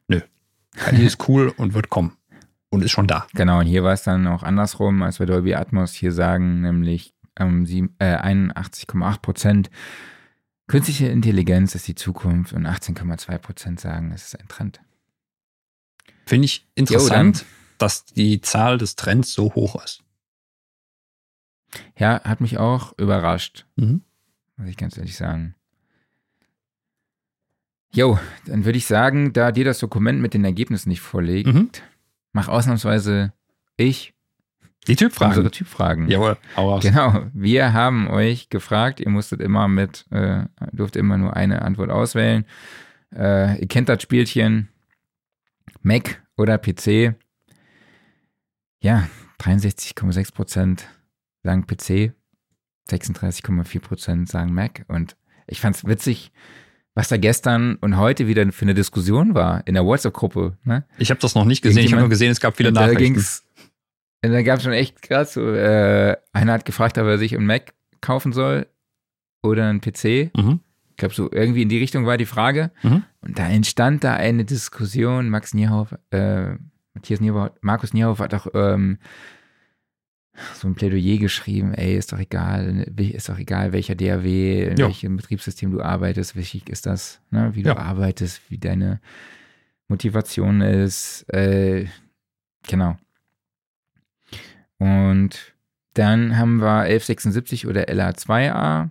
Nö. 0.07 0.21
KI 0.75 1.05
ist 1.05 1.29
cool 1.29 1.53
und 1.55 1.75
wird 1.75 1.91
kommen. 1.91 2.17
Und 2.69 2.83
ist 2.83 2.89
schon 2.89 3.05
da. 3.05 3.27
Genau, 3.35 3.59
und 3.59 3.67
hier 3.67 3.83
war 3.83 3.93
es 3.93 4.01
dann 4.01 4.25
auch 4.25 4.41
andersrum, 4.41 5.03
als 5.03 5.19
wir 5.19 5.27
Dolby 5.27 5.53
Atmos 5.53 5.93
hier 5.93 6.11
sagen, 6.11 6.61
nämlich 6.61 7.13
ähm, 7.37 7.67
äh, 7.99 8.15
81,8 8.15 9.21
Prozent 9.21 9.69
künstliche 10.65 11.05
Intelligenz 11.05 11.75
ist 11.75 11.87
die 11.87 11.93
Zukunft 11.93 12.53
und 12.53 12.65
18,2 12.65 13.37
Prozent 13.37 13.79
sagen, 13.79 14.11
es 14.11 14.23
ist 14.23 14.39
ein 14.39 14.47
Trend. 14.47 14.81
Finde 16.25 16.45
ich 16.45 16.67
interessant, 16.73 17.41
jo, 17.41 17.45
dass 17.77 18.05
die 18.05 18.41
Zahl 18.41 18.79
des 18.79 18.95
Trends 18.95 19.33
so 19.33 19.53
hoch 19.53 19.75
ist. 19.83 20.03
Ja, 21.95 22.23
hat 22.23 22.41
mich 22.41 22.57
auch 22.57 22.97
überrascht, 22.97 23.67
mhm. 23.75 24.01
muss 24.57 24.67
ich 24.67 24.77
ganz 24.77 24.97
ehrlich 24.97 25.15
sagen. 25.15 25.53
Jo, 27.93 28.19
dann 28.45 28.65
würde 28.65 28.77
ich 28.77 28.85
sagen, 28.85 29.33
da 29.33 29.51
dir 29.51 29.65
das 29.65 29.79
Dokument 29.79 30.21
mit 30.21 30.33
den 30.33 30.45
Ergebnissen 30.45 30.89
nicht 30.89 31.01
vorliegt, 31.01 31.53
mhm. 31.53 31.69
mach 32.31 32.47
ausnahmsweise 32.47 33.33
ich 33.77 34.13
die 34.87 34.95
Typfragen. 34.95 35.31
Unsere 35.31 35.51
Typfragen. 35.51 36.09
Jawohl, 36.09 36.37
hau 36.55 36.73
aus. 36.73 36.83
Genau. 36.83 37.25
Wir 37.33 37.73
haben 37.73 38.07
euch 38.07 38.49
gefragt, 38.49 38.99
ihr 38.99 39.09
musstet 39.09 39.39
immer 39.39 39.67
mit, 39.67 40.05
äh, 40.09 40.45
durft 40.71 40.95
immer 40.95 41.17
nur 41.17 41.35
eine 41.35 41.61
Antwort 41.61 41.91
auswählen. 41.91 42.45
Äh, 43.15 43.59
ihr 43.61 43.67
kennt 43.67 43.89
das 43.89 44.01
Spielchen. 44.01 44.69
Mac 45.83 46.23
oder 46.37 46.57
PC. 46.57 47.15
Ja, 48.81 49.07
63,6 49.39 50.33
Prozent 50.33 50.87
sagen 51.43 51.67
PC, 51.67 52.13
36,4 52.89 53.79
Prozent 53.79 54.29
sagen 54.29 54.53
Mac. 54.53 54.85
Und 54.87 55.15
ich 55.45 55.61
fand 55.61 55.75
es 55.75 55.85
witzig, 55.85 56.31
was 56.93 57.07
da 57.07 57.17
gestern 57.17 57.75
und 57.75 57.97
heute 57.97 58.27
wieder 58.27 58.51
für 58.51 58.63
eine 58.63 58.73
Diskussion 58.73 59.33
war 59.33 59.65
in 59.65 59.75
der 59.75 59.85
WhatsApp-Gruppe. 59.85 60.57
Ne? 60.63 60.83
Ich 60.97 61.09
habe 61.09 61.21
das 61.21 61.35
noch 61.35 61.45
nicht 61.45 61.61
gesehen. 61.61 61.85
Ich 61.85 61.91
habe 61.91 62.01
nur 62.01 62.09
gesehen, 62.09 62.31
es 62.31 62.39
gab 62.39 62.57
viele 62.57 62.73
da 62.73 62.81
Nachrichten. 62.81 63.13
Ging's, 63.13 63.45
da 64.21 64.41
gab 64.41 64.57
es 64.57 64.63
schon 64.63 64.73
echt 64.73 65.01
krass 65.01 65.33
so, 65.33 65.53
äh, 65.53 66.17
einer 66.33 66.53
hat 66.53 66.65
gefragt, 66.65 66.97
ob 66.97 67.05
er 67.05 67.17
sich 67.17 67.35
einen 67.35 67.45
Mac 67.45 67.73
kaufen 68.01 68.33
soll 68.33 68.67
oder 69.41 69.67
einen 69.69 69.81
PC. 69.81 70.31
Mhm. 70.35 70.59
Ich 70.89 70.97
glaube, 70.97 71.15
so 71.15 71.31
irgendwie 71.31 71.63
in 71.63 71.69
die 71.69 71.79
Richtung 71.79 72.05
war 72.05 72.17
die 72.17 72.25
Frage. 72.25 72.71
Mhm. 72.83 73.03
Und 73.21 73.39
da 73.39 73.47
entstand 73.47 74.03
da 74.03 74.13
eine 74.13 74.45
Diskussion. 74.45 75.29
Max 75.29 75.53
Nierhoff, 75.53 75.95
äh, 76.11 76.55
Matthias 76.93 77.21
Nierhoff, 77.21 77.51
Markus 77.61 77.93
Nierhoff 77.93 78.19
hat 78.19 78.33
auch 78.33 78.47
ähm, 78.53 78.99
so 80.55 80.67
ein 80.67 80.75
Plädoyer 80.75 81.17
geschrieben, 81.17 81.73
ey, 81.73 81.95
ist 81.97 82.13
doch 82.13 82.19
egal, 82.19 82.85
ist 82.97 83.29
doch 83.29 83.37
egal, 83.37 83.73
welcher 83.73 83.95
DAW, 83.95 84.63
in 84.69 84.77
ja. 84.77 84.85
welchem 84.87 85.17
Betriebssystem 85.17 85.71
du 85.71 85.81
arbeitest, 85.81 86.35
wichtig 86.35 86.69
ist 86.69 86.85
das, 86.85 87.19
ne, 87.31 87.51
wie 87.53 87.63
du 87.63 87.69
ja. 87.69 87.77
arbeitest, 87.77 88.41
wie 88.49 88.57
deine 88.57 89.01
Motivation 89.87 90.61
ist, 90.61 91.23
äh, 91.33 91.85
genau. 92.67 92.97
Und 94.77 95.53
dann 95.93 96.37
haben 96.37 96.61
wir 96.61 96.81
1176 96.81 97.67
oder 97.67 97.89
LA2A. 97.89 98.89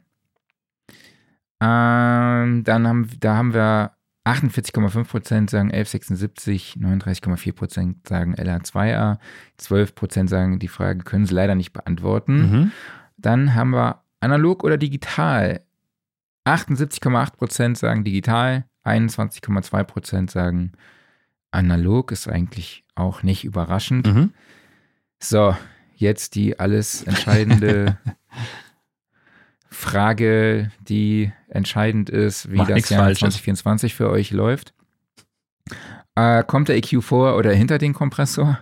Ähm, 1.63 2.65
dann 2.65 2.87
haben, 2.87 3.11
da 3.19 3.37
haben 3.37 3.55
wir 3.55 3.93
48,5% 4.31 5.51
sagen 5.51 5.73
1176, 5.73 6.77
39,4% 6.79 8.09
sagen 8.09 8.35
LA2A, 8.35 9.19
12% 9.59 10.29
sagen, 10.29 10.59
die 10.59 10.69
Frage 10.69 11.01
können 11.01 11.27
sie 11.27 11.35
leider 11.35 11.55
nicht 11.55 11.73
beantworten. 11.73 12.35
Mhm. 12.37 12.73
Dann 13.17 13.55
haben 13.55 13.71
wir 13.71 14.03
analog 14.21 14.63
oder 14.63 14.77
digital. 14.77 15.63
78,8% 16.47 17.77
sagen 17.77 18.05
digital, 18.05 18.65
21,2% 18.85 20.31
sagen 20.31 20.73
analog, 21.51 22.13
ist 22.13 22.29
eigentlich 22.29 22.85
auch 22.95 23.23
nicht 23.23 23.45
überraschend. 23.45 24.07
Mhm. 24.07 24.33
So, 25.19 25.57
jetzt 25.97 26.35
die 26.35 26.59
alles 26.59 27.03
entscheidende 27.03 27.99
Frage, 29.71 30.71
die 30.81 31.33
entscheidend 31.49 32.11
ist, 32.11 32.51
wie 32.51 32.57
Mach 32.57 32.69
das 32.69 32.89
Jahr 32.89 33.13
2024 33.13 33.95
für 33.95 34.11
euch 34.11 34.31
läuft. 34.33 34.75
Äh, 36.17 36.43
kommt 36.45 36.69
der 36.69 36.77
EQ 36.77 37.03
vor 37.03 37.37
oder 37.37 37.53
hinter 37.53 37.79
den 37.79 37.95
Kompressor? 37.95 38.59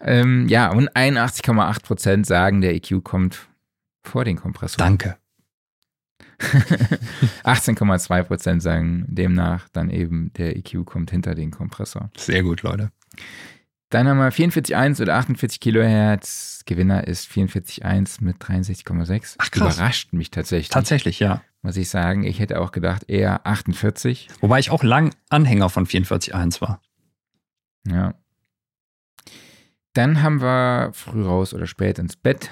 ähm, 0.00 0.48
ja, 0.48 0.70
und 0.70 0.90
81,8% 0.94 2.26
sagen, 2.26 2.60
der 2.60 2.74
EQ 2.74 3.02
kommt 3.02 3.48
vor 4.02 4.24
den 4.24 4.36
Kompressor. 4.36 4.78
Danke. 4.78 5.16
18,2% 7.44 8.60
sagen 8.60 9.04
demnach 9.08 9.68
dann 9.70 9.90
eben, 9.90 10.32
der 10.34 10.56
EQ 10.56 10.86
kommt 10.86 11.10
hinter 11.10 11.34
den 11.34 11.50
Kompressor. 11.50 12.10
Sehr 12.16 12.42
gut, 12.42 12.62
Leute. 12.62 12.90
Dann 13.90 14.06
haben 14.06 14.18
wir 14.18 14.32
44,1 14.32 15.02
oder 15.02 15.16
48 15.16 15.58
Kilohertz. 15.58 16.62
Gewinner 16.64 17.06
ist 17.08 17.28
44,1 17.28 18.22
mit 18.22 18.36
63,6. 18.38 19.34
Ach 19.38 19.50
krass. 19.50 19.76
Überrascht 19.76 20.12
mich 20.12 20.30
tatsächlich. 20.30 20.68
Tatsächlich, 20.68 21.18
ja. 21.18 21.42
Muss 21.62 21.76
ich 21.76 21.90
sagen. 21.90 22.22
Ich 22.22 22.38
hätte 22.38 22.60
auch 22.60 22.70
gedacht, 22.70 23.10
eher 23.10 23.46
48. 23.46 24.28
Wobei 24.40 24.60
ich 24.60 24.70
auch 24.70 24.84
lang 24.84 25.12
Anhänger 25.28 25.68
von 25.70 25.86
44,1 25.86 26.60
war. 26.60 26.80
Ja. 27.86 28.14
Dann 29.92 30.22
haben 30.22 30.40
wir 30.40 30.92
früh 30.92 31.24
raus 31.24 31.52
oder 31.52 31.66
spät 31.66 31.98
ins 31.98 32.14
Bett. 32.14 32.50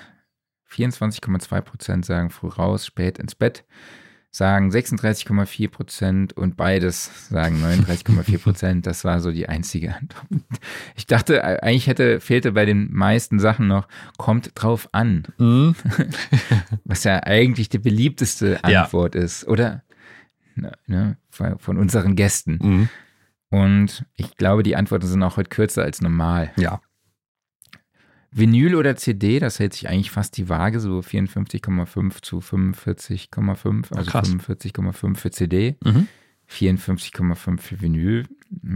24,2% 0.69 2.05
sagen 2.05 2.31
früh 2.31 2.49
raus, 2.49 2.85
spät 2.85 3.19
ins 3.19 3.37
Bett 3.37 3.65
sagen 4.31 4.71
36,4 4.71 5.69
Prozent 5.69 6.33
und 6.35 6.57
beides 6.57 7.29
sagen 7.29 7.63
39,4 7.63 8.39
Prozent. 8.39 8.87
Das 8.87 9.05
war 9.05 9.21
so 9.21 9.33
die 9.33 9.49
einzige 9.49 9.95
Antwort. 9.95 10.27
Ich 10.97 11.07
dachte, 11.07 11.63
eigentlich 11.63 11.87
hätte, 11.87 12.21
fehlte 12.21 12.53
bei 12.53 12.65
den 12.65 12.93
meisten 12.93 13.39
Sachen 13.39 13.69
noch, 13.69 13.89
kommt 14.17 14.53
drauf 14.55 14.89
an. 14.93 15.25
Mhm. 15.39 15.75
Was 16.85 17.05
ja 17.05 17.23
eigentlich 17.23 17.69
die 17.69 17.79
beliebteste 17.79 18.63
Antwort 18.63 19.15
ja. 19.15 19.23
ist, 19.23 19.47
oder? 19.47 19.83
Ne, 20.87 21.17
von 21.31 21.79
unseren 21.79 22.17
Gästen. 22.17 22.59
Mhm. 22.61 22.89
Und 23.51 24.05
ich 24.17 24.37
glaube, 24.37 24.63
die 24.63 24.77
Antworten 24.77 25.07
sind 25.07 25.23
auch 25.23 25.37
heute 25.37 25.49
kürzer 25.49 25.83
als 25.83 26.01
normal. 26.01 26.51
Ja. 26.57 26.81
Vinyl 28.31 28.75
oder 28.75 28.97
CD, 28.97 29.39
das 29.39 29.59
hält 29.59 29.73
sich 29.73 29.89
eigentlich 29.89 30.11
fast 30.11 30.37
die 30.37 30.49
Waage, 30.49 30.81
so 30.81 30.99
54,5 30.99 32.23
zu 32.23 32.39
45,5, 32.39 33.95
also 33.97 34.11
45,5 34.11 35.17
für 35.17 35.31
CD, 35.31 35.77
mhm. 35.83 36.09
54,5 36.51 37.61
für 37.61 37.81
Vinyl. 37.81 38.27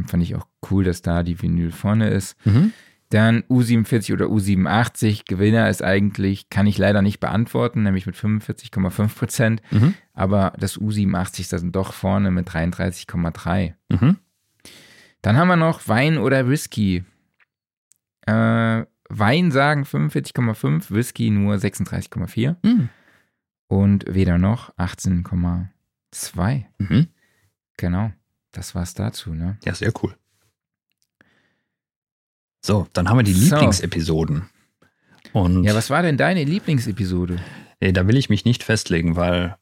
Fand 0.06 0.22
ich 0.22 0.34
auch 0.36 0.46
cool, 0.70 0.84
dass 0.84 1.02
da 1.02 1.22
die 1.22 1.40
Vinyl 1.40 1.70
vorne 1.70 2.08
ist. 2.10 2.36
Mhm. 2.46 2.72
Dann 3.10 3.42
U47 3.42 4.14
oder 4.14 4.26
U87, 4.26 5.24
Gewinner 5.28 5.68
ist 5.68 5.82
eigentlich, 5.82 6.48
kann 6.48 6.66
ich 6.66 6.78
leider 6.78 7.02
nicht 7.02 7.20
beantworten, 7.20 7.82
nämlich 7.82 8.06
mit 8.06 8.16
45,5 8.16 9.14
Prozent. 9.14 9.62
Mhm. 9.70 9.92
Aber 10.14 10.54
das 10.58 10.80
U87 10.80 11.40
ist 11.40 11.52
dann 11.52 11.72
doch 11.72 11.92
vorne 11.92 12.30
mit 12.30 12.48
33,3. 12.48 13.74
Mhm. 13.90 14.16
Dann 15.20 15.36
haben 15.36 15.48
wir 15.48 15.56
noch 15.56 15.88
Wein 15.88 16.16
oder 16.16 16.48
Whisky. 16.48 17.04
Äh, 18.26 18.84
Wein 19.14 19.50
sagen 19.50 19.84
45,5, 19.84 20.90
Whisky 20.90 21.30
nur 21.30 21.56
36,4 21.56 22.56
mhm. 22.62 22.88
und 23.68 24.04
weder 24.08 24.38
noch 24.38 24.74
18,2. 24.78 26.64
Mhm. 26.78 27.08
Genau, 27.76 28.12
das 28.52 28.74
war's 28.74 28.94
dazu, 28.94 29.34
ne? 29.34 29.58
Ja, 29.64 29.74
sehr 29.74 29.92
cool. 30.02 30.16
So, 32.64 32.86
dann 32.92 33.08
haben 33.08 33.18
wir 33.18 33.24
die 33.24 33.32
so. 33.32 33.54
Lieblingsepisoden. 33.54 34.48
Und 35.32 35.64
ja, 35.64 35.74
was 35.74 35.90
war 35.90 36.02
denn 36.02 36.16
deine 36.16 36.44
Lieblingsepisode? 36.44 37.38
Da 37.80 38.06
will 38.06 38.16
ich 38.16 38.30
mich 38.30 38.44
nicht 38.44 38.62
festlegen, 38.62 39.16
weil 39.16 39.56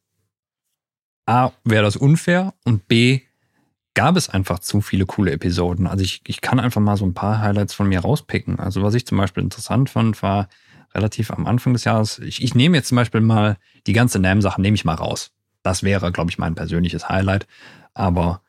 A, 1.27 1.53
wäre 1.65 1.85
das 1.85 1.97
unfair 1.97 2.55
und 2.65 2.87
B, 2.87 3.23
gab 3.95 4.17
es 4.17 4.29
einfach 4.29 4.61
zu 4.61 4.81
viele 4.81 5.07
coole 5.07 5.33
Episoden. 5.33 5.87
Also 5.87 6.05
ich, 6.05 6.23
ich 6.27 6.41
kann 6.41 6.61
einfach 6.61 6.81
mal 6.81 6.97
so 6.97 7.05
ein 7.05 7.15
paar 7.15 7.41
Highlights 7.41 7.75
von 7.75 7.89
mir 7.89 8.01
rauspicken. 8.01 8.59
Also 8.59 8.83
was 8.83 8.95
ich 8.95 9.07
zum 9.07 9.19
Beispiel 9.19 9.43
interessant 9.43 9.91
fand, 9.91 10.23
war 10.23 10.49
relativ 10.95 11.31
am 11.31 11.47
Anfang 11.47 11.73
des 11.73 11.85
Jahres, 11.85 12.19
ich, 12.19 12.43
ich 12.43 12.55
nehme 12.55 12.77
jetzt 12.77 12.89
zum 12.89 12.97
Beispiel 12.97 13.21
mal 13.21 13.57
die 13.87 13.93
ganze 13.93 14.19
NAM-Sache, 14.19 14.61
nehme 14.61 14.75
ich 14.75 14.85
mal 14.85 14.95
raus. 14.95 15.33
das 15.63 15.83
wäre, 15.83 16.11
glaube 16.11 16.31
ich, 16.31 16.39
mein 16.39 16.55
persönliches 16.55 17.09
Highlight. 17.09 17.47
Aber 17.95 18.43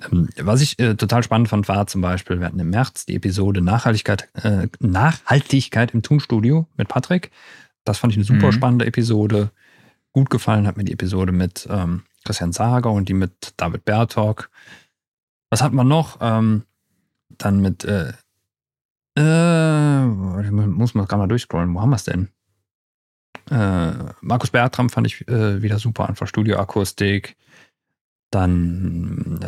ähm, 0.00 0.28
was 0.40 0.60
ich 0.60 0.78
äh, 0.78 0.94
total 0.94 1.22
spannend 1.22 1.48
fand, 1.48 1.68
war 1.68 1.86
zum 1.86 2.00
Beispiel, 2.00 2.40
wir 2.40 2.46
hatten 2.46 2.58
im 2.58 2.70
März 2.70 3.06
die 3.06 3.16
Episode 3.16 3.60
Nachhaltigkeit, 3.60 4.28
äh, 4.42 4.68
Nachhaltigkeit 4.80 5.92
im 5.92 6.02
Tonstudio 6.02 6.66
mit 6.76 6.88
Patrick. 6.88 7.30
Das 7.84 7.98
fand 7.98 8.12
ich 8.12 8.16
eine 8.16 8.24
super 8.24 8.46
mhm. 8.46 8.52
spannende 8.52 8.86
Episode. 8.86 9.50
Gut 10.12 10.30
gefallen 10.30 10.66
hat 10.66 10.76
mir 10.76 10.84
die 10.84 10.92
Episode 10.92 11.32
mit 11.32 11.68
ähm, 11.70 12.02
Christian 12.24 12.52
Sager 12.52 12.90
und 12.90 13.08
die 13.08 13.14
mit 13.14 13.52
David 13.56 13.84
Bertok. 13.84 14.50
Was 15.54 15.62
hat 15.62 15.72
man 15.72 15.86
noch? 15.86 16.18
Ähm, 16.20 16.64
dann 17.28 17.60
mit, 17.60 17.84
äh, 17.84 18.12
äh, 19.16 20.04
muss 20.04 20.94
man 20.94 21.06
gerade 21.06 21.20
mal 21.20 21.28
durchscrollen. 21.28 21.72
Wo 21.72 21.80
haben 21.80 21.90
wir 21.90 21.94
es 21.94 22.02
denn? 22.02 22.28
Äh, 23.52 24.12
Markus 24.20 24.50
Bertram 24.50 24.90
fand 24.90 25.06
ich 25.06 25.28
äh, 25.28 25.62
wieder 25.62 25.78
super, 25.78 26.08
einfach 26.08 26.26
Studioakustik. 26.26 27.36
Dann, 28.32 29.38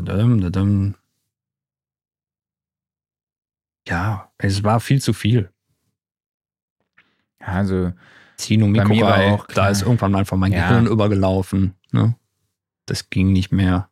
ja, 3.88 4.30
es 4.38 4.62
war 4.62 4.78
viel 4.78 5.02
zu 5.02 5.12
viel. 5.12 5.50
Also, 7.40 7.94
Zino 8.36 8.68
Mikorei, 8.68 9.42
da 9.56 9.70
ist 9.70 9.82
irgendwann 9.82 10.12
mal 10.12 10.20
einfach 10.20 10.36
mein 10.36 10.52
ja. 10.52 10.68
Gehirn 10.68 10.86
übergelaufen. 10.86 11.74
Ne? 11.90 12.14
Das 12.86 13.10
ging 13.10 13.32
nicht 13.32 13.50
mehr. 13.50 13.90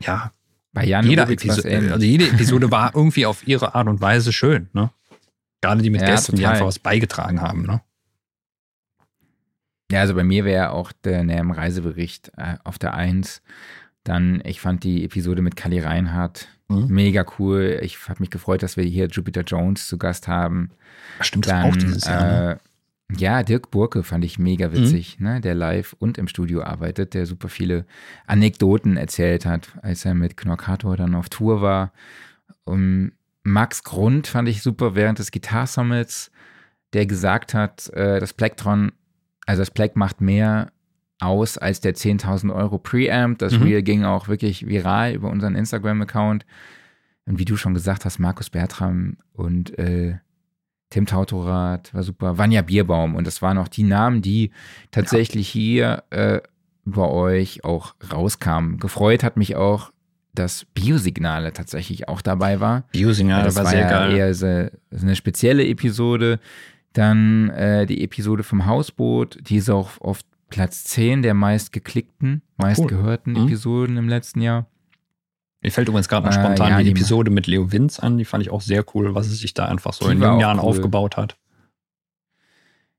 Ja. 0.00 0.32
Bei 0.72 0.84
Jan 0.84 1.06
jeder 1.06 1.28
Episode, 1.28 1.92
also 1.92 2.04
jede 2.04 2.28
Episode 2.28 2.70
war 2.70 2.94
irgendwie 2.94 3.24
auf 3.24 3.46
ihre 3.48 3.74
Art 3.74 3.88
und 3.88 4.00
Weise 4.00 4.32
schön. 4.32 4.68
Ne? 4.74 4.90
Gerade 5.62 5.82
die 5.82 5.90
mit 5.90 6.02
ja, 6.02 6.08
Gästen, 6.08 6.32
total. 6.32 6.38
die 6.38 6.46
einfach 6.46 6.66
was 6.66 6.78
beigetragen 6.78 7.40
haben. 7.40 7.62
Ne? 7.62 7.80
Ja, 9.90 10.00
also 10.00 10.14
bei 10.14 10.24
mir 10.24 10.44
wäre 10.44 10.70
auch 10.70 10.92
der 10.92 11.24
NAM 11.24 11.50
Reisebericht 11.50 12.32
äh, 12.36 12.56
auf 12.64 12.78
der 12.78 12.94
Eins. 12.94 13.40
Dann, 14.04 14.42
ich 14.44 14.60
fand 14.60 14.84
die 14.84 15.04
Episode 15.04 15.42
mit 15.42 15.56
Kali 15.56 15.80
Reinhardt 15.80 16.48
mhm. 16.68 16.88
mega 16.88 17.24
cool. 17.38 17.80
Ich 17.82 18.08
habe 18.08 18.20
mich 18.20 18.30
gefreut, 18.30 18.62
dass 18.62 18.76
wir 18.76 18.84
hier 18.84 19.06
Jupiter 19.06 19.42
Jones 19.42 19.86
zu 19.88 19.98
Gast 19.98 20.28
haben. 20.28 20.70
Stimmt, 21.20 21.46
Dann, 21.46 21.62
das 21.62 21.72
auch 21.72 21.76
dieses 21.76 22.04
Jahr. 22.04 22.22
Ne? 22.22 22.52
Äh, 22.52 22.56
ja, 23.14 23.42
Dirk 23.42 23.70
Burke 23.70 24.02
fand 24.02 24.24
ich 24.24 24.38
mega 24.38 24.72
witzig, 24.72 25.20
mhm. 25.20 25.26
ne, 25.26 25.40
der 25.40 25.54
live 25.54 25.94
und 25.98 26.18
im 26.18 26.26
Studio 26.28 26.62
arbeitet, 26.62 27.14
der 27.14 27.26
super 27.26 27.48
viele 27.48 27.86
Anekdoten 28.26 28.96
erzählt 28.96 29.46
hat, 29.46 29.78
als 29.82 30.04
er 30.04 30.14
mit 30.14 30.36
Knorkator 30.36 30.96
dann 30.96 31.14
auf 31.14 31.28
Tour 31.28 31.62
war. 31.62 31.92
Und 32.64 33.12
Max 33.44 33.84
Grund 33.84 34.26
fand 34.26 34.48
ich 34.48 34.62
super 34.62 34.96
während 34.96 35.20
des 35.20 35.30
Guitar 35.30 35.66
Summits, 35.66 36.32
der 36.94 37.06
gesagt 37.06 37.54
hat, 37.54 37.88
äh, 37.90 38.18
das 38.18 38.32
Plektron 38.32 38.90
also 39.46 39.62
das 39.62 39.70
Black 39.70 39.96
macht 39.96 40.20
mehr 40.20 40.72
aus 41.20 41.56
als 41.56 41.80
der 41.80 41.94
10.000 41.94 42.54
Euro 42.54 42.78
Preamp. 42.78 43.38
Das 43.38 43.54
mhm. 43.54 43.62
Reel 43.62 43.82
ging 43.82 44.04
auch 44.04 44.28
wirklich 44.28 44.66
viral 44.66 45.14
über 45.14 45.30
unseren 45.30 45.54
Instagram-Account. 45.54 46.44
Und 47.24 47.38
wie 47.38 47.44
du 47.44 47.56
schon 47.56 47.74
gesagt 47.74 48.04
hast, 48.04 48.18
Markus 48.18 48.50
Bertram 48.50 49.16
und 49.32 49.78
äh, 49.78 50.16
Tim 50.90 51.06
Tautorat 51.06 51.92
war 51.92 52.02
super, 52.02 52.38
Vanja 52.38 52.62
Bierbaum. 52.62 53.14
Und 53.14 53.26
das 53.26 53.42
waren 53.42 53.58
auch 53.58 53.68
die 53.68 53.82
Namen, 53.82 54.22
die 54.22 54.50
tatsächlich 54.90 55.54
ja. 55.54 55.60
hier 55.60 56.04
äh, 56.10 56.40
bei 56.84 57.06
euch 57.06 57.64
auch 57.64 57.94
rauskamen. 58.12 58.78
Gefreut 58.78 59.22
hat 59.24 59.36
mich 59.36 59.56
auch, 59.56 59.92
dass 60.34 60.66
Biosignale 60.74 61.52
tatsächlich 61.52 62.08
auch 62.08 62.22
dabei 62.22 62.60
war. 62.60 62.84
Biosignale 62.92 63.44
das 63.44 63.56
war, 63.56 63.64
war 63.64 63.70
sehr 63.70 63.80
ja 63.80 63.90
geil. 63.90 64.16
eher 64.16 64.34
so, 64.34 64.46
eine 64.46 65.16
spezielle 65.16 65.66
Episode. 65.66 66.38
Dann 66.92 67.50
äh, 67.50 67.86
die 67.86 68.02
Episode 68.04 68.42
vom 68.42 68.66
Hausboot, 68.66 69.38
die 69.42 69.56
ist 69.56 69.68
auch 69.68 70.00
auf 70.00 70.20
Platz 70.48 70.84
10 70.84 71.22
der 71.22 71.34
meistgeklickten, 71.34 72.42
meistgehörten 72.56 73.34
cool. 73.34 73.42
mhm. 73.42 73.48
Episoden 73.48 73.96
im 73.96 74.08
letzten 74.08 74.40
Jahr. 74.40 74.66
Mir 75.66 75.72
fällt 75.72 75.88
übrigens 75.88 76.06
gerade 76.06 76.24
mal 76.24 76.30
äh, 76.30 76.40
spontan 76.40 76.68
äh, 76.68 76.70
ja, 76.70 76.78
die, 76.78 76.84
die 76.84 76.90
Episode 76.92 77.28
mit 77.32 77.48
Leo 77.48 77.72
Winz 77.72 77.98
an, 77.98 78.18
die 78.18 78.24
fand 78.24 78.40
ich 78.40 78.50
auch 78.50 78.60
sehr 78.60 78.84
cool, 78.94 79.16
was 79.16 79.26
es 79.26 79.40
sich 79.40 79.52
da 79.52 79.64
einfach 79.64 79.94
so 79.94 80.08
in 80.08 80.22
jungen 80.22 80.38
Jahren 80.38 80.60
cool. 80.60 80.64
aufgebaut 80.64 81.16
hat. 81.16 81.36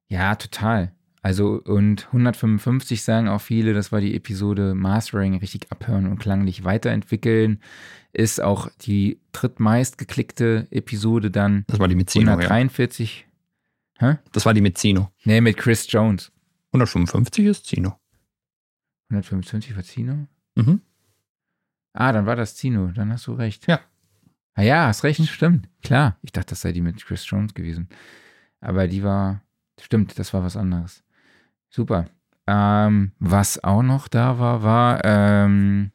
Ja, 0.10 0.36
total. 0.36 0.92
Also 1.22 1.62
und 1.64 2.08
155 2.08 3.04
sagen 3.04 3.30
auch 3.30 3.40
viele, 3.40 3.74
das 3.74 3.94
war 3.94 4.02
die 4.02 4.14
Episode 4.14 4.76
Mastering, 4.76 5.38
richtig 5.38 5.72
abhören 5.72 6.08
und 6.08 6.20
klanglich 6.20 6.66
weiterentwickeln. 6.66 7.62
Ist 8.12 8.44
auch 8.44 8.70
die 8.82 9.22
drittmeist 9.32 9.98
geklickte 9.98 10.68
Episode 10.70 11.32
dann. 11.32 11.64
Das 11.68 11.80
war 11.80 11.88
die 11.88 11.96
mit 11.96 12.10
Zino, 12.10 12.32
143. 12.32 13.28
Ja. 14.02 14.10
Hä? 14.10 14.18
Das 14.34 14.46
war 14.46 14.54
die 14.54 14.60
mit 14.60 14.78
Zino. 14.78 15.10
Nee, 15.24 15.40
mit 15.40 15.56
Chris 15.56 15.90
Jones. 15.90 16.34
155 16.74 17.46
ist 17.46 17.66
Zino. 17.66 17.98
125 19.08 19.74
war 19.74 19.84
Zino? 19.84 20.28
Mhm. 20.56 20.82
Ah, 22.00 22.12
dann 22.12 22.28
war 22.28 22.36
das 22.36 22.56
Zino, 22.56 22.92
dann 22.94 23.12
hast 23.12 23.26
du 23.26 23.34
recht. 23.34 23.66
Ja. 23.66 23.80
Ah 24.54 24.62
ja, 24.62 24.86
hast 24.86 25.04
recht, 25.04 25.28
stimmt. 25.28 25.68
Klar. 25.82 26.16
Ich 26.22 26.32
dachte, 26.32 26.52
das 26.52 26.62
sei 26.62 26.72
die 26.72 26.82
mit 26.82 27.04
Chris 27.04 27.28
Jones 27.28 27.56
gewesen. 27.56 27.90
Aber 28.62 28.88
die 28.88 29.04
war, 29.04 29.42
stimmt, 29.82 30.20
das 30.20 30.32
war 30.32 30.44
was 30.44 30.56
anderes. 30.56 31.04
Super. 31.70 32.06
Ähm, 32.46 33.14
was 33.18 33.64
auch 33.64 33.82
noch 33.82 34.08
da 34.10 34.38
war, 34.38 34.62
war, 34.62 35.02
ähm, 35.06 35.90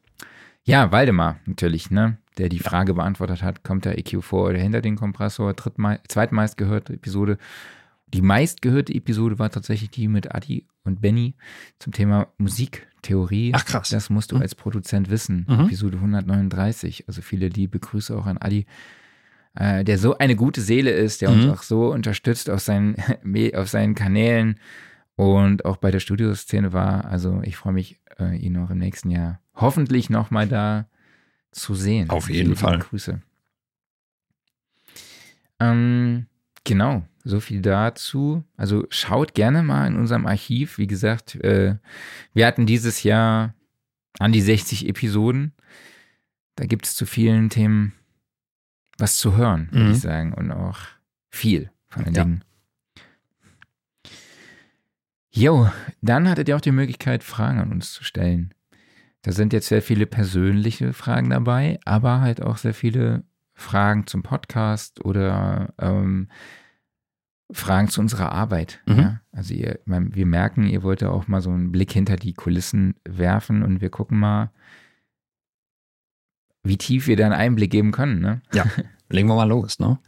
ja, 0.65 0.91
Waldemar 0.91 1.37
natürlich, 1.45 1.89
ne? 1.89 2.17
Der 2.37 2.49
die 2.49 2.59
Frage 2.59 2.93
beantwortet 2.95 3.41
hat, 3.41 3.63
kommt 3.63 3.85
der 3.85 3.97
EQ 3.97 4.21
vor 4.21 4.49
oder 4.49 4.59
hinter 4.59 4.81
den 4.81 4.97
Kompressor? 4.97 5.55
zweitmeist 5.55 6.57
gehörte 6.57 6.93
Episode. 6.93 7.37
Die 8.13 8.21
meistgehörte 8.21 8.93
Episode 8.93 9.39
war 9.39 9.49
tatsächlich 9.49 9.89
die 9.89 10.07
mit 10.07 10.33
Adi 10.33 10.67
und 10.83 11.01
Benny 11.01 11.35
zum 11.79 11.93
Thema 11.93 12.27
Musiktheorie. 12.37 13.51
Ach 13.55 13.65
krass. 13.65 13.89
Das 13.89 14.11
musst 14.11 14.31
du 14.31 14.35
mhm. 14.35 14.43
als 14.43 14.53
Produzent 14.53 15.09
wissen. 15.09 15.47
Mhm. 15.49 15.65
Episode 15.65 15.97
139. 15.97 17.05
Also 17.07 17.23
viele 17.23 17.47
liebe 17.47 17.79
Grüße 17.79 18.15
auch 18.15 18.27
an 18.27 18.37
Adi, 18.37 18.67
äh, 19.55 19.83
der 19.83 19.97
so 19.97 20.17
eine 20.17 20.35
gute 20.35 20.61
Seele 20.61 20.91
ist, 20.91 21.21
der 21.21 21.31
mhm. 21.31 21.49
uns 21.49 21.59
auch 21.59 21.63
so 21.63 21.91
unterstützt 21.91 22.51
auf 22.51 22.59
seinen, 22.59 22.95
auf 23.55 23.69
seinen 23.69 23.95
Kanälen 23.95 24.59
und 25.15 25.65
auch 25.65 25.77
bei 25.77 25.89
der 25.89 25.99
Studioszene 25.99 26.71
war. 26.71 27.05
Also 27.05 27.41
ich 27.43 27.57
freue 27.57 27.73
mich, 27.73 27.99
äh, 28.19 28.37
ihn 28.37 28.57
auch 28.57 28.69
im 28.69 28.77
nächsten 28.77 29.09
Jahr 29.09 29.41
hoffentlich 29.55 30.11
nochmal 30.11 30.47
da 30.47 30.87
zu 31.51 31.73
sehen. 31.73 32.11
Auf 32.11 32.29
jeden 32.29 32.55
Fall. 32.55 32.79
Grüße. 32.79 33.21
Ähm, 35.59 36.27
genau. 36.63 37.03
So 37.23 37.39
viel 37.39 37.61
dazu. 37.61 38.43
Also 38.57 38.85
schaut 38.89 39.33
gerne 39.33 39.63
mal 39.63 39.87
in 39.87 39.95
unserem 39.95 40.25
Archiv. 40.25 40.77
Wie 40.77 40.87
gesagt, 40.87 41.35
äh, 41.35 41.77
wir 42.33 42.45
hatten 42.45 42.65
dieses 42.65 43.03
Jahr 43.03 43.53
an 44.19 44.31
die 44.31 44.41
60 44.41 44.87
Episoden. 44.87 45.53
Da 46.55 46.65
gibt 46.65 46.85
es 46.85 46.95
zu 46.95 47.05
vielen 47.05 47.49
Themen 47.49 47.93
was 48.97 49.17
zu 49.17 49.35
hören, 49.35 49.69
würde 49.71 49.85
mhm. 49.85 49.91
ich 49.91 50.01
sagen. 50.01 50.33
Und 50.33 50.51
auch 50.51 50.79
viel 51.29 51.71
von 51.87 52.03
den 52.03 52.13
ja. 52.13 52.23
Dingen. 52.23 52.43
Jo, 55.31 55.69
dann 56.01 56.29
hattet 56.29 56.47
ihr 56.47 56.55
auch 56.55 56.61
die 56.61 56.71
Möglichkeit, 56.71 57.23
Fragen 57.23 57.59
an 57.59 57.71
uns 57.71 57.91
zu 57.91 58.03
stellen. 58.03 58.53
Da 59.23 59.31
sind 59.31 59.51
jetzt 59.53 59.67
sehr 59.67 59.81
viele 59.81 60.05
persönliche 60.05 60.93
Fragen 60.93 61.29
dabei, 61.29 61.79
aber 61.85 62.21
halt 62.21 62.41
auch 62.41 62.57
sehr 62.57 62.73
viele 62.73 63.23
Fragen 63.53 64.05
zum 64.05 64.21
Podcast 64.21 65.03
oder 65.03 65.73
ähm, 65.79 66.27
Fragen 67.53 67.87
zu 67.87 68.01
unserer 68.01 68.31
Arbeit. 68.31 68.81
Mhm. 68.85 68.97
Ja? 68.97 69.21
Also 69.31 69.53
ihr, 69.53 69.79
wir 69.85 70.25
merken, 70.25 70.67
ihr 70.67 70.83
wollt 70.83 71.01
ja 71.01 71.09
auch 71.09 71.27
mal 71.27 71.41
so 71.41 71.49
einen 71.49 71.71
Blick 71.71 71.91
hinter 71.91 72.15
die 72.15 72.33
Kulissen 72.33 72.95
werfen 73.07 73.63
und 73.63 73.81
wir 73.81 73.89
gucken 73.89 74.19
mal, 74.19 74.51
wie 76.63 76.77
tief 76.77 77.07
wir 77.07 77.17
da 77.17 77.25
einen 77.25 77.33
Einblick 77.33 77.71
geben 77.71 77.91
können. 77.91 78.19
Ne? 78.21 78.41
Ja, 78.53 78.65
legen 79.09 79.27
wir 79.27 79.35
mal 79.35 79.47
los. 79.47 79.79
Ne? 79.79 79.99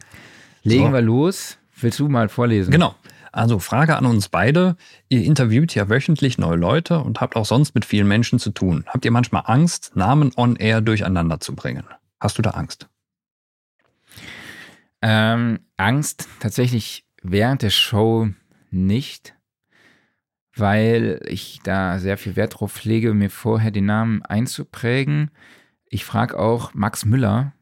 Legen 0.62 0.86
so. 0.86 0.92
wir 0.92 1.02
los. 1.02 1.58
Willst 1.78 1.98
du 1.98 2.08
mal 2.08 2.28
vorlesen? 2.28 2.70
Genau. 2.70 2.94
Also 3.32 3.58
Frage 3.58 3.96
an 3.96 4.06
uns 4.06 4.30
beide. 4.30 4.76
Ihr 5.10 5.22
interviewt 5.22 5.74
ja 5.74 5.90
wöchentlich 5.90 6.38
neue 6.38 6.56
Leute 6.56 7.00
und 7.00 7.20
habt 7.20 7.36
auch 7.36 7.44
sonst 7.44 7.74
mit 7.74 7.84
vielen 7.84 8.08
Menschen 8.08 8.38
zu 8.38 8.50
tun. 8.50 8.84
Habt 8.86 9.04
ihr 9.04 9.10
manchmal 9.10 9.42
Angst, 9.44 9.94
Namen 9.94 10.32
on 10.36 10.56
air 10.56 10.80
durcheinander 10.80 11.38
zu 11.38 11.54
bringen? 11.54 11.84
Hast 12.18 12.38
du 12.38 12.42
da 12.42 12.50
Angst? 12.50 12.88
Ähm, 15.02 15.60
Angst 15.76 16.26
tatsächlich 16.40 17.05
während 17.30 17.62
der 17.62 17.70
Show 17.70 18.28
nicht, 18.70 19.34
weil 20.54 21.20
ich 21.26 21.60
da 21.62 21.98
sehr 21.98 22.18
viel 22.18 22.36
Wert 22.36 22.58
drauf 22.58 22.84
lege, 22.84 23.14
mir 23.14 23.30
vorher 23.30 23.70
den 23.70 23.86
Namen 23.86 24.22
einzuprägen. 24.22 25.30
Ich 25.86 26.04
frage 26.04 26.38
auch 26.38 26.74
Max 26.74 27.04
Müller, 27.04 27.52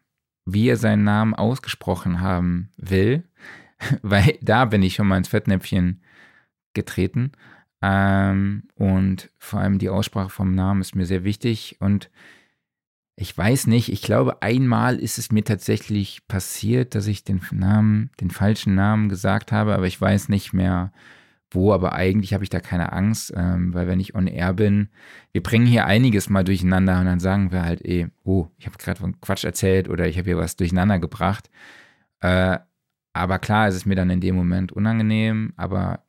wie 0.44 0.68
er 0.68 0.76
seinen 0.76 1.04
Namen 1.04 1.34
ausgesprochen 1.34 2.20
haben 2.20 2.70
will, 2.76 3.24
weil 4.02 4.38
da 4.40 4.64
bin 4.64 4.82
ich 4.82 4.94
schon 4.94 5.08
mal 5.08 5.18
ins 5.18 5.28
Fettnäpfchen 5.28 6.02
getreten. 6.74 7.32
Ähm, 7.82 8.68
und 8.76 9.30
vor 9.38 9.60
allem 9.60 9.78
die 9.78 9.88
Aussprache 9.88 10.30
vom 10.30 10.54
Namen 10.54 10.80
ist 10.80 10.94
mir 10.94 11.06
sehr 11.06 11.24
wichtig 11.24 11.76
und 11.80 12.10
ich 13.16 13.36
weiß 13.36 13.68
nicht, 13.68 13.92
ich 13.92 14.02
glaube, 14.02 14.42
einmal 14.42 14.98
ist 14.98 15.18
es 15.18 15.30
mir 15.30 15.44
tatsächlich 15.44 16.26
passiert, 16.26 16.94
dass 16.94 17.06
ich 17.06 17.24
den 17.24 17.40
Namen, 17.52 18.10
den 18.20 18.30
falschen 18.30 18.74
Namen 18.74 19.08
gesagt 19.08 19.52
habe, 19.52 19.74
aber 19.74 19.86
ich 19.86 20.00
weiß 20.00 20.28
nicht 20.28 20.52
mehr, 20.52 20.92
wo, 21.50 21.72
aber 21.72 21.92
eigentlich 21.92 22.34
habe 22.34 22.42
ich 22.42 22.50
da 22.50 22.58
keine 22.58 22.92
Angst, 22.92 23.32
ähm, 23.36 23.72
weil 23.72 23.86
wenn 23.86 24.00
ich 24.00 24.16
on 24.16 24.26
air 24.26 24.52
bin, 24.52 24.88
wir 25.32 25.42
bringen 25.42 25.66
hier 25.66 25.86
einiges 25.86 26.28
mal 26.28 26.42
durcheinander 26.42 26.98
und 26.98 27.06
dann 27.06 27.20
sagen 27.20 27.52
wir 27.52 27.62
halt 27.64 27.84
eh, 27.84 28.08
oh, 28.24 28.48
ich 28.58 28.66
habe 28.66 28.78
gerade 28.78 29.00
von 29.00 29.20
Quatsch 29.20 29.44
erzählt 29.44 29.88
oder 29.88 30.08
ich 30.08 30.18
habe 30.18 30.30
hier 30.30 30.38
was 30.38 30.56
durcheinander 30.56 30.98
gebracht. 30.98 31.50
Äh, 32.20 32.58
aber 33.12 33.38
klar, 33.38 33.68
es 33.68 33.76
ist 33.76 33.86
mir 33.86 33.94
dann 33.94 34.10
in 34.10 34.20
dem 34.20 34.34
Moment 34.34 34.72
unangenehm, 34.72 35.52
aber 35.56 36.04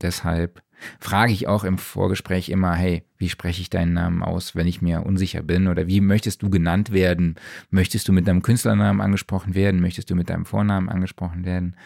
deshalb 0.00 0.62
frage 1.00 1.32
ich 1.32 1.46
auch 1.46 1.64
im 1.64 1.78
Vorgespräch 1.78 2.48
immer, 2.48 2.74
hey, 2.74 3.04
wie 3.18 3.28
spreche 3.28 3.60
ich 3.60 3.70
deinen 3.70 3.94
Namen 3.94 4.22
aus, 4.22 4.54
wenn 4.54 4.66
ich 4.66 4.82
mir 4.82 5.04
unsicher 5.04 5.42
bin? 5.42 5.68
Oder 5.68 5.86
wie 5.86 6.00
möchtest 6.00 6.42
du 6.42 6.50
genannt 6.50 6.92
werden? 6.92 7.36
Möchtest 7.70 8.08
du 8.08 8.12
mit 8.12 8.28
deinem 8.28 8.42
Künstlernamen 8.42 9.00
angesprochen 9.00 9.54
werden? 9.54 9.80
Möchtest 9.80 10.10
du 10.10 10.14
mit 10.14 10.28
deinem 10.28 10.44
Vornamen 10.44 10.88
angesprochen 10.88 11.44
werden? 11.44 11.76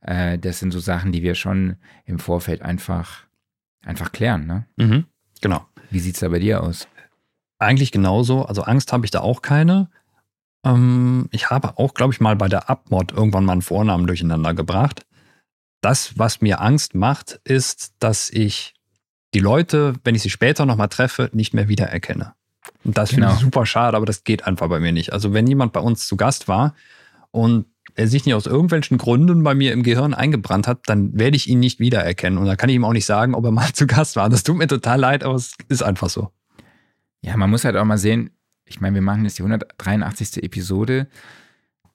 Äh, 0.00 0.38
das 0.38 0.58
sind 0.58 0.72
so 0.72 0.80
Sachen, 0.80 1.12
die 1.12 1.22
wir 1.22 1.34
schon 1.34 1.76
im 2.04 2.18
Vorfeld 2.18 2.62
einfach, 2.62 3.24
einfach 3.84 4.12
klären, 4.12 4.46
ne? 4.46 4.66
Mhm, 4.76 5.04
genau. 5.40 5.66
Wie 5.90 6.00
sieht 6.00 6.14
es 6.14 6.20
da 6.20 6.28
bei 6.28 6.38
dir 6.38 6.62
aus? 6.62 6.88
Eigentlich 7.58 7.92
genauso. 7.92 8.44
Also 8.44 8.62
Angst 8.62 8.92
habe 8.92 9.04
ich 9.04 9.10
da 9.10 9.20
auch 9.20 9.42
keine. 9.42 9.90
Ähm, 10.64 11.28
ich 11.30 11.50
habe 11.50 11.78
auch, 11.78 11.94
glaube 11.94 12.12
ich, 12.12 12.20
mal 12.20 12.36
bei 12.36 12.48
der 12.48 12.70
Abmod 12.70 13.12
irgendwann 13.12 13.44
mal 13.44 13.52
einen 13.52 13.62
Vornamen 13.62 14.06
durcheinander 14.06 14.54
gebracht. 14.54 15.06
Das, 15.80 16.18
was 16.18 16.40
mir 16.40 16.60
Angst 16.60 16.94
macht, 16.94 17.40
ist, 17.44 17.94
dass 17.98 18.30
ich 18.30 18.74
die 19.34 19.38
Leute, 19.38 19.94
wenn 20.04 20.14
ich 20.14 20.22
sie 20.22 20.30
später 20.30 20.66
nochmal 20.66 20.88
treffe, 20.88 21.30
nicht 21.32 21.54
mehr 21.54 21.68
wiedererkenne. 21.68 22.34
Und 22.84 22.98
das 22.98 23.10
genau. 23.10 23.28
finde 23.28 23.36
ich 23.36 23.44
super 23.44 23.66
schade, 23.66 23.96
aber 23.96 24.06
das 24.06 24.24
geht 24.24 24.46
einfach 24.46 24.68
bei 24.68 24.80
mir 24.80 24.92
nicht. 24.92 25.12
Also 25.12 25.32
wenn 25.32 25.46
jemand 25.46 25.72
bei 25.72 25.80
uns 25.80 26.06
zu 26.06 26.16
Gast 26.16 26.48
war 26.48 26.74
und 27.30 27.66
er 27.94 28.08
sich 28.08 28.24
nicht 28.24 28.34
aus 28.34 28.46
irgendwelchen 28.46 28.98
Gründen 28.98 29.42
bei 29.42 29.54
mir 29.54 29.72
im 29.72 29.82
Gehirn 29.82 30.14
eingebrannt 30.14 30.66
hat, 30.66 30.80
dann 30.86 31.18
werde 31.18 31.36
ich 31.36 31.48
ihn 31.48 31.60
nicht 31.60 31.80
wiedererkennen. 31.80 32.38
Und 32.38 32.46
da 32.46 32.56
kann 32.56 32.68
ich 32.68 32.76
ihm 32.76 32.84
auch 32.84 32.92
nicht 32.92 33.06
sagen, 33.06 33.34
ob 33.34 33.44
er 33.44 33.50
mal 33.50 33.72
zu 33.72 33.86
Gast 33.86 34.16
war. 34.16 34.28
Das 34.28 34.42
tut 34.42 34.56
mir 34.56 34.66
total 34.66 35.00
leid, 35.00 35.24
aber 35.24 35.34
es 35.34 35.54
ist 35.68 35.82
einfach 35.82 36.10
so. 36.10 36.30
Ja, 37.22 37.36
man 37.36 37.50
muss 37.50 37.64
halt 37.64 37.76
auch 37.76 37.84
mal 37.84 37.98
sehen, 37.98 38.30
ich 38.64 38.80
meine, 38.80 38.94
wir 38.94 39.02
machen 39.02 39.24
jetzt 39.24 39.38
die 39.38 39.42
183. 39.42 40.42
Episode. 40.42 41.08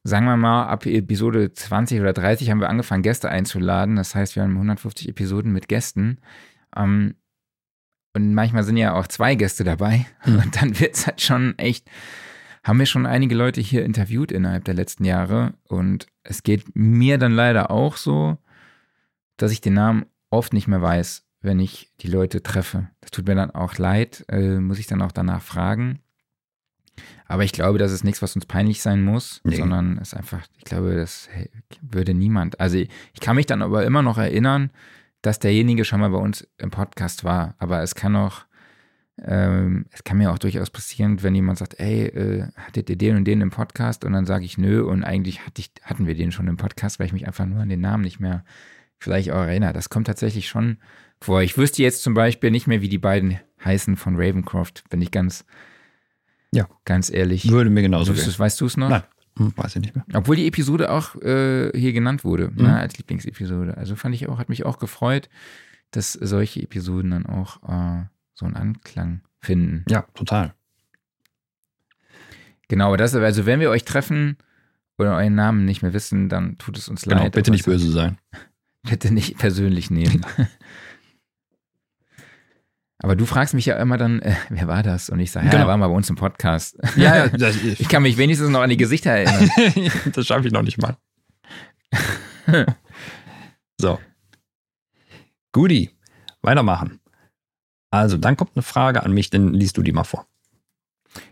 Sagen 0.08 0.26
wir 0.26 0.38
mal, 0.38 0.68
ab 0.68 0.86
Episode 0.86 1.51
20 1.51 1.99
oder 1.99 2.14
30 2.14 2.51
haben 2.51 2.62
wir 2.62 2.70
angefangen, 2.70 3.01
Gäste 3.01 3.30
einzuladen. 3.30 3.95
Das 3.95 4.14
heißt, 4.14 4.36
wir 4.36 4.43
haben 4.43 4.53
150 4.53 5.10
Episoden 5.10 5.51
mit 5.51 5.68
Gästen. 5.68 6.20
Ähm, 6.76 7.16
und 8.14 8.34
manchmal 8.34 8.64
sind 8.64 8.78
ja 8.78 8.93
auch 8.93 9.08
zwei 9.08 9.36
Gäste 9.36 9.64
dabei. 9.64 10.06
Mhm. 10.26 10.39
Und 10.39 10.62
dann 10.62 10.80
wird 10.80 10.93
es 10.93 11.08
halt 11.08 11.22
schon 11.22 11.58
echt 11.58 11.89
haben 12.66 12.80
wir 12.80 12.88
schon 12.88 13.06
einige 13.06 13.36
Leute 13.36 13.62
hier 13.62 13.86
interviewt 13.86 14.32
innerhalb 14.32 14.66
der 14.66 14.74
letzten 14.74 15.06
Jahre 15.06 15.53
und 15.66 16.08
es 16.24 16.41
geht 16.41 16.64
mir 16.74 17.20
dann 17.20 17.32
leider 17.32 17.70
auch 17.70 17.95
so, 17.95 18.39
dass 19.38 19.51
ich 19.51 19.62
den 19.62 19.76
Namen 19.76 20.08
oft 20.32 20.51
nicht 20.51 20.68
mehr 20.68 20.82
weiß, 20.82 21.28
wenn 21.41 21.60
ich 21.60 21.91
die 22.01 22.08
Leute 22.08 22.41
treffe. 22.41 22.89
Das 23.01 23.12
tut 23.12 23.28
mir 23.28 23.36
dann 23.36 23.51
auch 23.51 23.78
leid, 23.78 24.26
äh, 24.30 24.58
muss 24.58 24.80
ich 24.80 24.88
dann 24.88 25.03
auch 25.03 25.12
danach 25.12 25.43
fragen. 25.43 25.99
Aber 27.28 27.43
ich 27.43 27.51
glaube, 27.51 27.78
das 27.78 27.91
ist 27.91 28.03
nichts, 28.03 28.21
was 28.21 28.36
uns 28.36 28.45
peinlich 28.45 28.82
sein 28.82 29.03
muss, 29.03 29.41
nee. 29.43 29.55
sondern 29.55 29.97
es 29.97 30.09
ist 30.09 30.13
einfach, 30.13 30.41
ich 30.57 30.63
glaube, 30.63 30.95
das 30.95 31.28
würde 31.82 32.13
niemand. 32.13 32.59
Also 32.59 32.78
ich 32.78 33.19
kann 33.19 33.36
mich 33.36 33.45
dann 33.45 33.61
aber 33.61 33.86
immer 33.86 34.01
noch 34.01 34.17
erinnern, 34.17 34.69
dass 35.21 35.39
derjenige 35.39 35.86
schon 35.86 36.01
mal 36.01 36.09
bei 36.09 36.19
uns 36.19 36.47
im 36.57 36.69
Podcast 36.69 37.23
war. 37.23 37.55
Aber 37.57 37.82
es 37.82 37.95
kann 37.95 38.15
auch 38.15 38.45
ähm, 39.23 39.86
es 39.91 40.03
kann 40.03 40.17
mir 40.17 40.32
auch 40.32 40.38
durchaus 40.38 40.69
passieren, 40.69 41.23
wenn 41.23 41.36
jemand 41.36 41.57
sagt, 41.57 41.80
ey, 41.80 42.07
äh, 42.07 42.47
hattet 42.57 42.89
ihr 42.89 42.97
den 42.97 43.15
und 43.15 43.26
den 43.26 43.41
im 43.41 43.49
Podcast? 43.49 44.03
Und 44.03 44.13
dann 44.13 44.26
sage 44.26 44.43
ich 44.43 44.57
nö 44.57 44.84
und 44.84 45.03
eigentlich 45.03 45.45
hatte 45.45 45.61
ich, 45.61 45.71
hatten 45.84 46.05
wir 46.05 46.15
den 46.15 46.32
schon 46.32 46.47
im 46.47 46.57
Podcast, 46.57 46.99
weil 46.99 47.07
ich 47.07 47.13
mich 47.13 47.26
einfach 47.26 47.45
nur 47.45 47.61
an 47.61 47.69
den 47.69 47.80
Namen 47.80 48.03
nicht 48.03 48.19
mehr 48.19 48.43
vielleicht 48.97 49.32
auch 49.32 49.43
erinnere. 49.43 49.73
Das 49.73 49.89
kommt 49.89 50.07
tatsächlich 50.07 50.49
schon 50.49 50.78
vor. 51.21 51.41
Ich 51.41 51.57
wüsste 51.57 51.82
jetzt 51.82 52.03
zum 52.03 52.13
Beispiel 52.13 52.51
nicht 52.51 52.67
mehr, 52.67 52.82
wie 52.82 52.89
die 52.89 52.97
beiden 52.97 53.39
heißen 53.63 53.95
von 53.95 54.15
Ravencroft, 54.17 54.84
wenn 54.89 55.01
ich 55.01 55.11
ganz, 55.11 55.45
ja. 56.56 56.68
ganz 56.86 57.12
ehrlich. 57.12 57.49
Würde 57.49 57.70
mir 57.70 57.82
genauso 57.82 58.14
gehen. 58.14 58.34
Weißt 58.38 58.60
du 58.62 58.66
es 58.66 58.78
noch? 58.78 58.89
Nein. 58.89 59.03
Hm, 59.38 59.53
weiß 59.56 59.76
ich 59.76 59.82
nicht 59.82 59.95
mehr. 59.95 60.06
Obwohl 60.14 60.38
die 60.38 60.47
Episode 60.47 60.89
auch 60.91 61.16
äh, 61.22 61.72
hier 61.78 61.93
genannt 61.93 62.24
wurde, 62.24 62.51
mhm. 62.56 62.64
ne, 62.64 62.80
als 62.80 62.97
Lieblingsepisode. 62.97 63.76
Also 63.78 63.95
fand 63.95 64.16
ich 64.16 64.30
auch, 64.30 64.38
hat 64.38 64.49
mich 64.49 64.66
auch 64.66 64.80
gefreut, 64.80 65.30
dass 65.91 66.14
solche 66.14 66.62
Episoden 66.62 67.12
dann 67.12 67.26
auch 67.26 67.62
äh, 67.68 68.06
so 68.34 68.45
einen 68.45 68.56
Anklang 68.56 69.22
finden. 69.41 69.84
Ja, 69.89 70.06
total. 70.14 70.53
Genau, 72.68 72.95
das, 72.95 73.14
also 73.14 73.45
wenn 73.45 73.60
wir 73.60 73.70
euch 73.70 73.86
treffen 73.86 74.38
oder 74.97 75.16
euren 75.16 75.36
Namen 75.36 75.66
nicht 75.66 75.82
mehr 75.82 75.93
wissen, 75.93 76.30
dann 76.30 76.58
tut 76.58 76.78
es 76.78 76.88
uns 76.88 77.03
genau, 77.03 77.18
leid. 77.18 77.34
Bitte 77.34 77.51
nicht 77.51 77.66
böse 77.66 77.91
sein. 77.91 78.18
Bitte 78.84 79.14
nicht 79.14 79.38
persönlich 79.38 79.89
nehmen. 79.89 80.26
Aber 83.00 83.16
du 83.16 83.26
fragst 83.26 83.54
mich 83.54 83.66
ja 83.66 83.78
immer 83.78 83.98
dann, 83.98 84.22
äh, 84.22 84.36
wer 84.50 84.68
war 84.68 84.82
das? 84.82 85.10
Und 85.10 85.20
ich 85.20 85.32
sage, 85.32 85.48
ja, 85.48 85.52
genau. 85.52 85.66
er 85.66 85.68
war 85.68 85.78
mal 85.78 85.88
bei 85.88 85.96
uns 85.96 86.10
im 86.10 86.16
Podcast. 86.16 86.78
Ja, 86.96 87.26
ja 87.26 87.28
das, 87.38 87.56
ich, 87.58 87.82
ich 87.82 87.89
kann 87.89 88.04
mich 88.04 88.18
wenigstens 88.18 88.50
noch 88.50 88.62
an 88.62 88.70
die 88.70 88.78
Gesichter 88.78 89.12
erinnern. 89.12 89.50
das 90.14 90.26
schaffe 90.26 90.48
ich 90.48 90.54
noch 90.54 90.62
nicht 90.62 90.82
mal. 90.82 90.98
so. 93.80 94.00
Guti, 95.52 95.91
weitermachen. 96.41 97.00
Also, 97.91 98.18
dann 98.18 98.38
kommt 98.38 98.52
eine 98.56 98.64
Frage 98.64 99.04
an 99.04 99.14
mich, 99.14 99.30
dann 99.30 99.54
liest 99.54 99.78
du 99.78 99.82
die 99.82 99.91
mal 99.91 100.04
vor. 100.04 100.28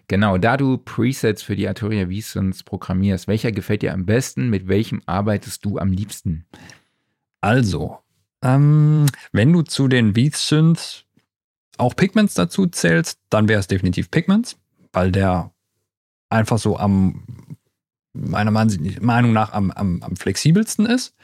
Genau, 0.07 0.37
da 0.37 0.57
du 0.57 0.77
Presets 0.77 1.43
für 1.43 1.55
die 1.55 1.67
Arturia 1.67 2.07
V-Synths 2.07 2.63
programmierst, 2.63 3.27
welcher 3.27 3.51
gefällt 3.51 3.81
dir 3.81 3.93
am 3.93 4.05
besten? 4.05 4.49
Mit 4.49 4.67
welchem 4.67 5.01
arbeitest 5.05 5.65
du 5.65 5.77
am 5.77 5.91
liebsten? 5.91 6.45
Also, 7.41 7.99
ähm, 8.41 9.05
wenn 9.31 9.51
du 9.51 9.61
zu 9.61 9.87
den 9.87 10.15
V-Synths 10.15 11.05
auch 11.77 11.95
Pigments 11.95 12.33
dazu 12.33 12.67
zählst, 12.67 13.19
dann 13.29 13.47
wäre 13.47 13.59
es 13.59 13.67
definitiv 13.67 14.11
Pigments, 14.11 14.57
weil 14.91 15.11
der 15.11 15.51
einfach 16.29 16.59
so 16.59 16.77
am, 16.77 17.23
meiner 18.13 18.51
Meinung 18.51 19.33
nach, 19.33 19.53
am, 19.53 19.71
am, 19.71 20.01
am 20.03 20.15
flexibelsten 20.15 20.85
ist. 20.85 21.15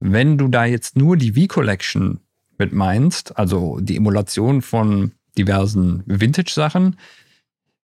Wenn 0.00 0.38
du 0.38 0.48
da 0.48 0.64
jetzt 0.64 0.96
nur 0.96 1.16
die 1.16 1.32
V-Collection 1.32 2.20
mit 2.56 2.72
meinst, 2.72 3.36
also 3.36 3.78
die 3.80 3.96
Emulation 3.96 4.62
von 4.62 5.12
diversen 5.36 6.02
Vintage-Sachen, 6.06 6.96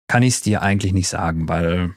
kann 0.06 0.22
ich 0.22 0.34
es 0.34 0.42
dir 0.42 0.62
eigentlich 0.62 0.92
nicht 0.92 1.08
sagen, 1.08 1.48
weil 1.48 1.94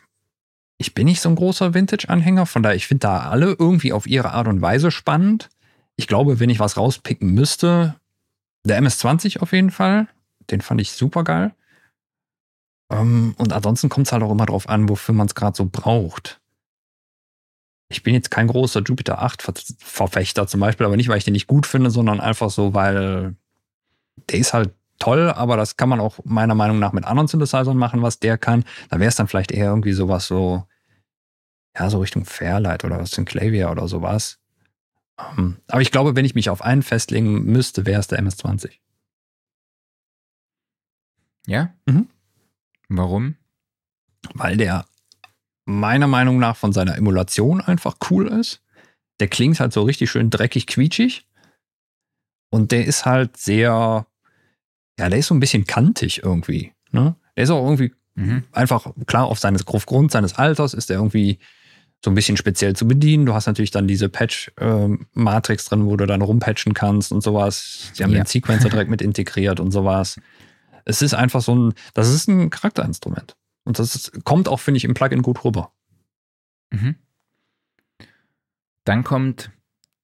ich 0.78 0.94
bin 0.94 1.06
nicht 1.06 1.22
so 1.22 1.30
ein 1.30 1.36
großer 1.36 1.74
Vintage-Anhänger, 1.74 2.46
von 2.46 2.64
daher, 2.64 2.76
ich 2.76 2.88
finde 2.88 3.02
da 3.02 3.30
alle 3.30 3.56
irgendwie 3.58 3.94
auf 3.94 4.08
ihre 4.08 4.32
Art 4.32 4.48
und 4.48 4.62
Weise 4.62 4.92
spannend. 4.92 5.50
Ich 5.96 6.08
glaube, 6.08 6.40
wenn 6.40 6.50
ich 6.50 6.60
was 6.60 6.78
rauspicken 6.78 7.34
müsste, 7.34 7.96
der 8.68 8.78
MS-20 8.78 9.40
auf 9.40 9.54
jeden 9.54 9.72
Fall, 9.72 10.08
den 10.52 10.62
fand 10.62 10.82
ich 10.82 10.92
super 10.92 11.24
geil. 11.24 11.54
Ähm, 12.92 13.36
und 13.38 13.54
ansonsten 13.54 13.90
kommt 13.90 14.08
es 14.08 14.14
halt 14.14 14.24
auch 14.24 14.32
immer 14.32 14.46
drauf 14.46 14.70
an, 14.70 14.90
wofür 14.90 15.14
man 15.14 15.28
es 15.28 15.36
gerade 15.36 15.56
so 15.56 15.68
braucht 15.72 16.40
ich 17.90 18.04
bin 18.04 18.14
jetzt 18.14 18.32
kein 18.32 18.48
großer 18.48 18.82
Jupiter 18.82 19.22
8 19.22 19.42
Verfechter 19.80 20.48
zum 20.48 20.60
Beispiel, 20.60 20.86
aber 20.86 20.98
nicht, 20.98 21.10
weil 21.10 21.18
ich 21.18 21.24
den 21.24 21.34
nicht 21.34 21.48
gut 21.48 21.66
finde, 21.66 21.90
sondern 21.90 22.20
einfach 22.20 22.50
so, 22.50 22.74
weil 22.74 23.36
der 24.30 24.40
ist 24.40 24.54
halt 24.54 24.74
toll, 25.00 25.30
aber 25.30 25.58
das 25.58 25.78
kann 25.78 25.90
man 25.90 26.00
auch 26.00 26.20
meiner 26.26 26.56
Meinung 26.56 26.80
nach 26.80 26.92
mit 26.92 27.06
anderen 27.06 27.28
Synthesizern 27.28 27.78
machen, 27.78 28.02
was 28.02 28.20
der 28.20 28.38
kann. 28.38 28.66
Da 28.90 29.00
wäre 29.00 29.10
es 29.10 29.16
dann 29.16 29.28
vielleicht 29.28 29.52
eher 29.52 29.68
irgendwie 29.68 29.94
sowas 29.94 30.28
so, 30.28 30.66
ja, 31.78 31.90
so 31.90 32.00
Richtung 32.00 32.26
Fairlight 32.26 32.84
oder 32.84 33.06
Synclavier 33.06 33.70
oder 33.72 33.88
sowas. 33.88 34.40
Ähm, 35.20 35.58
aber 35.68 35.82
ich 35.82 35.92
glaube, 35.92 36.16
wenn 36.16 36.26
ich 36.26 36.36
mich 36.36 36.50
auf 36.50 36.62
einen 36.62 36.84
festlegen 36.84 37.44
müsste, 37.44 37.86
wäre 37.86 38.00
es 38.00 38.08
der 38.08 38.20
MS-20. 38.20 38.72
Ja? 41.48 41.74
Mhm. 41.86 42.08
Warum? 42.90 43.36
Weil 44.34 44.58
der 44.58 44.86
meiner 45.66 46.08
Meinung 46.08 46.40
nach 46.40 46.56
von 46.56 46.72
seiner 46.72 46.96
Emulation 46.96 47.62
einfach 47.62 47.98
cool 48.10 48.28
ist. 48.28 48.62
Der 49.20 49.28
klingt 49.28 49.60
halt 49.60 49.74
so 49.74 49.84
richtig 49.84 50.10
schön 50.10 50.30
dreckig, 50.30 50.68
quietschig. 50.68 51.28
Und 52.50 52.72
der 52.72 52.86
ist 52.86 53.06
halt 53.06 53.36
sehr, 53.38 54.08
ja, 55.00 55.10
der 55.10 55.20
ist 55.20 55.28
so 55.28 55.36
ein 55.36 55.40
bisschen 55.40 55.66
kantig 55.66 56.24
irgendwie. 56.24 56.74
Ne? 56.92 57.16
Der 57.36 57.44
ist 57.44 57.50
auch 57.50 57.64
irgendwie 57.64 57.94
mhm. 58.16 58.44
einfach, 58.54 58.90
klar, 59.06 59.26
auf 59.26 59.40
seines, 59.40 59.68
aufgrund 59.68 60.12
seines 60.12 60.36
Alters 60.36 60.74
ist 60.74 60.90
der 60.90 60.98
irgendwie 60.98 61.40
so 62.04 62.12
ein 62.12 62.16
bisschen 62.16 62.38
speziell 62.38 62.76
zu 62.76 62.88
bedienen. 62.88 63.26
Du 63.26 63.34
hast 63.34 63.48
natürlich 63.48 63.72
dann 63.72 63.88
diese 63.88 64.10
Patch-Matrix 64.10 65.66
drin, 65.66 65.86
wo 65.86 65.98
du 65.98 66.06
dann 66.06 66.22
rumpatchen 66.22 66.74
kannst 66.74 67.12
und 67.12 67.22
sowas. 67.22 67.92
Sie 67.94 68.04
haben 68.04 68.12
ja. 68.12 68.20
den 68.20 68.26
Sequencer 68.26 68.70
direkt 68.70 68.90
mit 68.90 69.02
integriert 69.02 69.60
und 69.60 69.72
sowas. 69.72 70.20
Es 70.86 71.02
ist 71.02 71.14
einfach 71.14 71.42
so 71.42 71.56
ein, 71.56 71.74
das 71.94 72.10
ist 72.10 72.28
ein 72.28 72.50
Charakterinstrument. 72.50 73.36
Und 73.64 73.80
das 73.80 73.96
ist, 73.96 74.24
kommt 74.24 74.48
auch, 74.48 74.60
finde 74.60 74.78
ich, 74.78 74.86
im 74.86 74.94
Plugin 74.94 75.22
gut 75.22 75.44
rüber. 75.44 75.72
Mhm. 76.70 76.96
Dann 78.86 79.04
kommt 79.04 79.52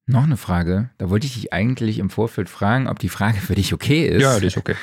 noch 0.06 0.24
eine 0.24 0.36
Frage. 0.36 0.90
Da 0.98 1.10
wollte 1.10 1.28
ich 1.28 1.36
dich 1.36 1.54
eigentlich 1.54 2.00
im 2.00 2.10
Vorfeld 2.10 2.50
fragen, 2.50 2.88
ob 2.88 3.00
die 3.00 3.08
Frage 3.08 3.40
für 3.40 3.56
dich 3.56 3.74
okay 3.74 4.06
ist. 4.06 4.22
Ja, 4.22 4.40
die 4.40 4.48
ist 4.48 4.58
okay. 4.58 4.76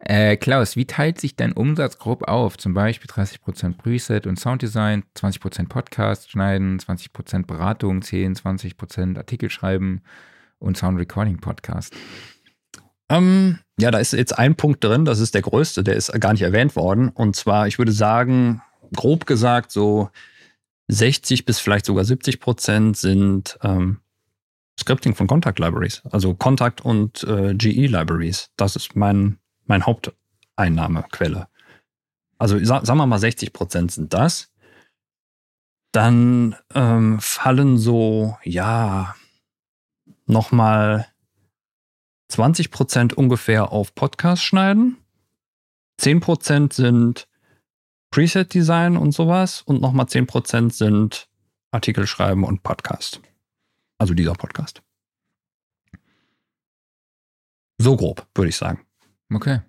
Äh, 0.00 0.36
Klaus, 0.36 0.76
wie 0.76 0.86
teilt 0.86 1.20
sich 1.20 1.34
dein 1.34 1.52
Umsatz 1.52 1.98
grob 1.98 2.28
auf? 2.28 2.56
Zum 2.56 2.72
Beispiel 2.72 3.10
30% 3.10 3.76
Preset 3.76 4.26
und 4.26 4.38
Sounddesign, 4.38 5.04
20% 5.16 5.68
Podcast 5.68 6.30
schneiden, 6.30 6.78
20% 6.78 7.46
Beratung, 7.46 8.02
10, 8.02 8.36
20% 8.36 9.16
Artikel 9.16 9.50
schreiben 9.50 10.02
und 10.58 10.76
Sound 10.76 10.98
Recording 10.98 11.38
Podcast? 11.38 11.94
Ähm, 13.08 13.58
ja, 13.80 13.90
da 13.90 13.98
ist 13.98 14.12
jetzt 14.12 14.38
ein 14.38 14.54
Punkt 14.54 14.84
drin, 14.84 15.04
das 15.04 15.18
ist 15.18 15.34
der 15.34 15.42
größte, 15.42 15.82
der 15.82 15.96
ist 15.96 16.12
gar 16.20 16.32
nicht 16.32 16.42
erwähnt 16.42 16.76
worden. 16.76 17.08
Und 17.08 17.36
zwar, 17.36 17.66
ich 17.66 17.78
würde 17.78 17.92
sagen, 17.92 18.62
grob 18.94 19.26
gesagt, 19.26 19.72
so 19.72 20.10
60 20.88 21.44
bis 21.44 21.58
vielleicht 21.58 21.86
sogar 21.86 22.04
70 22.04 22.40
Prozent 22.40 22.96
sind 22.96 23.58
ähm, 23.62 23.98
Scripting 24.78 25.14
von 25.14 25.26
Contact 25.26 25.58
Libraries, 25.58 26.02
also 26.10 26.34
Contact 26.34 26.82
und 26.82 27.24
äh, 27.24 27.54
GE 27.54 27.86
Libraries. 27.86 28.50
Das 28.56 28.76
ist 28.76 28.94
mein, 28.94 29.38
mein 29.68 29.86
Haupteinnahmequelle. 29.86 31.48
Also 32.38 32.62
sa 32.64 32.84
sagen 32.84 32.98
wir 32.98 33.06
mal 33.06 33.18
60 33.18 33.52
Prozent 33.52 33.92
sind 33.92 34.12
das. 34.12 34.52
Dann 35.92 36.56
ähm, 36.74 37.18
fallen 37.20 37.78
so, 37.78 38.36
ja, 38.44 39.14
nochmal 40.26 41.06
20 42.28 42.70
Prozent 42.70 43.14
ungefähr 43.14 43.72
auf 43.72 43.94
Podcast 43.94 44.44
schneiden. 44.44 44.98
10 45.98 46.20
Prozent 46.20 46.72
sind 46.72 47.28
Preset-Design 48.10 48.96
und 48.96 49.12
sowas. 49.12 49.62
Und 49.62 49.80
nochmal 49.80 50.08
10 50.08 50.26
Prozent 50.26 50.74
sind 50.74 51.28
Artikel 51.70 52.06
schreiben 52.06 52.44
und 52.44 52.62
Podcast. 52.62 53.20
Also 53.98 54.14
dieser 54.14 54.34
Podcast. 54.34 54.82
So 57.78 57.96
grob, 57.96 58.26
würde 58.34 58.48
ich 58.48 58.56
sagen. 58.56 58.87
Okay. 59.32 59.60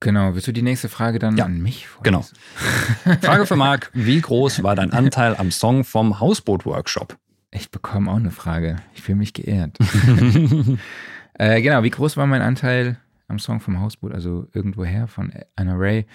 Genau, 0.00 0.34
willst 0.34 0.46
du 0.46 0.52
die 0.52 0.62
nächste 0.62 0.88
Frage 0.88 1.18
dann 1.18 1.36
Ja, 1.36 1.46
an 1.46 1.60
mich 1.60 1.88
genau. 2.02 2.22
vorlesen? 2.22 3.20
Frage 3.22 3.46
für 3.46 3.56
Marc: 3.56 3.90
Wie 3.94 4.20
groß 4.20 4.62
war 4.62 4.76
dein 4.76 4.92
Anteil 4.92 5.34
am 5.36 5.50
Song 5.50 5.84
vom 5.84 6.20
Hausboot-Workshop? 6.20 7.16
Ich 7.50 7.70
bekomme 7.70 8.10
auch 8.10 8.16
eine 8.16 8.30
Frage. 8.30 8.76
Ich 8.94 9.02
fühle 9.02 9.16
mich 9.16 9.32
geehrt. 9.32 9.78
äh, 11.34 11.62
genau, 11.62 11.82
wie 11.82 11.90
groß 11.90 12.16
war 12.18 12.26
mein 12.26 12.42
Anteil 12.42 12.98
am 13.28 13.38
Song 13.38 13.60
vom 13.60 13.80
Hausboot, 13.80 14.12
also 14.12 14.46
irgendwoher 14.52 15.08
von 15.08 15.32
Anna 15.56 15.74
Ray? 15.74 16.06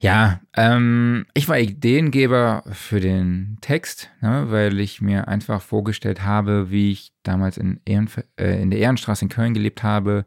Ja, 0.00 0.40
ähm, 0.56 1.26
ich 1.34 1.48
war 1.48 1.58
Ideengeber 1.58 2.62
für 2.70 3.00
den 3.00 3.58
Text, 3.60 4.10
ne, 4.20 4.46
weil 4.48 4.78
ich 4.78 5.00
mir 5.00 5.26
einfach 5.26 5.60
vorgestellt 5.60 6.22
habe, 6.22 6.70
wie 6.70 6.92
ich 6.92 7.12
damals 7.24 7.56
in, 7.58 7.80
Ehren, 7.84 8.08
äh, 8.38 8.62
in 8.62 8.70
der 8.70 8.78
Ehrenstraße 8.78 9.24
in 9.24 9.28
Köln 9.28 9.54
gelebt 9.54 9.82
habe, 9.82 10.24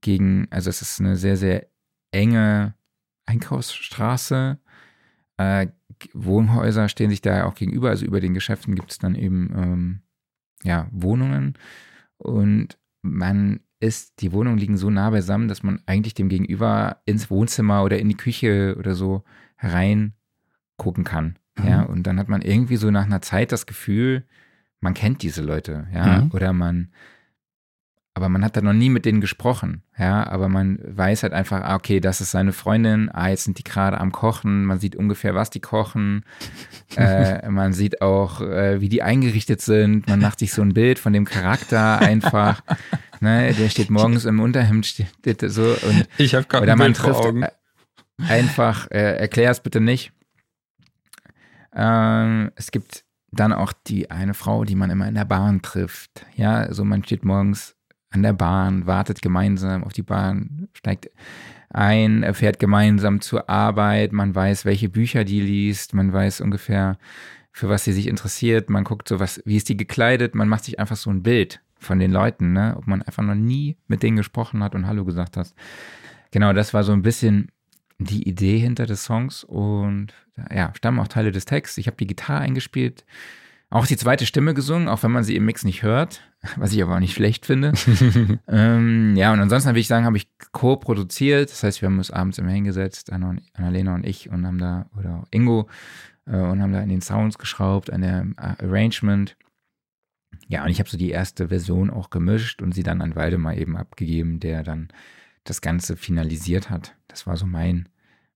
gegen, 0.00 0.48
also 0.50 0.70
es 0.70 0.80
ist 0.80 0.98
eine 1.00 1.16
sehr, 1.16 1.36
sehr 1.36 1.66
enge 2.10 2.74
Einkaufsstraße. 3.26 4.58
Äh, 5.36 5.68
Wohnhäuser 6.14 6.88
stehen 6.88 7.10
sich 7.10 7.20
da 7.20 7.44
auch 7.44 7.54
gegenüber, 7.54 7.90
also 7.90 8.06
über 8.06 8.20
den 8.20 8.34
Geschäften 8.34 8.74
gibt 8.74 8.92
es 8.92 8.98
dann 8.98 9.14
eben 9.14 9.52
ähm, 9.54 10.02
ja, 10.64 10.88
Wohnungen. 10.90 11.58
Und 12.16 12.78
man 13.02 13.60
ist, 13.82 14.20
die 14.20 14.32
Wohnungen 14.32 14.58
liegen 14.58 14.76
so 14.76 14.88
nah 14.90 15.10
beisammen, 15.10 15.48
dass 15.48 15.62
man 15.62 15.80
eigentlich 15.86 16.14
dem 16.14 16.28
Gegenüber 16.28 16.98
ins 17.04 17.30
Wohnzimmer 17.30 17.82
oder 17.84 17.98
in 17.98 18.08
die 18.08 18.16
Küche 18.16 18.76
oder 18.78 18.94
so 18.94 19.24
herein 19.56 20.14
gucken 20.76 21.04
kann. 21.04 21.38
Mhm. 21.58 21.66
Ja, 21.68 21.82
und 21.82 22.04
dann 22.06 22.18
hat 22.18 22.28
man 22.28 22.42
irgendwie 22.42 22.76
so 22.76 22.90
nach 22.90 23.04
einer 23.04 23.20
Zeit 23.22 23.52
das 23.52 23.66
Gefühl, 23.66 24.24
man 24.80 24.94
kennt 24.94 25.22
diese 25.22 25.42
Leute, 25.42 25.86
ja, 25.92 26.22
Mhm. 26.22 26.30
oder 26.32 26.52
man, 26.52 26.92
aber 28.14 28.28
man 28.28 28.44
hat 28.44 28.56
da 28.56 28.60
noch 28.60 28.72
nie 28.72 28.90
mit 28.90 29.04
denen 29.06 29.20
gesprochen, 29.20 29.82
ja, 29.98 30.26
aber 30.26 30.48
man 30.48 30.78
weiß 30.84 31.22
halt 31.22 31.32
einfach, 31.32 31.62
ah, 31.62 31.76
okay, 31.76 31.98
das 32.00 32.20
ist 32.20 32.30
seine 32.32 32.52
Freundin, 32.52 33.08
ah, 33.12 33.28
jetzt 33.28 33.44
sind 33.44 33.58
die 33.58 33.64
gerade 33.64 33.98
am 34.00 34.12
Kochen, 34.12 34.64
man 34.64 34.78
sieht 34.80 34.96
ungefähr, 34.96 35.34
was 35.34 35.50
die 35.50 35.60
kochen, 35.60 36.24
äh, 36.96 37.48
man 37.48 37.72
sieht 37.72 38.02
auch, 38.02 38.40
äh, 38.40 38.80
wie 38.80 38.88
die 38.88 39.02
eingerichtet 39.02 39.60
sind, 39.60 40.08
man 40.08 40.20
macht 40.20 40.40
sich 40.40 40.52
so 40.52 40.62
ein 40.62 40.74
Bild 40.74 40.98
von 40.98 41.12
dem 41.12 41.24
Charakter 41.24 42.00
einfach, 42.00 42.62
ne, 43.22 43.54
der 43.54 43.68
steht 43.68 43.90
morgens 43.90 44.24
im 44.24 44.40
Unterhemd, 44.40 44.86
steht 44.86 45.40
so 45.40 45.62
und 45.62 46.08
Ich 46.18 46.34
habe 46.34 46.46
gerade 46.46 46.64
oder 46.64 46.76
man 46.76 46.94
trifft 46.94 47.20
Augen. 47.20 47.46
einfach, 48.28 48.90
äh, 48.90 49.16
erklär 49.16 49.50
es 49.50 49.60
bitte 49.60 49.80
nicht. 49.80 50.12
Ähm, 51.74 52.50
es 52.56 52.70
gibt 52.70 53.04
dann 53.30 53.52
auch 53.52 53.72
die 53.72 54.10
eine 54.10 54.34
Frau, 54.34 54.64
die 54.64 54.74
man 54.74 54.90
immer 54.90 55.08
in 55.08 55.14
der 55.14 55.24
Bahn 55.24 55.62
trifft. 55.62 56.26
Ja, 56.36 56.56
also 56.56 56.84
man 56.84 57.02
steht 57.02 57.24
morgens 57.24 57.76
an 58.10 58.22
der 58.22 58.34
Bahn, 58.34 58.86
wartet 58.86 59.22
gemeinsam 59.22 59.84
auf 59.84 59.94
die 59.94 60.02
Bahn, 60.02 60.68
steigt 60.74 61.08
ein, 61.70 62.26
fährt 62.34 62.58
gemeinsam 62.58 63.22
zur 63.22 63.48
Arbeit, 63.48 64.12
man 64.12 64.34
weiß, 64.34 64.66
welche 64.66 64.90
Bücher 64.90 65.24
die 65.24 65.40
liest, 65.40 65.94
man 65.94 66.12
weiß 66.12 66.42
ungefähr, 66.42 66.98
für 67.52 67.70
was 67.70 67.84
sie 67.84 67.94
sich 67.94 68.08
interessiert, 68.08 68.68
man 68.68 68.84
guckt 68.84 69.08
so, 69.08 69.18
was, 69.18 69.40
wie 69.46 69.56
ist 69.56 69.70
die 69.70 69.78
gekleidet, 69.78 70.34
man 70.34 70.48
macht 70.48 70.64
sich 70.64 70.78
einfach 70.78 70.96
so 70.96 71.08
ein 71.08 71.22
Bild 71.22 71.62
von 71.82 71.98
den 71.98 72.10
Leuten, 72.10 72.52
ne? 72.52 72.74
ob 72.76 72.86
man 72.86 73.02
einfach 73.02 73.22
noch 73.22 73.34
nie 73.34 73.76
mit 73.86 74.02
denen 74.02 74.16
gesprochen 74.16 74.62
hat 74.62 74.74
und 74.74 74.86
Hallo 74.86 75.04
gesagt 75.04 75.36
hat. 75.36 75.52
Genau, 76.30 76.52
das 76.52 76.72
war 76.72 76.84
so 76.84 76.92
ein 76.92 77.02
bisschen 77.02 77.50
die 77.98 78.28
Idee 78.28 78.58
hinter 78.58 78.86
des 78.86 79.04
Songs 79.04 79.44
und 79.44 80.08
ja, 80.50 80.72
stammen 80.74 80.98
auch 80.98 81.08
Teile 81.08 81.30
des 81.30 81.44
Texts. 81.44 81.78
Ich 81.78 81.86
habe 81.86 81.96
die 81.96 82.06
Gitarre 82.06 82.40
eingespielt, 82.40 83.04
auch 83.70 83.86
die 83.86 83.96
zweite 83.96 84.26
Stimme 84.26 84.52
gesungen, 84.52 84.88
auch 84.88 85.02
wenn 85.02 85.12
man 85.12 85.24
sie 85.24 85.34
im 85.34 85.46
Mix 85.46 85.64
nicht 85.64 85.82
hört, 85.82 86.20
was 86.56 86.72
ich 86.72 86.82
aber 86.82 86.96
auch 86.96 87.00
nicht 87.00 87.14
schlecht 87.14 87.46
finde. 87.46 87.72
ähm, 88.48 89.16
ja, 89.16 89.32
und 89.32 89.40
ansonsten 89.40 89.70
würde 89.70 89.80
ich 89.80 89.88
sagen, 89.88 90.04
habe 90.04 90.16
ich 90.16 90.28
co-produziert. 90.52 91.50
Das 91.50 91.62
heißt, 91.62 91.80
wir 91.80 91.86
haben 91.86 91.98
uns 91.98 92.10
abends 92.10 92.38
immer 92.38 92.50
hingesetzt, 92.50 93.12
Anna 93.12 93.30
und- 93.30 93.42
Annalena 93.54 93.94
und 93.94 94.06
ich, 94.06 94.28
und 94.28 94.46
haben 94.46 94.58
da, 94.58 94.86
oder 94.98 95.24
Ingo, 95.30 95.68
äh, 96.26 96.36
und 96.36 96.60
haben 96.60 96.72
da 96.72 96.80
an 96.80 96.88
den 96.88 97.00
Sounds 97.00 97.38
geschraubt, 97.38 97.90
an 97.90 98.02
der 98.02 98.26
äh, 98.36 98.64
Arrangement. 98.64 99.36
Ja, 100.52 100.64
und 100.64 100.68
ich 100.70 100.80
habe 100.80 100.90
so 100.90 100.98
die 100.98 101.08
erste 101.10 101.48
Version 101.48 101.88
auch 101.88 102.10
gemischt 102.10 102.60
und 102.60 102.72
sie 102.72 102.82
dann 102.82 103.00
an 103.00 103.16
Waldemar 103.16 103.56
eben 103.56 103.74
abgegeben, 103.74 104.38
der 104.38 104.62
dann 104.62 104.88
das 105.44 105.62
Ganze 105.62 105.96
finalisiert 105.96 106.68
hat. 106.68 106.94
Das 107.08 107.26
war 107.26 107.38
so 107.38 107.46
mein, 107.46 107.88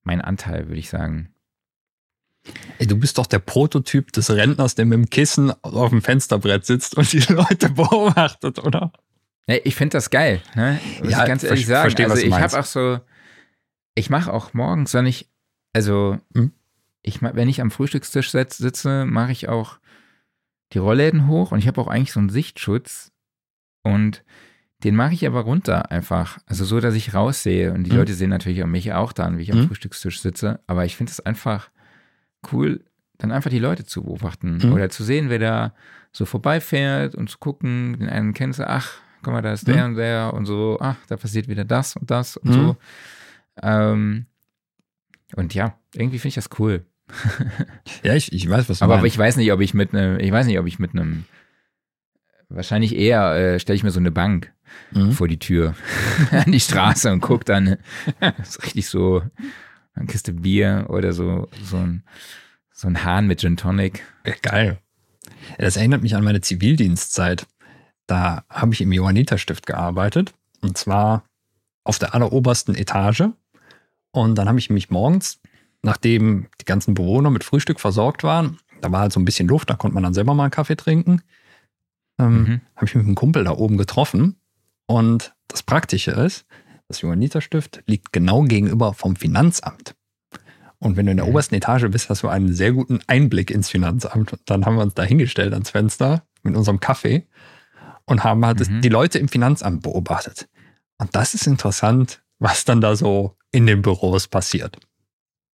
mein 0.03 0.23
Anteil, 0.23 0.69
würde 0.69 0.79
ich 0.79 0.89
sagen. 0.89 1.29
Ey, 2.79 2.87
du 2.87 2.97
bist 2.97 3.19
doch 3.19 3.27
der 3.27 3.39
Prototyp 3.41 4.13
des 4.13 4.31
Rentners, 4.31 4.75
der 4.77 4.87
mit 4.87 4.95
dem 4.97 5.11
Kissen 5.11 5.53
auf 5.63 5.91
dem 5.91 6.01
Fensterbrett 6.01 6.65
sitzt 6.65 6.97
und 6.97 7.13
die 7.13 7.19
Leute 7.33 7.69
beobachtet, 7.69 8.61
oder? 8.61 8.93
Nee, 9.47 9.61
ich 9.65 9.75
finde 9.75 9.99
das 9.99 10.09
geil, 10.09 10.41
ne? 10.55 10.81
Muss 11.03 11.13
Ja, 11.13 11.21
ich 11.21 11.27
ganz 11.27 11.43
ehrlich 11.45 11.67
sagen. 11.67 11.83
verstehe, 11.91 12.07
was 12.07 12.13
also 12.13 12.27
ich 12.27 12.33
habe 12.33 12.59
auch 12.59 12.65
so, 12.65 12.99
ich 13.95 14.09
mache 14.09 14.33
auch 14.33 14.55
morgens, 14.55 14.95
wenn 14.95 15.05
ich, 15.05 15.29
also 15.75 16.19
Hm? 16.35 16.53
ich, 17.03 17.21
wenn 17.21 17.49
ich 17.51 17.61
am 17.61 17.71
Frühstückstisch 17.71 18.31
sitze, 18.31 19.05
mache 19.05 19.33
ich 19.33 19.51
auch 19.51 19.79
die 20.73 20.79
Rollläden 20.79 21.29
hoch 21.29 21.53
und 21.53 21.59
ich 21.59 21.69
habe 21.69 21.81
auch 21.81 21.89
eigentlich 21.89 22.13
so 22.13 22.21
einen 22.21 22.29
Sichtschutz 22.29 23.13
und 23.83 24.25
den 24.85 24.95
mache 24.95 25.15
ich 25.15 25.27
aber 25.27 25.41
runter 25.41 25.91
einfach. 25.91 26.39
Also 26.47 26.65
so, 26.65 26.81
dass 26.81 26.95
ich 26.95 27.15
raussehe 27.15 27.73
und 27.73 27.85
die 27.85 27.91
Hm. 27.91 27.99
Leute 27.99 28.15
sehen 28.15 28.31
natürlich 28.31 28.63
auch 28.63 28.67
mich 28.69 28.93
auch 28.93 29.13
dann, 29.13 29.39
wie 29.39 29.43
ich 29.43 29.53
am 29.53 29.61
Hm. 29.61 29.69
Frühstückstisch 29.69 30.21
sitze. 30.21 30.61
Aber 30.67 30.85
ich 30.85 30.97
finde 30.97 31.13
es 31.13 31.21
einfach 31.21 31.71
cool, 32.53 32.85
dann 33.17 33.33
einfach 33.33 33.51
die 33.51 33.59
Leute 33.59 33.87
zu 33.87 34.03
beobachten 34.03 34.63
Hm. 34.63 34.73
oder 34.73 34.91
zu 34.91 35.03
sehen, 35.03 35.31
wer 35.31 35.39
da 35.39 35.75
so 36.13 36.27
vorbeifährt 36.27 37.15
und 37.15 37.31
zu 37.31 37.39
gucken, 37.39 37.97
den 37.99 38.09
einen 38.09 38.35
kennst 38.35 38.59
du, 38.59 38.69
ach, 38.69 38.99
guck 39.23 39.33
mal, 39.33 39.43
da 39.43 39.53
ist 39.53 39.67
der 39.67 39.85
Hm. 39.85 39.91
und 39.93 39.95
der 39.97 40.35
und 40.35 40.45
so, 40.47 40.77
ach, 40.81 40.97
da 41.09 41.17
passiert 41.17 41.49
wieder 41.49 41.65
das 41.65 41.97
und 41.97 42.11
das 42.11 42.37
und 42.37 42.53
so. 42.53 42.77
Ähm, 43.63 44.27
und 45.37 45.55
ja, 45.55 45.79
irgendwie 45.95 46.19
finde 46.19 46.29
ich 46.29 46.35
das 46.35 46.51
cool. 46.59 46.85
Ja, 48.03 48.15
ich, 48.15 48.33
ich 48.33 48.49
weiß, 48.49 48.69
was 48.69 48.79
du 48.81 48.85
Aber 48.85 48.97
meinst. 48.99 49.07
ich 49.15 49.19
weiß 49.19 49.37
nicht, 49.37 49.53
ob 49.53 49.61
ich 49.61 49.75
mit 49.75 49.95
einem, 49.95 50.19
ich 50.19 50.33
weiß 50.33 50.47
nicht, 50.47 50.59
ob 50.59 50.67
ich 50.67 50.79
mit 50.79 50.93
einem, 50.93 51.25
wahrscheinlich 52.49 52.95
eher 52.97 53.35
äh, 53.35 53.61
stelle 53.61 53.77
ich 53.77 53.83
mir 53.83 53.91
so 53.91 54.01
eine 54.01 54.11
Bank 54.11 54.53
Mhm. 54.91 55.13
vor 55.13 55.27
die 55.29 55.39
Tür 55.39 55.75
an 56.33 56.51
die 56.53 56.61
Straße 56.61 57.11
und 57.11 57.21
guck 57.21 57.45
dann, 57.45 57.79
das 58.21 58.49
ist 58.51 58.63
richtig 58.65 58.89
so 58.89 59.23
eine 59.95 60.07
Kiste 60.07 60.33
Bier 60.33 60.87
oder 60.89 61.13
so, 61.13 61.49
so 61.63 61.77
ein, 61.79 62.03
so 62.73 62.89
ein 62.89 63.03
Hahn 63.05 63.27
mit 63.27 63.41
Gin 63.41 63.57
Tonic. 63.57 64.03
Geil. 64.43 64.79
Das 65.59 65.77
erinnert 65.77 66.03
mich 66.03 66.15
an 66.15 66.25
meine 66.25 66.41
Zivildienstzeit. 66.41 67.47
Da 68.07 68.45
habe 68.51 68.75
ich 68.75 68.81
im 68.81 68.93
Johanniterstift 68.93 69.67
gearbeitet. 69.67 70.35
Und 70.61 70.77
zwar 70.77 71.25
auf 71.85 71.99
der 71.99 72.15
allerobersten 72.15 72.75
Etage. 72.75 73.25
Und 74.11 74.35
dann 74.37 74.49
habe 74.49 74.59
ich 74.59 74.69
mich 74.69 74.91
morgens, 74.91 75.41
nachdem 75.83 76.47
die 76.61 76.65
ganzen 76.65 76.95
Bewohner 76.95 77.31
mit 77.31 77.45
Frühstück 77.45 77.81
versorgt 77.81 78.23
waren, 78.25 78.59
da 78.81 78.91
war 78.93 79.01
halt 79.01 79.13
so 79.13 79.21
ein 79.21 79.25
bisschen 79.25 79.49
Luft, 79.49 79.71
da 79.71 79.75
konnte 79.75 79.95
man 79.95 80.03
dann 80.03 80.15
selber 80.15 80.35
mal 80.35 80.45
einen 80.45 80.51
Kaffee 80.51 80.77
trinken, 80.77 81.23
ähm, 82.19 82.43
Mhm. 82.43 82.61
habe 82.77 82.87
ich 82.87 82.95
mich 82.95 82.97
mit 82.97 83.07
einem 83.07 83.15
Kumpel 83.15 83.45
da 83.45 83.53
oben 83.53 83.77
getroffen. 83.77 84.37
Und 84.87 85.35
das 85.49 85.63
Praktische 85.63 86.13
ist, 86.13 86.47
das 86.89 87.01
Johanniterstift 87.01 87.83
liegt 87.87 88.13
genau 88.13 88.43
gegenüber 88.45 88.95
vom 88.95 89.17
Finanzamt. 89.17 89.95
Und 90.79 90.97
wenn 90.97 91.07
du 91.07 91.13
in 91.13 91.17
der 91.17 91.27
Mhm. 91.27 91.33
obersten 91.33 91.55
Etage 91.55 91.89
bist, 91.91 92.11
hast 92.11 92.23
du 92.23 92.29
einen 92.29 92.53
sehr 92.53 92.73
guten 92.73 93.01
Einblick 93.07 93.51
ins 93.51 93.71
Finanzamt. 93.71 94.33
Und 94.33 94.43
dann 94.47 94.67
haben 94.67 94.77
wir 94.77 94.83
uns 94.83 94.95
da 94.95 95.03
hingestellt 95.03 95.53
ans 95.55 95.71
Fenster 95.71 96.27
mit 96.43 96.55
unserem 96.55 96.81
Kaffee 96.81 97.27
und 98.05 98.23
haben 98.25 98.45
halt 98.45 98.61
Mhm. 98.69 98.83
die 98.83 98.89
Leute 98.89 99.19
im 99.19 99.29
Finanzamt 99.29 99.83
beobachtet. 99.83 100.49
Und 100.99 101.15
das 101.17 101.35
ist 101.35 101.47
interessant, 101.47 102.23
was 102.39 102.65
dann 102.65 102.81
da 102.81 102.95
so 102.95 103.37
in 103.53 103.67
den 103.67 103.83
Büros 103.83 104.29
passiert. 104.29 104.79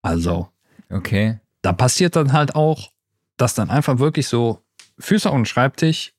Also, 0.02 0.50
Okay. 0.90 1.40
da 1.62 1.74
passiert 1.74 2.16
dann 2.16 2.34
halt 2.34 2.56
auch, 2.56 2.92
dass 3.38 3.54
dann 3.54 3.70
einfach 3.70 4.00
wirklich 4.00 4.28
so 4.28 4.62
Füße 5.00 5.30
auf 5.30 5.36
den 5.36 5.46
Schreibtisch 5.46 6.14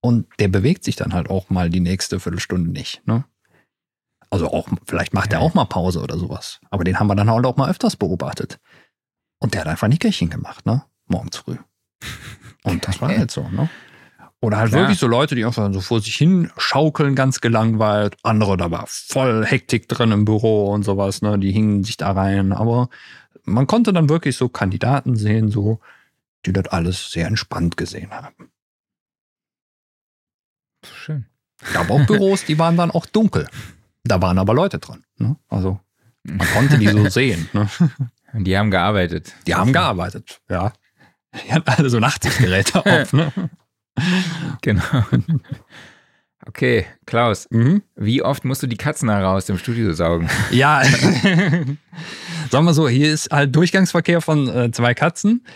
und 0.00 0.26
der 0.38 0.48
bewegt 0.48 0.84
sich 0.84 0.96
dann 0.96 1.14
halt 1.14 1.30
auch 1.30 1.50
mal 1.50 1.70
die 1.70 1.80
nächste 1.80 2.20
Viertelstunde 2.20 2.70
nicht. 2.70 3.06
Ne? 3.06 3.24
Also 4.30 4.50
auch, 4.50 4.68
vielleicht 4.86 5.14
macht 5.14 5.32
er 5.32 5.40
auch 5.40 5.54
mal 5.54 5.64
Pause 5.64 6.02
oder 6.02 6.18
sowas. 6.18 6.60
Aber 6.70 6.84
den 6.84 6.98
haben 6.98 7.06
wir 7.06 7.14
dann 7.14 7.30
halt 7.30 7.46
auch 7.46 7.56
mal 7.56 7.70
öfters 7.70 7.96
beobachtet. 7.96 8.58
Und 9.38 9.54
der 9.54 9.62
hat 9.62 9.68
einfach 9.68 9.88
Nickerchen 9.88 10.30
gemacht, 10.30 10.66
ne? 10.66 10.84
Morgens 11.06 11.36
früh. 11.38 11.56
Und 12.62 12.86
das 12.86 13.00
war 13.00 13.16
halt 13.16 13.30
so, 13.30 13.48
ne? 13.48 13.68
Oder 14.44 14.58
halt 14.58 14.72
Klar. 14.72 14.82
wirklich 14.82 14.98
so 14.98 15.06
Leute, 15.06 15.34
die 15.34 15.44
einfach 15.46 15.72
so 15.72 15.80
vor 15.80 16.02
sich 16.02 16.16
hin 16.16 16.50
schaukeln, 16.58 17.14
ganz 17.14 17.40
gelangweilt. 17.40 18.16
Andere, 18.22 18.58
da 18.58 18.70
war 18.70 18.84
voll 18.86 19.46
Hektik 19.46 19.88
drin 19.88 20.12
im 20.12 20.26
Büro 20.26 20.70
und 20.70 20.82
sowas, 20.82 21.22
ne? 21.22 21.38
Die 21.38 21.50
hingen 21.50 21.82
sich 21.82 21.96
da 21.96 22.12
rein. 22.12 22.52
Aber 22.52 22.90
man 23.44 23.66
konnte 23.66 23.94
dann 23.94 24.10
wirklich 24.10 24.36
so 24.36 24.50
Kandidaten 24.50 25.16
sehen, 25.16 25.48
so, 25.48 25.80
die 26.44 26.52
das 26.52 26.66
alles 26.66 27.10
sehr 27.10 27.26
entspannt 27.26 27.78
gesehen 27.78 28.10
haben. 28.10 28.50
Schön. 30.84 31.24
gab 31.72 31.90
auch 31.90 32.04
Büros, 32.06 32.44
die 32.44 32.58
waren 32.58 32.76
dann 32.76 32.90
auch 32.90 33.06
dunkel. 33.06 33.48
Da 34.02 34.20
waren 34.20 34.38
aber 34.38 34.52
Leute 34.52 34.78
drin. 34.78 35.04
Ne? 35.16 35.36
Also 35.48 35.80
man 36.22 36.46
konnte 36.48 36.76
die 36.76 36.88
so 36.88 37.08
sehen. 37.08 37.48
Ne? 37.54 37.66
Und 38.34 38.44
die 38.44 38.58
haben 38.58 38.70
gearbeitet. 38.70 39.32
Die 39.46 39.54
haben 39.54 39.72
gearbeitet, 39.72 40.42
ja. 40.50 40.74
Die 41.46 41.50
hatten 41.50 41.70
alle 41.70 41.88
so 41.88 41.98
Nachtsichtgeräte 41.98 42.84
auf. 42.86 43.12
Ne? 43.14 43.32
Genau. 44.62 44.82
Okay, 46.46 46.84
Klaus, 47.06 47.48
Mhm. 47.50 47.82
wie 47.96 48.22
oft 48.22 48.44
musst 48.44 48.62
du 48.62 48.66
die 48.66 48.76
Katzen 48.76 49.08
heraus 49.08 49.46
dem 49.46 49.56
Studio 49.58 49.92
saugen? 49.94 50.28
Ja, 50.50 50.82
sagen 50.84 52.64
wir 52.66 52.74
so, 52.74 52.88
hier 52.88 53.12
ist 53.12 53.30
halt 53.30 53.54
Durchgangsverkehr 53.56 54.20
von 54.20 54.48
äh, 54.48 54.70
zwei 54.70 54.94
Katzen. 54.94 55.46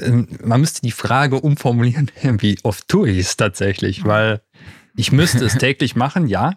Ähm, 0.00 0.28
man 0.42 0.60
müsste 0.60 0.82
die 0.82 0.92
Frage 0.92 1.40
umformulieren, 1.40 2.10
wie 2.38 2.58
oft 2.62 2.86
tue 2.88 3.10
ich 3.10 3.18
es 3.18 3.36
tatsächlich, 3.36 4.04
weil 4.04 4.40
ich 4.96 5.10
müsste 5.12 5.44
es 5.44 5.54
täglich 5.58 5.96
machen, 5.96 6.26
ja, 6.28 6.54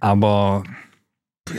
aber 0.00 0.64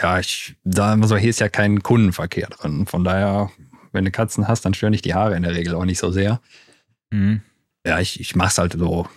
ja, 0.02 0.20
ich 0.20 0.56
sagen 0.64 1.02
wir 1.02 1.08
so, 1.08 1.18
hier 1.18 1.30
ist 1.30 1.40
ja 1.40 1.50
kein 1.50 1.84
Kundenverkehr 1.84 2.48
drin. 2.48 2.86
Von 2.88 3.04
daher, 3.04 3.52
wenn 3.92 4.06
du 4.06 4.12
Katzen 4.12 4.48
hast, 4.48 4.66
dann 4.66 4.74
stören 4.74 4.94
dich 4.94 5.02
die 5.02 5.14
Haare 5.14 5.36
in 5.36 5.44
der 5.44 5.54
Regel 5.56 5.76
auch 5.76 5.86
nicht 5.86 6.00
so 6.00 6.10
sehr. 6.12 6.42
Mhm. 7.12 7.42
Ja, 7.86 8.00
ich, 8.00 8.20
ich 8.20 8.36
mache 8.36 8.50
es 8.50 8.58
halt 8.58 8.74
so 8.74 9.08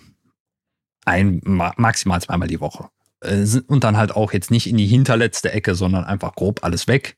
ein, 1.05 1.41
ma- 1.43 1.73
maximal 1.77 2.21
zweimal 2.21 2.47
die 2.47 2.59
Woche. 2.59 2.89
Äh, 3.21 3.45
Und 3.67 3.83
dann 3.83 3.97
halt 3.97 4.11
auch 4.15 4.33
jetzt 4.33 4.51
nicht 4.51 4.67
in 4.67 4.77
die 4.77 4.87
hinterletzte 4.87 5.51
Ecke, 5.51 5.75
sondern 5.75 6.03
einfach 6.03 6.35
grob 6.35 6.63
alles 6.63 6.87
weg. 6.87 7.17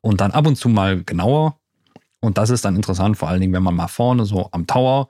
Und 0.00 0.20
dann 0.20 0.32
ab 0.32 0.46
und 0.46 0.56
zu 0.56 0.68
mal 0.68 1.02
genauer. 1.04 1.60
Und 2.20 2.36
das 2.38 2.50
ist 2.50 2.64
dann 2.64 2.76
interessant, 2.76 3.16
vor 3.16 3.28
allen 3.28 3.40
Dingen, 3.40 3.52
wenn 3.52 3.62
man 3.62 3.76
mal 3.76 3.88
vorne 3.88 4.24
so 4.24 4.48
am 4.50 4.66
Tower 4.66 5.08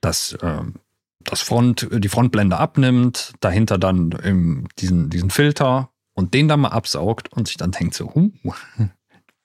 das, 0.00 0.36
ähm, 0.42 0.74
das 1.20 1.42
Front, 1.42 1.88
die 1.92 2.08
Frontblende 2.08 2.56
abnimmt, 2.56 3.32
dahinter 3.40 3.78
dann 3.78 4.66
diesen, 4.78 5.10
diesen 5.10 5.30
Filter 5.30 5.90
und 6.14 6.34
den 6.34 6.48
dann 6.48 6.60
mal 6.60 6.68
absaugt 6.68 7.32
und 7.32 7.46
sich 7.46 7.56
dann 7.56 7.70
denkt 7.70 7.94
so, 7.94 8.12
huh, 8.14 8.30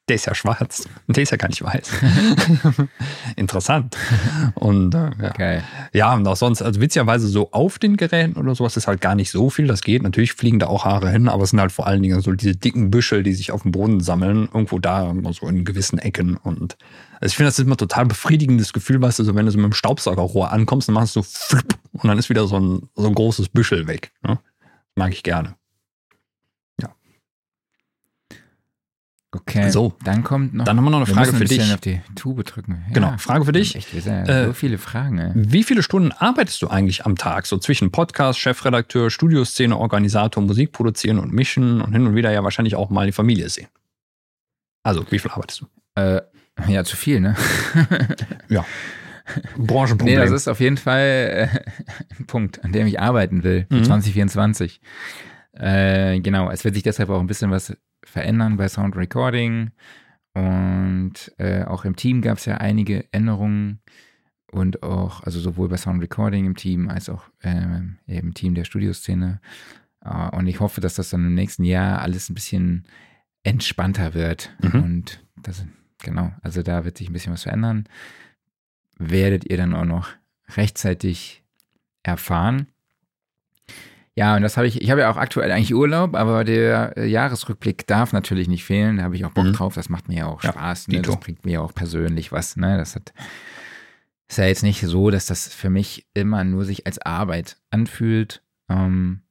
der 0.07 0.17
ist 0.17 0.25
ja 0.25 0.35
schwarz, 0.35 0.87
der 1.07 1.23
ist 1.23 1.31
ja 1.31 1.37
gar 1.37 1.47
nicht 1.47 1.63
weiß. 1.63 1.89
Interessant. 3.35 3.97
Und 4.53 4.93
äh, 4.93 5.09
ja. 5.19 5.29
Geil. 5.29 5.63
Ja, 5.93 6.13
und 6.13 6.27
auch 6.27 6.35
sonst, 6.35 6.61
also 6.61 6.79
witzigerweise 6.79 7.27
so 7.27 7.51
auf 7.51 7.79
den 7.79 7.97
Geräten 7.97 8.37
oder 8.37 8.53
sowas 8.53 8.77
ist 8.77 8.87
halt 8.87 9.01
gar 9.01 9.15
nicht 9.15 9.31
so 9.31 9.49
viel. 9.49 9.65
Das 9.65 9.81
geht. 9.81 10.03
Natürlich 10.03 10.33
fliegen 10.33 10.59
da 10.59 10.67
auch 10.67 10.85
Haare 10.85 11.09
hin, 11.09 11.27
aber 11.27 11.43
es 11.43 11.49
sind 11.49 11.59
halt 11.59 11.71
vor 11.71 11.87
allen 11.87 12.03
Dingen 12.03 12.21
so 12.21 12.31
diese 12.33 12.55
dicken 12.55 12.91
Büschel, 12.91 13.23
die 13.23 13.33
sich 13.33 13.51
auf 13.51 13.63
dem 13.63 13.71
Boden 13.71 13.99
sammeln, 13.99 14.47
irgendwo 14.53 14.77
da, 14.77 15.11
so 15.31 15.47
in 15.47 15.65
gewissen 15.65 15.97
Ecken. 15.97 16.37
Und 16.37 16.77
also 17.19 17.31
ich 17.31 17.35
finde, 17.35 17.47
das 17.47 17.57
ist 17.57 17.65
immer 17.65 17.77
total 17.77 18.05
befriedigendes 18.05 18.73
Gefühl, 18.73 19.01
weißt 19.01 19.19
du, 19.19 19.23
so 19.23 19.33
wenn 19.33 19.47
du 19.47 19.51
so 19.51 19.57
mit 19.57 19.65
dem 19.65 19.73
Staubsaugerrohr 19.73 20.51
ankommst, 20.51 20.87
dann 20.87 20.93
machst 20.93 21.15
du 21.15 21.21
so 21.21 21.27
flipp 21.27 21.75
und 21.93 22.07
dann 22.07 22.19
ist 22.19 22.29
wieder 22.29 22.45
so 22.45 22.59
ein, 22.59 22.89
so 22.95 23.07
ein 23.07 23.15
großes 23.15 23.49
Büschel 23.49 23.87
weg. 23.87 24.11
Ne? 24.21 24.37
Mag 24.93 25.13
ich 25.13 25.23
gerne. 25.23 25.55
Okay. 29.41 29.69
So. 29.69 29.93
Dann 30.03 30.23
kommt 30.23 30.53
noch. 30.53 30.65
Dann 30.65 30.77
haben 30.77 30.83
wir 30.83 30.89
noch 30.91 30.97
eine 30.97 31.05
Frage 31.07 31.31
für 31.33 31.43
ein 31.43 31.47
dich. 31.47 31.73
auf 31.73 31.81
die 31.81 32.01
Tube 32.15 32.43
drücken. 32.45 32.83
Ja. 32.87 32.93
Genau, 32.93 33.13
Frage 33.17 33.45
für 33.45 33.51
dich. 33.51 33.75
Echt, 33.75 33.93
wir 33.93 34.01
sind 34.01 34.27
ja 34.27 34.43
Äh, 34.43 34.45
so 34.47 34.53
viele 34.53 34.77
Fragen. 34.77 35.17
Ey. 35.19 35.31
Wie 35.35 35.63
viele 35.63 35.83
Stunden 35.83 36.11
arbeitest 36.11 36.61
du 36.61 36.67
eigentlich 36.67 37.05
am 37.05 37.15
Tag? 37.17 37.45
So 37.45 37.57
zwischen 37.57 37.91
Podcast, 37.91 38.39
Chefredakteur, 38.39 39.09
Studioszene, 39.09 39.77
Organisator, 39.77 40.41
Musik 40.43 40.71
produzieren 40.71 41.19
und 41.19 41.33
mischen 41.33 41.81
und 41.81 41.93
hin 41.93 42.05
und 42.07 42.15
wieder 42.15 42.31
ja 42.31 42.43
wahrscheinlich 42.43 42.75
auch 42.75 42.89
mal 42.89 43.05
die 43.05 43.11
Familie 43.11 43.49
sehen. 43.49 43.67
Also, 44.83 45.05
wie 45.09 45.19
viel 45.19 45.31
arbeitest 45.31 45.61
du? 45.61 45.65
Äh, 46.01 46.21
ja, 46.67 46.83
zu 46.83 46.95
viel, 46.95 47.19
ne? 47.19 47.35
Branchenproblem. 49.57 50.19
Nee, 50.19 50.21
das 50.23 50.31
ist 50.31 50.47
auf 50.47 50.59
jeden 50.59 50.77
Fall 50.77 51.49
äh, 51.53 51.59
ein 52.19 52.25
Punkt, 52.27 52.63
an 52.63 52.71
dem 52.71 52.85
ich 52.87 52.99
arbeiten 52.99 53.43
will 53.43 53.65
für 53.69 53.77
Mhm. 53.77 53.83
2024. 53.85 54.79
Äh, 55.53 56.19
genau, 56.19 56.51
es 56.51 56.63
wird 56.63 56.75
sich 56.75 56.83
deshalb 56.83 57.09
auch 57.09 57.19
ein 57.19 57.27
bisschen 57.27 57.49
was 57.49 57.75
verändern 58.05 58.57
bei 58.57 58.67
Sound 58.67 58.95
Recording. 58.95 59.71
Und 60.33 61.13
äh, 61.37 61.63
auch 61.63 61.85
im 61.85 61.95
Team 61.95 62.21
gab 62.21 62.37
es 62.37 62.45
ja 62.45 62.57
einige 62.57 63.11
Änderungen. 63.11 63.81
Und 64.51 64.83
auch, 64.83 65.23
also 65.23 65.39
sowohl 65.39 65.67
bei 65.67 65.77
Sound 65.77 66.01
Recording 66.01 66.45
im 66.45 66.55
Team 66.55 66.89
als 66.89 67.09
auch 67.09 67.23
ähm, 67.43 67.97
im 68.07 68.33
Team 68.33 68.55
der 68.55 68.63
Studioszene. 68.63 69.41
Äh, 70.03 70.35
und 70.35 70.47
ich 70.47 70.59
hoffe, 70.59 70.81
dass 70.81 70.95
das 70.95 71.09
dann 71.09 71.25
im 71.25 71.35
nächsten 71.35 71.63
Jahr 71.63 72.01
alles 72.01 72.29
ein 72.29 72.35
bisschen 72.35 72.85
entspannter 73.43 74.13
wird. 74.13 74.55
Mhm. 74.61 74.83
Und 74.83 75.25
das, 75.35 75.65
genau, 76.01 76.31
also 76.41 76.63
da 76.63 76.85
wird 76.85 76.97
sich 76.97 77.09
ein 77.09 77.13
bisschen 77.13 77.33
was 77.33 77.43
verändern 77.43 77.87
werdet 78.97 79.49
ihr 79.49 79.57
dann 79.57 79.73
auch 79.73 79.85
noch 79.85 80.09
rechtzeitig 80.55 81.43
erfahren. 82.03 82.67
Ja, 84.17 84.35
und 84.37 84.41
das 84.43 84.55
habe 84.55 84.65
ich, 84.67 84.81
ich 84.81 84.89
habe 84.91 85.01
ja 85.01 85.11
auch 85.11 85.17
aktuell 85.17 85.51
eigentlich 85.51 85.75
Urlaub, 85.75 86.15
aber 86.15 86.45
der 86.45 86.95
äh, 86.97 87.05
Jahresrückblick 87.05 87.85
darf 87.85 88.13
natürlich 88.13 88.47
nicht 88.47 88.63
fehlen. 88.63 88.97
Da 88.97 89.03
habe 89.03 89.15
ich 89.15 89.25
auch 89.25 89.31
Bock 89.31 89.45
Mhm. 89.45 89.53
drauf. 89.53 89.75
Das 89.75 89.89
macht 89.89 90.07
mir 90.07 90.19
ja 90.19 90.25
auch 90.27 90.41
Ja, 90.41 90.51
Spaß. 90.53 90.87
Ne? 90.87 91.01
Das 91.01 91.19
bringt 91.19 91.43
mir 91.45 91.51
ja 91.53 91.59
auch 91.61 91.73
persönlich 91.73 92.31
was. 92.31 92.55
Ne? 92.55 92.77
Das 92.77 92.95
hat, 92.95 93.13
ist 94.29 94.37
ja 94.37 94.45
jetzt 94.45 94.63
nicht 94.63 94.79
so, 94.81 95.09
dass 95.11 95.25
das 95.25 95.53
für 95.53 95.69
mich 95.69 96.07
immer 96.13 96.43
nur 96.45 96.63
sich 96.63 96.85
als 96.87 96.97
Arbeit 96.99 97.57
anfühlt. 97.71 98.41
Ähm, 98.69 99.21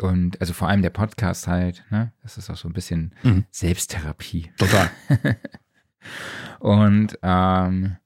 und 0.00 0.38
also 0.40 0.52
vor 0.52 0.68
allem 0.68 0.82
der 0.82 0.90
Podcast 0.90 1.48
halt, 1.48 1.82
ne? 1.90 2.12
Das 2.22 2.36
ist 2.38 2.48
auch 2.50 2.56
so 2.56 2.68
ein 2.68 2.72
bisschen 2.74 3.14
Mhm. 3.24 3.46
Selbsttherapie. 3.50 4.52
Total. 4.58 4.90
Und 6.60 7.18
ähm, 7.22 7.96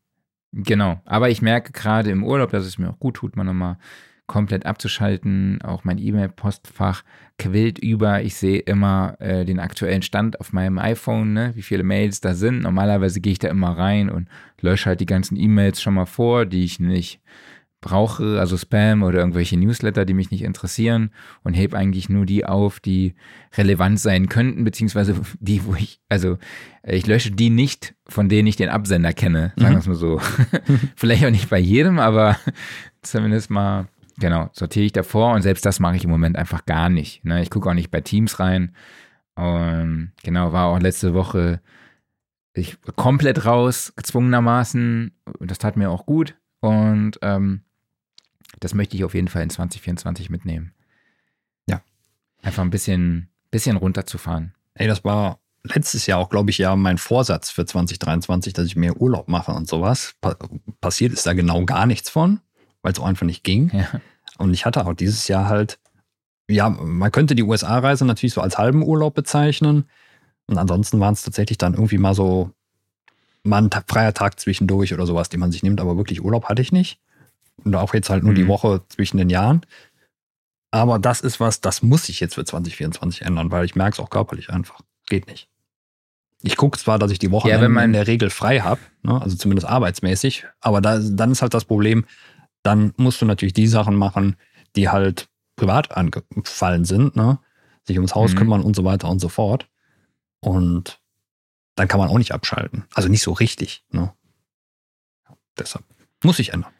genau, 0.52 1.00
aber 1.04 1.28
ich 1.30 1.42
merke 1.42 1.72
gerade 1.72 2.10
im 2.10 2.24
Urlaub, 2.24 2.50
dass 2.50 2.64
es 2.64 2.78
mir 2.78 2.88
auch 2.90 2.98
gut 2.98 3.16
tut, 3.16 3.36
mal 3.36 3.44
nochmal 3.44 3.78
komplett 4.26 4.66
abzuschalten. 4.66 5.60
Auch 5.62 5.84
mein 5.84 5.98
E-Mail-Postfach 5.98 7.02
quillt 7.38 7.78
über. 7.78 8.22
Ich 8.22 8.34
sehe 8.34 8.58
immer 8.58 9.16
äh, 9.18 9.44
den 9.44 9.60
aktuellen 9.60 10.02
Stand 10.02 10.40
auf 10.40 10.52
meinem 10.52 10.78
iPhone, 10.78 11.32
ne? 11.32 11.52
wie 11.54 11.62
viele 11.62 11.82
Mails 11.82 12.20
da 12.20 12.34
sind. 12.34 12.62
Normalerweise 12.62 13.20
gehe 13.20 13.32
ich 13.32 13.38
da 13.38 13.48
immer 13.48 13.76
rein 13.76 14.10
und 14.10 14.28
lösche 14.60 14.86
halt 14.86 15.00
die 15.00 15.06
ganzen 15.06 15.36
E-Mails 15.36 15.80
schon 15.80 15.94
mal 15.94 16.06
vor, 16.06 16.46
die 16.46 16.64
ich 16.64 16.80
nicht 16.80 17.20
brauche, 17.86 18.40
also 18.40 18.56
Spam 18.56 19.02
oder 19.02 19.20
irgendwelche 19.20 19.56
Newsletter, 19.56 20.04
die 20.04 20.14
mich 20.14 20.30
nicht 20.30 20.42
interessieren 20.42 21.10
und 21.44 21.54
hebe 21.54 21.76
eigentlich 21.76 22.08
nur 22.08 22.26
die 22.26 22.44
auf, 22.44 22.80
die 22.80 23.14
relevant 23.56 24.00
sein 24.00 24.28
könnten, 24.28 24.64
beziehungsweise 24.64 25.14
die, 25.38 25.64
wo 25.64 25.74
ich, 25.74 26.00
also 26.08 26.38
äh, 26.82 26.96
ich 26.96 27.06
lösche 27.06 27.30
die 27.30 27.50
nicht, 27.50 27.94
von 28.08 28.28
denen 28.28 28.48
ich 28.48 28.56
den 28.56 28.70
Absender 28.70 29.12
kenne, 29.12 29.52
sagen 29.56 29.74
wir 29.74 29.78
es 29.78 29.86
mal 29.86 29.94
so. 29.94 30.20
Vielleicht 30.96 31.24
auch 31.24 31.30
nicht 31.30 31.48
bei 31.48 31.58
jedem, 31.58 31.98
aber 31.98 32.36
zumindest 33.02 33.50
mal, 33.50 33.86
genau, 34.18 34.50
sortiere 34.52 34.86
ich 34.86 34.92
davor 34.92 35.34
und 35.34 35.42
selbst 35.42 35.64
das 35.66 35.80
mache 35.80 35.96
ich 35.96 36.04
im 36.04 36.10
Moment 36.10 36.36
einfach 36.36 36.64
gar 36.64 36.88
nicht. 36.88 37.24
Ne? 37.24 37.42
Ich 37.42 37.50
gucke 37.50 37.68
auch 37.68 37.74
nicht 37.74 37.90
bei 37.90 38.00
Teams 38.00 38.40
rein. 38.40 38.74
Und 39.34 40.12
genau, 40.22 40.52
war 40.52 40.66
auch 40.66 40.80
letzte 40.80 41.12
Woche 41.14 41.60
ich 42.54 42.78
komplett 42.96 43.44
raus, 43.44 43.92
gezwungenermaßen. 43.96 45.12
Das 45.40 45.58
tat 45.58 45.76
mir 45.76 45.90
auch 45.90 46.06
gut. 46.06 46.36
Und 46.60 47.18
ähm, 47.22 47.62
das 48.60 48.74
möchte 48.74 48.96
ich 48.96 49.04
auf 49.04 49.14
jeden 49.14 49.28
Fall 49.28 49.42
in 49.42 49.50
2024 49.50 50.30
mitnehmen. 50.30 50.72
Ja. 51.68 51.82
Einfach 52.42 52.62
ein 52.62 52.70
bisschen, 52.70 53.28
bisschen 53.50 53.76
runterzufahren. 53.76 54.54
Ey, 54.74 54.86
das 54.86 55.04
war 55.04 55.40
letztes 55.64 56.06
Jahr 56.06 56.18
auch, 56.18 56.30
glaube 56.30 56.50
ich, 56.50 56.58
ja 56.58 56.76
mein 56.76 56.98
Vorsatz 56.98 57.50
für 57.50 57.66
2023, 57.66 58.52
dass 58.52 58.66
ich 58.66 58.76
mehr 58.76 59.00
Urlaub 59.00 59.28
mache 59.28 59.52
und 59.52 59.68
sowas. 59.68 60.14
Pa 60.20 60.36
passiert 60.80 61.12
ist 61.12 61.26
da 61.26 61.32
genau 61.32 61.64
gar 61.64 61.86
nichts 61.86 62.08
von, 62.08 62.40
weil 62.86 62.92
es 62.92 63.00
auch 63.00 63.06
einfach 63.06 63.26
nicht 63.26 63.42
ging. 63.42 63.70
Ja. 63.74 64.00
Und 64.38 64.54
ich 64.54 64.64
hatte 64.64 64.86
auch 64.86 64.94
dieses 64.94 65.26
Jahr 65.26 65.48
halt, 65.48 65.80
ja, 66.48 66.68
man 66.70 67.10
könnte 67.10 67.34
die 67.34 67.42
USA-Reise 67.42 68.04
natürlich 68.04 68.32
so 68.32 68.40
als 68.40 68.58
halben 68.58 68.84
Urlaub 68.84 69.12
bezeichnen. 69.14 69.86
Und 70.46 70.56
ansonsten 70.56 71.00
waren 71.00 71.14
es 71.14 71.22
tatsächlich 71.22 71.58
dann 71.58 71.74
irgendwie 71.74 71.98
mal 71.98 72.14
so 72.14 72.52
mal 73.42 73.60
ein 73.60 73.70
freier 73.88 74.14
Tag 74.14 74.38
zwischendurch 74.38 74.94
oder 74.94 75.04
sowas, 75.04 75.28
den 75.28 75.40
man 75.40 75.50
sich 75.50 75.64
nimmt. 75.64 75.80
Aber 75.80 75.96
wirklich 75.96 76.22
Urlaub 76.22 76.44
hatte 76.44 76.62
ich 76.62 76.70
nicht. 76.70 77.00
Und 77.64 77.74
auch 77.74 77.92
jetzt 77.92 78.08
halt 78.08 78.22
nur 78.22 78.34
die 78.34 78.44
Mhm. 78.44 78.48
Woche 78.48 78.82
zwischen 78.88 79.16
den 79.16 79.30
Jahren. 79.30 79.62
Aber 80.70 81.00
das 81.00 81.22
ist 81.22 81.40
was, 81.40 81.60
das 81.60 81.82
muss 81.82 82.08
ich 82.08 82.20
jetzt 82.20 82.34
für 82.36 82.44
2024 82.44 83.22
ändern, 83.22 83.50
weil 83.50 83.64
ich 83.64 83.74
merke 83.74 83.94
es 83.94 83.98
auch 84.00 84.10
körperlich 84.10 84.50
einfach. 84.50 84.80
Geht 85.08 85.26
nicht. 85.26 85.48
Ich 86.42 86.56
gucke 86.56 86.78
zwar, 86.78 87.00
dass 87.00 87.10
ich 87.10 87.18
die 87.18 87.32
Woche 87.32 87.48
Ja, 87.48 87.60
wenn 87.60 87.72
man- 87.72 87.84
in 87.86 87.92
der 87.94 88.06
Regel 88.06 88.30
frei 88.30 88.60
habe, 88.60 88.80
ne, 89.02 89.20
also 89.20 89.34
zumindest 89.36 89.66
arbeitsmäßig, 89.66 90.44
aber 90.60 90.80
da, 90.80 91.00
dann 91.00 91.32
ist 91.32 91.42
halt 91.42 91.54
das 91.54 91.64
Problem, 91.64 92.04
dann 92.66 92.92
musst 92.96 93.20
du 93.22 93.26
natürlich 93.26 93.52
die 93.54 93.66
Sachen 93.68 93.94
machen, 93.96 94.36
die 94.74 94.88
halt 94.88 95.28
privat 95.56 95.92
angefallen 95.96 96.84
sind, 96.84 97.16
ne? 97.16 97.38
sich 97.84 97.96
ums 97.98 98.14
Haus 98.14 98.34
Mhm. 98.34 98.38
kümmern 98.38 98.62
und 98.62 98.74
so 98.76 98.84
weiter 98.84 99.08
und 99.08 99.20
so 99.20 99.28
fort. 99.28 99.68
Und 100.40 101.00
dann 101.76 101.88
kann 101.88 101.98
man 102.00 102.08
auch 102.08 102.18
nicht 102.18 102.32
abschalten. 102.32 102.84
Also 102.94 103.08
nicht 103.08 103.22
so 103.22 103.32
richtig. 103.32 103.84
Ne? 103.90 104.12
Deshalb 105.58 105.84
muss 106.24 106.36
sich 106.38 106.52
ändern. 106.52 106.72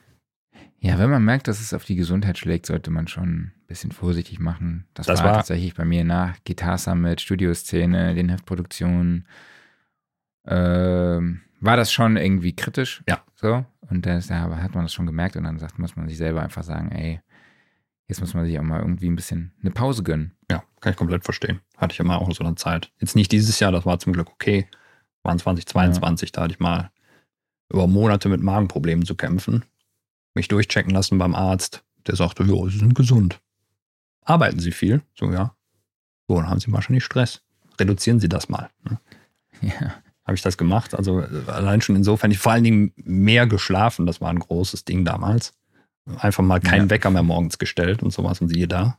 Ja, 0.78 0.98
wenn 0.98 1.10
man 1.10 1.24
merkt, 1.24 1.48
dass 1.48 1.60
es 1.60 1.72
auf 1.72 1.84
die 1.84 1.96
Gesundheit 1.96 2.36
schlägt, 2.38 2.66
sollte 2.66 2.90
man 2.90 3.08
schon 3.08 3.28
ein 3.28 3.52
bisschen 3.66 3.92
vorsichtig 3.92 4.38
machen. 4.38 4.86
Das, 4.94 5.06
Das 5.06 5.20
war, 5.20 5.26
war- 5.28 5.34
tatsächlich 5.36 5.74
bei 5.74 5.84
mir 5.84 6.04
nach 6.04 6.36
Guitar 6.44 6.76
Summit, 6.78 7.20
Studioszene, 7.20 8.14
den 8.14 8.28
Heftproduktionen, 8.28 9.26
ähm, 10.46 11.40
war 11.60 11.76
das 11.76 11.90
schon 11.92 12.16
irgendwie 12.16 12.54
kritisch. 12.54 13.02
Ja. 13.08 13.24
So. 13.36 13.64
Und 13.88 14.04
da 14.06 14.20
hat 14.20 14.74
man 14.74 14.84
das 14.84 14.92
schon 14.92 15.06
gemerkt 15.06 15.36
und 15.36 15.44
dann 15.44 15.58
sagt, 15.58 15.78
muss 15.78 15.96
man 15.96 16.08
sich 16.08 16.16
selber 16.16 16.42
einfach 16.42 16.64
sagen, 16.64 16.90
ey, 16.90 17.20
jetzt 18.08 18.20
muss 18.20 18.34
man 18.34 18.44
sich 18.44 18.58
auch 18.58 18.62
mal 18.64 18.80
irgendwie 18.80 19.08
ein 19.08 19.16
bisschen 19.16 19.52
eine 19.60 19.70
Pause 19.70 20.02
gönnen. 20.02 20.32
Ja, 20.50 20.64
kann 20.80 20.92
ich 20.92 20.96
komplett 20.96 21.24
verstehen. 21.24 21.60
Hatte 21.76 21.92
ich 21.92 22.00
immer 22.00 22.20
auch 22.20 22.32
so 22.32 22.44
eine 22.44 22.54
Zeit. 22.56 22.92
Jetzt 22.98 23.16
nicht 23.16 23.32
dieses 23.32 23.60
Jahr, 23.60 23.72
das 23.72 23.86
war 23.86 23.98
zum 23.98 24.12
Glück 24.12 24.28
okay. 24.28 24.68
Waren 25.22 25.38
2022, 25.38 26.32
da 26.32 26.42
hatte 26.42 26.54
ich 26.54 26.60
mal 26.60 26.90
über 27.68 27.86
Monate 27.86 28.28
mit 28.28 28.42
Magenproblemen 28.42 29.04
zu 29.04 29.14
kämpfen. 29.16 29.64
Mich 30.34 30.48
durchchecken 30.48 30.92
lassen 30.92 31.18
beim 31.18 31.34
Arzt. 31.34 31.84
Der 32.06 32.14
sagte, 32.14 32.44
ja, 32.44 32.68
Sie 32.68 32.78
sind 32.78 32.94
gesund. 32.94 33.40
Arbeiten 34.22 34.60
Sie 34.60 34.72
viel? 34.72 35.02
So, 35.14 35.32
ja. 35.32 35.56
So, 36.28 36.36
dann 36.36 36.48
haben 36.48 36.60
Sie 36.60 36.72
wahrscheinlich 36.72 37.04
Stress. 37.04 37.42
Reduzieren 37.78 38.20
Sie 38.20 38.28
das 38.28 38.48
mal. 38.48 38.70
Ne? 38.84 39.00
Ja. 39.62 39.94
Habe 40.26 40.34
ich 40.34 40.42
das 40.42 40.58
gemacht. 40.58 40.94
Also 40.94 41.20
äh, 41.20 41.28
allein 41.46 41.80
schon 41.80 41.96
insofern, 41.96 42.30
ich 42.30 42.38
vor 42.38 42.52
allen 42.52 42.64
Dingen 42.64 42.92
mehr 42.96 43.46
geschlafen. 43.46 44.06
Das 44.06 44.20
war 44.20 44.30
ein 44.30 44.38
großes 44.40 44.84
Ding 44.84 45.04
damals. 45.04 45.54
Einfach 46.18 46.42
mal 46.44 46.60
keinen 46.60 46.84
Ja. 46.86 46.90
Wecker 46.90 47.10
mehr 47.10 47.22
morgens 47.22 47.58
gestellt 47.58 48.02
und 48.02 48.12
sowas. 48.12 48.40
Und 48.40 48.48
siehe 48.48 48.68
da, 48.68 48.98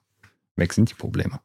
weg 0.55 0.73
sind 0.73 0.89
die 0.89 0.95
Probleme. 0.95 1.39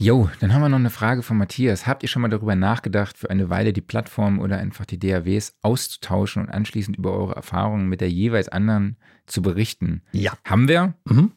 Jo, 0.00 0.30
dann 0.38 0.54
haben 0.54 0.60
wir 0.62 0.68
noch 0.68 0.78
eine 0.78 0.90
Frage 0.90 1.24
von 1.24 1.36
Matthias. 1.38 1.88
Habt 1.88 2.04
ihr 2.04 2.08
schon 2.08 2.22
mal 2.22 2.28
darüber 2.28 2.54
nachgedacht, 2.54 3.18
für 3.18 3.30
eine 3.30 3.50
Weile 3.50 3.72
die 3.72 3.80
Plattform 3.80 4.38
oder 4.38 4.58
einfach 4.58 4.86
die 4.86 4.98
DAWs 4.98 5.56
auszutauschen 5.62 6.42
und 6.42 6.50
anschließend 6.50 6.96
über 6.96 7.12
eure 7.12 7.34
Erfahrungen 7.34 7.88
mit 7.88 8.00
der 8.00 8.08
jeweils 8.10 8.48
anderen 8.48 8.96
zu 9.26 9.42
berichten? 9.42 10.02
Ja. 10.12 10.34
Haben 10.44 10.68
wir 10.68 10.94
Mhm. 11.04 11.32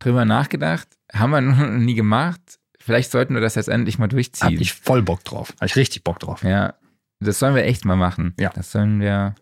drüber 0.00 0.24
nachgedacht? 0.24 0.88
Haben 1.12 1.30
wir 1.30 1.40
noch 1.40 1.70
nie 1.78 1.94
gemacht? 1.94 2.58
Vielleicht 2.84 3.10
sollten 3.10 3.32
wir 3.32 3.40
das 3.40 3.54
jetzt 3.54 3.68
endlich 3.68 3.98
mal 3.98 4.04
Hab 4.04 4.10
durchziehen. 4.10 4.60
ich 4.60 4.74
voll 4.74 5.00
Bock 5.00 5.24
drauf. 5.24 5.54
Hab 5.58 5.66
ich 5.66 5.74
richtig 5.74 6.04
Bock 6.04 6.18
drauf. 6.18 6.42
ja, 6.42 6.74
das 7.18 7.38
sollen 7.38 7.54
wir 7.54 7.64
echt 7.64 7.86
mal 7.86 7.96
machen. 7.96 8.34
Ja. 8.38 8.50
Das 8.54 8.72
sollen 8.72 9.00
wir, 9.00 9.34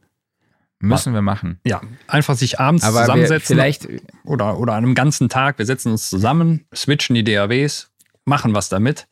müssen 0.79 1.13
wir 1.13 1.23
machen. 1.23 1.59
Ja, 1.67 1.81
einfach 2.07 2.37
sich 2.37 2.61
abends 2.61 2.85
Aber 2.85 3.01
zusammensetzen 3.01 3.57
vielleicht, 3.57 3.89
oder, 4.23 4.61
oder 4.61 4.75
an 4.75 4.85
einem 4.85 4.95
ganzen 4.95 5.29
Tag. 5.29 5.59
Wir 5.59 5.67
setzen 5.67 5.91
uns 5.91 6.09
zusammen, 6.09 6.67
switchen 6.73 7.17
die 7.17 7.25
DAWs, 7.25 7.91
machen 8.25 8.55
was 8.55 8.69
damit, 8.69 9.09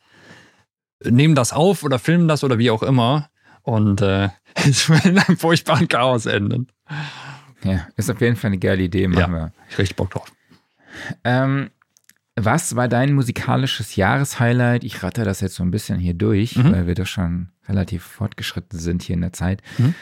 nehmen 1.03 1.35
das 1.35 1.51
auf 1.51 1.83
oder 1.83 1.99
filmen 1.99 2.29
das 2.29 2.45
oder 2.45 2.57
wie 2.57 2.71
auch 2.71 2.83
immer. 2.83 3.29
Und 3.63 4.01
äh, 4.01 4.29
es 4.53 4.87
wird 4.87 5.03
in 5.07 5.19
einem 5.19 5.37
furchtbaren 5.37 5.89
Chaos 5.89 6.25
enden. 6.25 6.67
ja, 7.65 7.85
ist 7.97 8.09
auf 8.09 8.21
jeden 8.21 8.37
Fall 8.37 8.51
eine 8.51 8.59
geile 8.59 8.83
Idee, 8.83 9.09
machen 9.09 9.33
wir. 9.33 9.51
Ich 9.69 9.77
richtig 9.77 9.97
Bock 9.97 10.11
drauf. 10.11 10.31
Ähm, 11.25 11.69
was 12.45 12.75
war 12.75 12.87
dein 12.87 13.13
musikalisches 13.13 13.95
Jahreshighlight? 13.95 14.83
Ich 14.83 15.03
ratte 15.03 15.23
das 15.23 15.41
jetzt 15.41 15.55
so 15.55 15.63
ein 15.63 15.71
bisschen 15.71 15.99
hier 15.99 16.13
durch, 16.13 16.55
Mhm. 16.55 16.71
weil 16.71 16.87
wir 16.87 16.95
doch 16.95 17.05
schon 17.07 17.49
relativ 17.67 18.03
fortgeschritten 18.03 18.77
sind 18.79 19.03
hier 19.03 19.15
in 19.15 19.21
der 19.21 19.33
Zeit. 19.33 19.61
Mhm. 19.77 19.95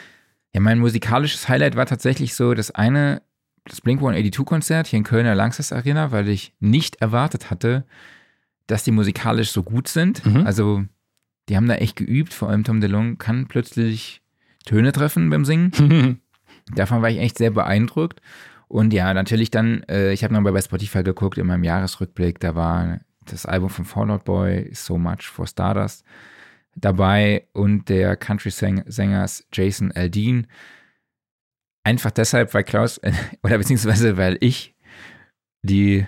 Ja, 0.54 0.60
mein 0.60 0.78
musikalisches 0.78 1.48
Highlight 1.48 1.76
war 1.76 1.86
tatsächlich 1.86 2.34
so 2.34 2.54
das 2.54 2.70
eine, 2.72 3.22
das 3.64 3.80
Blink-182-Konzert 3.80 4.86
hier 4.88 4.96
in 4.98 5.04
Kölner 5.04 5.34
Langsess 5.34 5.72
Arena, 5.72 6.10
weil 6.12 6.28
ich 6.28 6.52
nicht 6.60 6.96
erwartet 6.96 7.50
hatte, 7.50 7.84
dass 8.66 8.84
die 8.84 8.90
musikalisch 8.92 9.50
so 9.50 9.62
gut 9.62 9.88
sind. 9.88 10.24
Mhm. 10.26 10.46
Also, 10.46 10.84
die 11.48 11.56
haben 11.56 11.68
da 11.68 11.74
echt 11.76 11.96
geübt, 11.96 12.32
vor 12.34 12.48
allem 12.48 12.64
Tom 12.64 12.80
DeLonge 12.80 13.16
kann 13.16 13.46
plötzlich 13.48 14.22
Töne 14.66 14.92
treffen 14.92 15.30
beim 15.30 15.44
Singen. 15.44 15.72
Davon 16.74 17.02
war 17.02 17.10
ich 17.10 17.18
echt 17.18 17.38
sehr 17.38 17.50
beeindruckt. 17.50 18.20
Und 18.70 18.92
ja, 18.92 19.12
natürlich 19.12 19.50
dann, 19.50 19.82
äh, 19.88 20.12
ich 20.12 20.22
habe 20.22 20.32
nochmal 20.32 20.52
bei 20.52 20.60
Spotify 20.60 21.02
geguckt 21.02 21.38
in 21.38 21.46
meinem 21.48 21.64
Jahresrückblick, 21.64 22.38
da 22.38 22.54
war 22.54 23.00
das 23.24 23.44
Album 23.44 23.68
von 23.68 23.84
Fallout 23.84 24.24
Boy, 24.24 24.70
So 24.72 24.96
Much 24.96 25.22
for 25.22 25.48
Stardust, 25.48 26.04
dabei 26.76 27.48
und 27.52 27.88
der 27.88 28.16
Country-Sängers 28.16 29.48
Jason 29.52 29.90
Aldean. 29.90 30.46
Einfach 31.82 32.12
deshalb, 32.12 32.54
weil 32.54 32.62
Klaus, 32.62 32.98
äh, 32.98 33.10
oder 33.42 33.58
beziehungsweise 33.58 34.16
weil 34.16 34.36
ich 34.38 34.76
die 35.62 36.06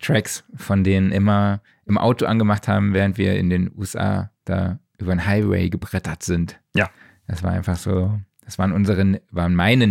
Tracks 0.00 0.44
von 0.54 0.84
denen 0.84 1.10
immer 1.10 1.62
im 1.84 1.98
Auto 1.98 2.26
angemacht 2.26 2.68
haben, 2.68 2.94
während 2.94 3.18
wir 3.18 3.34
in 3.36 3.50
den 3.50 3.72
USA 3.76 4.30
da 4.44 4.78
über 4.98 5.12
den 5.12 5.26
Highway 5.26 5.68
gebrettert 5.68 6.22
sind. 6.22 6.60
Ja. 6.76 6.88
Das 7.26 7.42
war 7.42 7.50
einfach 7.50 7.76
so, 7.76 8.20
das 8.44 8.56
waren 8.56 8.70
unsere, 8.70 9.20
waren 9.32 9.56
meine 9.56 9.88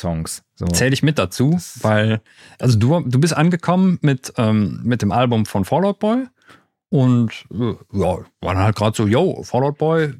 Nam-Songs. 0.00 0.42
So. 0.54 0.66
Zähle 0.66 0.92
ich 0.92 1.02
mit 1.02 1.18
dazu, 1.18 1.50
Das- 1.52 1.82
weil, 1.82 2.20
also 2.58 2.78
du, 2.78 3.00
du 3.00 3.18
bist 3.20 3.36
angekommen 3.36 3.98
mit, 4.02 4.32
ähm, 4.36 4.80
mit 4.84 5.02
dem 5.02 5.12
Album 5.12 5.46
von 5.46 5.64
Fallout 5.64 5.98
Boy 5.98 6.24
und 6.90 7.30
äh, 7.52 7.74
ja, 7.92 8.18
war 8.40 8.54
dann 8.54 8.58
halt 8.58 8.76
gerade 8.76 8.96
so, 8.96 9.06
yo, 9.06 9.42
Fallout 9.42 9.78
Boy, 9.78 10.14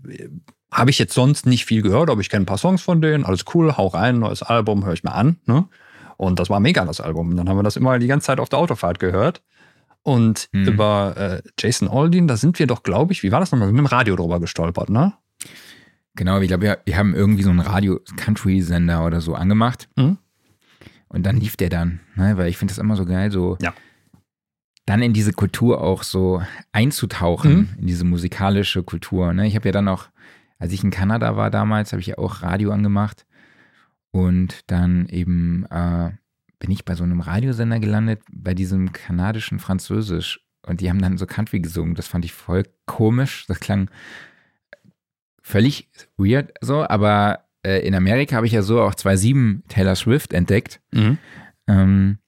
habe 0.72 0.90
ich 0.90 0.98
jetzt 0.98 1.14
sonst 1.14 1.46
nicht 1.46 1.64
viel 1.64 1.82
gehört, 1.82 2.10
aber 2.10 2.20
ich 2.20 2.28
kenne 2.30 2.42
ein 2.44 2.46
paar 2.46 2.58
Songs 2.58 2.82
von 2.82 3.00
denen, 3.02 3.24
alles 3.24 3.44
cool, 3.54 3.76
hau 3.76 3.88
rein, 3.88 4.18
neues 4.20 4.42
Album, 4.42 4.84
höre 4.84 4.92
ich 4.92 5.02
mir 5.04 5.14
an, 5.14 5.36
ne? 5.46 5.66
Und 6.16 6.38
das 6.38 6.50
war 6.50 6.60
mega, 6.60 6.84
das 6.84 7.00
Album. 7.00 7.30
Und 7.30 7.36
dann 7.38 7.48
haben 7.48 7.56
wir 7.56 7.62
das 7.62 7.76
immer 7.78 7.98
die 7.98 8.06
ganze 8.06 8.26
Zeit 8.26 8.40
auf 8.40 8.50
der 8.50 8.58
Autofahrt 8.58 8.98
gehört. 8.98 9.42
Und 10.02 10.48
Mhm. 10.52 10.68
über 10.68 11.14
äh, 11.16 11.42
Jason 11.58 11.88
Aldean, 11.88 12.28
da 12.28 12.36
sind 12.36 12.58
wir 12.58 12.66
doch, 12.66 12.82
glaube 12.82 13.12
ich, 13.14 13.22
wie 13.22 13.32
war 13.32 13.40
das 13.40 13.52
nochmal? 13.52 13.68
Mit 13.68 13.78
dem 13.78 13.86
Radio 13.86 14.16
drüber 14.16 14.38
gestolpert, 14.38 14.90
ne? 14.90 15.14
Genau, 16.20 16.38
ich 16.38 16.48
glaube, 16.48 16.64
wir, 16.64 16.78
wir 16.84 16.98
haben 16.98 17.14
irgendwie 17.14 17.42
so 17.42 17.48
einen 17.48 17.60
Radio-Country-Sender 17.60 19.06
oder 19.06 19.22
so 19.22 19.34
angemacht. 19.34 19.88
Mhm. 19.96 20.18
Und 21.08 21.24
dann 21.24 21.38
lief 21.38 21.56
der 21.56 21.70
dann, 21.70 22.00
ne? 22.14 22.36
weil 22.36 22.48
ich 22.50 22.58
finde 22.58 22.72
das 22.72 22.78
immer 22.78 22.94
so 22.94 23.06
geil, 23.06 23.30
so 23.32 23.56
Ja. 23.62 23.72
dann 24.84 25.00
in 25.00 25.14
diese 25.14 25.32
Kultur 25.32 25.80
auch 25.80 26.02
so 26.02 26.42
einzutauchen, 26.72 27.52
Mhm. 27.56 27.68
in 27.78 27.86
diese 27.86 28.04
musikalische 28.04 28.82
Kultur. 28.82 29.32
Ne? 29.32 29.46
Ich 29.46 29.54
habe 29.56 29.66
ja 29.68 29.72
dann 29.72 29.88
auch, 29.88 30.08
als 30.58 30.72
ich 30.74 30.84
in 30.84 30.90
Kanada 30.90 31.36
war 31.36 31.50
damals, 31.50 31.92
habe 31.92 32.00
ich 32.02 32.08
ja 32.08 32.18
auch 32.18 32.42
Radio 32.42 32.70
angemacht. 32.70 33.24
Und 34.10 34.70
dann 34.70 35.06
eben 35.08 35.64
äh, 35.70 36.10
bin 36.58 36.70
ich 36.70 36.84
bei 36.84 36.96
so 36.96 37.04
einem 37.04 37.20
Radiosender 37.20 37.80
gelandet, 37.80 38.20
bei 38.30 38.52
diesem 38.52 38.92
kanadischen 38.92 39.58
Französisch. 39.58 40.40
Und 40.66 40.82
die 40.82 40.90
haben 40.90 41.00
dann 41.00 41.16
so 41.16 41.24
Country 41.24 41.60
gesungen. 41.60 41.94
Das 41.94 42.08
fand 42.08 42.26
ich 42.26 42.34
voll 42.34 42.64
komisch. 42.84 43.46
Das 43.48 43.58
klang 43.58 43.88
völlig 45.50 45.88
weird 46.16 46.52
so, 46.60 46.86
aber 46.88 47.44
äh, 47.64 47.86
in 47.86 47.94
Amerika 47.94 48.36
habe 48.36 48.46
ich 48.46 48.52
ja 48.52 48.62
so 48.62 48.80
auch 48.82 48.94
2.7 48.94 49.62
Taylor 49.68 49.94
Swift 49.96 50.32
entdeckt, 50.32 50.80
Mhm. 50.92 51.18
ähm, 51.66 52.18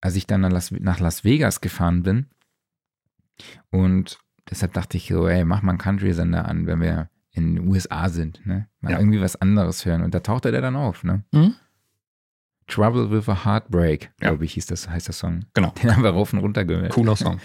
als 0.00 0.16
ich 0.16 0.26
dann 0.26 0.40
nach 0.42 0.50
Las, 0.50 0.70
nach 0.72 1.00
Las 1.00 1.24
Vegas 1.24 1.60
gefahren 1.60 2.02
bin. 2.02 2.26
Und 3.70 4.18
deshalb 4.50 4.72
dachte 4.74 4.96
ich 4.96 5.08
so, 5.08 5.26
ey, 5.28 5.44
mach 5.44 5.62
mal 5.62 5.70
einen 5.72 5.78
Country-Sender 5.78 6.46
an, 6.46 6.66
wenn 6.66 6.80
wir 6.80 7.08
in 7.32 7.54
den 7.54 7.66
USA 7.68 8.08
sind, 8.08 8.44
ne? 8.46 8.68
Mal 8.80 8.92
Ja. 8.92 8.98
irgendwie 8.98 9.20
was 9.20 9.36
anderes 9.40 9.84
hören. 9.86 10.02
Und 10.02 10.12
da 10.14 10.20
tauchte 10.20 10.50
der 10.52 10.60
dann 10.60 10.76
auf, 10.76 11.02
ne? 11.02 11.22
Mhm. 11.32 11.54
Trouble 12.66 13.10
with 13.10 13.28
a 13.28 13.44
Heartbreak, 13.44 14.10
Ja. 14.20 14.28
glaube 14.30 14.44
ich, 14.44 14.54
hieß 14.54 14.66
das, 14.66 14.88
heißt 14.88 15.08
der 15.08 15.14
Song. 15.14 15.46
Genau. 15.54 15.70
Den 15.82 15.94
haben 15.94 16.02
wir 16.02 16.10
rauf 16.10 16.32
und 16.32 16.40
runter 16.40 16.64
gehört. 16.64 16.92
Cooler 16.92 17.16
Song. 17.16 17.40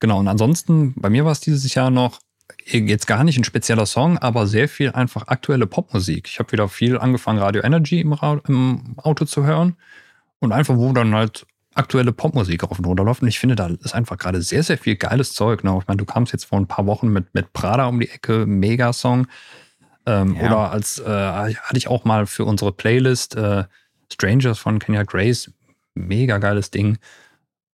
Genau, 0.00 0.18
und 0.18 0.28
ansonsten, 0.28 0.92
bei 0.96 1.08
mir 1.08 1.24
war 1.24 1.32
es 1.32 1.40
dieses 1.40 1.72
Jahr 1.74 1.90
noch 1.90 2.18
jetzt 2.66 3.06
gar 3.06 3.24
nicht 3.24 3.38
ein 3.38 3.44
spezieller 3.44 3.86
Song, 3.86 4.18
aber 4.18 4.46
sehr 4.46 4.68
viel 4.68 4.90
einfach 4.90 5.28
aktuelle 5.28 5.66
Popmusik. 5.66 6.28
Ich 6.28 6.38
habe 6.38 6.52
wieder 6.52 6.68
viel 6.68 6.98
angefangen, 6.98 7.38
Radio 7.38 7.62
Energy 7.62 8.00
im, 8.00 8.12
Ra 8.12 8.40
im 8.48 8.94
Auto 8.98 9.24
zu 9.24 9.44
hören 9.44 9.76
und 10.40 10.52
einfach, 10.52 10.76
wo 10.76 10.92
dann 10.92 11.14
halt 11.14 11.46
aktuelle 11.74 12.12
Popmusik 12.12 12.64
rauf 12.64 12.78
und 12.78 12.86
runter 12.86 13.04
läuft. 13.04 13.22
Und 13.22 13.28
ich 13.28 13.38
finde, 13.38 13.54
da 13.54 13.68
ist 13.68 13.94
einfach 13.94 14.18
gerade 14.18 14.42
sehr, 14.42 14.62
sehr 14.62 14.78
viel 14.78 14.96
geiles 14.96 15.32
Zeug. 15.34 15.62
Ne? 15.62 15.76
Ich 15.80 15.86
meine, 15.86 15.98
du 15.98 16.04
kamst 16.06 16.32
jetzt 16.32 16.46
vor 16.46 16.58
ein 16.58 16.66
paar 16.66 16.86
Wochen 16.86 17.08
mit, 17.08 17.34
mit 17.34 17.52
Prada 17.52 17.86
um 17.86 18.00
die 18.00 18.08
Ecke, 18.08 18.46
Mega-Song. 18.46 19.26
Ähm, 20.06 20.36
Ja. 20.36 20.46
Oder 20.46 20.70
als 20.72 20.98
äh, 20.98 21.04
hatte 21.04 21.76
ich 21.76 21.88
auch 21.88 22.04
mal 22.04 22.26
für 22.26 22.44
unsere 22.44 22.72
Playlist 22.72 23.36
äh, 23.36 23.64
Strangers 24.12 24.58
von 24.58 24.78
Kenya 24.78 25.02
Grace, 25.02 25.52
mega 25.94 26.38
geiles 26.38 26.70
Ding. 26.70 26.98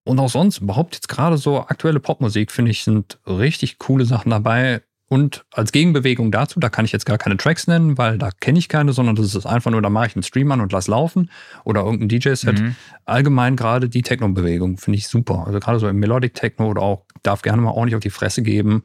Und 0.05 0.19
auch 0.19 0.31
sonst, 0.31 0.59
überhaupt 0.59 0.95
jetzt 0.95 1.09
gerade 1.09 1.37
so 1.37 1.61
aktuelle 1.61 2.01
Popmusik, 2.01 2.51
finde 2.51 2.71
ich, 2.71 2.85
sind 2.85 3.19
richtig 3.27 3.79
coole 3.79 4.05
Sachen 4.05 4.31
dabei. 4.31 4.83
Und 5.13 5.45
als 5.53 5.73
Gegenbewegung 5.73 6.33
dazu, 6.33 6.59
da 6.59 6.71
kann 6.71 6.87
ich 6.87 6.93
jetzt 6.93 7.05
gar 7.05 7.19
keine 7.19 7.37
Tracks 7.37 7.67
nennen, 7.67 7.99
weil 7.99 8.17
da 8.17 8.31
kenne 8.31 8.59
ich 8.59 8.71
keine, 8.71 8.95
sondern 8.95 9.15
das 9.15 9.35
ist 9.35 9.45
einfach 9.45 9.71
nur, 9.71 9.83
da 9.83 9.91
mache 9.91 10.07
ich 10.07 10.17
einen 10.17 10.23
Stream 10.23 10.51
an 10.51 10.63
und 10.63 10.73
lass 10.73 10.89
laufen 10.89 11.31
oder 11.65 11.83
irgendein 11.83 12.09
DJ-Set. 12.09 12.61
Mhm. 12.61 12.77
Allgemein 13.05 13.57
gerade 13.57 13.91
die 13.91 14.01
Techno-Bewegung 14.01 14.79
finde 14.79 14.99
ich 14.99 15.09
super. 15.09 15.45
Also 15.47 15.61
gerade 15.61 15.79
so 15.79 15.87
im 15.87 15.99
Melodic 15.99 16.33
Techno 16.33 16.69
oder 16.69 16.81
auch, 16.81 17.05
darf 17.23 17.43
gerne 17.43 17.61
mal 17.61 17.73
ordentlich 17.73 17.97
auf 17.97 18.01
die 18.01 18.11
Fresse 18.11 18.43
geben, 18.43 18.85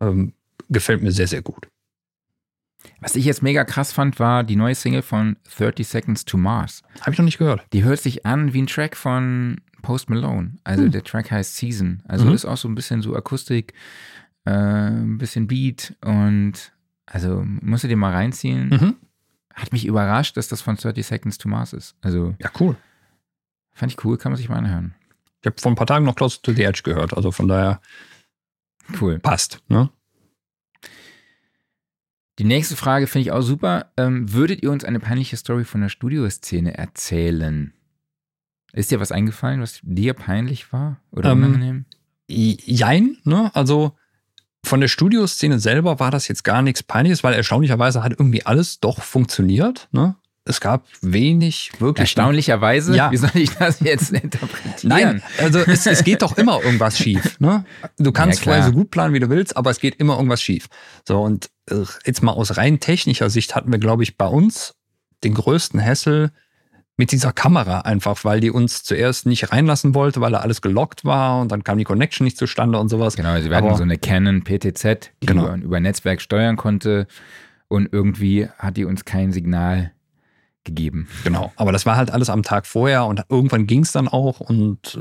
ähm, 0.00 0.32
gefällt 0.70 1.02
mir 1.02 1.12
sehr, 1.12 1.28
sehr 1.28 1.42
gut. 1.42 1.68
Was 3.00 3.14
ich 3.14 3.26
jetzt 3.26 3.42
mega 3.42 3.64
krass 3.64 3.92
fand, 3.92 4.18
war 4.18 4.44
die 4.44 4.56
neue 4.56 4.74
Single 4.74 5.02
von 5.02 5.36
30 5.58 5.86
Seconds 5.86 6.24
to 6.24 6.38
Mars. 6.38 6.82
Habe 7.00 7.12
ich 7.12 7.18
noch 7.18 7.24
nicht 7.24 7.38
gehört. 7.38 7.66
Die 7.74 7.84
hört 7.84 8.00
sich 8.00 8.24
an 8.24 8.54
wie 8.54 8.62
ein 8.62 8.66
Track 8.66 8.96
von 8.96 9.60
Post 9.86 10.10
Malone. 10.10 10.58
Also 10.64 10.82
Hm. 10.84 10.90
der 10.90 11.04
Track 11.04 11.30
heißt 11.30 11.56
Season. 11.56 12.02
Also 12.08 12.24
Mhm. 12.26 12.32
ist 12.32 12.44
auch 12.44 12.56
so 12.56 12.68
ein 12.68 12.74
bisschen 12.74 13.02
so 13.02 13.14
Akustik, 13.14 13.72
äh, 14.44 14.50
ein 14.50 15.16
bisschen 15.18 15.46
Beat 15.46 15.94
und 16.04 16.72
also 17.06 17.42
musst 17.44 17.84
du 17.84 17.88
dir 17.88 17.96
mal 17.96 18.12
reinziehen. 18.12 18.68
Mhm. 18.70 18.96
Hat 19.54 19.72
mich 19.72 19.86
überrascht, 19.86 20.36
dass 20.36 20.48
das 20.48 20.60
von 20.60 20.76
30 20.76 21.06
Seconds 21.06 21.38
to 21.38 21.48
Mars 21.48 21.72
ist. 21.72 21.94
Also 22.02 22.34
Ja, 22.40 22.50
cool. 22.60 22.76
fand 23.74 23.92
ich 23.92 24.04
cool, 24.04 24.18
kann 24.18 24.32
man 24.32 24.36
sich 24.36 24.48
mal 24.48 24.56
anhören. 24.58 24.94
Ich 25.40 25.46
habe 25.46 25.56
vor 25.60 25.70
ein 25.70 25.76
paar 25.76 25.86
Tagen 25.86 26.04
noch 26.04 26.16
Close 26.16 26.40
to 26.42 26.52
the 26.52 26.64
Edge 26.64 26.80
gehört, 26.82 27.14
also 27.14 27.30
von 27.30 27.46
daher 27.46 27.80
Cool. 29.00 29.18
passt. 29.20 29.62
Ne? 29.68 29.88
Die 32.38 32.44
nächste 32.44 32.76
Frage 32.76 33.06
finde 33.06 33.22
ich 33.22 33.32
auch 33.32 33.40
super. 33.42 33.92
Ähm, 33.96 34.32
würdet 34.32 34.62
ihr 34.62 34.70
uns 34.70 34.84
eine 34.84 35.00
peinliche 35.00 35.36
Story 35.36 35.64
von 35.64 35.80
der 35.80 35.88
Studioszene 35.88 36.76
erzählen? 36.76 37.72
Ist 38.76 38.90
dir 38.90 39.00
was 39.00 39.10
eingefallen, 39.10 39.60
was 39.60 39.80
dir 39.82 40.14
peinlich 40.14 40.72
war 40.72 41.00
oder 41.10 41.30
Ähm, 41.32 41.38
unangenehm? 41.44 41.84
Jein, 42.28 43.16
ne? 43.24 43.50
Also 43.54 43.92
von 44.64 44.80
der 44.80 44.88
Studioszene 44.88 45.58
selber 45.58 45.98
war 46.00 46.10
das 46.10 46.28
jetzt 46.28 46.44
gar 46.44 46.60
nichts 46.62 46.82
Peinliches, 46.82 47.22
weil 47.24 47.34
erstaunlicherweise 47.34 48.02
hat 48.02 48.12
irgendwie 48.12 48.44
alles 48.44 48.80
doch 48.80 49.00
funktioniert. 49.02 49.88
Ne? 49.92 50.16
Es 50.44 50.60
gab 50.60 50.84
wenig 51.02 51.72
wirklich. 51.78 52.02
Erstaunlicherweise, 52.02 52.94
Ja. 52.96 53.10
wie 53.12 53.16
soll 53.16 53.30
ich 53.34 53.50
das 53.50 53.80
jetzt 53.80 54.10
interpretieren? 54.12 54.88
Nein, 54.88 55.22
also 55.38 55.60
es, 55.60 55.86
es 55.86 56.04
geht 56.04 56.22
doch 56.22 56.36
immer 56.36 56.60
irgendwas 56.62 56.98
schief. 56.98 57.38
Ne? 57.40 57.64
Du 57.96 58.12
kannst 58.12 58.40
Ja, 58.40 58.44
vorher 58.44 58.62
so 58.64 58.72
gut 58.72 58.90
planen, 58.90 59.14
wie 59.14 59.20
du 59.20 59.30
willst, 59.30 59.56
aber 59.56 59.70
es 59.70 59.78
geht 59.80 59.96
immer 59.96 60.16
irgendwas 60.16 60.42
schief. 60.42 60.66
So, 61.06 61.20
und 61.22 61.48
äh, 61.70 61.76
jetzt 62.04 62.22
mal 62.22 62.32
aus 62.32 62.56
rein 62.56 62.78
technischer 62.80 63.30
Sicht 63.30 63.54
hatten 63.54 63.70
wir, 63.72 63.78
glaube 63.78 64.02
ich, 64.02 64.16
bei 64.18 64.26
uns 64.26 64.74
den 65.24 65.34
größten 65.34 65.82
Hassel 65.82 66.30
mit 66.98 67.12
dieser 67.12 67.32
Kamera 67.32 67.80
einfach, 67.80 68.24
weil 68.24 68.40
die 68.40 68.50
uns 68.50 68.82
zuerst 68.82 69.26
nicht 69.26 69.52
reinlassen 69.52 69.94
wollte, 69.94 70.20
weil 70.20 70.32
da 70.32 70.38
alles 70.38 70.62
gelockt 70.62 71.04
war 71.04 71.40
und 71.40 71.52
dann 71.52 71.62
kam 71.62 71.76
die 71.76 71.84
Connection 71.84 72.24
nicht 72.24 72.38
zustande 72.38 72.78
und 72.78 72.88
sowas. 72.88 73.16
Genau, 73.16 73.30
also 73.30 73.50
wir 73.50 73.56
hatten 73.56 73.74
so 73.74 73.82
eine 73.82 73.98
Canon 73.98 74.42
PTZ, 74.44 75.12
die 75.22 75.26
Genau. 75.26 75.44
über, 75.44 75.56
über 75.56 75.80
Netzwerk 75.80 76.22
steuern 76.22 76.56
konnte 76.56 77.06
und 77.68 77.92
irgendwie 77.92 78.48
hat 78.58 78.78
die 78.78 78.86
uns 78.86 79.04
kein 79.04 79.32
Signal 79.32 79.92
gegeben. 80.64 81.08
Genau, 81.22 81.52
aber 81.56 81.72
das 81.72 81.84
war 81.84 81.96
halt 81.96 82.10
alles 82.10 82.30
am 82.30 82.42
Tag 82.42 82.66
vorher 82.66 83.04
und 83.04 83.22
irgendwann 83.28 83.66
ging 83.66 83.82
es 83.82 83.92
dann 83.92 84.08
auch 84.08 84.40
und 84.40 84.94
äh, 84.94 84.98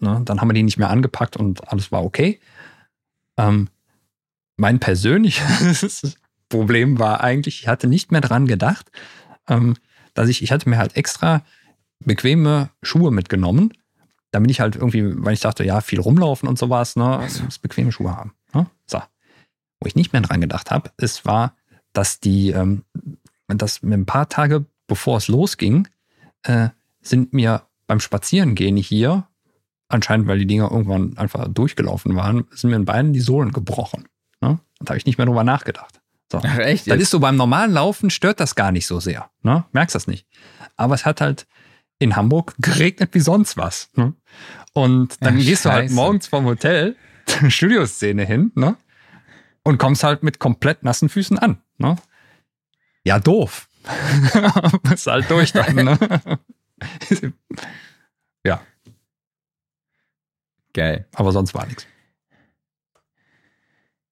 ne, 0.00 0.22
dann 0.24 0.40
haben 0.40 0.48
wir 0.48 0.54
die 0.54 0.62
nicht 0.62 0.78
mehr 0.78 0.90
angepackt 0.90 1.36
und 1.36 1.68
alles 1.70 1.92
war 1.92 2.02
okay. 2.02 2.40
Ähm, 3.36 3.68
mein 4.56 4.80
persönliches 4.80 6.16
Problem 6.48 6.98
war 6.98 7.22
eigentlich, 7.22 7.60
ich 7.60 7.68
hatte 7.68 7.88
nicht 7.88 8.10
mehr 8.10 8.22
dran 8.22 8.46
gedacht, 8.46 8.90
ähm, 9.48 9.76
dass 10.16 10.28
ich, 10.28 10.42
ich 10.42 10.50
hatte 10.50 10.68
mir 10.68 10.78
halt 10.78 10.96
extra 10.96 11.42
bequeme 12.00 12.70
Schuhe 12.82 13.10
mitgenommen, 13.10 13.72
damit 14.32 14.50
ich 14.50 14.60
halt 14.60 14.76
irgendwie, 14.76 15.04
weil 15.24 15.34
ich 15.34 15.40
dachte, 15.40 15.64
ja, 15.64 15.80
viel 15.80 16.00
rumlaufen 16.00 16.48
und 16.48 16.58
sowas, 16.58 16.96
ne, 16.96 17.20
Ach 17.22 17.28
so. 17.28 17.44
muss 17.44 17.58
bequeme 17.58 17.92
Schuhe 17.92 18.16
haben. 18.16 18.32
Ne? 18.52 18.66
So. 18.86 19.00
Wo 19.80 19.86
ich 19.86 19.94
nicht 19.94 20.12
mehr 20.12 20.22
dran 20.22 20.40
gedacht 20.40 20.70
habe, 20.70 20.90
es 20.96 21.24
war, 21.24 21.54
dass 21.92 22.18
die, 22.20 22.50
ähm, 22.50 22.84
dass 23.46 23.82
mir 23.82 23.94
ein 23.94 24.06
paar 24.06 24.28
Tage 24.28 24.64
bevor 24.86 25.18
es 25.18 25.28
losging, 25.28 25.88
äh, 26.42 26.68
sind 27.00 27.32
mir 27.32 27.62
beim 27.86 28.00
Spazierengehen 28.00 28.76
hier, 28.76 29.26
anscheinend 29.88 30.26
weil 30.26 30.38
die 30.38 30.46
Dinger 30.46 30.70
irgendwann 30.70 31.16
einfach 31.18 31.48
durchgelaufen 31.48 32.16
waren, 32.16 32.46
sind 32.50 32.70
mir 32.70 32.76
in 32.76 32.84
beiden 32.84 33.12
die 33.12 33.20
Sohlen 33.20 33.52
gebrochen. 33.52 34.08
Ne? 34.40 34.50
Und 34.50 34.60
da 34.80 34.90
habe 34.90 34.98
ich 34.98 35.06
nicht 35.06 35.18
mehr 35.18 35.26
drüber 35.26 35.44
nachgedacht. 35.44 36.00
So. 36.30 36.40
Ach 36.42 36.58
echt? 36.58 36.90
Das 36.90 36.98
ist 36.98 37.10
so 37.10 37.20
beim 37.20 37.36
normalen 37.36 37.72
Laufen 37.72 38.10
stört 38.10 38.40
das 38.40 38.54
gar 38.54 38.72
nicht 38.72 38.86
so 38.86 39.00
sehr. 39.00 39.30
Ne? 39.42 39.64
Merkst 39.72 39.94
das 39.94 40.06
nicht. 40.06 40.26
Aber 40.76 40.94
es 40.94 41.04
hat 41.04 41.20
halt 41.20 41.46
in 41.98 42.16
Hamburg 42.16 42.54
geregnet 42.58 43.10
wie 43.12 43.20
sonst 43.20 43.56
was. 43.56 43.90
Ne? 43.94 44.14
Und 44.72 45.22
dann 45.22 45.36
Ach, 45.38 45.40
gehst 45.40 45.64
du 45.64 45.70
halt 45.70 45.84
scheiße. 45.84 45.94
morgens 45.94 46.26
vom 46.26 46.44
Hotel 46.44 46.96
zur 47.26 47.50
Studioszene 47.50 48.24
hin 48.24 48.52
ne? 48.54 48.76
und 49.62 49.78
kommst 49.78 50.04
halt 50.04 50.22
mit 50.22 50.38
komplett 50.38 50.82
nassen 50.82 51.08
Füßen 51.08 51.38
an. 51.38 51.62
Ne? 51.78 51.96
Ja, 53.04 53.18
doof. 53.18 53.68
Bist 54.82 55.06
halt 55.06 55.30
durch 55.30 55.52
dann. 55.52 55.76
Ne? 55.76 55.98
Geil. 60.76 61.06
Aber 61.14 61.32
sonst 61.32 61.54
war 61.54 61.64
nichts. 61.64 61.86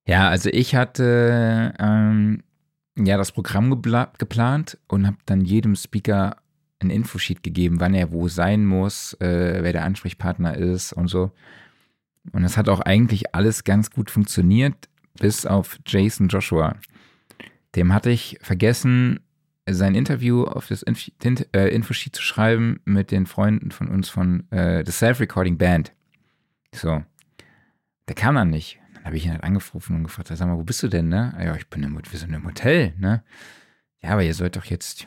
Ja, 0.07 0.29
also 0.29 0.51
ich 0.53 0.75
hatte 0.75 1.75
ähm, 1.79 2.43
ja 2.97 3.17
das 3.17 3.33
Programm 3.33 3.71
geplant 3.71 4.79
und 4.89 5.07
habe 5.07 5.17
dann 5.27 5.41
jedem 5.41 5.77
Speaker 5.77 6.37
ein 6.81 6.91
Infosheet 6.91 7.43
gegeben, 7.43 7.81
wann 7.81 7.95
er 7.95 8.13
wo 8.13 8.29
sein 8.29 8.67
muss, 8.67 9.15
äh, 9.15 9.63
wer 9.63 9.73
der 9.73 9.85
Ansprechpartner 9.85 10.57
ist 10.57 10.93
und 10.93 11.09
so. 11.09 11.33
Und 12.33 12.43
das 12.43 12.57
hat 12.57 12.69
auch 12.69 12.81
eigentlich 12.81 13.35
alles 13.35 13.65
ganz 13.65 13.91
gut 13.91 14.11
funktioniert, 14.11 14.89
bis 15.19 15.47
auf 15.47 15.79
Jason 15.87 16.29
Joshua. 16.29 16.77
Dem 17.75 17.93
hatte 17.93 18.11
ich 18.11 18.39
vergessen, 18.41 19.21
sein 19.69 19.95
Interview 19.95 20.45
auf 20.45 20.69
das 20.69 20.83
äh, 20.83 21.69
Infosheet 21.69 22.15
zu 22.15 22.23
schreiben 22.23 22.81
mit 22.85 23.11
den 23.11 23.27
Freunden 23.27 23.71
von 23.71 23.89
uns 23.89 24.09
von 24.09 24.51
äh, 24.51 24.85
The 24.85 24.93
Self-Recording 24.93 25.57
Band. 25.57 25.93
So. 26.75 27.03
Der 28.09 28.15
kam 28.15 28.35
dann 28.35 28.51
nicht. 28.51 28.79
Habe 29.05 29.17
ich 29.17 29.27
ihn 29.27 29.33
halt 29.33 29.45
angerufen 29.45 29.97
und 29.97 30.05
gefragt, 30.05 30.29
sag 30.29 30.49
mal, 30.49 30.57
wo 30.57 30.65
bist 30.65 30.83
du 30.83 30.89
denn, 30.89 31.09
ne? 31.09 31.35
Ja, 31.39 31.55
ich 31.55 31.69
bin 31.69 31.83
im, 31.83 31.97
wir 31.97 32.19
sind 32.19 32.33
im 32.33 32.47
Hotel, 32.47 32.95
ne? 32.99 33.23
Ja, 34.03 34.11
aber 34.11 34.25
ihr 34.25 34.35
sollt 34.35 34.57
doch 34.57 34.65
jetzt 34.65 35.07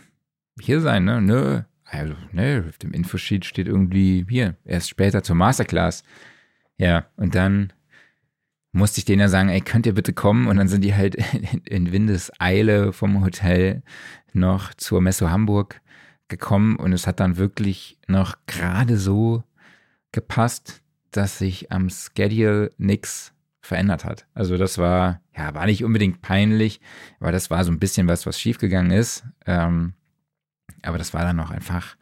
hier 0.62 0.82
sein, 0.82 1.04
ne? 1.04 1.22
Nö. 1.22 1.62
Also, 1.84 2.16
ne, 2.32 2.66
auf 2.68 2.78
dem 2.78 2.92
Infosheet 2.92 3.46
steht 3.46 3.68
irgendwie 3.68 4.26
hier, 4.30 4.56
erst 4.66 4.90
später 4.90 5.24
zur 5.24 5.36
Masterclass. 5.36 6.04
Ja, 6.78 7.08
und 7.16 7.34
dann 7.34 7.74
musste 8.72 9.00
ich 9.00 9.06
denen 9.06 9.22
ja 9.22 9.30
sagen, 9.30 9.50
ey, 9.50 9.62
könnt 9.62 9.86
ihr 9.86 9.94
bitte 9.94 10.14
kommen? 10.14 10.48
Und 10.48 10.58
dann 10.58 10.68
sind 10.68 10.84
die 10.84 10.94
halt 10.94 11.16
in, 11.16 11.62
in 11.66 11.92
Windeseile 11.92 12.94
vom 12.94 13.24
Hotel 13.24 13.84
noch 14.34 14.74
zur 14.74 15.02
Messe 15.02 15.32
Hamburg 15.32 15.82
gekommen 16.28 16.76
und 16.76 16.94
es 16.94 17.08
hat 17.08 17.20
dann 17.20 17.38
wirklich 17.38 17.98
noch 18.08 18.36
gerade 18.48 18.98
so 18.98 19.44
gepasst, 20.12 20.84
dass 21.12 21.40
sich 21.40 21.72
am 21.72 21.90
Schedule 21.90 22.72
nichts 22.78 23.34
verändert 23.68 24.06
hat. 24.06 24.26
Also 24.34 24.58
das 24.58 24.78
war, 24.78 25.22
ja, 25.36 25.54
war 25.54 25.66
nicht 25.66 25.84
unbedingt 25.84 26.22
peinlich, 26.22 26.80
aber 27.20 27.32
das 27.32 27.50
war 27.50 27.64
so 27.64 27.72
ein 27.72 27.80
bisschen 27.80 28.08
was, 28.08 28.26
was 28.26 28.40
schiefgegangen 28.40 28.92
ist. 28.92 29.26
Ähm, 29.46 29.94
aber 30.84 30.98
das 30.98 31.14
war 31.14 31.24
dann 31.24 31.36
noch 31.36 31.52
einfach 31.52 31.98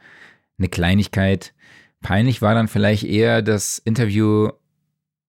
eine 0.57 0.69
Kleinigkeit. 0.69 1.53
Peinlich 2.01 2.41
war 2.41 2.53
dann 2.53 2.67
vielleicht 2.67 3.03
eher 3.03 3.41
das 3.41 3.79
Interview 3.79 4.49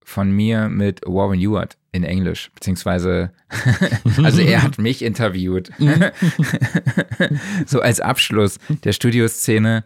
von 0.05 0.31
mir 0.31 0.69
mit 0.69 1.01
Warren 1.07 1.41
Ewart 1.41 1.79
in 1.91 2.05
Englisch, 2.05 2.51
beziehungsweise, 2.55 3.33
also 4.23 4.43
er 4.43 4.63
hat 4.63 4.79
mich 4.79 5.03
interviewt. 5.03 5.71
so 7.67 7.81
als 7.81 8.01
Abschluss 8.01 8.59
der 8.85 8.93
Studioszene, 8.93 9.85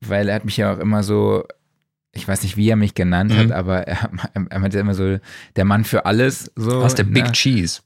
weil 0.00 0.28
er 0.28 0.34
hat 0.34 0.44
mich 0.44 0.58
ja 0.58 0.74
auch 0.74 0.78
immer 0.78 1.02
so, 1.02 1.44
ich 2.16 2.26
weiß 2.26 2.42
nicht, 2.42 2.56
wie 2.56 2.68
er 2.68 2.76
mich 2.76 2.94
genannt 2.94 3.32
hat, 3.36 3.46
Mhm. 3.46 3.52
aber 3.52 3.86
er, 3.86 4.10
er 4.50 4.58
meinte 4.58 4.78
immer 4.78 4.94
so, 4.94 5.18
der 5.56 5.64
Mann 5.64 5.84
für 5.84 6.06
alles. 6.06 6.50
So, 6.56 6.82
Was 6.82 6.94
der 6.94 7.04
Big 7.04 7.24
ne? 7.26 7.32
Cheese. 7.32 7.80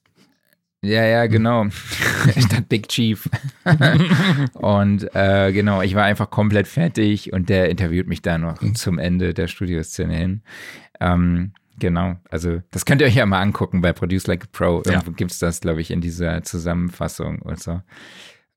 Ja, 0.82 1.04
ja, 1.04 1.26
genau. 1.26 1.66
Statt 2.38 2.68
Big 2.70 2.88
Chief. 2.88 3.28
und 4.54 5.14
äh, 5.14 5.52
genau, 5.52 5.82
ich 5.82 5.94
war 5.94 6.04
einfach 6.04 6.30
komplett 6.30 6.66
fertig 6.68 7.32
und 7.32 7.48
der 7.48 7.68
interviewt 7.68 8.06
mich 8.06 8.22
da 8.22 8.38
noch 8.38 8.58
zum 8.74 8.98
Ende 8.98 9.34
der 9.34 9.46
Studioszene 9.46 10.16
hin. 10.16 10.42
Ähm, 11.00 11.52
genau, 11.78 12.16
also 12.30 12.62
das 12.70 12.84
könnt 12.86 13.00
ihr 13.02 13.06
euch 13.06 13.14
ja 13.14 13.26
mal 13.26 13.40
angucken 13.42 13.80
bei 13.82 13.92
Produce 13.92 14.26
Like 14.26 14.44
a 14.44 14.48
Pro. 14.50 14.82
Ja. 14.86 14.92
Irgendwo 14.92 15.12
gibt's 15.12 15.38
das, 15.38 15.60
glaube 15.60 15.80
ich, 15.82 15.90
in 15.90 16.00
dieser 16.00 16.42
Zusammenfassung 16.42 17.40
und 17.40 17.60
so. 17.62 17.82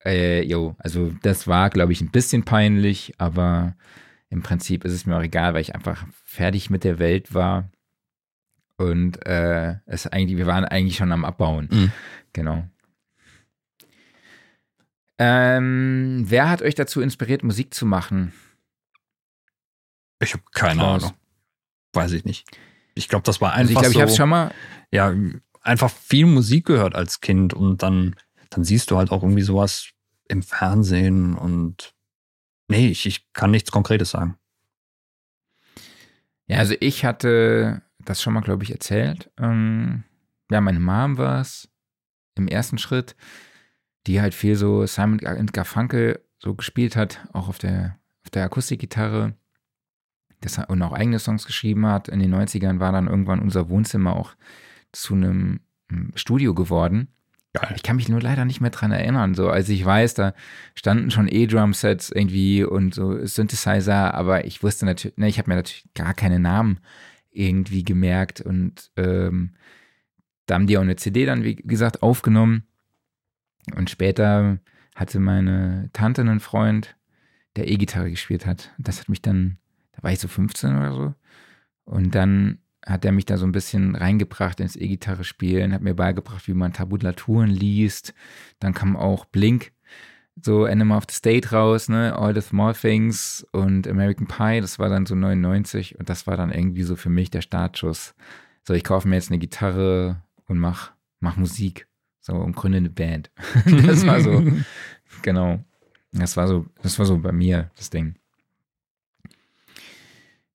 Äh, 0.05 0.43
jo, 0.45 0.75
also 0.79 1.11
das 1.23 1.47
war, 1.47 1.69
glaube 1.69 1.91
ich, 1.93 2.01
ein 2.01 2.11
bisschen 2.11 2.43
peinlich, 2.43 3.13
aber 3.17 3.75
im 4.33 4.41
Prinzip 4.41 4.83
ist 4.83 4.93
es 4.93 5.05
mir 5.05 5.15
auch 5.15 5.21
egal, 5.21 5.53
weil 5.53 5.61
ich 5.61 5.75
einfach 5.75 6.07
fertig 6.25 6.71
mit 6.71 6.83
der 6.83 6.97
Welt 6.97 7.35
war. 7.35 7.69
Und 8.77 9.23
äh, 9.27 9.75
es 9.85 10.07
eigentlich, 10.07 10.37
wir 10.37 10.47
waren 10.47 10.65
eigentlich 10.65 10.97
schon 10.97 11.11
am 11.11 11.23
Abbauen. 11.23 11.69
Mhm. 11.71 11.91
Genau. 12.33 12.67
Ähm, 15.19 16.25
wer 16.27 16.49
hat 16.49 16.63
euch 16.63 16.73
dazu 16.73 16.99
inspiriert, 16.99 17.43
Musik 17.43 17.75
zu 17.75 17.85
machen? 17.85 18.33
Ich 20.19 20.33
habe 20.33 20.43
keine 20.51 20.79
Klaus. 20.79 21.03
Ahnung. 21.03 21.17
Weiß 21.93 22.11
ich 22.13 22.25
nicht. 22.25 22.49
Ich 22.95 23.09
glaube, 23.09 23.23
das 23.23 23.39
war 23.39 23.53
einfach 23.53 23.59
Also 23.59 23.71
ich 23.71 23.77
glaube, 23.77 23.89
ich 23.89 23.93
so, 23.93 24.01
habe 24.01 24.11
es 24.11 24.17
schon 24.17 24.29
mal. 24.29 24.51
ja, 24.89 25.13
einfach 25.61 25.91
viel 25.91 26.25
Musik 26.25 26.65
gehört 26.65 26.95
als 26.95 27.21
Kind 27.21 27.53
und 27.53 27.83
dann, 27.83 28.15
dann 28.49 28.63
siehst 28.63 28.89
du 28.89 28.97
halt 28.97 29.11
auch 29.11 29.21
irgendwie 29.21 29.43
sowas 29.43 29.89
im 30.27 30.41
Fernsehen 30.41 31.35
und 31.35 31.93
nee, 32.67 32.89
ich, 32.89 33.05
ich 33.05 33.31
kann 33.33 33.51
nichts 33.51 33.71
Konkretes 33.71 34.11
sagen. 34.11 34.37
Ja, 36.47 36.57
also 36.57 36.75
ich 36.79 37.05
hatte 37.05 37.81
das 37.99 38.21
schon 38.21 38.33
mal, 38.33 38.41
glaube 38.41 38.63
ich, 38.63 38.71
erzählt. 38.71 39.31
Ähm, 39.37 40.03
ja, 40.51 40.61
meine 40.61 40.79
Mom 40.79 41.17
war 41.17 41.41
es. 41.41 41.69
im 42.35 42.47
ersten 42.47 42.77
Schritt, 42.77 43.15
die 44.07 44.21
halt 44.21 44.33
viel 44.33 44.55
so 44.55 44.85
Simon 44.85 45.17
Garfunkel 45.17 46.19
so 46.39 46.55
gespielt 46.55 46.95
hat, 46.95 47.25
auch 47.31 47.47
auf 47.47 47.59
der, 47.59 47.99
auf 48.23 48.31
der 48.31 48.43
Akustikgitarre 48.43 49.35
das, 50.41 50.57
und 50.57 50.81
auch 50.81 50.93
eigene 50.93 51.19
Songs 51.19 51.45
geschrieben 51.45 51.85
hat. 51.85 52.09
In 52.09 52.19
den 52.19 52.33
90ern 52.33 52.79
war 52.79 52.91
dann 52.91 53.07
irgendwann 53.07 53.39
unser 53.39 53.69
Wohnzimmer 53.69 54.15
auch 54.15 54.35
zu 54.91 55.13
einem 55.13 55.61
hm, 55.89 56.11
Studio 56.15 56.53
geworden. 56.53 57.07
Geil. 57.53 57.73
Ich 57.75 57.83
kann 57.83 57.97
mich 57.97 58.09
nur 58.09 58.19
leider 58.19 58.45
nicht 58.45 58.61
mehr 58.61 58.71
dran 58.71 58.91
erinnern. 58.91 59.35
So, 59.35 59.49
also 59.49 59.71
ich 59.71 59.85
weiß, 59.85 60.15
da 60.15 60.33
standen 60.73 61.11
schon 61.11 61.27
E-Drum-Sets 61.27 62.09
irgendwie 62.09 62.63
und 62.63 62.95
so 62.95 63.23
Synthesizer, 63.25 64.13
aber 64.15 64.45
ich 64.45 64.63
wusste 64.63 64.85
natürlich, 64.85 65.17
ne, 65.17 65.27
ich 65.27 65.37
habe 65.37 65.51
mir 65.51 65.57
natürlich 65.57 65.85
gar 65.93 66.15
keine 66.15 66.39
Namen 66.39 66.79
irgendwie 67.29 67.83
gemerkt 67.83 68.41
und 68.41 68.91
ähm, 68.97 69.53
da 70.47 70.55
haben 70.55 70.67
die 70.67 70.77
auch 70.77 70.81
eine 70.81 70.95
CD 70.95 71.25
dann, 71.25 71.43
wie 71.43 71.55
gesagt, 71.55 72.01
aufgenommen. 72.01 72.63
Und 73.75 73.89
später 73.89 74.57
hatte 74.95 75.19
meine 75.19 75.89
Tante 75.93 76.21
einen 76.21 76.39
Freund, 76.39 76.95
der 77.55 77.67
E-Gitarre 77.69 78.09
gespielt 78.09 78.45
hat. 78.47 78.71
Das 78.79 78.99
hat 78.99 79.09
mich 79.09 79.21
dann, 79.21 79.57
da 79.93 80.03
war 80.03 80.11
ich 80.11 80.19
so 80.19 80.27
15 80.27 80.75
oder 80.75 80.93
so. 80.93 81.13
Und 81.85 82.15
dann 82.15 82.59
hat 82.85 83.05
er 83.05 83.11
mich 83.11 83.25
da 83.25 83.37
so 83.37 83.45
ein 83.45 83.51
bisschen 83.51 83.95
reingebracht 83.95 84.59
ins 84.59 84.75
E-Gitarre 84.75 85.23
spielen, 85.23 85.73
hat 85.73 85.81
mir 85.81 85.93
beigebracht, 85.93 86.47
wie 86.47 86.53
man 86.53 86.73
Tabulaturen 86.73 87.49
liest. 87.49 88.13
Dann 88.59 88.73
kam 88.73 88.95
auch 88.95 89.25
Blink, 89.25 89.71
so 90.41 90.65
Animal 90.65 90.97
of 90.97 91.05
the 91.09 91.15
State 91.15 91.51
raus, 91.51 91.89
ne, 91.89 92.15
All 92.17 92.33
the 92.33 92.41
Small 92.41 92.73
Things 92.73 93.45
und 93.51 93.87
American 93.87 94.27
Pie, 94.27 94.61
das 94.61 94.79
war 94.79 94.89
dann 94.89 95.05
so 95.05 95.15
99 95.15 95.99
und 95.99 96.09
das 96.09 96.27
war 96.27 96.37
dann 96.37 96.51
irgendwie 96.51 96.83
so 96.83 96.95
für 96.95 97.09
mich 97.09 97.29
der 97.29 97.41
Startschuss. 97.41 98.15
So, 98.67 98.73
ich 98.73 98.83
kaufe 98.83 99.07
mir 99.07 99.15
jetzt 99.15 99.29
eine 99.29 99.39
Gitarre 99.39 100.21
und 100.47 100.57
mach, 100.57 100.91
mach 101.19 101.37
Musik. 101.37 101.87
So, 102.19 102.35
und 102.35 102.55
gründe 102.55 102.77
eine 102.77 102.89
Band. 102.89 103.31
das 103.85 104.07
war 104.07 104.21
so, 104.21 104.43
genau. 105.21 105.59
Das 106.13 106.37
war 106.37 106.47
so, 106.47 106.65
das 106.81 106.97
war 106.97 107.05
so 107.05 107.17
bei 107.17 107.31
mir 107.31 107.69
das 107.75 107.89
Ding. 107.89 108.15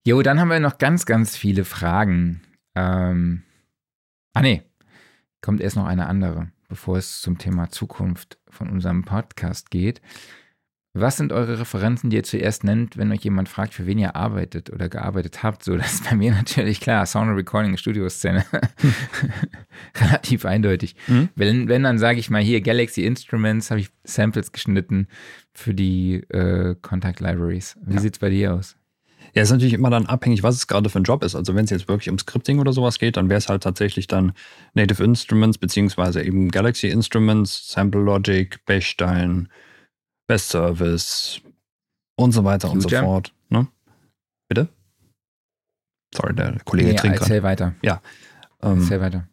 Jo, 0.09 0.23
dann 0.23 0.41
haben 0.41 0.49
wir 0.49 0.59
noch 0.59 0.79
ganz, 0.79 1.05
ganz 1.05 1.37
viele 1.37 1.67
Fragen. 1.67 2.41
Ähm, 2.75 3.43
ah, 4.33 4.41
nee. 4.41 4.63
Kommt 5.43 5.61
erst 5.61 5.77
noch 5.77 5.85
eine 5.85 6.07
andere, 6.07 6.49
bevor 6.67 6.97
es 6.97 7.21
zum 7.21 7.37
Thema 7.37 7.69
Zukunft 7.69 8.39
von 8.49 8.71
unserem 8.71 9.05
Podcast 9.05 9.71
geht. 9.71 10.01
Was 10.95 11.19
sind 11.19 11.31
eure 11.31 11.61
Referenzen, 11.61 12.09
die 12.09 12.17
ihr 12.17 12.23
zuerst 12.23 12.65
nennt, 12.65 12.97
wenn 12.97 13.13
euch 13.13 13.21
jemand 13.21 13.51
fragt, 13.51 13.75
für 13.75 13.85
wen 13.85 13.99
ihr 13.99 14.17
arbeitet 14.17 14.71
oder 14.71 14.89
gearbeitet 14.89 15.43
habt? 15.43 15.63
So, 15.63 15.77
das 15.77 15.93
ist 15.93 16.09
bei 16.09 16.17
mir 16.17 16.33
natürlich 16.33 16.81
klar. 16.81 17.05
Sound 17.05 17.37
Recording, 17.37 17.77
Studioszene. 17.77 18.47
Relativ 19.95 20.47
eindeutig. 20.47 20.97
Mhm. 21.09 21.29
Wenn, 21.35 21.69
wenn, 21.69 21.83
dann 21.83 21.99
sage 21.99 22.19
ich 22.19 22.31
mal 22.31 22.41
hier 22.41 22.63
Galaxy 22.63 23.05
Instruments, 23.05 23.71
habe 23.71 23.81
ich 23.81 23.91
Samples 24.05 24.53
geschnitten 24.53 25.07
für 25.53 25.75
die 25.75 26.15
äh, 26.31 26.77
Contact 26.81 27.21
Libraries. 27.21 27.77
Wie 27.83 27.97
ja. 27.97 28.01
sieht 28.01 28.15
es 28.15 28.19
bei 28.21 28.31
dir 28.31 28.55
aus? 28.55 28.79
Ja, 29.35 29.43
ist 29.43 29.51
natürlich 29.51 29.75
immer 29.75 29.91
dann 29.91 30.07
abhängig, 30.07 30.43
was 30.43 30.57
es 30.57 30.67
gerade 30.67 30.89
für 30.89 31.01
ein 31.01 31.05
Job 31.05 31.23
ist. 31.23 31.35
Also 31.35 31.55
wenn 31.55 31.65
es 31.65 31.71
jetzt 31.71 31.89
wirklich 31.89 32.11
um 32.11 32.19
Scripting 32.19 32.59
oder 32.59 32.73
sowas 32.73 32.99
geht, 32.99 33.17
dann 33.17 33.29
wäre 33.29 33.39
es 33.39 33.49
halt 33.49 33.63
tatsächlich 33.63 34.07
dann 34.07 34.33
Native 34.75 35.03
Instruments 35.03 35.59
beziehungsweise 35.59 36.23
eben 36.23 36.51
Galaxy 36.51 36.89
Instruments, 36.89 37.71
Sample 37.71 38.01
Logic, 38.01 38.59
Bechstein, 38.65 39.49
Best 40.27 40.51
Service 40.51 41.41
und 42.17 42.33
so 42.33 42.45
weiter 42.45 42.71
und 42.71 42.81
so 42.81 42.89
fort. 42.89 43.33
Ne? 43.49 43.69
Bitte? 44.49 44.69
Sorry, 46.15 46.35
der 46.35 46.59
Kollege 46.65 46.91
nee, 46.91 46.97
trinkt 46.97 47.21
Erzähl 47.21 47.43
weiter. 47.43 47.75
Ja. 47.83 48.01
Ähm, 48.63 48.81
erzähl 48.81 49.01
weiter. 49.01 49.29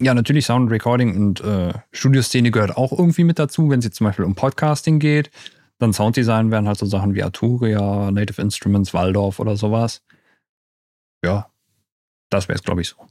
Ja, 0.00 0.12
natürlich 0.12 0.44
Sound 0.44 0.70
Recording 0.70 1.16
und 1.16 1.40
äh, 1.40 1.72
Studioszene 1.92 2.50
gehört 2.50 2.76
auch 2.76 2.92
irgendwie 2.92 3.24
mit 3.24 3.38
dazu, 3.38 3.70
wenn 3.70 3.78
es 3.78 3.86
jetzt 3.86 3.96
zum 3.96 4.06
Beispiel 4.06 4.26
um 4.26 4.34
Podcasting 4.34 4.98
geht. 4.98 5.30
Dann 5.78 5.92
Sounddesign 5.92 6.50
wären 6.50 6.66
halt 6.66 6.78
so 6.78 6.86
Sachen 6.86 7.14
wie 7.14 7.22
Arturia, 7.22 8.10
Native 8.10 8.40
Instruments, 8.40 8.94
Waldorf 8.94 9.38
oder 9.38 9.56
sowas. 9.56 10.02
Ja, 11.24 11.50
das 12.30 12.48
wäre 12.48 12.56
es, 12.56 12.62
glaube 12.62 12.80
ich, 12.80 12.88
so. 12.88 13.06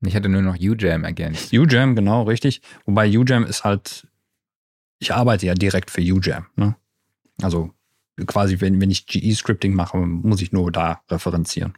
Ich 0.00 0.14
hatte 0.16 0.28
nur 0.28 0.42
noch 0.42 0.56
UJAM 0.56 1.04
ergänzt. 1.04 1.52
UJAM, 1.52 1.94
genau, 1.94 2.24
richtig. 2.24 2.60
Wobei 2.84 3.08
UJAM 3.08 3.44
ist 3.44 3.64
halt, 3.64 4.06
ich 4.98 5.14
arbeite 5.14 5.46
ja 5.46 5.54
direkt 5.54 5.90
für 5.90 6.00
UJAM. 6.00 6.46
Ne? 6.56 6.76
Also 7.40 7.72
quasi, 8.26 8.60
wenn, 8.60 8.80
wenn 8.80 8.90
ich 8.90 9.06
GE-Scripting 9.06 9.74
mache, 9.74 9.98
muss 9.98 10.42
ich 10.42 10.52
nur 10.52 10.70
da 10.70 11.02
referenzieren. 11.10 11.74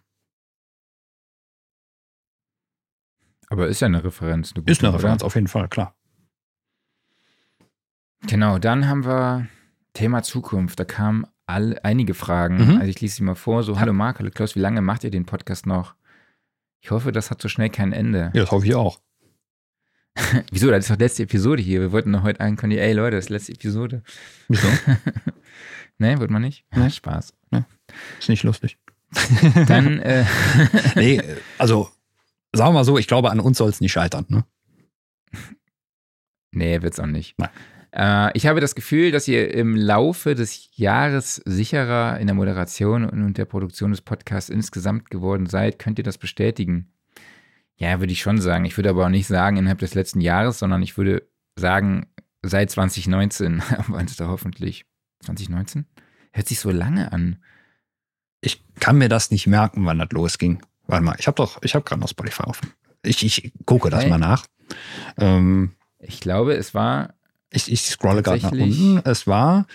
Aber 3.48 3.68
ist 3.68 3.80
ja 3.80 3.86
eine 3.86 4.02
Referenz. 4.02 4.52
Eine 4.52 4.62
gute, 4.62 4.72
ist 4.72 4.82
eine 4.82 4.93
Referenz, 4.93 5.22
oder? 5.22 5.26
auf 5.26 5.34
jeden 5.34 5.47
Fall, 5.47 5.68
klar. 5.68 5.94
Genau, 8.22 8.59
dann 8.59 8.88
haben 8.88 9.05
wir 9.05 9.47
Thema 9.97 10.23
Zukunft, 10.23 10.78
da 10.78 10.85
kamen 10.85 11.27
all, 11.47 11.81
einige 11.82 12.12
Fragen. 12.12 12.56
Mhm. 12.56 12.77
Also 12.77 12.90
ich 12.90 13.01
lese 13.01 13.16
sie 13.16 13.23
mal 13.23 13.35
vor. 13.35 13.62
So, 13.62 13.81
hallo 13.81 13.94
Marc, 13.94 14.18
hallo 14.18 14.31
Klaus, 14.31 14.55
wie 14.55 14.60
lange 14.60 14.82
macht 14.82 15.05
ihr 15.05 15.10
den 15.10 15.24
Podcast 15.24 15.64
noch? 15.64 15.94
Ich 16.82 16.90
hoffe, 16.90 17.12
das 17.12 17.31
hat 17.31 17.40
so 17.40 17.48
schnell 17.48 17.70
kein 17.70 17.94
Ende. 17.94 18.31
Ja, 18.35 18.43
das 18.43 18.51
hoffe 18.51 18.66
ich 18.66 18.74
auch. 18.74 19.01
Wieso? 20.51 20.70
Das 20.70 20.85
ist 20.85 20.90
doch 20.90 20.98
letzte 20.98 21.23
Episode 21.23 21.62
hier. 21.62 21.81
Wir 21.81 21.93
wollten 21.93 22.10
noch 22.10 22.24
heute 22.24 22.40
ankündigen, 22.40 22.85
ey 22.85 22.93
Leute, 22.93 23.16
das 23.16 23.27
ist 23.27 23.31
letzte 23.31 23.52
Episode. 23.52 24.02
Wieso? 24.48 24.68
nee, 25.98 26.18
wird 26.18 26.31
man 26.31 26.43
nicht? 26.43 26.66
Nee. 26.74 26.90
Spaß. 26.90 27.32
Nee. 27.51 27.64
Ist 28.18 28.28
nicht 28.28 28.43
lustig. 28.43 28.78
Dann, 29.66 29.98
äh 30.01 30.27
nee, 30.94 31.23
also 31.56 31.89
sagen 32.52 32.70
wir 32.70 32.81
mal 32.81 32.85
so, 32.85 32.98
ich 32.98 33.06
glaube, 33.06 33.31
an 33.31 33.40
uns 33.40 33.56
soll 33.56 33.70
es 33.70 33.81
nicht 33.81 33.93
scheitern, 33.93 34.27
ne? 34.28 34.44
Nee, 36.52 36.82
wird's 36.82 37.01
auch 37.01 37.06
nicht. 37.06 37.35
Nein. 37.39 37.51
Äh, 37.97 38.36
ich 38.36 38.47
habe 38.47 38.60
das 38.60 38.74
Gefühl, 38.74 39.10
dass 39.10 39.27
ihr 39.27 39.52
im 39.55 39.74
Laufe 39.74 40.35
des 40.35 40.68
Jahres 40.77 41.40
sicherer 41.44 42.20
in 42.20 42.27
der 42.27 42.35
Moderation 42.35 43.09
und 43.09 43.39
der 43.39 43.47
Produktion 43.47 43.90
des 43.90 44.02
Podcasts 44.02 44.51
insgesamt 44.51 45.10
geworden 45.10 45.47
seid. 45.47 45.78
Könnt 45.78 45.98
ihr 45.98 46.05
das 46.05 46.18
bestätigen? 46.18 46.93
Ja, 47.77 48.01
würde 48.01 48.12
ich 48.12 48.20
schon 48.20 48.40
sagen. 48.40 48.64
Ich 48.64 48.77
würde 48.77 48.90
aber 48.90 49.06
auch 49.06 49.10
nicht 49.10 49.27
sagen 49.27 49.56
innerhalb 49.56 49.78
des 49.78 49.94
letzten 49.94 50.20
Jahres, 50.20 50.59
sondern 50.59 50.82
ich 50.82 50.97
würde 50.97 51.27
sagen 51.56 52.06
seit 52.43 52.70
2019. 52.70 53.62
Wollen 53.89 54.06
es 54.06 54.16
da 54.16 54.28
hoffentlich 54.28 54.85
2019? 55.20 55.86
Hört 56.32 56.48
sich 56.48 56.60
so 56.60 56.70
lange 56.70 57.12
an. 57.12 57.43
Ich 58.43 58.62
kann 58.78 58.98
mir 58.98 59.09
das 59.09 59.31
nicht 59.31 59.47
merken, 59.47 59.86
wann 59.86 59.98
das 59.98 60.10
losging. 60.10 60.62
Warte 60.86 61.05
mal, 61.05 61.16
ich 61.18 61.27
habe 61.27 61.36
doch, 61.36 61.62
ich 61.62 61.74
habe 61.74 61.85
gerade 61.85 62.01
noch 62.01 62.09
Spotify 62.09 62.44
offen. 62.44 62.73
Ich, 63.02 63.24
ich 63.24 63.52
gucke 63.64 63.89
das 63.89 64.02
hey. 64.02 64.10
mal 64.10 64.18
nach. 64.18 64.47
Ähm, 65.16 65.73
ich 65.98 66.20
glaube, 66.20 66.55
es 66.55 66.74
war 66.74 67.14
ich, 67.51 67.70
ich 67.70 67.82
scrolle 67.82 68.23
gerade 68.23 68.43
nach 68.43 68.52
unten. 68.52 69.01
Es 69.05 69.27
war, 69.27 69.66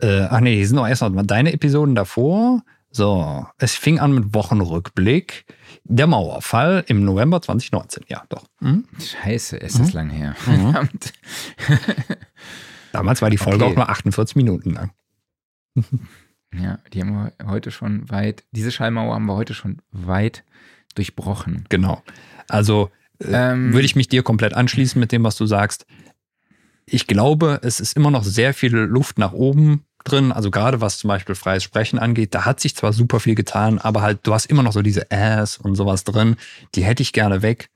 äh, 0.00 0.22
ach 0.22 0.40
nee, 0.40 0.56
hier 0.56 0.66
sind 0.66 0.76
noch 0.76 0.88
erst 0.88 1.02
noch 1.02 1.26
deine 1.26 1.52
Episoden 1.52 1.94
davor. 1.94 2.62
So, 2.90 3.44
es 3.58 3.74
fing 3.74 3.98
an 3.98 4.12
mit 4.12 4.34
Wochenrückblick. 4.34 5.46
Der 5.82 6.06
Mauerfall 6.06 6.84
im 6.86 7.04
November 7.04 7.42
2019. 7.42 8.04
Ja, 8.08 8.22
doch. 8.28 8.44
Mhm. 8.60 8.84
Scheiße, 9.00 9.56
ist 9.56 9.80
das 9.80 9.88
mhm. 9.88 9.94
lang 9.94 10.10
her. 10.10 10.36
Mhm. 10.46 10.72
Verdammt. 10.72 11.12
Damals 12.92 13.20
war 13.20 13.30
die 13.30 13.36
Folge 13.36 13.64
okay. 13.64 13.72
auch 13.72 13.76
nur 13.76 13.88
48 13.88 14.36
Minuten 14.36 14.70
lang. 14.70 14.92
ja, 16.54 16.78
die 16.92 17.00
haben 17.00 17.12
wir 17.12 17.32
heute 17.48 17.72
schon 17.72 18.08
weit, 18.10 18.44
diese 18.52 18.70
Schallmauer 18.70 19.14
haben 19.14 19.26
wir 19.26 19.34
heute 19.34 19.54
schon 19.54 19.82
weit 19.90 20.44
durchbrochen. 20.94 21.64
Genau. 21.70 22.00
Also 22.48 22.90
äh, 23.18 23.32
ähm, 23.32 23.72
würde 23.72 23.86
ich 23.86 23.96
mich 23.96 24.06
dir 24.06 24.22
komplett 24.22 24.54
anschließen 24.54 25.00
mit 25.00 25.10
dem, 25.10 25.24
was 25.24 25.34
du 25.36 25.46
sagst 25.46 25.86
ich 26.86 27.06
glaube, 27.06 27.60
es 27.62 27.80
ist 27.80 27.96
immer 27.96 28.10
noch 28.10 28.24
sehr 28.24 28.54
viel 28.54 28.74
Luft 28.74 29.18
nach 29.18 29.32
oben 29.32 29.84
drin. 30.04 30.32
Also 30.32 30.50
gerade 30.50 30.80
was 30.80 30.98
zum 30.98 31.08
Beispiel 31.08 31.34
freies 31.34 31.62
Sprechen 31.62 31.98
angeht, 31.98 32.34
da 32.34 32.44
hat 32.44 32.60
sich 32.60 32.76
zwar 32.76 32.92
super 32.92 33.20
viel 33.20 33.34
getan, 33.34 33.78
aber 33.78 34.02
halt, 34.02 34.20
du 34.26 34.34
hast 34.34 34.46
immer 34.46 34.62
noch 34.62 34.72
so 34.72 34.82
diese 34.82 35.10
Ass 35.10 35.56
und 35.58 35.74
sowas 35.74 36.04
drin. 36.04 36.36
Die 36.74 36.84
hätte 36.84 37.02
ich 37.02 37.12
gerne 37.12 37.42
weg. 37.42 37.70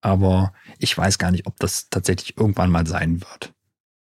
Aber 0.00 0.52
ich 0.78 0.96
weiß 0.96 1.18
gar 1.18 1.30
nicht, 1.30 1.46
ob 1.46 1.58
das 1.60 1.88
tatsächlich 1.88 2.36
irgendwann 2.36 2.70
mal 2.70 2.86
sein 2.86 3.20
wird. 3.20 3.52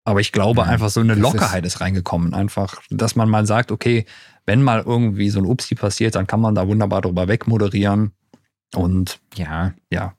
Aber 0.05 0.21
ich 0.21 0.31
glaube 0.31 0.61
ja, 0.61 0.67
einfach 0.67 0.89
so 0.89 0.99
eine 0.99 1.15
Lockerheit 1.15 1.65
ist, 1.65 1.75
ist 1.75 1.81
reingekommen. 1.81 2.33
Einfach, 2.33 2.81
dass 2.89 3.15
man 3.15 3.29
mal 3.29 3.45
sagt, 3.45 3.71
okay, 3.71 4.05
wenn 4.45 4.61
mal 4.61 4.83
irgendwie 4.85 5.29
so 5.29 5.39
ein 5.39 5.45
Upsi 5.45 5.75
passiert, 5.75 6.15
dann 6.15 6.27
kann 6.27 6.39
man 6.39 6.55
da 6.55 6.67
wunderbar 6.67 7.01
drüber 7.01 7.27
wegmoderieren. 7.27 8.11
Und 8.73 9.19
ja, 9.35 9.73
ja, 9.91 10.13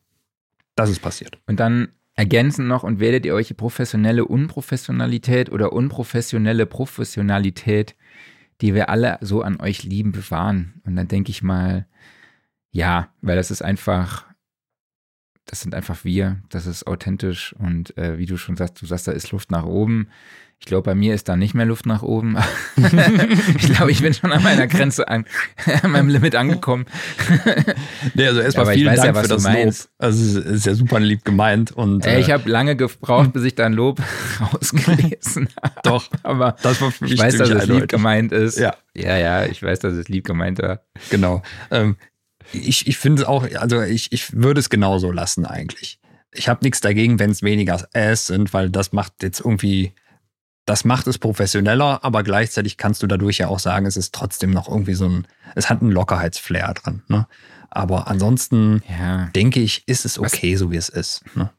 das 0.74 0.90
ist 0.90 1.01
passiert. 1.01 1.39
Und 1.47 1.59
dann 1.60 1.89
ergänzen 2.19 2.66
noch 2.66 2.82
und 2.82 2.99
werdet 2.99 3.24
ihr 3.24 3.35
euch 3.35 3.57
professionelle 3.57 4.24
Unprofessionalität 4.24 5.53
oder 5.53 5.73
unprofessionelle 5.73 6.66
Professionalität, 6.66 7.95
die 8.61 8.74
wir 8.74 8.89
alle 8.89 9.19
so 9.20 9.43
an 9.43 9.61
euch 9.61 9.85
lieben, 9.85 10.11
bewahren. 10.11 10.81
Und 10.85 10.97
dann 10.97 11.07
denke 11.07 11.31
ich 11.31 11.45
mal, 11.45 11.86
ja, 12.73 13.09
weil 13.23 13.36
das 13.36 13.53
ist 13.53 13.62
einfach 13.62 14.27
das 15.49 15.62
sind 15.62 15.74
einfach 15.74 16.05
wir, 16.05 16.43
das 16.51 16.66
ist 16.66 16.86
authentisch 16.86 17.55
und 17.55 17.97
äh, 17.97 18.19
wie 18.19 18.27
du 18.27 18.36
schon 18.36 18.57
sagst, 18.57 18.82
du 18.82 18.86
sagst, 18.86 19.09
da 19.09 19.12
ist 19.12 19.32
Luft 19.32 19.51
nach 19.51 19.65
oben. 19.65 20.09
Ich 20.60 20.66
glaube, 20.66 20.82
bei 20.82 20.94
mir 20.94 21.14
ist 21.14 21.28
da 21.28 21.36
nicht 21.36 21.55
mehr 21.55 21.66
Luft 21.66 21.86
nach 21.86 22.02
oben. 22.02 22.36
ich 22.76 23.72
glaube, 23.72 23.90
ich 23.93 24.02
bin 24.02 24.12
schon 24.12 24.32
an 24.32 24.43
meiner 24.43 24.66
Grenze, 24.66 25.06
an, 25.09 25.24
an 25.82 25.93
meinem 25.93 26.09
Limit 26.09 26.35
angekommen. 26.35 26.86
nee, 28.14 28.26
also 28.26 28.40
erstmal 28.40 28.66
ich 28.70 28.80
vielen 28.80 28.89
weiß 28.90 28.97
Dank 28.97 29.06
ja, 29.09 29.14
was 29.14 29.22
für 29.22 29.28
du 29.28 29.35
das 29.35 29.44
Lob. 29.44 29.52
meinst. 29.52 29.90
Also 29.98 30.40
es 30.40 30.47
ist 30.47 30.66
ja 30.66 30.74
super 30.74 31.01
lieb 31.01 31.24
gemeint 31.24 31.72
und 31.72 32.05
Ey, 32.05 32.20
ich 32.20 32.28
äh, 32.28 32.32
habe 32.32 32.51
lange 32.51 32.74
gebraucht, 32.76 33.32
bis 33.32 33.44
ich 33.44 33.55
dein 33.55 33.72
Lob 33.72 34.01
rausgelesen 34.52 35.48
habe. 35.62 35.74
doch, 35.85 36.09
Aber 36.24 36.56
das 36.62 36.80
war 36.80 36.90
für 36.90 37.05
mich 37.05 37.14
ich 37.14 37.20
weiß, 37.20 37.36
dass 37.36 37.51
es 37.51 37.66
lieb 37.66 37.89
gemeint 37.89 38.32
ist. 38.32 38.59
Ja. 38.59 38.74
ja, 38.94 39.16
ja, 39.16 39.47
ich 39.47 39.62
weiß, 39.62 39.78
dass 39.78 39.94
es 39.94 40.09
lieb 40.09 40.26
gemeint 40.26 40.60
war. 40.60 40.82
Genau. 41.10 41.43
Ähm, 41.70 41.97
ich 42.52 42.86
ich 42.86 42.98
finde 42.98 43.22
es 43.22 43.28
auch, 43.28 43.47
also 43.55 43.80
ich, 43.82 44.12
ich 44.12 44.32
würde 44.32 44.60
es 44.60 44.70
genauso 44.70 45.12
lassen 45.12 45.47
eigentlich. 45.47 46.01
Ich 46.32 46.48
habe 46.48 46.64
nichts 46.64 46.80
dagegen, 46.80 47.18
wenn 47.18 47.30
es 47.30 47.43
weniger 47.43 47.86
Ass 47.94 48.26
sind, 48.26 48.52
weil 48.52 48.70
das 48.70 48.93
macht 48.93 49.22
jetzt 49.22 49.40
irgendwie, 49.40 49.93
das 50.69 50.85
macht 50.85 51.07
es 51.07 51.19
professioneller, 51.19 52.05
aber 52.05 52.23
gleichzeitig 52.23 52.77
kannst 52.77 53.03
du 53.03 53.07
dadurch 53.07 53.39
ja 53.39 53.49
auch 53.49 53.59
sagen, 53.59 53.86
es 53.86 53.97
ist 53.97 54.15
trotzdem 54.15 54.51
noch 54.51 54.69
irgendwie 54.69 54.95
so 54.95 55.07
ein, 55.09 55.27
es 55.55 55.70
hat 55.70 55.81
einen 55.81 55.90
Lockerheitsflair 55.93 56.74
dran. 56.74 57.03
Ne? 57.09 57.27
Aber 57.70 58.09
ansonsten 58.09 58.82
Ja. 58.89 59.27
denke 59.35 59.61
ich, 59.61 59.86
ist 59.86 60.05
es 60.05 60.20
Was- 60.20 60.32
okay, 60.35 60.57
so 60.57 60.70
wie 60.70 60.77
es 60.77 60.89
ist. 60.89 61.24
Ne? 61.36 61.51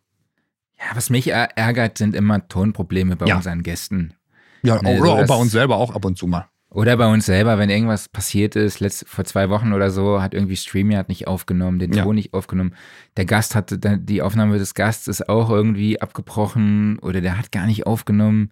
Ja, 0.80 0.96
was 0.96 1.10
mich 1.10 1.28
ärgert, 1.30 1.98
sind 1.98 2.16
immer 2.16 2.48
Tonprobleme 2.48 3.16
bei 3.16 3.26
Ja. 3.26 3.38
unseren 3.38 3.64
Gästen. 3.64 4.14
Ja, 4.64 4.82
Nee, 4.82 5.00
oder 5.00 5.18
das- 5.18 5.28
bei 5.30 5.36
uns 5.36 5.52
selber 5.52 5.78
auch 5.78 5.94
ab 5.96 6.06
und 6.06 6.18
zu 6.18 6.28
mal. 6.28 6.48
Oder 6.72 6.96
bei 6.98 7.08
uns 7.12 7.26
selber, 7.26 7.58
wenn 7.58 7.72
irgendwas 7.72 8.10
passiert 8.10 8.56
ist, 8.56 8.80
letzt, 8.80 9.08
vor 9.10 9.26
zwei 9.26 9.50
Wochen 9.50 9.74
oder 9.74 9.90
so, 9.90 10.22
hat 10.22 10.36
irgendwie 10.36 10.56
StreamYard 10.56 11.10
nicht 11.10 11.28
aufgenommen, 11.28 11.80
den 11.80 11.92
Ja. 11.94 12.04
Ton 12.04 12.14
nicht 12.16 12.34
aufgenommen. 12.36 12.76
Der 13.18 13.26
Gast 13.26 13.56
hatte, 13.56 13.80
die 13.80 14.22
Aufnahme 14.22 14.60
des 14.60 14.76
Gasts 14.76 15.08
ist 15.08 15.28
auch 15.30 15.50
irgendwie 15.50 16.00
abgebrochen 16.00 17.00
oder 17.00 17.22
der 17.22 17.40
hat 17.40 17.52
gar 17.52 17.66
nicht 17.66 17.88
aufgenommen. 17.88 18.52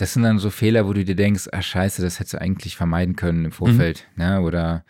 Das 0.00 0.14
sind 0.14 0.22
dann 0.22 0.38
so 0.38 0.50
Fehler, 0.50 0.86
wo 0.86 0.92
du 0.92 1.04
dir 1.04 1.16
denkst, 1.16 1.48
ah 1.52 1.62
scheiße, 1.62 2.02
das 2.02 2.18
hättest 2.18 2.34
du 2.34 2.40
eigentlich 2.40 2.76
vermeiden 2.76 3.16
können 3.16 3.44
im 3.46 3.52
Vorfeld. 3.52 4.06
Ne? 4.16 4.40
Oder 4.40 4.84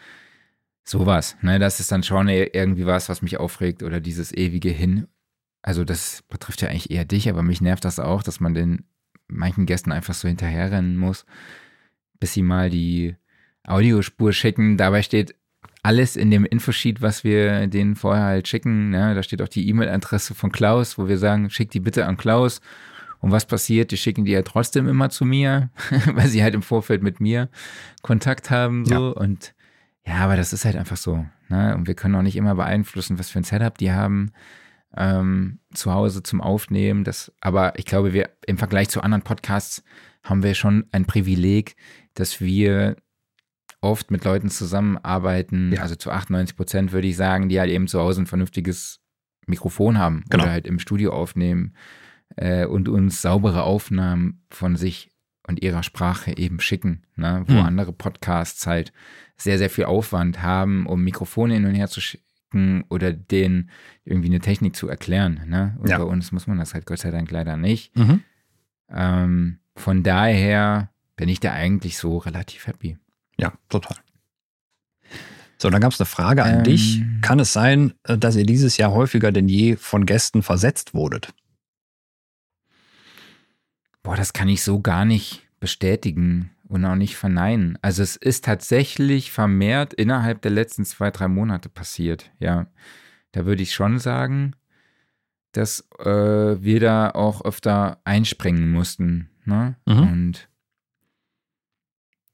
sowas. 0.85 1.37
Ne? 1.43 1.59
Das 1.59 1.81
ist 1.81 1.91
dann 1.93 2.03
schon 2.03 2.29
e- 2.29 2.51
irgendwie 2.53 2.87
was, 2.87 3.09
was 3.09 3.23
mich 3.23 3.39
aufregt 3.39 3.83
oder 3.83 4.01
dieses 4.01 4.33
ewige 4.33 4.71
Hin. 4.71 5.07
Also 5.63 5.85
das 5.85 6.23
betrifft 6.29 6.63
ja 6.63 6.69
eigentlich 6.69 6.91
eher 6.91 7.05
dich, 7.05 7.29
aber 7.29 7.43
mich 7.43 7.61
nervt 7.61 7.85
das 7.85 7.99
auch, 7.99 8.23
dass 8.23 8.41
man 8.41 8.55
den 8.55 8.85
manchen 9.29 9.67
Gästen 9.67 9.93
einfach 9.93 10.15
so 10.15 10.27
hinterherrennen 10.27 10.97
muss 10.97 11.27
bis 12.21 12.35
sie 12.35 12.43
mal 12.43 12.71
die 12.71 13.17
Audiospur 13.65 14.33
schicken. 14.33 14.77
Dabei 14.77 15.03
steht 15.03 15.35
alles 15.83 16.17
in 16.17 16.31
dem 16.31 16.45
Infosheet, 16.45 17.01
was 17.01 17.25
wir 17.25 17.67
denen 17.67 17.97
vorher 17.97 18.25
halt 18.25 18.47
schicken. 18.47 18.91
Ne? 18.91 19.15
Da 19.15 19.23
steht 19.23 19.43
auch 19.43 19.49
die 19.49 19.67
E-Mail-Adresse 19.69 20.35
von 20.35 20.53
Klaus, 20.53 20.99
wo 20.99 21.09
wir 21.09 21.19
sagen, 21.19 21.51
schick 21.51 21.71
die 21.71 21.81
bitte 21.81 22.07
an 22.07 22.19
Klaus. 22.19 22.61
Und 23.21 23.31
was 23.33 23.47
passiert? 23.47 23.91
Die 23.91 23.97
schicken 23.97 24.25
die 24.25 24.33
ja 24.33 24.43
trotzdem 24.43 24.89
immer 24.89 25.11
zu 25.11 25.25
mir, 25.25 25.71
weil 26.15 26.27
sie 26.29 26.43
halt 26.43 26.55
im 26.55 26.63
Vorfeld 26.63 27.03
mit 27.03 27.21
mir 27.21 27.49
Kontakt 28.03 28.51
haben. 28.51 28.85
So. 28.85 29.15
Und 29.15 29.55
ja, 30.07 30.17
aber 30.17 30.37
das 30.37 30.53
ist 30.53 30.65
halt 30.65 30.77
einfach 30.77 30.97
so. 30.97 31.27
Ne? 31.49 31.75
Und 31.77 31.87
wir 31.87 31.95
können 31.95 32.15
auch 32.15 32.23
nicht 32.23 32.37
immer 32.37 32.55
beeinflussen, 32.55 33.19
was 33.19 33.29
für 33.31 33.39
ein 33.39 33.45
Setup 33.45 33.77
die 33.77 33.93
haben 33.93 34.33
ähm, 34.97 35.59
zu 35.75 35.93
Hause 35.93 36.23
zum 36.23 36.41
Aufnehmen. 36.41 37.05
Das, 37.05 37.33
aber 37.41 37.79
ich 37.79 37.85
glaube, 37.85 38.13
wir 38.13 38.31
im 38.47 38.57
Vergleich 38.59 38.89
zu 38.89 39.03
anderen 39.03 39.23
Podcasts 39.23 39.85
haben 40.25 40.43
wir 40.43 40.55
schon 40.55 40.87
ein 40.93 41.05
Privileg, 41.07 41.77
dass 42.15 42.41
wir 42.41 42.97
oft 43.83 44.11
mit 44.11 44.25
Leuten 44.25 44.49
zusammenarbeiten, 44.49 45.73
Ja. 45.73 45.83
also 45.83 45.95
zu 45.95 46.11
98 46.11 46.57
Prozent 46.57 46.93
würde 46.93 47.09
ich 47.09 47.17
sagen, 47.17 47.49
die 47.49 47.59
halt 47.61 47.71
eben 47.71 47.87
zu 47.89 48.01
Hause 48.01 48.23
ein 48.23 48.27
vernünftiges 48.27 49.01
Mikrofon 49.47 49.99
haben 49.99 50.25
Genau. 50.29 50.45
oder 50.45 50.53
halt 50.53 50.67
im 50.67 50.79
Studio 50.79 51.13
aufnehmen 51.13 51.75
äh, 52.37 52.65
und 52.67 52.89
uns 52.89 53.23
saubere 53.23 53.63
Aufnahmen 53.65 54.43
von 54.51 54.77
sich 54.77 55.11
und 55.47 55.63
ihrer 55.63 55.83
Sprache 55.83 56.37
eben 56.37 56.61
schicken, 56.61 57.03
ne? 57.17 57.45
wo 57.47 57.55
Hm. 57.55 57.65
andere 57.67 57.93
Podcasts 57.93 58.67
halt 58.67 58.93
sehr, 59.37 59.59
sehr 59.59 59.71
viel 59.71 59.85
Aufwand 59.87 60.43
haben, 60.43 60.87
um 60.87 61.03
Mikrofone 61.03 61.55
hin 61.55 61.65
und 61.67 61.75
her 61.75 61.89
zu 61.89 62.01
schicken 62.01 62.85
oder 62.89 63.13
denen 63.13 63.71
irgendwie 64.05 64.29
eine 64.29 64.41
Technik 64.41 64.77
zu 64.77 64.87
erklären. 64.89 65.43
Ne? 65.47 65.77
Und 65.81 65.89
Ja. 65.89 65.99
bei 65.99 66.05
uns 66.05 66.31
muss 66.31 66.47
man 66.47 66.59
das 66.59 66.75
halt 66.75 66.87
Gott 66.87 66.99
sei 66.99 67.11
Dank 67.11 67.31
leider 67.31 67.57
nicht. 67.57 67.97
Mhm. 67.97 68.23
Ähm, 68.91 69.59
von 69.77 70.03
daher 70.03 70.91
bin 71.17 71.29
ich 71.29 71.41
da 71.41 71.53
eigentlich 71.53 71.97
so 71.97 72.19
relativ 72.19 72.67
happy. 72.67 72.99
Ja, 73.39 73.53
total. 73.69 73.97
So, 75.59 75.69
dann 75.69 75.81
gab 75.81 75.93
es 75.93 76.01
eine 76.01 76.07
Frage 76.07 76.43
an 76.43 76.59
Ähm. 76.59 76.65
dich. 76.65 77.03
Kann 77.23 77.39
es 77.39 77.53
sein, 77.53 77.93
äh, 78.05 78.17
dass 78.17 78.37
ihr 78.37 78.47
dieses 78.47 78.77
Jahr 78.77 78.93
häufiger 78.93 79.31
denn 79.33 79.49
je 79.49 79.77
von 79.77 80.07
Gästen 80.07 80.43
versetzt 80.43 80.95
wurdet? 80.95 81.33
Boah, 84.03 84.17
das 84.17 84.33
kann 84.33 84.49
ich 84.49 84.63
so 84.63 84.81
gar 84.81 85.05
nicht 85.05 85.47
bestätigen 85.61 86.51
und 86.69 86.85
auch 86.85 86.97
nicht 86.97 87.17
verneinen. 87.17 87.79
Also 87.83 88.03
es 88.03 88.17
ist 88.17 88.45
tatsächlich 88.45 89.33
vermehrt 89.33 89.93
innerhalb 89.93 90.41
der 90.43 90.53
letzten 90.53 90.85
zwei, 90.85 91.11
drei 91.11 91.29
Monate 91.29 91.69
passiert. 91.69 92.31
Ja, 92.39 92.67
da 93.33 93.45
würde 93.45 93.63
ich 93.63 93.75
schon 93.75 93.99
sagen, 93.99 94.55
dass 95.53 95.89
äh, 95.99 96.07
wir 96.63 96.81
da 96.81 97.11
auch 97.11 97.45
öfter 97.45 98.01
einspringen 98.05 98.71
mussten. 98.71 99.31
Ne? 99.45 99.77
Mhm. 99.87 99.99
Und 99.99 100.49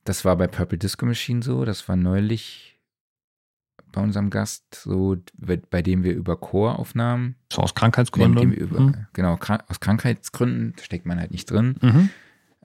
das 0.04 0.24
war 0.24 0.36
bei 0.36 0.46
Purple 0.46 0.78
Disco 0.78 1.06
Machine 1.06 1.42
so. 1.42 1.64
Das 1.64 1.88
war 1.88 1.96
neulich 1.96 2.75
bei 3.96 4.02
unserem 4.02 4.30
Gast 4.30 4.74
so, 4.74 5.16
bei 5.70 5.82
dem 5.82 6.04
wir 6.04 6.14
über 6.14 6.36
Chor 6.36 6.78
aufnahmen. 6.78 7.34
So 7.52 7.62
aus 7.62 7.70
Nee, 7.70 7.80
Krankheitsgründen? 7.80 8.50
wir 8.52 8.58
über, 8.58 8.80
Mhm. 8.80 9.06
Genau, 9.14 9.38
aus 9.68 9.80
Krankheitsgründen 9.80 10.74
steckt 10.80 11.06
man 11.06 11.18
halt 11.18 11.30
nicht 11.30 11.50
drin. 11.50 11.76
Mhm. 11.80 12.10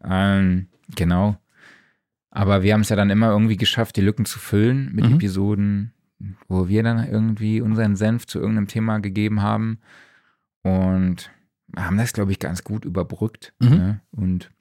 Ähm, 0.04 0.68
genau. 0.96 1.38
Aber 2.32 2.64
wir 2.64 2.74
haben 2.74 2.82
es 2.82 2.90
ja 2.90 2.96
dann 2.96 3.10
immer 3.10 3.30
irgendwie 3.32 3.58
geschafft, 3.58 3.96
die 3.96 4.02
Lücken 4.02 4.26
zu 4.26 4.40
füllen 4.40 4.94
mit 4.94 5.06
Mhm. 5.06 5.16
Episoden, 5.16 5.94
wo 6.48 6.68
wir 6.68 6.84
dann 6.84 7.08
irgendwie 7.10 7.62
unseren 7.62 7.96
Senf 7.96 8.28
zu 8.28 8.40
irgendeinem 8.40 8.68
Thema 8.68 9.00
gegeben 9.00 9.42
haben 9.42 9.80
und 10.64 11.32
haben 11.78 11.98
das, 11.98 12.12
glaube 12.14 12.32
ich, 12.32 12.40
ganz 12.40 12.64
gut 12.64 12.84
überbrückt. 12.86 13.54
Mhm. 13.60 13.70
Ne? 13.70 14.02
Und 14.12 14.52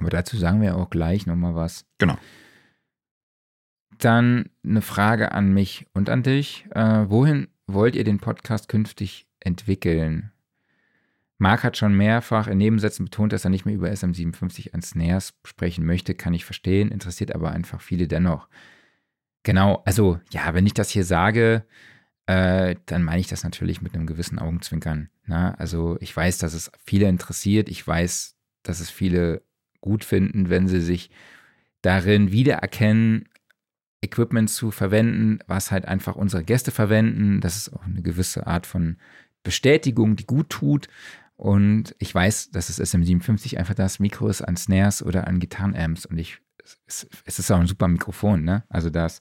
aber 0.00 0.10
dazu 0.10 0.36
sagen 0.36 0.60
wir 0.60 0.76
auch 0.76 0.90
gleich 0.90 1.26
nochmal 1.26 1.54
was. 1.54 1.84
Genau. 1.98 2.16
Dann 4.04 4.50
eine 4.62 4.82
Frage 4.82 5.32
an 5.32 5.54
mich 5.54 5.86
und 5.94 6.10
an 6.10 6.22
dich. 6.22 6.66
Äh, 6.74 7.08
wohin 7.08 7.48
wollt 7.66 7.96
ihr 7.96 8.04
den 8.04 8.18
Podcast 8.18 8.68
künftig 8.68 9.26
entwickeln? 9.40 10.30
Marc 11.38 11.64
hat 11.64 11.78
schon 11.78 11.96
mehrfach 11.96 12.46
in 12.46 12.58
Nebensätzen 12.58 13.06
betont, 13.06 13.32
dass 13.32 13.44
er 13.44 13.50
nicht 13.50 13.64
mehr 13.64 13.74
über 13.74 13.88
SM57 13.88 14.74
an 14.74 14.82
Snares 14.82 15.32
sprechen 15.46 15.86
möchte. 15.86 16.14
Kann 16.14 16.34
ich 16.34 16.44
verstehen, 16.44 16.90
interessiert 16.90 17.34
aber 17.34 17.52
einfach 17.52 17.80
viele 17.80 18.06
dennoch. 18.06 18.48
Genau, 19.42 19.82
also 19.86 20.20
ja, 20.30 20.52
wenn 20.52 20.66
ich 20.66 20.74
das 20.74 20.90
hier 20.90 21.04
sage, 21.04 21.64
äh, 22.26 22.76
dann 22.84 23.04
meine 23.04 23.20
ich 23.20 23.28
das 23.28 23.42
natürlich 23.42 23.80
mit 23.80 23.94
einem 23.94 24.06
gewissen 24.06 24.38
Augenzwinkern. 24.38 25.08
Ne? 25.24 25.58
Also 25.58 25.96
ich 26.00 26.14
weiß, 26.14 26.36
dass 26.36 26.52
es 26.52 26.70
viele 26.84 27.08
interessiert. 27.08 27.70
Ich 27.70 27.86
weiß, 27.86 28.36
dass 28.64 28.80
es 28.80 28.90
viele 28.90 29.42
gut 29.80 30.04
finden, 30.04 30.50
wenn 30.50 30.68
sie 30.68 30.82
sich 30.82 31.10
darin 31.80 32.32
wiedererkennen, 32.32 33.28
Equipment 34.04 34.50
zu 34.50 34.70
verwenden, 34.70 35.40
was 35.46 35.70
halt 35.70 35.86
einfach 35.86 36.16
unsere 36.16 36.44
Gäste 36.44 36.70
verwenden. 36.70 37.40
Das 37.40 37.56
ist 37.56 37.72
auch 37.72 37.84
eine 37.84 38.02
gewisse 38.02 38.46
Art 38.46 38.66
von 38.66 38.96
Bestätigung, 39.42 40.16
die 40.16 40.26
gut 40.26 40.50
tut. 40.50 40.88
Und 41.36 41.94
ich 41.98 42.14
weiß, 42.14 42.50
dass 42.50 42.68
es 42.68 42.80
SM57 42.80 43.56
einfach 43.58 43.74
das 43.74 43.98
Mikro 43.98 44.28
ist 44.28 44.42
an 44.42 44.56
Snares 44.56 45.02
oder 45.02 45.26
an 45.26 45.40
Gitarrenamps. 45.40 46.06
Und 46.06 46.18
ich, 46.18 46.38
es, 46.86 47.08
es 47.24 47.38
ist 47.38 47.50
auch 47.50 47.58
ein 47.58 47.66
super 47.66 47.88
Mikrofon, 47.88 48.44
ne? 48.44 48.62
Also 48.68 48.90
das, 48.90 49.20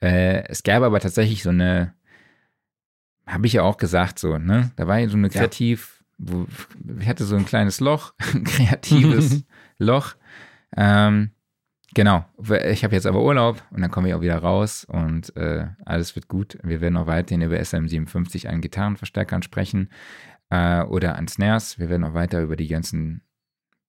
äh, 0.00 0.44
es 0.48 0.62
gäbe 0.62 0.86
aber 0.86 1.00
tatsächlich 1.00 1.42
so 1.42 1.50
eine, 1.50 1.94
habe 3.26 3.46
ich 3.46 3.54
ja 3.54 3.62
auch 3.62 3.76
gesagt, 3.76 4.18
so, 4.18 4.38
ne? 4.38 4.70
Da 4.76 4.86
war 4.86 4.98
ja 4.98 5.08
so 5.08 5.16
eine 5.16 5.30
kreativ, 5.30 6.04
wo, 6.16 6.46
ich 7.00 7.08
hatte 7.08 7.24
so 7.24 7.36
ein 7.36 7.46
kleines 7.46 7.80
Loch, 7.80 8.14
ein 8.34 8.44
kreatives 8.44 9.44
Loch. 9.78 10.14
Ähm, 10.76 11.32
genau. 11.98 12.24
Ich 12.70 12.84
habe 12.84 12.94
jetzt 12.94 13.06
aber 13.06 13.24
Urlaub 13.24 13.60
und 13.72 13.80
dann 13.82 13.90
komme 13.90 14.06
ich 14.06 14.14
auch 14.14 14.20
wieder 14.20 14.38
raus 14.38 14.84
und 14.84 15.34
äh, 15.34 15.66
alles 15.84 16.14
wird 16.14 16.28
gut. 16.28 16.56
Wir 16.62 16.80
werden 16.80 16.96
auch 16.96 17.08
weiterhin 17.08 17.42
über 17.42 17.56
SM57 17.56 18.46
an 18.46 18.60
Gitarrenverstärkern 18.60 19.42
sprechen 19.42 19.90
äh, 20.48 20.82
oder 20.82 21.16
an 21.16 21.26
Snares. 21.26 21.80
Wir 21.80 21.88
werden 21.88 22.04
auch 22.04 22.14
weiter 22.14 22.40
über 22.40 22.54
die 22.54 22.68
ganzen 22.68 23.22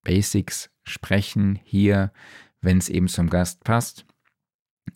Basics 0.04 0.72
sprechen 0.84 1.60
hier, 1.64 2.12
wenn 2.62 2.80
es 2.80 2.90
eben 2.90 3.08
zum 3.08 3.30
Gast 3.30 3.64
passt. 3.64 4.08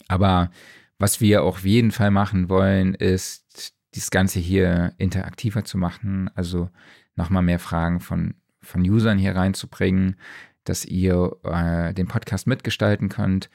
Aber 0.07 0.49
was 0.97 1.21
wir 1.21 1.43
auch 1.43 1.57
auf 1.57 1.65
jeden 1.65 1.91
Fall 1.91 2.09
machen 2.09 2.49
wollen, 2.49 2.95
ist, 2.95 3.75
das 3.93 4.09
Ganze 4.09 4.39
hier 4.39 4.95
interaktiver 4.97 5.63
zu 5.63 5.77
machen. 5.77 6.31
Also 6.33 6.71
nochmal 7.15 7.43
mehr 7.43 7.59
Fragen 7.59 7.99
von, 7.99 8.33
von 8.59 8.81
Usern 8.81 9.19
hier 9.19 9.35
reinzubringen, 9.35 10.15
dass 10.63 10.85
ihr 10.85 11.35
äh, 11.43 11.93
den 11.93 12.07
Podcast 12.07 12.47
mitgestalten 12.47 13.09
könnt, 13.09 13.49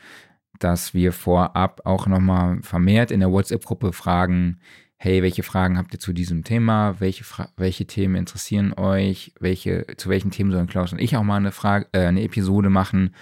dass 0.59 0.95
wir 0.95 1.13
vorab 1.13 1.83
auch 1.85 2.07
nochmal 2.07 2.61
vermehrt 2.63 3.11
in 3.11 3.21
der 3.21 3.31
WhatsApp-Gruppe 3.31 3.93
fragen, 3.93 4.59
hey, 4.99 5.23
welche 5.23 5.45
Fragen 5.45 5.79
habt 5.79 5.95
ihr 5.95 6.01
zu 6.01 6.13
diesem 6.13 6.43
Thema? 6.43 6.97
Welche, 6.99 7.25
welche 7.57 7.87
Themen 7.87 8.17
interessieren 8.17 8.73
euch? 8.75 9.33
Welche, 9.39 9.87
zu 9.97 10.09
welchen 10.09 10.33
Themen 10.33 10.51
sollen 10.51 10.67
Klaus 10.67 10.93
und 10.93 11.01
ich 11.01 11.17
auch 11.17 11.23
mal 11.23 11.37
eine 11.37 11.53
Frage, 11.53 11.87
äh, 11.93 12.07
eine 12.07 12.23
Episode 12.23 12.69
machen, 12.69 13.15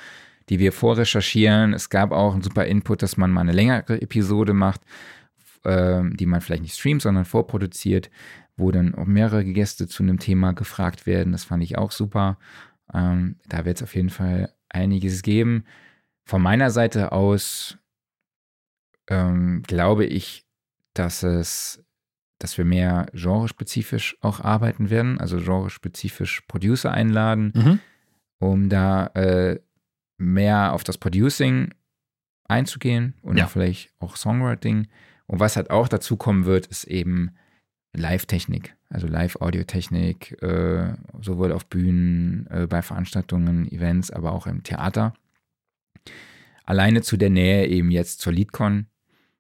die 0.49 0.59
wir 0.59 0.73
vorrecherchieren? 0.73 1.75
Es 1.75 1.91
gab 1.91 2.13
auch 2.13 2.33
einen 2.33 2.43
super 2.43 2.65
Input, 2.65 3.03
dass 3.03 3.19
man 3.19 3.31
mal 3.31 3.43
eine 3.43 3.53
längere 3.53 4.01
Episode 4.01 4.55
macht, 4.55 4.81
äh, 5.65 6.03
die 6.15 6.27
man 6.27 6.41
vielleicht 6.41 6.63
nicht 6.63 6.77
streamt, 6.77 7.03
sondern 7.03 7.27
vorproduziert, 7.27 8.11
wo 8.57 8.71
dann 8.71 8.95
auch 8.95 9.05
mehrere 9.05 9.45
Gäste 9.45 9.87
zu 9.87 10.03
einem 10.03 10.19
Thema 10.19 10.53
gefragt 10.53 11.05
werden. 11.07 11.33
Das 11.33 11.45
fand 11.45 11.63
ich 11.63 11.77
auch 11.77 11.91
super. 11.91 12.39
Ähm, 12.95 13.37
da 13.49 13.65
wird 13.65 13.77
es 13.79 13.83
auf 13.83 13.95
jeden 13.95 14.11
Fall 14.11 14.53
einiges 14.69 15.23
geben. 15.23 15.65
Von 16.25 16.43
meiner 16.43 16.71
Seite 16.71 17.13
aus 17.13 17.79
ähm, 19.09 19.63
glaube 19.67 20.05
ich, 20.05 20.45
dass 20.95 21.23
es, 21.23 21.85
dass 22.39 22.59
wir 22.59 22.65
mehr 22.65 23.07
genrespezifisch 23.13 24.17
auch 24.21 24.41
arbeiten 24.41 24.91
werden, 24.91 25.19
also 25.21 25.39
genrespezifisch 25.39 26.43
Producer 26.43 26.91
einladen, 26.93 27.53
Mhm. 27.55 27.81
um 28.39 28.69
da 28.69 29.07
äh, 29.15 29.61
mehr 30.19 30.73
auf 30.73 30.85
das 30.85 30.99
Producing 30.99 31.73
einzugehen 32.49 33.15
und 33.23 33.37
Ja. 33.39 33.47
vielleicht 33.47 33.93
auch 33.99 34.17
Songwriting. 34.17 34.89
Und 35.27 35.41
was 35.41 35.57
halt 35.57 35.71
auch 35.71 35.89
dazu 35.89 36.17
kommen 36.17 36.45
wird, 36.45 36.67
ist 36.67 36.85
eben 36.85 37.31
Live-Technik, 37.95 38.76
also 38.89 39.07
Live-Audiotechnik, 39.07 40.41
äh, 40.43 40.95
sowohl 41.21 41.53
auf 41.53 41.67
Bühnen, 41.67 42.47
äh, 42.51 42.67
bei 42.67 42.83
Veranstaltungen, 42.83 43.71
Events, 43.71 44.11
aber 44.11 44.33
auch 44.33 44.47
im 44.47 44.63
Theater. 44.63 45.15
Alleine 46.65 47.03
zu 47.03 47.17
der 47.17 47.31
Nähe 47.31 47.67
eben 47.67 47.91
jetzt 47.91 48.21
zur 48.21 48.33
LeadCon, 48.33 48.87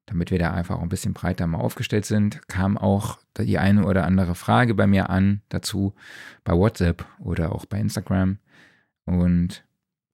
damit 0.06 0.30
wir 0.30 0.38
da 0.38 0.52
einfach 0.52 0.76
auch 0.76 0.82
ein 0.82 0.88
bisschen 0.88 1.12
breiter 1.12 1.46
mal 1.46 1.58
aufgestellt 1.58 2.06
sind, 2.06 2.46
kam 2.48 2.78
auch 2.78 3.18
die 3.38 3.58
eine 3.58 3.84
oder 3.84 4.04
andere 4.04 4.34
Frage 4.34 4.74
bei 4.74 4.86
mir 4.86 5.10
an 5.10 5.42
dazu 5.48 5.94
bei 6.44 6.52
WhatsApp 6.52 7.04
oder 7.18 7.52
auch 7.52 7.66
bei 7.66 7.78
Instagram. 7.78 8.38
Und 9.04 9.64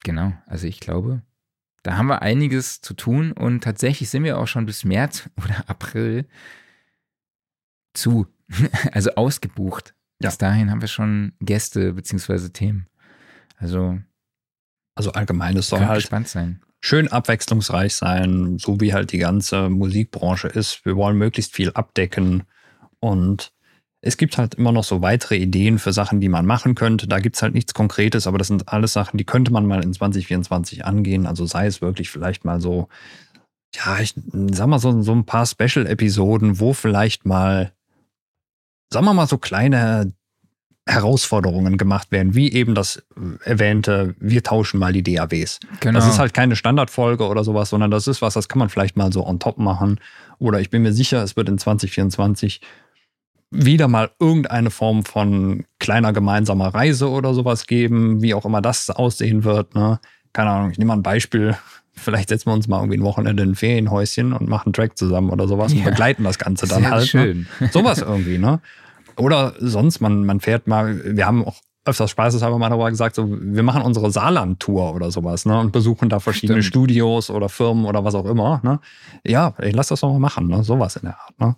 genau, 0.02 0.32
also 0.46 0.66
ich 0.66 0.80
glaube, 0.80 1.22
da 1.82 1.96
haben 1.96 2.06
wir 2.06 2.22
einiges 2.22 2.80
zu 2.80 2.94
tun 2.94 3.32
und 3.32 3.64
tatsächlich 3.64 4.08
sind 4.08 4.24
wir 4.24 4.38
auch 4.38 4.46
schon 4.46 4.66
bis 4.66 4.84
März 4.84 5.28
oder 5.36 5.68
April 5.68 6.26
zu, 7.92 8.26
also 8.92 9.10
ausgebucht. 9.14 9.94
Ja. 10.20 10.28
Bis 10.28 10.38
dahin 10.38 10.70
haben 10.70 10.80
wir 10.80 10.88
schon 10.88 11.32
Gäste 11.40 11.92
beziehungsweise 11.92 12.52
Themen. 12.52 12.86
Also 13.58 13.98
Also 14.94 15.12
allgemein, 15.12 15.56
es 15.56 15.68
soll 15.68 15.86
halt 15.86 16.00
gespannt 16.00 16.28
sein. 16.28 16.60
schön 16.80 17.08
abwechslungsreich 17.08 17.94
sein, 17.94 18.58
so 18.58 18.80
wie 18.80 18.92
halt 18.92 19.12
die 19.12 19.18
ganze 19.18 19.68
Musikbranche 19.68 20.48
ist. 20.48 20.84
Wir 20.84 20.96
wollen 20.96 21.16
möglichst 21.16 21.54
viel 21.54 21.72
abdecken 21.72 22.44
und 23.00 23.52
es 24.04 24.16
gibt 24.16 24.36
halt 24.36 24.54
immer 24.56 24.72
noch 24.72 24.82
so 24.82 25.00
weitere 25.00 25.36
Ideen 25.36 25.78
für 25.78 25.92
Sachen, 25.92 26.20
die 26.20 26.28
man 26.28 26.44
machen 26.44 26.74
könnte. 26.74 27.06
Da 27.06 27.20
gibt 27.20 27.36
es 27.36 27.42
halt 27.42 27.54
nichts 27.54 27.72
Konkretes, 27.72 28.26
aber 28.26 28.36
das 28.36 28.48
sind 28.48 28.68
alles 28.68 28.92
Sachen, 28.92 29.16
die 29.16 29.24
könnte 29.24 29.52
man 29.52 29.64
mal 29.64 29.82
in 29.84 29.92
2024 29.92 30.84
angehen. 30.84 31.24
Also 31.24 31.46
sei 31.46 31.66
es 31.66 31.80
wirklich 31.80 32.10
vielleicht 32.10 32.44
mal 32.44 32.60
so, 32.60 32.88
ja, 33.76 34.00
ich 34.00 34.14
sag 34.50 34.66
mal 34.66 34.80
so, 34.80 35.02
so 35.02 35.12
ein 35.12 35.24
paar 35.24 35.46
Special-Episoden, 35.46 36.58
wo 36.58 36.72
vielleicht 36.72 37.24
mal, 37.26 37.72
sagen 38.92 39.04
wir 39.06 39.14
mal 39.14 39.26
so 39.26 39.38
kleine 39.38 40.12
Herausforderungen 40.86 41.78
gemacht 41.78 42.10
werden, 42.10 42.34
wie 42.34 42.52
eben 42.52 42.74
das 42.74 43.02
erwähnte, 43.44 44.16
wir 44.18 44.42
tauschen 44.42 44.80
mal 44.80 44.92
die 44.92 45.02
DAWs. 45.04 45.60
Genau. 45.80 45.98
Das 45.98 46.08
ist 46.08 46.18
halt 46.18 46.34
keine 46.34 46.56
Standardfolge 46.56 47.26
oder 47.28 47.44
sowas, 47.44 47.70
sondern 47.70 47.92
das 47.92 48.08
ist 48.08 48.20
was, 48.20 48.34
das 48.34 48.48
kann 48.48 48.58
man 48.58 48.68
vielleicht 48.68 48.96
mal 48.96 49.12
so 49.12 49.24
on 49.24 49.38
top 49.38 49.58
machen. 49.58 50.00
Oder 50.38 50.60
ich 50.60 50.70
bin 50.70 50.82
mir 50.82 50.92
sicher, 50.92 51.22
es 51.22 51.36
wird 51.36 51.48
in 51.48 51.58
2024 51.58 52.60
wieder 53.52 53.86
mal 53.86 54.10
irgendeine 54.18 54.70
Form 54.70 55.04
von 55.04 55.64
kleiner 55.78 56.12
gemeinsamer 56.12 56.74
Reise 56.74 57.10
oder 57.10 57.32
sowas 57.32 57.66
geben, 57.66 58.20
wie 58.20 58.34
auch 58.34 58.44
immer 58.44 58.60
das 58.60 58.90
aussehen 58.90 59.44
wird. 59.44 59.74
Ne? 59.76 60.00
Keine 60.32 60.50
Ahnung, 60.50 60.70
ich 60.72 60.78
nehme 60.78 60.88
mal 60.88 60.96
ein 60.96 61.02
Beispiel. 61.02 61.56
Vielleicht 61.94 62.30
setzen 62.30 62.46
wir 62.46 62.54
uns 62.54 62.66
mal 62.66 62.78
irgendwie 62.78 62.96
ein 62.98 63.04
Wochenende 63.04 63.42
in 63.42 63.50
ein 63.50 63.54
Ferienhäuschen 63.54 64.32
und 64.32 64.48
machen 64.48 64.68
einen 64.68 64.72
Track 64.72 64.96
zusammen 64.96 65.30
oder 65.30 65.46
sowas 65.46 65.72
und 65.72 65.80
Ja. 65.80 65.90
begleiten 65.90 66.24
das 66.24 66.38
Ganze 66.38 66.66
dann 66.66 66.80
Sehr 66.82 66.90
halt. 66.90 67.02
Ne? 67.02 67.06
schön. 67.06 67.46
Sowas 67.70 67.98
irgendwie, 67.98 68.38
ne? 68.38 68.60
Oder 69.16 69.54
sonst, 69.58 70.00
man, 70.00 70.24
man 70.24 70.40
fährt 70.40 70.66
mal, 70.66 71.16
wir 71.16 71.26
haben 71.26 71.44
auch 71.44 71.60
öfters 71.84 72.10
spaßeshalber 72.12 72.58
mal 72.58 72.68
darüber 72.68 72.88
gesagt, 72.90 73.16
so, 73.16 73.26
wir 73.28 73.62
machen 73.64 73.82
unsere 73.82 74.10
Saarland-Tour 74.12 74.94
oder 74.94 75.10
sowas, 75.10 75.44
ne? 75.46 75.58
Und 75.58 75.72
besuchen 75.72 76.08
da 76.08 76.20
verschiedene 76.20 76.62
Stimmt. 76.62 76.72
Studios 76.86 77.28
oder 77.28 77.48
Firmen 77.48 77.86
oder 77.86 78.04
was 78.04 78.14
auch 78.14 78.26
immer, 78.26 78.60
ne? 78.62 78.78
Ja, 79.26 79.54
ey, 79.58 79.72
lass 79.72 79.88
das 79.88 80.00
doch 80.00 80.12
mal 80.12 80.20
machen, 80.20 80.46
ne? 80.46 80.62
Sowas 80.62 80.94
in 80.96 81.02
der 81.02 81.18
Art, 81.20 81.40
ne? 81.40 81.56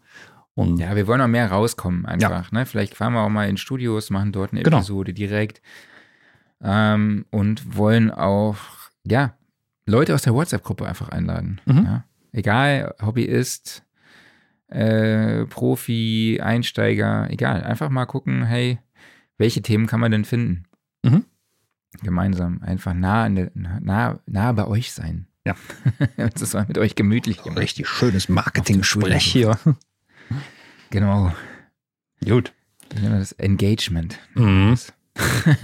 Und 0.55 0.78
Ja, 0.78 0.94
wir 0.97 1.06
wollen 1.09 1.20
auch 1.20 1.26
mehr 1.28 1.51
rauskommen 1.51 2.06
einfach. 2.06 2.52
Ne? 2.52 2.64
Vielleicht 2.64 2.94
fahren 2.94 3.12
wir 3.12 3.22
auch 3.22 3.28
mal 3.28 3.48
in 3.48 3.56
Studios, 3.56 4.10
machen 4.10 4.31
dort 4.32 4.52
eine 4.52 4.62
Genau. 4.62 4.76
Episode 4.78 5.12
direkt 5.12 5.60
ähm, 6.62 7.26
und 7.31 7.76
wollen 7.76 8.10
auch, 8.10 8.56
ja, 9.06 9.35
Leute 9.86 10.14
aus 10.14 10.22
der 10.22 10.32
WhatsApp-Gruppe 10.35 10.86
einfach 10.86 11.09
einladen. 11.10 11.60
Mhm. 11.66 11.85
Ja? 11.85 12.05
Egal, 12.32 12.94
Hobbyist, 13.05 13.84
äh, 14.69 15.45
Profi, 15.47 16.41
Einsteiger, 16.43 17.28
egal. 17.31 17.62
Einfach 17.62 17.91
mal 17.91 18.07
gucken, 18.07 18.45
hey, 18.45 18.78
welche 19.39 19.62
Themen 19.62 19.86
kann 19.86 20.01
man 20.01 20.12
denn 20.12 20.24
finden? 20.24 20.65
Mhm. 21.03 21.24
Gemeinsam, 22.03 22.61
einfach 22.62 22.95
nah, 22.95 23.28
der, 23.28 23.51
nah, 23.55 24.20
nah 24.27 24.53
bei 24.53 24.66
euch 24.66 24.93
sein. 24.93 25.27
Ja. 25.47 25.55
das 26.16 26.51
soll 26.51 26.65
mit 26.66 26.78
euch 26.78 26.95
gemütlich 26.95 27.43
gemacht. 27.43 27.61
richtig 27.61 27.89
schönes 27.89 28.28
Marketing-Sprech 28.28 29.24
hier. 29.24 29.59
Genau. 30.91 31.32
Gut. 32.24 32.53
Das 32.89 33.32
Engagement. 33.32 34.19
Mhm. 34.35 34.77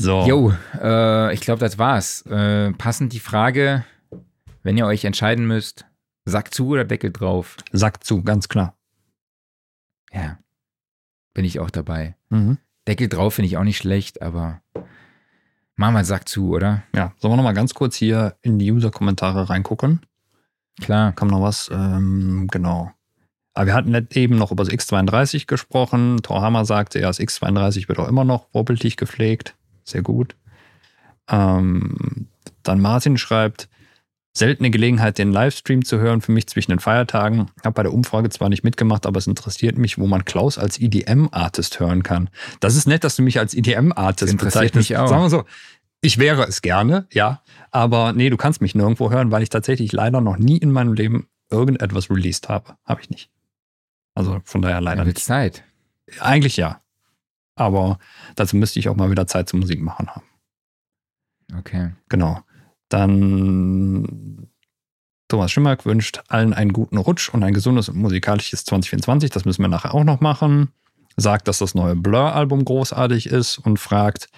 So. 0.00 0.24
Jo, 0.26 0.54
äh, 0.80 1.34
ich 1.34 1.42
glaube, 1.42 1.60
das 1.60 1.76
war's. 1.76 2.22
Äh, 2.22 2.72
passend 2.72 3.12
die 3.12 3.20
Frage, 3.20 3.84
wenn 4.62 4.78
ihr 4.78 4.86
euch 4.86 5.04
entscheiden 5.04 5.46
müsst, 5.46 5.84
Sack 6.24 6.54
zu 6.54 6.68
oder 6.68 6.84
Deckel 6.84 7.12
drauf? 7.12 7.56
Sack 7.72 8.04
zu, 8.04 8.22
ganz 8.22 8.48
klar. 8.48 8.76
Ja, 10.12 10.38
bin 11.34 11.44
ich 11.44 11.60
auch 11.60 11.70
dabei. 11.70 12.16
Mhm. 12.28 12.58
Deckel 12.88 13.08
drauf 13.08 13.34
finde 13.34 13.46
ich 13.46 13.56
auch 13.56 13.64
nicht 13.64 13.78
schlecht, 13.78 14.22
aber 14.22 14.60
machen 15.76 15.94
wir 15.94 16.04
Sack 16.04 16.28
zu, 16.28 16.50
oder? 16.50 16.82
Ja, 16.94 17.12
sollen 17.18 17.32
wir 17.32 17.36
nochmal 17.36 17.54
ganz 17.54 17.74
kurz 17.74 17.96
hier 17.96 18.36
in 18.42 18.58
die 18.58 18.70
User-Kommentare 18.70 19.48
reingucken? 19.50 20.00
Klar. 20.80 21.12
Kam 21.12 21.28
noch 21.28 21.42
was? 21.42 21.70
Ähm, 21.72 22.48
genau. 22.50 22.90
Aber 23.52 23.66
wir 23.66 23.74
hatten 23.74 23.94
eben 24.12 24.36
noch 24.36 24.52
über 24.52 24.64
das 24.64 24.72
X32 24.72 25.46
gesprochen. 25.46 26.22
Thor 26.22 26.40
Hammer 26.40 26.64
sagte, 26.64 27.00
ja, 27.00 27.08
das 27.08 27.20
X32 27.20 27.88
wird 27.88 27.98
auch 27.98 28.08
immer 28.08 28.24
noch 28.24 28.48
vorbildlich 28.50 28.96
gepflegt. 28.96 29.56
Sehr 29.84 30.02
gut. 30.02 30.36
Ähm, 31.28 32.28
dann 32.62 32.80
Martin 32.80 33.18
schreibt, 33.18 33.68
seltene 34.32 34.70
Gelegenheit, 34.70 35.18
den 35.18 35.32
Livestream 35.32 35.84
zu 35.84 35.98
hören 35.98 36.20
für 36.20 36.32
mich 36.32 36.46
zwischen 36.46 36.70
den 36.70 36.78
Feiertagen. 36.78 37.50
Habe 37.64 37.74
bei 37.74 37.82
der 37.82 37.92
Umfrage 37.92 38.28
zwar 38.30 38.48
nicht 38.48 38.62
mitgemacht, 38.64 39.06
aber 39.06 39.18
es 39.18 39.26
interessiert 39.26 39.76
mich, 39.76 39.98
wo 39.98 40.06
man 40.06 40.24
Klaus 40.24 40.56
als 40.58 40.78
EDM-Artist 40.80 41.80
hören 41.80 42.02
kann. 42.02 42.30
Das 42.60 42.76
ist 42.76 42.86
nett, 42.86 43.04
dass 43.04 43.16
du 43.16 43.22
mich 43.22 43.38
als 43.38 43.54
EDM-Artist 43.54 44.38
bezeichnest. 44.38 44.90
mich 44.90 44.96
auch. 44.96 45.08
Sagen 45.08 45.22
wir 45.22 45.30
so, 45.30 45.44
ich 46.00 46.18
wäre 46.18 46.44
es 46.46 46.62
gerne, 46.62 47.06
ja. 47.12 47.42
Aber 47.70 48.12
nee, 48.12 48.30
du 48.30 48.36
kannst 48.36 48.60
mich 48.62 48.74
nirgendwo 48.74 49.10
hören, 49.10 49.30
weil 49.30 49.42
ich 49.42 49.48
tatsächlich 49.50 49.92
leider 49.92 50.20
noch 50.20 50.38
nie 50.38 50.58
in 50.58 50.70
meinem 50.70 50.94
Leben 50.94 51.26
irgendetwas 51.50 52.08
released 52.10 52.48
habe. 52.48 52.76
Habe 52.84 53.00
ich 53.02 53.10
nicht. 53.10 53.30
Also 54.14 54.40
von 54.44 54.62
daher 54.62 54.80
leider 54.80 55.02
Ja, 55.02 55.06
nicht. 55.06 55.18
Zeit. 55.18 55.64
Eigentlich 56.20 56.56
ja. 56.56 56.80
Aber 57.56 57.98
dazu 58.36 58.56
müsste 58.56 58.78
ich 58.78 58.88
auch 58.88 58.96
mal 58.96 59.10
wieder 59.10 59.26
Zeit 59.26 59.48
zum 59.48 59.60
Musik 59.60 59.82
machen 59.82 60.08
haben. 60.08 60.24
Okay. 61.58 61.90
Genau. 62.08 62.40
Dann 62.90 64.48
Thomas 65.28 65.52
Schimmerk 65.52 65.86
wünscht 65.86 66.20
allen 66.28 66.52
einen 66.52 66.72
guten 66.72 66.98
Rutsch 66.98 67.30
und 67.30 67.42
ein 67.42 67.54
gesundes 67.54 67.88
und 67.88 67.96
musikalisches 67.96 68.64
2024. 68.64 69.30
Das 69.30 69.44
müssen 69.46 69.62
wir 69.62 69.68
nachher 69.68 69.94
auch 69.94 70.04
noch 70.04 70.20
machen. 70.20 70.72
Sagt, 71.16 71.48
dass 71.48 71.58
das 71.58 71.74
neue 71.74 71.96
Blur-Album 71.96 72.64
großartig 72.64 73.26
ist 73.26 73.58
und 73.58 73.78
fragt, 73.78 74.28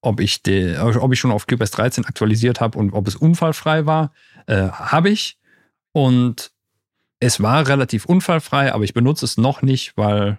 ob 0.00 0.20
ich, 0.20 0.42
die, 0.42 0.76
ob 0.78 1.12
ich 1.12 1.20
schon 1.20 1.30
auf 1.30 1.46
Cubase 1.46 1.72
13 1.72 2.04
aktualisiert 2.04 2.60
habe 2.60 2.78
und 2.78 2.92
ob 2.92 3.06
es 3.06 3.16
unfallfrei 3.16 3.86
war. 3.86 4.12
Äh, 4.46 4.68
habe 4.68 5.10
ich. 5.10 5.38
Und 5.92 6.50
es 7.20 7.40
war 7.40 7.68
relativ 7.68 8.06
unfallfrei, 8.06 8.72
aber 8.72 8.84
ich 8.84 8.94
benutze 8.94 9.24
es 9.24 9.36
noch 9.36 9.62
nicht, 9.62 9.96
weil 9.96 10.38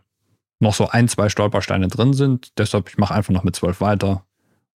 noch 0.59 0.73
so 0.73 0.89
ein, 0.89 1.07
zwei 1.07 1.29
Stolpersteine 1.29 1.87
drin 1.87 2.13
sind. 2.13 2.57
Deshalb, 2.57 2.89
ich 2.89 2.97
mache 2.97 3.13
einfach 3.13 3.33
noch 3.33 3.43
mit 3.43 3.55
12 3.55 3.81
weiter 3.81 4.25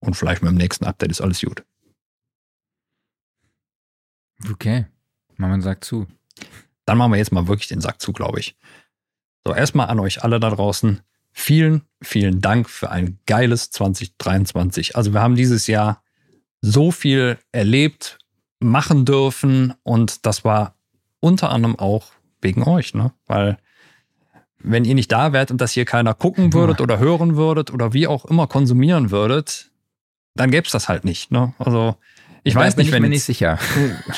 und 0.00 0.14
vielleicht 0.14 0.42
mit 0.42 0.52
dem 0.52 0.58
nächsten 0.58 0.84
Update 0.84 1.10
ist 1.10 1.20
alles 1.20 1.40
gut. 1.40 1.64
Okay. 4.50 4.86
Mama 5.36 5.60
sagt 5.60 5.84
zu. 5.84 6.06
dann 6.86 6.98
machen 6.98 7.12
wir 7.12 7.18
jetzt 7.18 7.32
mal 7.32 7.48
wirklich 7.48 7.68
den 7.68 7.80
Sack 7.80 8.00
zu, 8.00 8.12
glaube 8.12 8.40
ich. 8.40 8.56
So, 9.44 9.54
erstmal 9.54 9.88
an 9.88 10.00
euch 10.00 10.22
alle 10.22 10.40
da 10.40 10.50
draußen. 10.50 11.00
Vielen, 11.32 11.82
vielen 12.00 12.40
Dank 12.40 12.70
für 12.70 12.90
ein 12.90 13.18
geiles 13.26 13.70
2023. 13.70 14.96
Also 14.96 15.12
wir 15.12 15.20
haben 15.20 15.34
dieses 15.34 15.66
Jahr 15.66 16.02
so 16.60 16.90
viel 16.90 17.38
erlebt, 17.52 18.18
machen 18.60 19.04
dürfen 19.04 19.74
und 19.82 20.24
das 20.24 20.44
war 20.44 20.76
unter 21.20 21.50
anderem 21.50 21.78
auch 21.78 22.12
wegen 22.40 22.62
euch, 22.62 22.94
ne? 22.94 23.12
Weil 23.26 23.58
wenn 24.58 24.84
ihr 24.84 24.94
nicht 24.94 25.12
da 25.12 25.32
wärt 25.32 25.50
und 25.50 25.60
das 25.60 25.72
hier 25.72 25.84
keiner 25.84 26.14
gucken 26.14 26.52
würdet 26.52 26.80
oder 26.80 26.98
hören 26.98 27.36
würdet 27.36 27.70
oder 27.70 27.92
wie 27.92 28.06
auch 28.06 28.24
immer 28.24 28.46
konsumieren 28.46 29.10
würdet, 29.10 29.70
dann 30.34 30.50
gäbe 30.50 30.66
es 30.66 30.72
das 30.72 30.88
halt 30.88 31.04
nicht. 31.04 31.30
Ne? 31.30 31.52
Also 31.58 31.96
ich 32.44 32.54
weiß 32.54 32.74
bin 32.76 32.82
nicht, 32.82 32.88
ich 32.88 32.94
wenn 32.94 33.02
mir 33.02 33.08
nicht 33.08 33.24
sicher. 33.24 33.58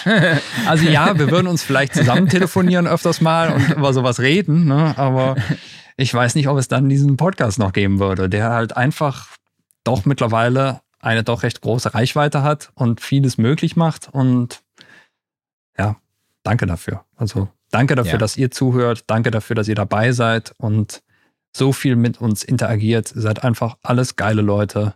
also 0.66 0.84
ja, 0.84 1.18
wir 1.18 1.30
würden 1.30 1.46
uns 1.46 1.62
vielleicht 1.62 1.94
zusammen 1.94 2.28
telefonieren 2.28 2.86
öfters 2.86 3.20
mal 3.20 3.52
und 3.52 3.70
über 3.70 3.92
sowas 3.92 4.20
reden, 4.20 4.66
ne? 4.66 4.94
aber 4.98 5.36
ich 5.96 6.12
weiß 6.12 6.34
nicht, 6.34 6.48
ob 6.48 6.58
es 6.58 6.68
dann 6.68 6.88
diesen 6.88 7.16
Podcast 7.16 7.58
noch 7.58 7.72
geben 7.72 7.98
würde, 8.00 8.28
der 8.28 8.50
halt 8.50 8.76
einfach 8.76 9.28
doch 9.84 10.04
mittlerweile 10.04 10.80
eine 11.00 11.22
doch 11.22 11.42
recht 11.44 11.60
große 11.60 11.94
Reichweite 11.94 12.42
hat 12.42 12.70
und 12.74 13.00
vieles 13.00 13.38
möglich 13.38 13.76
macht 13.76 14.08
und 14.12 14.60
ja, 15.78 15.96
danke 16.42 16.66
dafür. 16.66 17.04
Also 17.16 17.48
danke 17.70 17.94
dafür, 17.94 18.12
Ja. 18.14 18.18
dass 18.18 18.36
ihr 18.36 18.50
zuhört, 18.50 19.04
danke 19.06 19.30
dafür, 19.30 19.54
dass 19.54 19.68
ihr 19.68 19.74
dabei 19.76 20.12
seid 20.12 20.52
und 20.58 21.02
so 21.56 21.72
viel 21.72 21.96
mit 21.96 22.20
uns 22.20 22.42
interagiert. 22.42 23.14
Ihr 23.14 23.22
seid 23.22 23.44
einfach 23.44 23.76
alles 23.82 24.16
geile 24.16 24.42
Leute. 24.42 24.94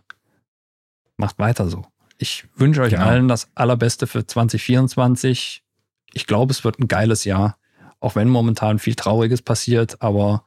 Macht 1.17 1.39
weiter 1.39 1.67
so. 1.69 1.85
Ich 2.21 2.45
wünsche 2.55 2.83
euch 2.83 2.91
Genau. 2.91 3.05
allen 3.05 3.27
das 3.27 3.49
Allerbeste 3.55 4.05
für 4.05 4.27
2024. 4.27 5.63
Ich 6.13 6.27
glaube, 6.27 6.51
es 6.51 6.63
wird 6.63 6.79
ein 6.79 6.87
geiles 6.87 7.25
Jahr, 7.25 7.57
auch 7.99 8.13
wenn 8.15 8.29
momentan 8.29 8.77
viel 8.77 8.93
Trauriges 8.93 9.41
passiert, 9.41 9.99
aber 10.03 10.45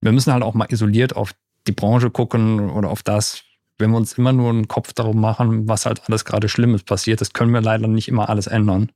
wir 0.00 0.12
müssen 0.12 0.32
halt 0.32 0.42
auch 0.42 0.54
mal 0.54 0.72
isoliert 0.72 1.14
auf 1.14 1.32
die 1.66 1.72
Branche 1.72 2.10
gucken 2.10 2.70
oder 2.70 2.88
auf 2.88 3.02
das, 3.02 3.42
wenn 3.76 3.90
wir 3.90 3.98
uns 3.98 4.14
immer 4.14 4.32
nur 4.32 4.48
einen 4.48 4.68
Kopf 4.68 4.94
darum 4.94 5.20
machen, 5.20 5.68
was 5.68 5.84
halt 5.84 6.08
alles 6.08 6.24
gerade 6.24 6.48
Schlimmes 6.48 6.82
passiert, 6.82 7.20
das 7.20 7.34
können 7.34 7.52
wir 7.52 7.60
leider 7.60 7.88
nicht 7.88 8.08
immer 8.08 8.30
alles 8.30 8.46
ändern. 8.46 8.90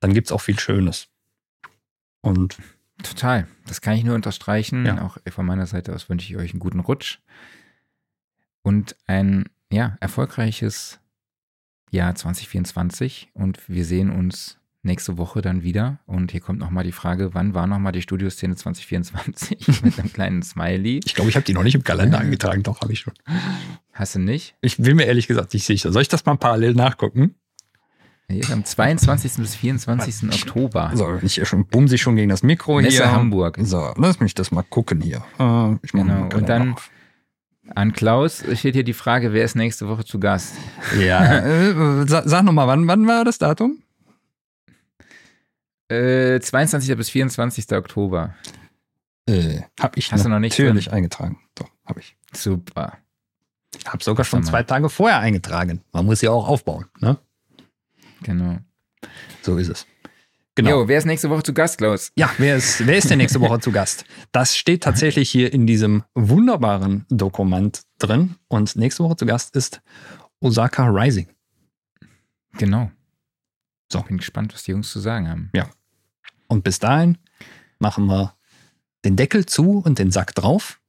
Dann 0.00 0.12
gibt 0.12 0.26
es 0.26 0.32
auch 0.32 0.40
viel 0.40 0.58
Schönes. 0.58 1.06
Und 2.20 2.58
Total. 3.04 3.46
Das 3.66 3.80
kann 3.80 3.94
ich 3.94 4.02
nur 4.02 4.16
unterstreichen. 4.16 4.84
Ja. 4.84 5.02
Auch 5.06 5.18
von 5.30 5.46
meiner 5.46 5.66
Seite 5.66 5.94
aus 5.94 6.08
wünsche 6.08 6.32
ich 6.32 6.36
euch 6.36 6.50
einen 6.50 6.58
guten 6.58 6.80
Rutsch 6.80 7.20
und 8.62 8.96
ein 9.06 9.48
ja, 9.72 9.96
erfolgreiches 10.00 10.98
Jahr 11.90 12.14
2024. 12.14 13.30
Und 13.34 13.68
wir 13.68 13.84
sehen 13.84 14.10
uns 14.10 14.58
nächste 14.82 15.18
Woche 15.18 15.42
dann 15.42 15.62
wieder. 15.62 15.98
Und 16.06 16.30
hier 16.32 16.40
kommt 16.40 16.58
nochmal 16.58 16.84
die 16.84 16.92
Frage, 16.92 17.34
wann 17.34 17.52
war 17.54 17.66
nochmal 17.66 17.92
die 17.92 18.02
Studioszene 18.02 18.56
2024 18.56 19.66
mit 19.82 19.98
einem 19.98 20.12
kleinen 20.12 20.42
Smiley? 20.42 21.00
ich 21.04 21.14
glaube, 21.14 21.30
ich 21.30 21.36
habe 21.36 21.44
die 21.44 21.52
noch 21.54 21.62
nicht 21.64 21.74
im 21.74 21.84
Kalender 21.84 22.18
eingetragen, 22.18 22.62
doch 22.62 22.80
habe 22.80 22.92
ich 22.92 23.00
schon. 23.00 23.12
Hast 23.92 24.14
du 24.14 24.18
nicht? 24.20 24.54
Ich 24.60 24.76
bin 24.78 24.96
mir 24.96 25.04
ehrlich 25.06 25.26
gesagt 25.26 25.52
nicht 25.54 25.64
sicher. 25.64 25.92
Soll 25.92 26.02
ich 26.02 26.08
das 26.08 26.24
mal 26.24 26.36
parallel 26.36 26.74
nachgucken? 26.74 27.34
Hier 28.30 28.48
am 28.50 28.62
22. 28.64 29.36
bis 29.38 29.54
24. 29.56 30.30
Oktober. 30.30 30.90
So, 30.94 31.18
ich 31.22 31.40
schon 31.48 31.66
bumse 31.66 31.94
ich 31.94 32.02
schon 32.02 32.14
gegen 32.14 32.28
das 32.28 32.42
Mikro 32.42 32.76
Messe 32.80 32.98
hier. 32.98 33.10
Hamburg. 33.10 33.58
So, 33.62 33.94
lass 33.96 34.20
mich 34.20 34.34
das 34.34 34.50
mal 34.50 34.62
gucken 34.62 35.00
hier. 35.00 35.24
Äh, 35.38 35.76
ich 35.82 35.94
mach 35.94 36.02
Genau, 36.04 36.28
und 36.36 36.46
dann- 36.48 36.74
auf. 36.74 36.90
An 37.74 37.92
Klaus 37.92 38.42
steht 38.54 38.74
hier 38.74 38.84
die 38.84 38.92
Frage, 38.92 39.32
wer 39.32 39.44
ist 39.44 39.54
nächste 39.56 39.88
Woche 39.88 40.04
zu 40.04 40.18
Gast? 40.18 40.54
Ja, 40.98 41.38
äh, 41.46 42.06
sag, 42.06 42.42
nochmal, 42.44 42.66
wann, 42.66 42.86
wann 42.86 43.06
war 43.06 43.24
das 43.24 43.38
Datum? 43.38 43.82
Äh, 45.88 46.40
22. 46.40 46.96
bis 46.96 47.10
24. 47.10 47.70
Oktober. 47.72 48.34
Äh, 49.26 49.62
hab 49.78 49.96
ich 49.96 50.12
Hast 50.12 50.24
du 50.24 50.28
noch 50.28 50.38
nicht 50.38 50.58
natürlich 50.58 50.92
eingetragen. 50.92 51.38
Doch, 51.54 51.68
habe 51.84 52.00
ich. 52.00 52.16
Super. 52.32 52.98
Hab 53.86 54.02
sogar 54.02 54.24
schon 54.24 54.42
zwei 54.42 54.62
Tage 54.62 54.88
vorher 54.88 55.18
eingetragen. 55.18 55.82
Man 55.92 56.06
muss 56.06 56.22
ja 56.22 56.30
auch 56.30 56.48
aufbauen, 56.48 56.86
ne? 57.00 57.18
Genau. 58.22 58.58
So 59.42 59.56
ist 59.56 59.68
es. 59.68 59.86
Genau. 60.58 60.70
Jo, 60.70 60.88
wer 60.88 60.98
ist 60.98 61.04
nächste 61.04 61.30
Woche 61.30 61.44
zu 61.44 61.54
Gast, 61.54 61.78
Klaus? 61.78 62.10
Ja, 62.16 62.30
wer 62.36 62.56
ist, 62.56 62.84
wer 62.84 62.98
ist 62.98 63.08
denn 63.08 63.18
nächste 63.18 63.40
Woche 63.40 63.60
zu 63.60 63.70
Gast? 63.70 64.04
Das 64.32 64.56
steht 64.56 64.82
tatsächlich 64.82 65.30
hier 65.30 65.52
in 65.52 65.68
diesem 65.68 66.02
wunderbaren 66.16 67.06
Dokument 67.10 67.82
drin. 68.00 68.34
Und 68.48 68.74
nächste 68.74 69.04
Woche 69.04 69.14
zu 69.14 69.24
Gast 69.24 69.54
ist 69.54 69.80
Osaka 70.40 70.88
Rising. 70.88 71.28
Genau. 72.54 72.90
So. 73.92 74.02
Bin 74.02 74.16
gespannt, 74.18 74.52
was 74.52 74.64
die 74.64 74.72
Jungs 74.72 74.90
zu 74.90 74.98
sagen 74.98 75.28
haben. 75.28 75.48
Und 76.48 76.64
bis 76.64 76.80
dahin 76.80 77.18
machen 77.78 78.06
wir 78.06 78.34
den 79.04 79.14
Deckel 79.14 79.46
zu 79.46 79.78
und 79.78 80.00
den 80.00 80.10
Sack 80.10 80.34
drauf. 80.34 80.80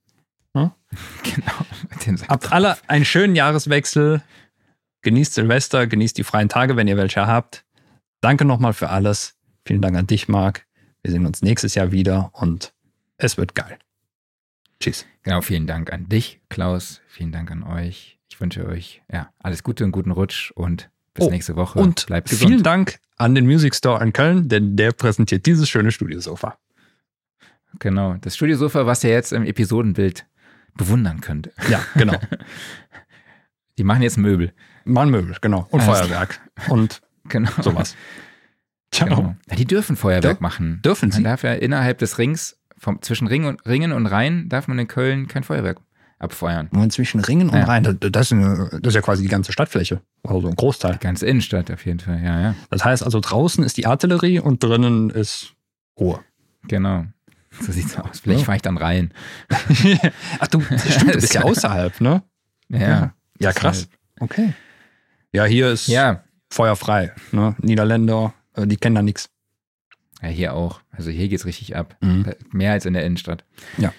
Genau. 1.22 1.66
Mit 1.91 2.08
den 2.08 2.18
Sack 2.18 2.30
Habt 2.30 2.52
alle 2.52 2.76
einen 2.88 3.06
schönen 3.06 3.36
Jahreswechsel. 3.36 4.24
Genießt 5.04 5.36
Silvester, 5.36 5.86
genießt 5.86 6.18
die 6.18 6.24
freien 6.24 6.50
Tage, 6.50 6.76
wenn 6.76 6.88
ihr 6.88 6.98
welche 6.98 7.28
habt. 7.28 7.64
Danke 8.22 8.46
nochmal 8.46 8.74
für 8.74 8.90
alles. 8.90 9.39
Vielen 9.70 9.84
Dank 9.84 9.96
an 9.96 10.08
dich, 10.08 10.28
Marc. 10.28 10.66
Wir 11.04 11.12
sehen 11.12 11.28
uns 11.28 11.44
nächstes 11.44 11.76
Jahr 11.76 11.91
wieder 11.91 12.32
und 12.34 12.74
es 13.18 13.38
wird 13.38 13.54
geil. 13.54 13.78
Tschüss. 14.80 15.06
Genau, 15.22 15.41
vielen 15.41 15.68
Dank 15.68 15.94
an 15.94 16.10
dich, 16.10 16.41
Klaus. 16.50 17.02
Vielen 17.08 17.32
Dank 17.32 17.52
an 17.52 17.62
euch. 17.62 18.18
Ich 18.32 18.41
wünsche 18.41 18.66
euch 18.66 19.04
ja, 19.14 19.32
alles 19.38 19.62
Gute 19.62 19.86
und 19.86 19.91
guten 19.91 20.10
Rutsch 20.10 20.50
und 20.56 20.90
bis 21.14 21.26
Oh, 21.28 21.30
nächste 21.30 21.56
Woche. 21.56 21.78
Und 21.78 22.08
bleibt 22.08 22.32
gesund. 22.32 22.50
vielen 22.50 22.64
Dank 22.64 22.98
an 23.18 23.36
den 23.36 23.46
Music 23.46 23.76
Store 23.76 24.04
in 24.04 24.12
Köln, 24.12 24.50
denn 24.50 24.76
der 24.76 24.91
präsentiert 24.91 25.46
dieses 25.46 25.70
schöne 25.70 25.91
Studiosofa. 25.91 26.58
Genau. 27.78 28.16
Das 28.22 28.36
Studiosofa, 28.36 28.88
was 28.88 29.04
ihr 29.04 29.12
jetzt 29.12 29.34
im 29.34 29.44
Episodenbild 29.46 30.26
bewundern 30.74 31.22
könnt. 31.22 31.52
Ja, 31.70 31.80
genau. 31.94 32.20
Die 33.78 33.84
machen 33.84 34.02
jetzt 34.02 34.18
Möbel. 34.18 34.52
Mannmöbel, 34.84 35.38
genau. 35.41 35.68
Und 35.70 35.82
Alles 35.82 36.00
Feuerwerk. 36.00 36.41
Und 36.70 37.04
Genau. 37.30 37.52
sowas. 37.62 37.96
Ciao. 38.91 39.07
Genau. 39.10 39.36
Ja, 39.49 39.56
die 39.56 39.66
dürfen 39.66 39.95
Feuerwerk 39.95 40.38
Dür- 40.40 40.41
machen. 40.41 40.82
Dürfen 40.84 41.10
Man 41.10 41.18
sie? 41.18 41.24
darf 41.24 41.44
ja 41.44 41.53
innerhalb 41.53 41.98
des 41.99 42.18
Rings, 42.18 42.57
vom, 42.78 43.02
zwischen 43.02 43.28
Ring 43.28 43.45
und, 43.45 43.66
Ringen 43.68 43.91
und 43.91 44.06
Rhein, 44.07 44.49
darf 44.49 44.68
man 44.68 44.80
in 44.80 44.88
Köln 44.88 45.28
kein 45.28 45.44
Feuerwerk 45.44 45.80
abfeuern. 46.18 46.68
Nur 46.72 46.90
zwischen 46.90 47.20
Ringen 47.22 47.49
und 47.49 47.56
Ja. 47.57 47.66
Rhein, 47.66 47.84
das, 47.84 47.95
das, 47.99 48.28
ist 48.28 48.34
eine, 48.34 48.70
das 48.82 48.90
ist 48.91 48.95
ja 48.95 49.02
quasi 49.02 49.24
die 49.24 49.30
ganze 49.30 49.52
Stadtfläche. 49.53 50.02
Also 50.24 50.48
ein 50.49 50.56
Großteil. 50.56 50.98
Ganze 50.98 51.26
Innenstadt 51.28 51.72
auf 51.72 51.86
jeden 51.86 51.99
Fall, 51.99 52.22
ja, 52.24 52.41
ja. 52.41 52.56
Das 52.72 52.84
heißt 52.84 53.03
also, 53.03 53.20
draußen 53.22 53.64
ist 53.64 53.78
die 53.78 53.86
Artillerie 53.86 54.40
und 54.40 54.61
drinnen 54.64 55.10
ist 55.11 55.53
Ruhe. 55.99 56.20
Genau. 56.68 57.06
So 57.61 57.72
sieht's 57.72 57.98
aus. 57.98 58.20
Vielleicht 58.20 58.41
Ja. 58.41 58.45
fahre 58.45 58.56
ich 58.57 58.61
dann 58.61 58.78
rein. 58.78 59.11
Ach 60.40 60.48
du, 60.48 60.61
stimmt, 60.78 61.16
du 61.16 61.20
bist 61.20 61.34
ja 61.34 61.41
außerhalb, 61.41 61.99
ne? 61.99 62.22
Ja. 62.70 63.14
Ja, 63.40 63.52
krass. 63.53 63.90
Okay. 64.20 64.53
Ja, 65.34 65.45
hier 65.45 65.72
ist 65.72 65.88
Ja. 65.88 66.24
feuerfrei. 66.52 67.11
Ne? 67.32 67.56
Niederländer, 67.60 68.34
die 68.65 68.77
kennen 68.77 68.95
da 68.95 69.02
nichts. 69.02 69.30
Ja, 70.22 70.27
hier 70.30 70.53
auch. 70.53 70.81
Also 70.91 71.10
hier 71.11 71.30
geht's 71.30 71.45
richtig 71.45 71.76
ab. 71.76 71.95
Mhm. 72.02 72.34
Mehr 72.52 72.73
als 72.73 72.86
in 72.86 72.94
der 72.94 73.06
Innenstadt. 73.06 73.45
Ja. 73.77 73.94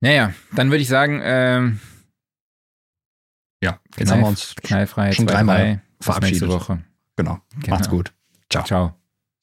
Naja, 0.00 0.32
dann 0.54 0.70
würde 0.70 0.82
ich 0.82 0.88
sagen, 0.88 1.20
ähm, 1.22 1.80
Ja, 3.62 3.80
jetzt 3.96 4.10
haben 4.12 4.20
wir 4.20 4.28
uns 4.28 4.54
knallfrei, 4.62 5.12
schon 5.12 5.26
dreimal 5.26 5.82
verabschiedet. 6.00 6.42
nächste 6.42 6.48
Woche. 6.48 6.84
Genau. 7.16 7.40
Genau. 7.60 7.70
Macht's 7.74 7.88
gut. 7.88 8.12
Ciao. 8.50 8.64
Ciao. 8.64 8.97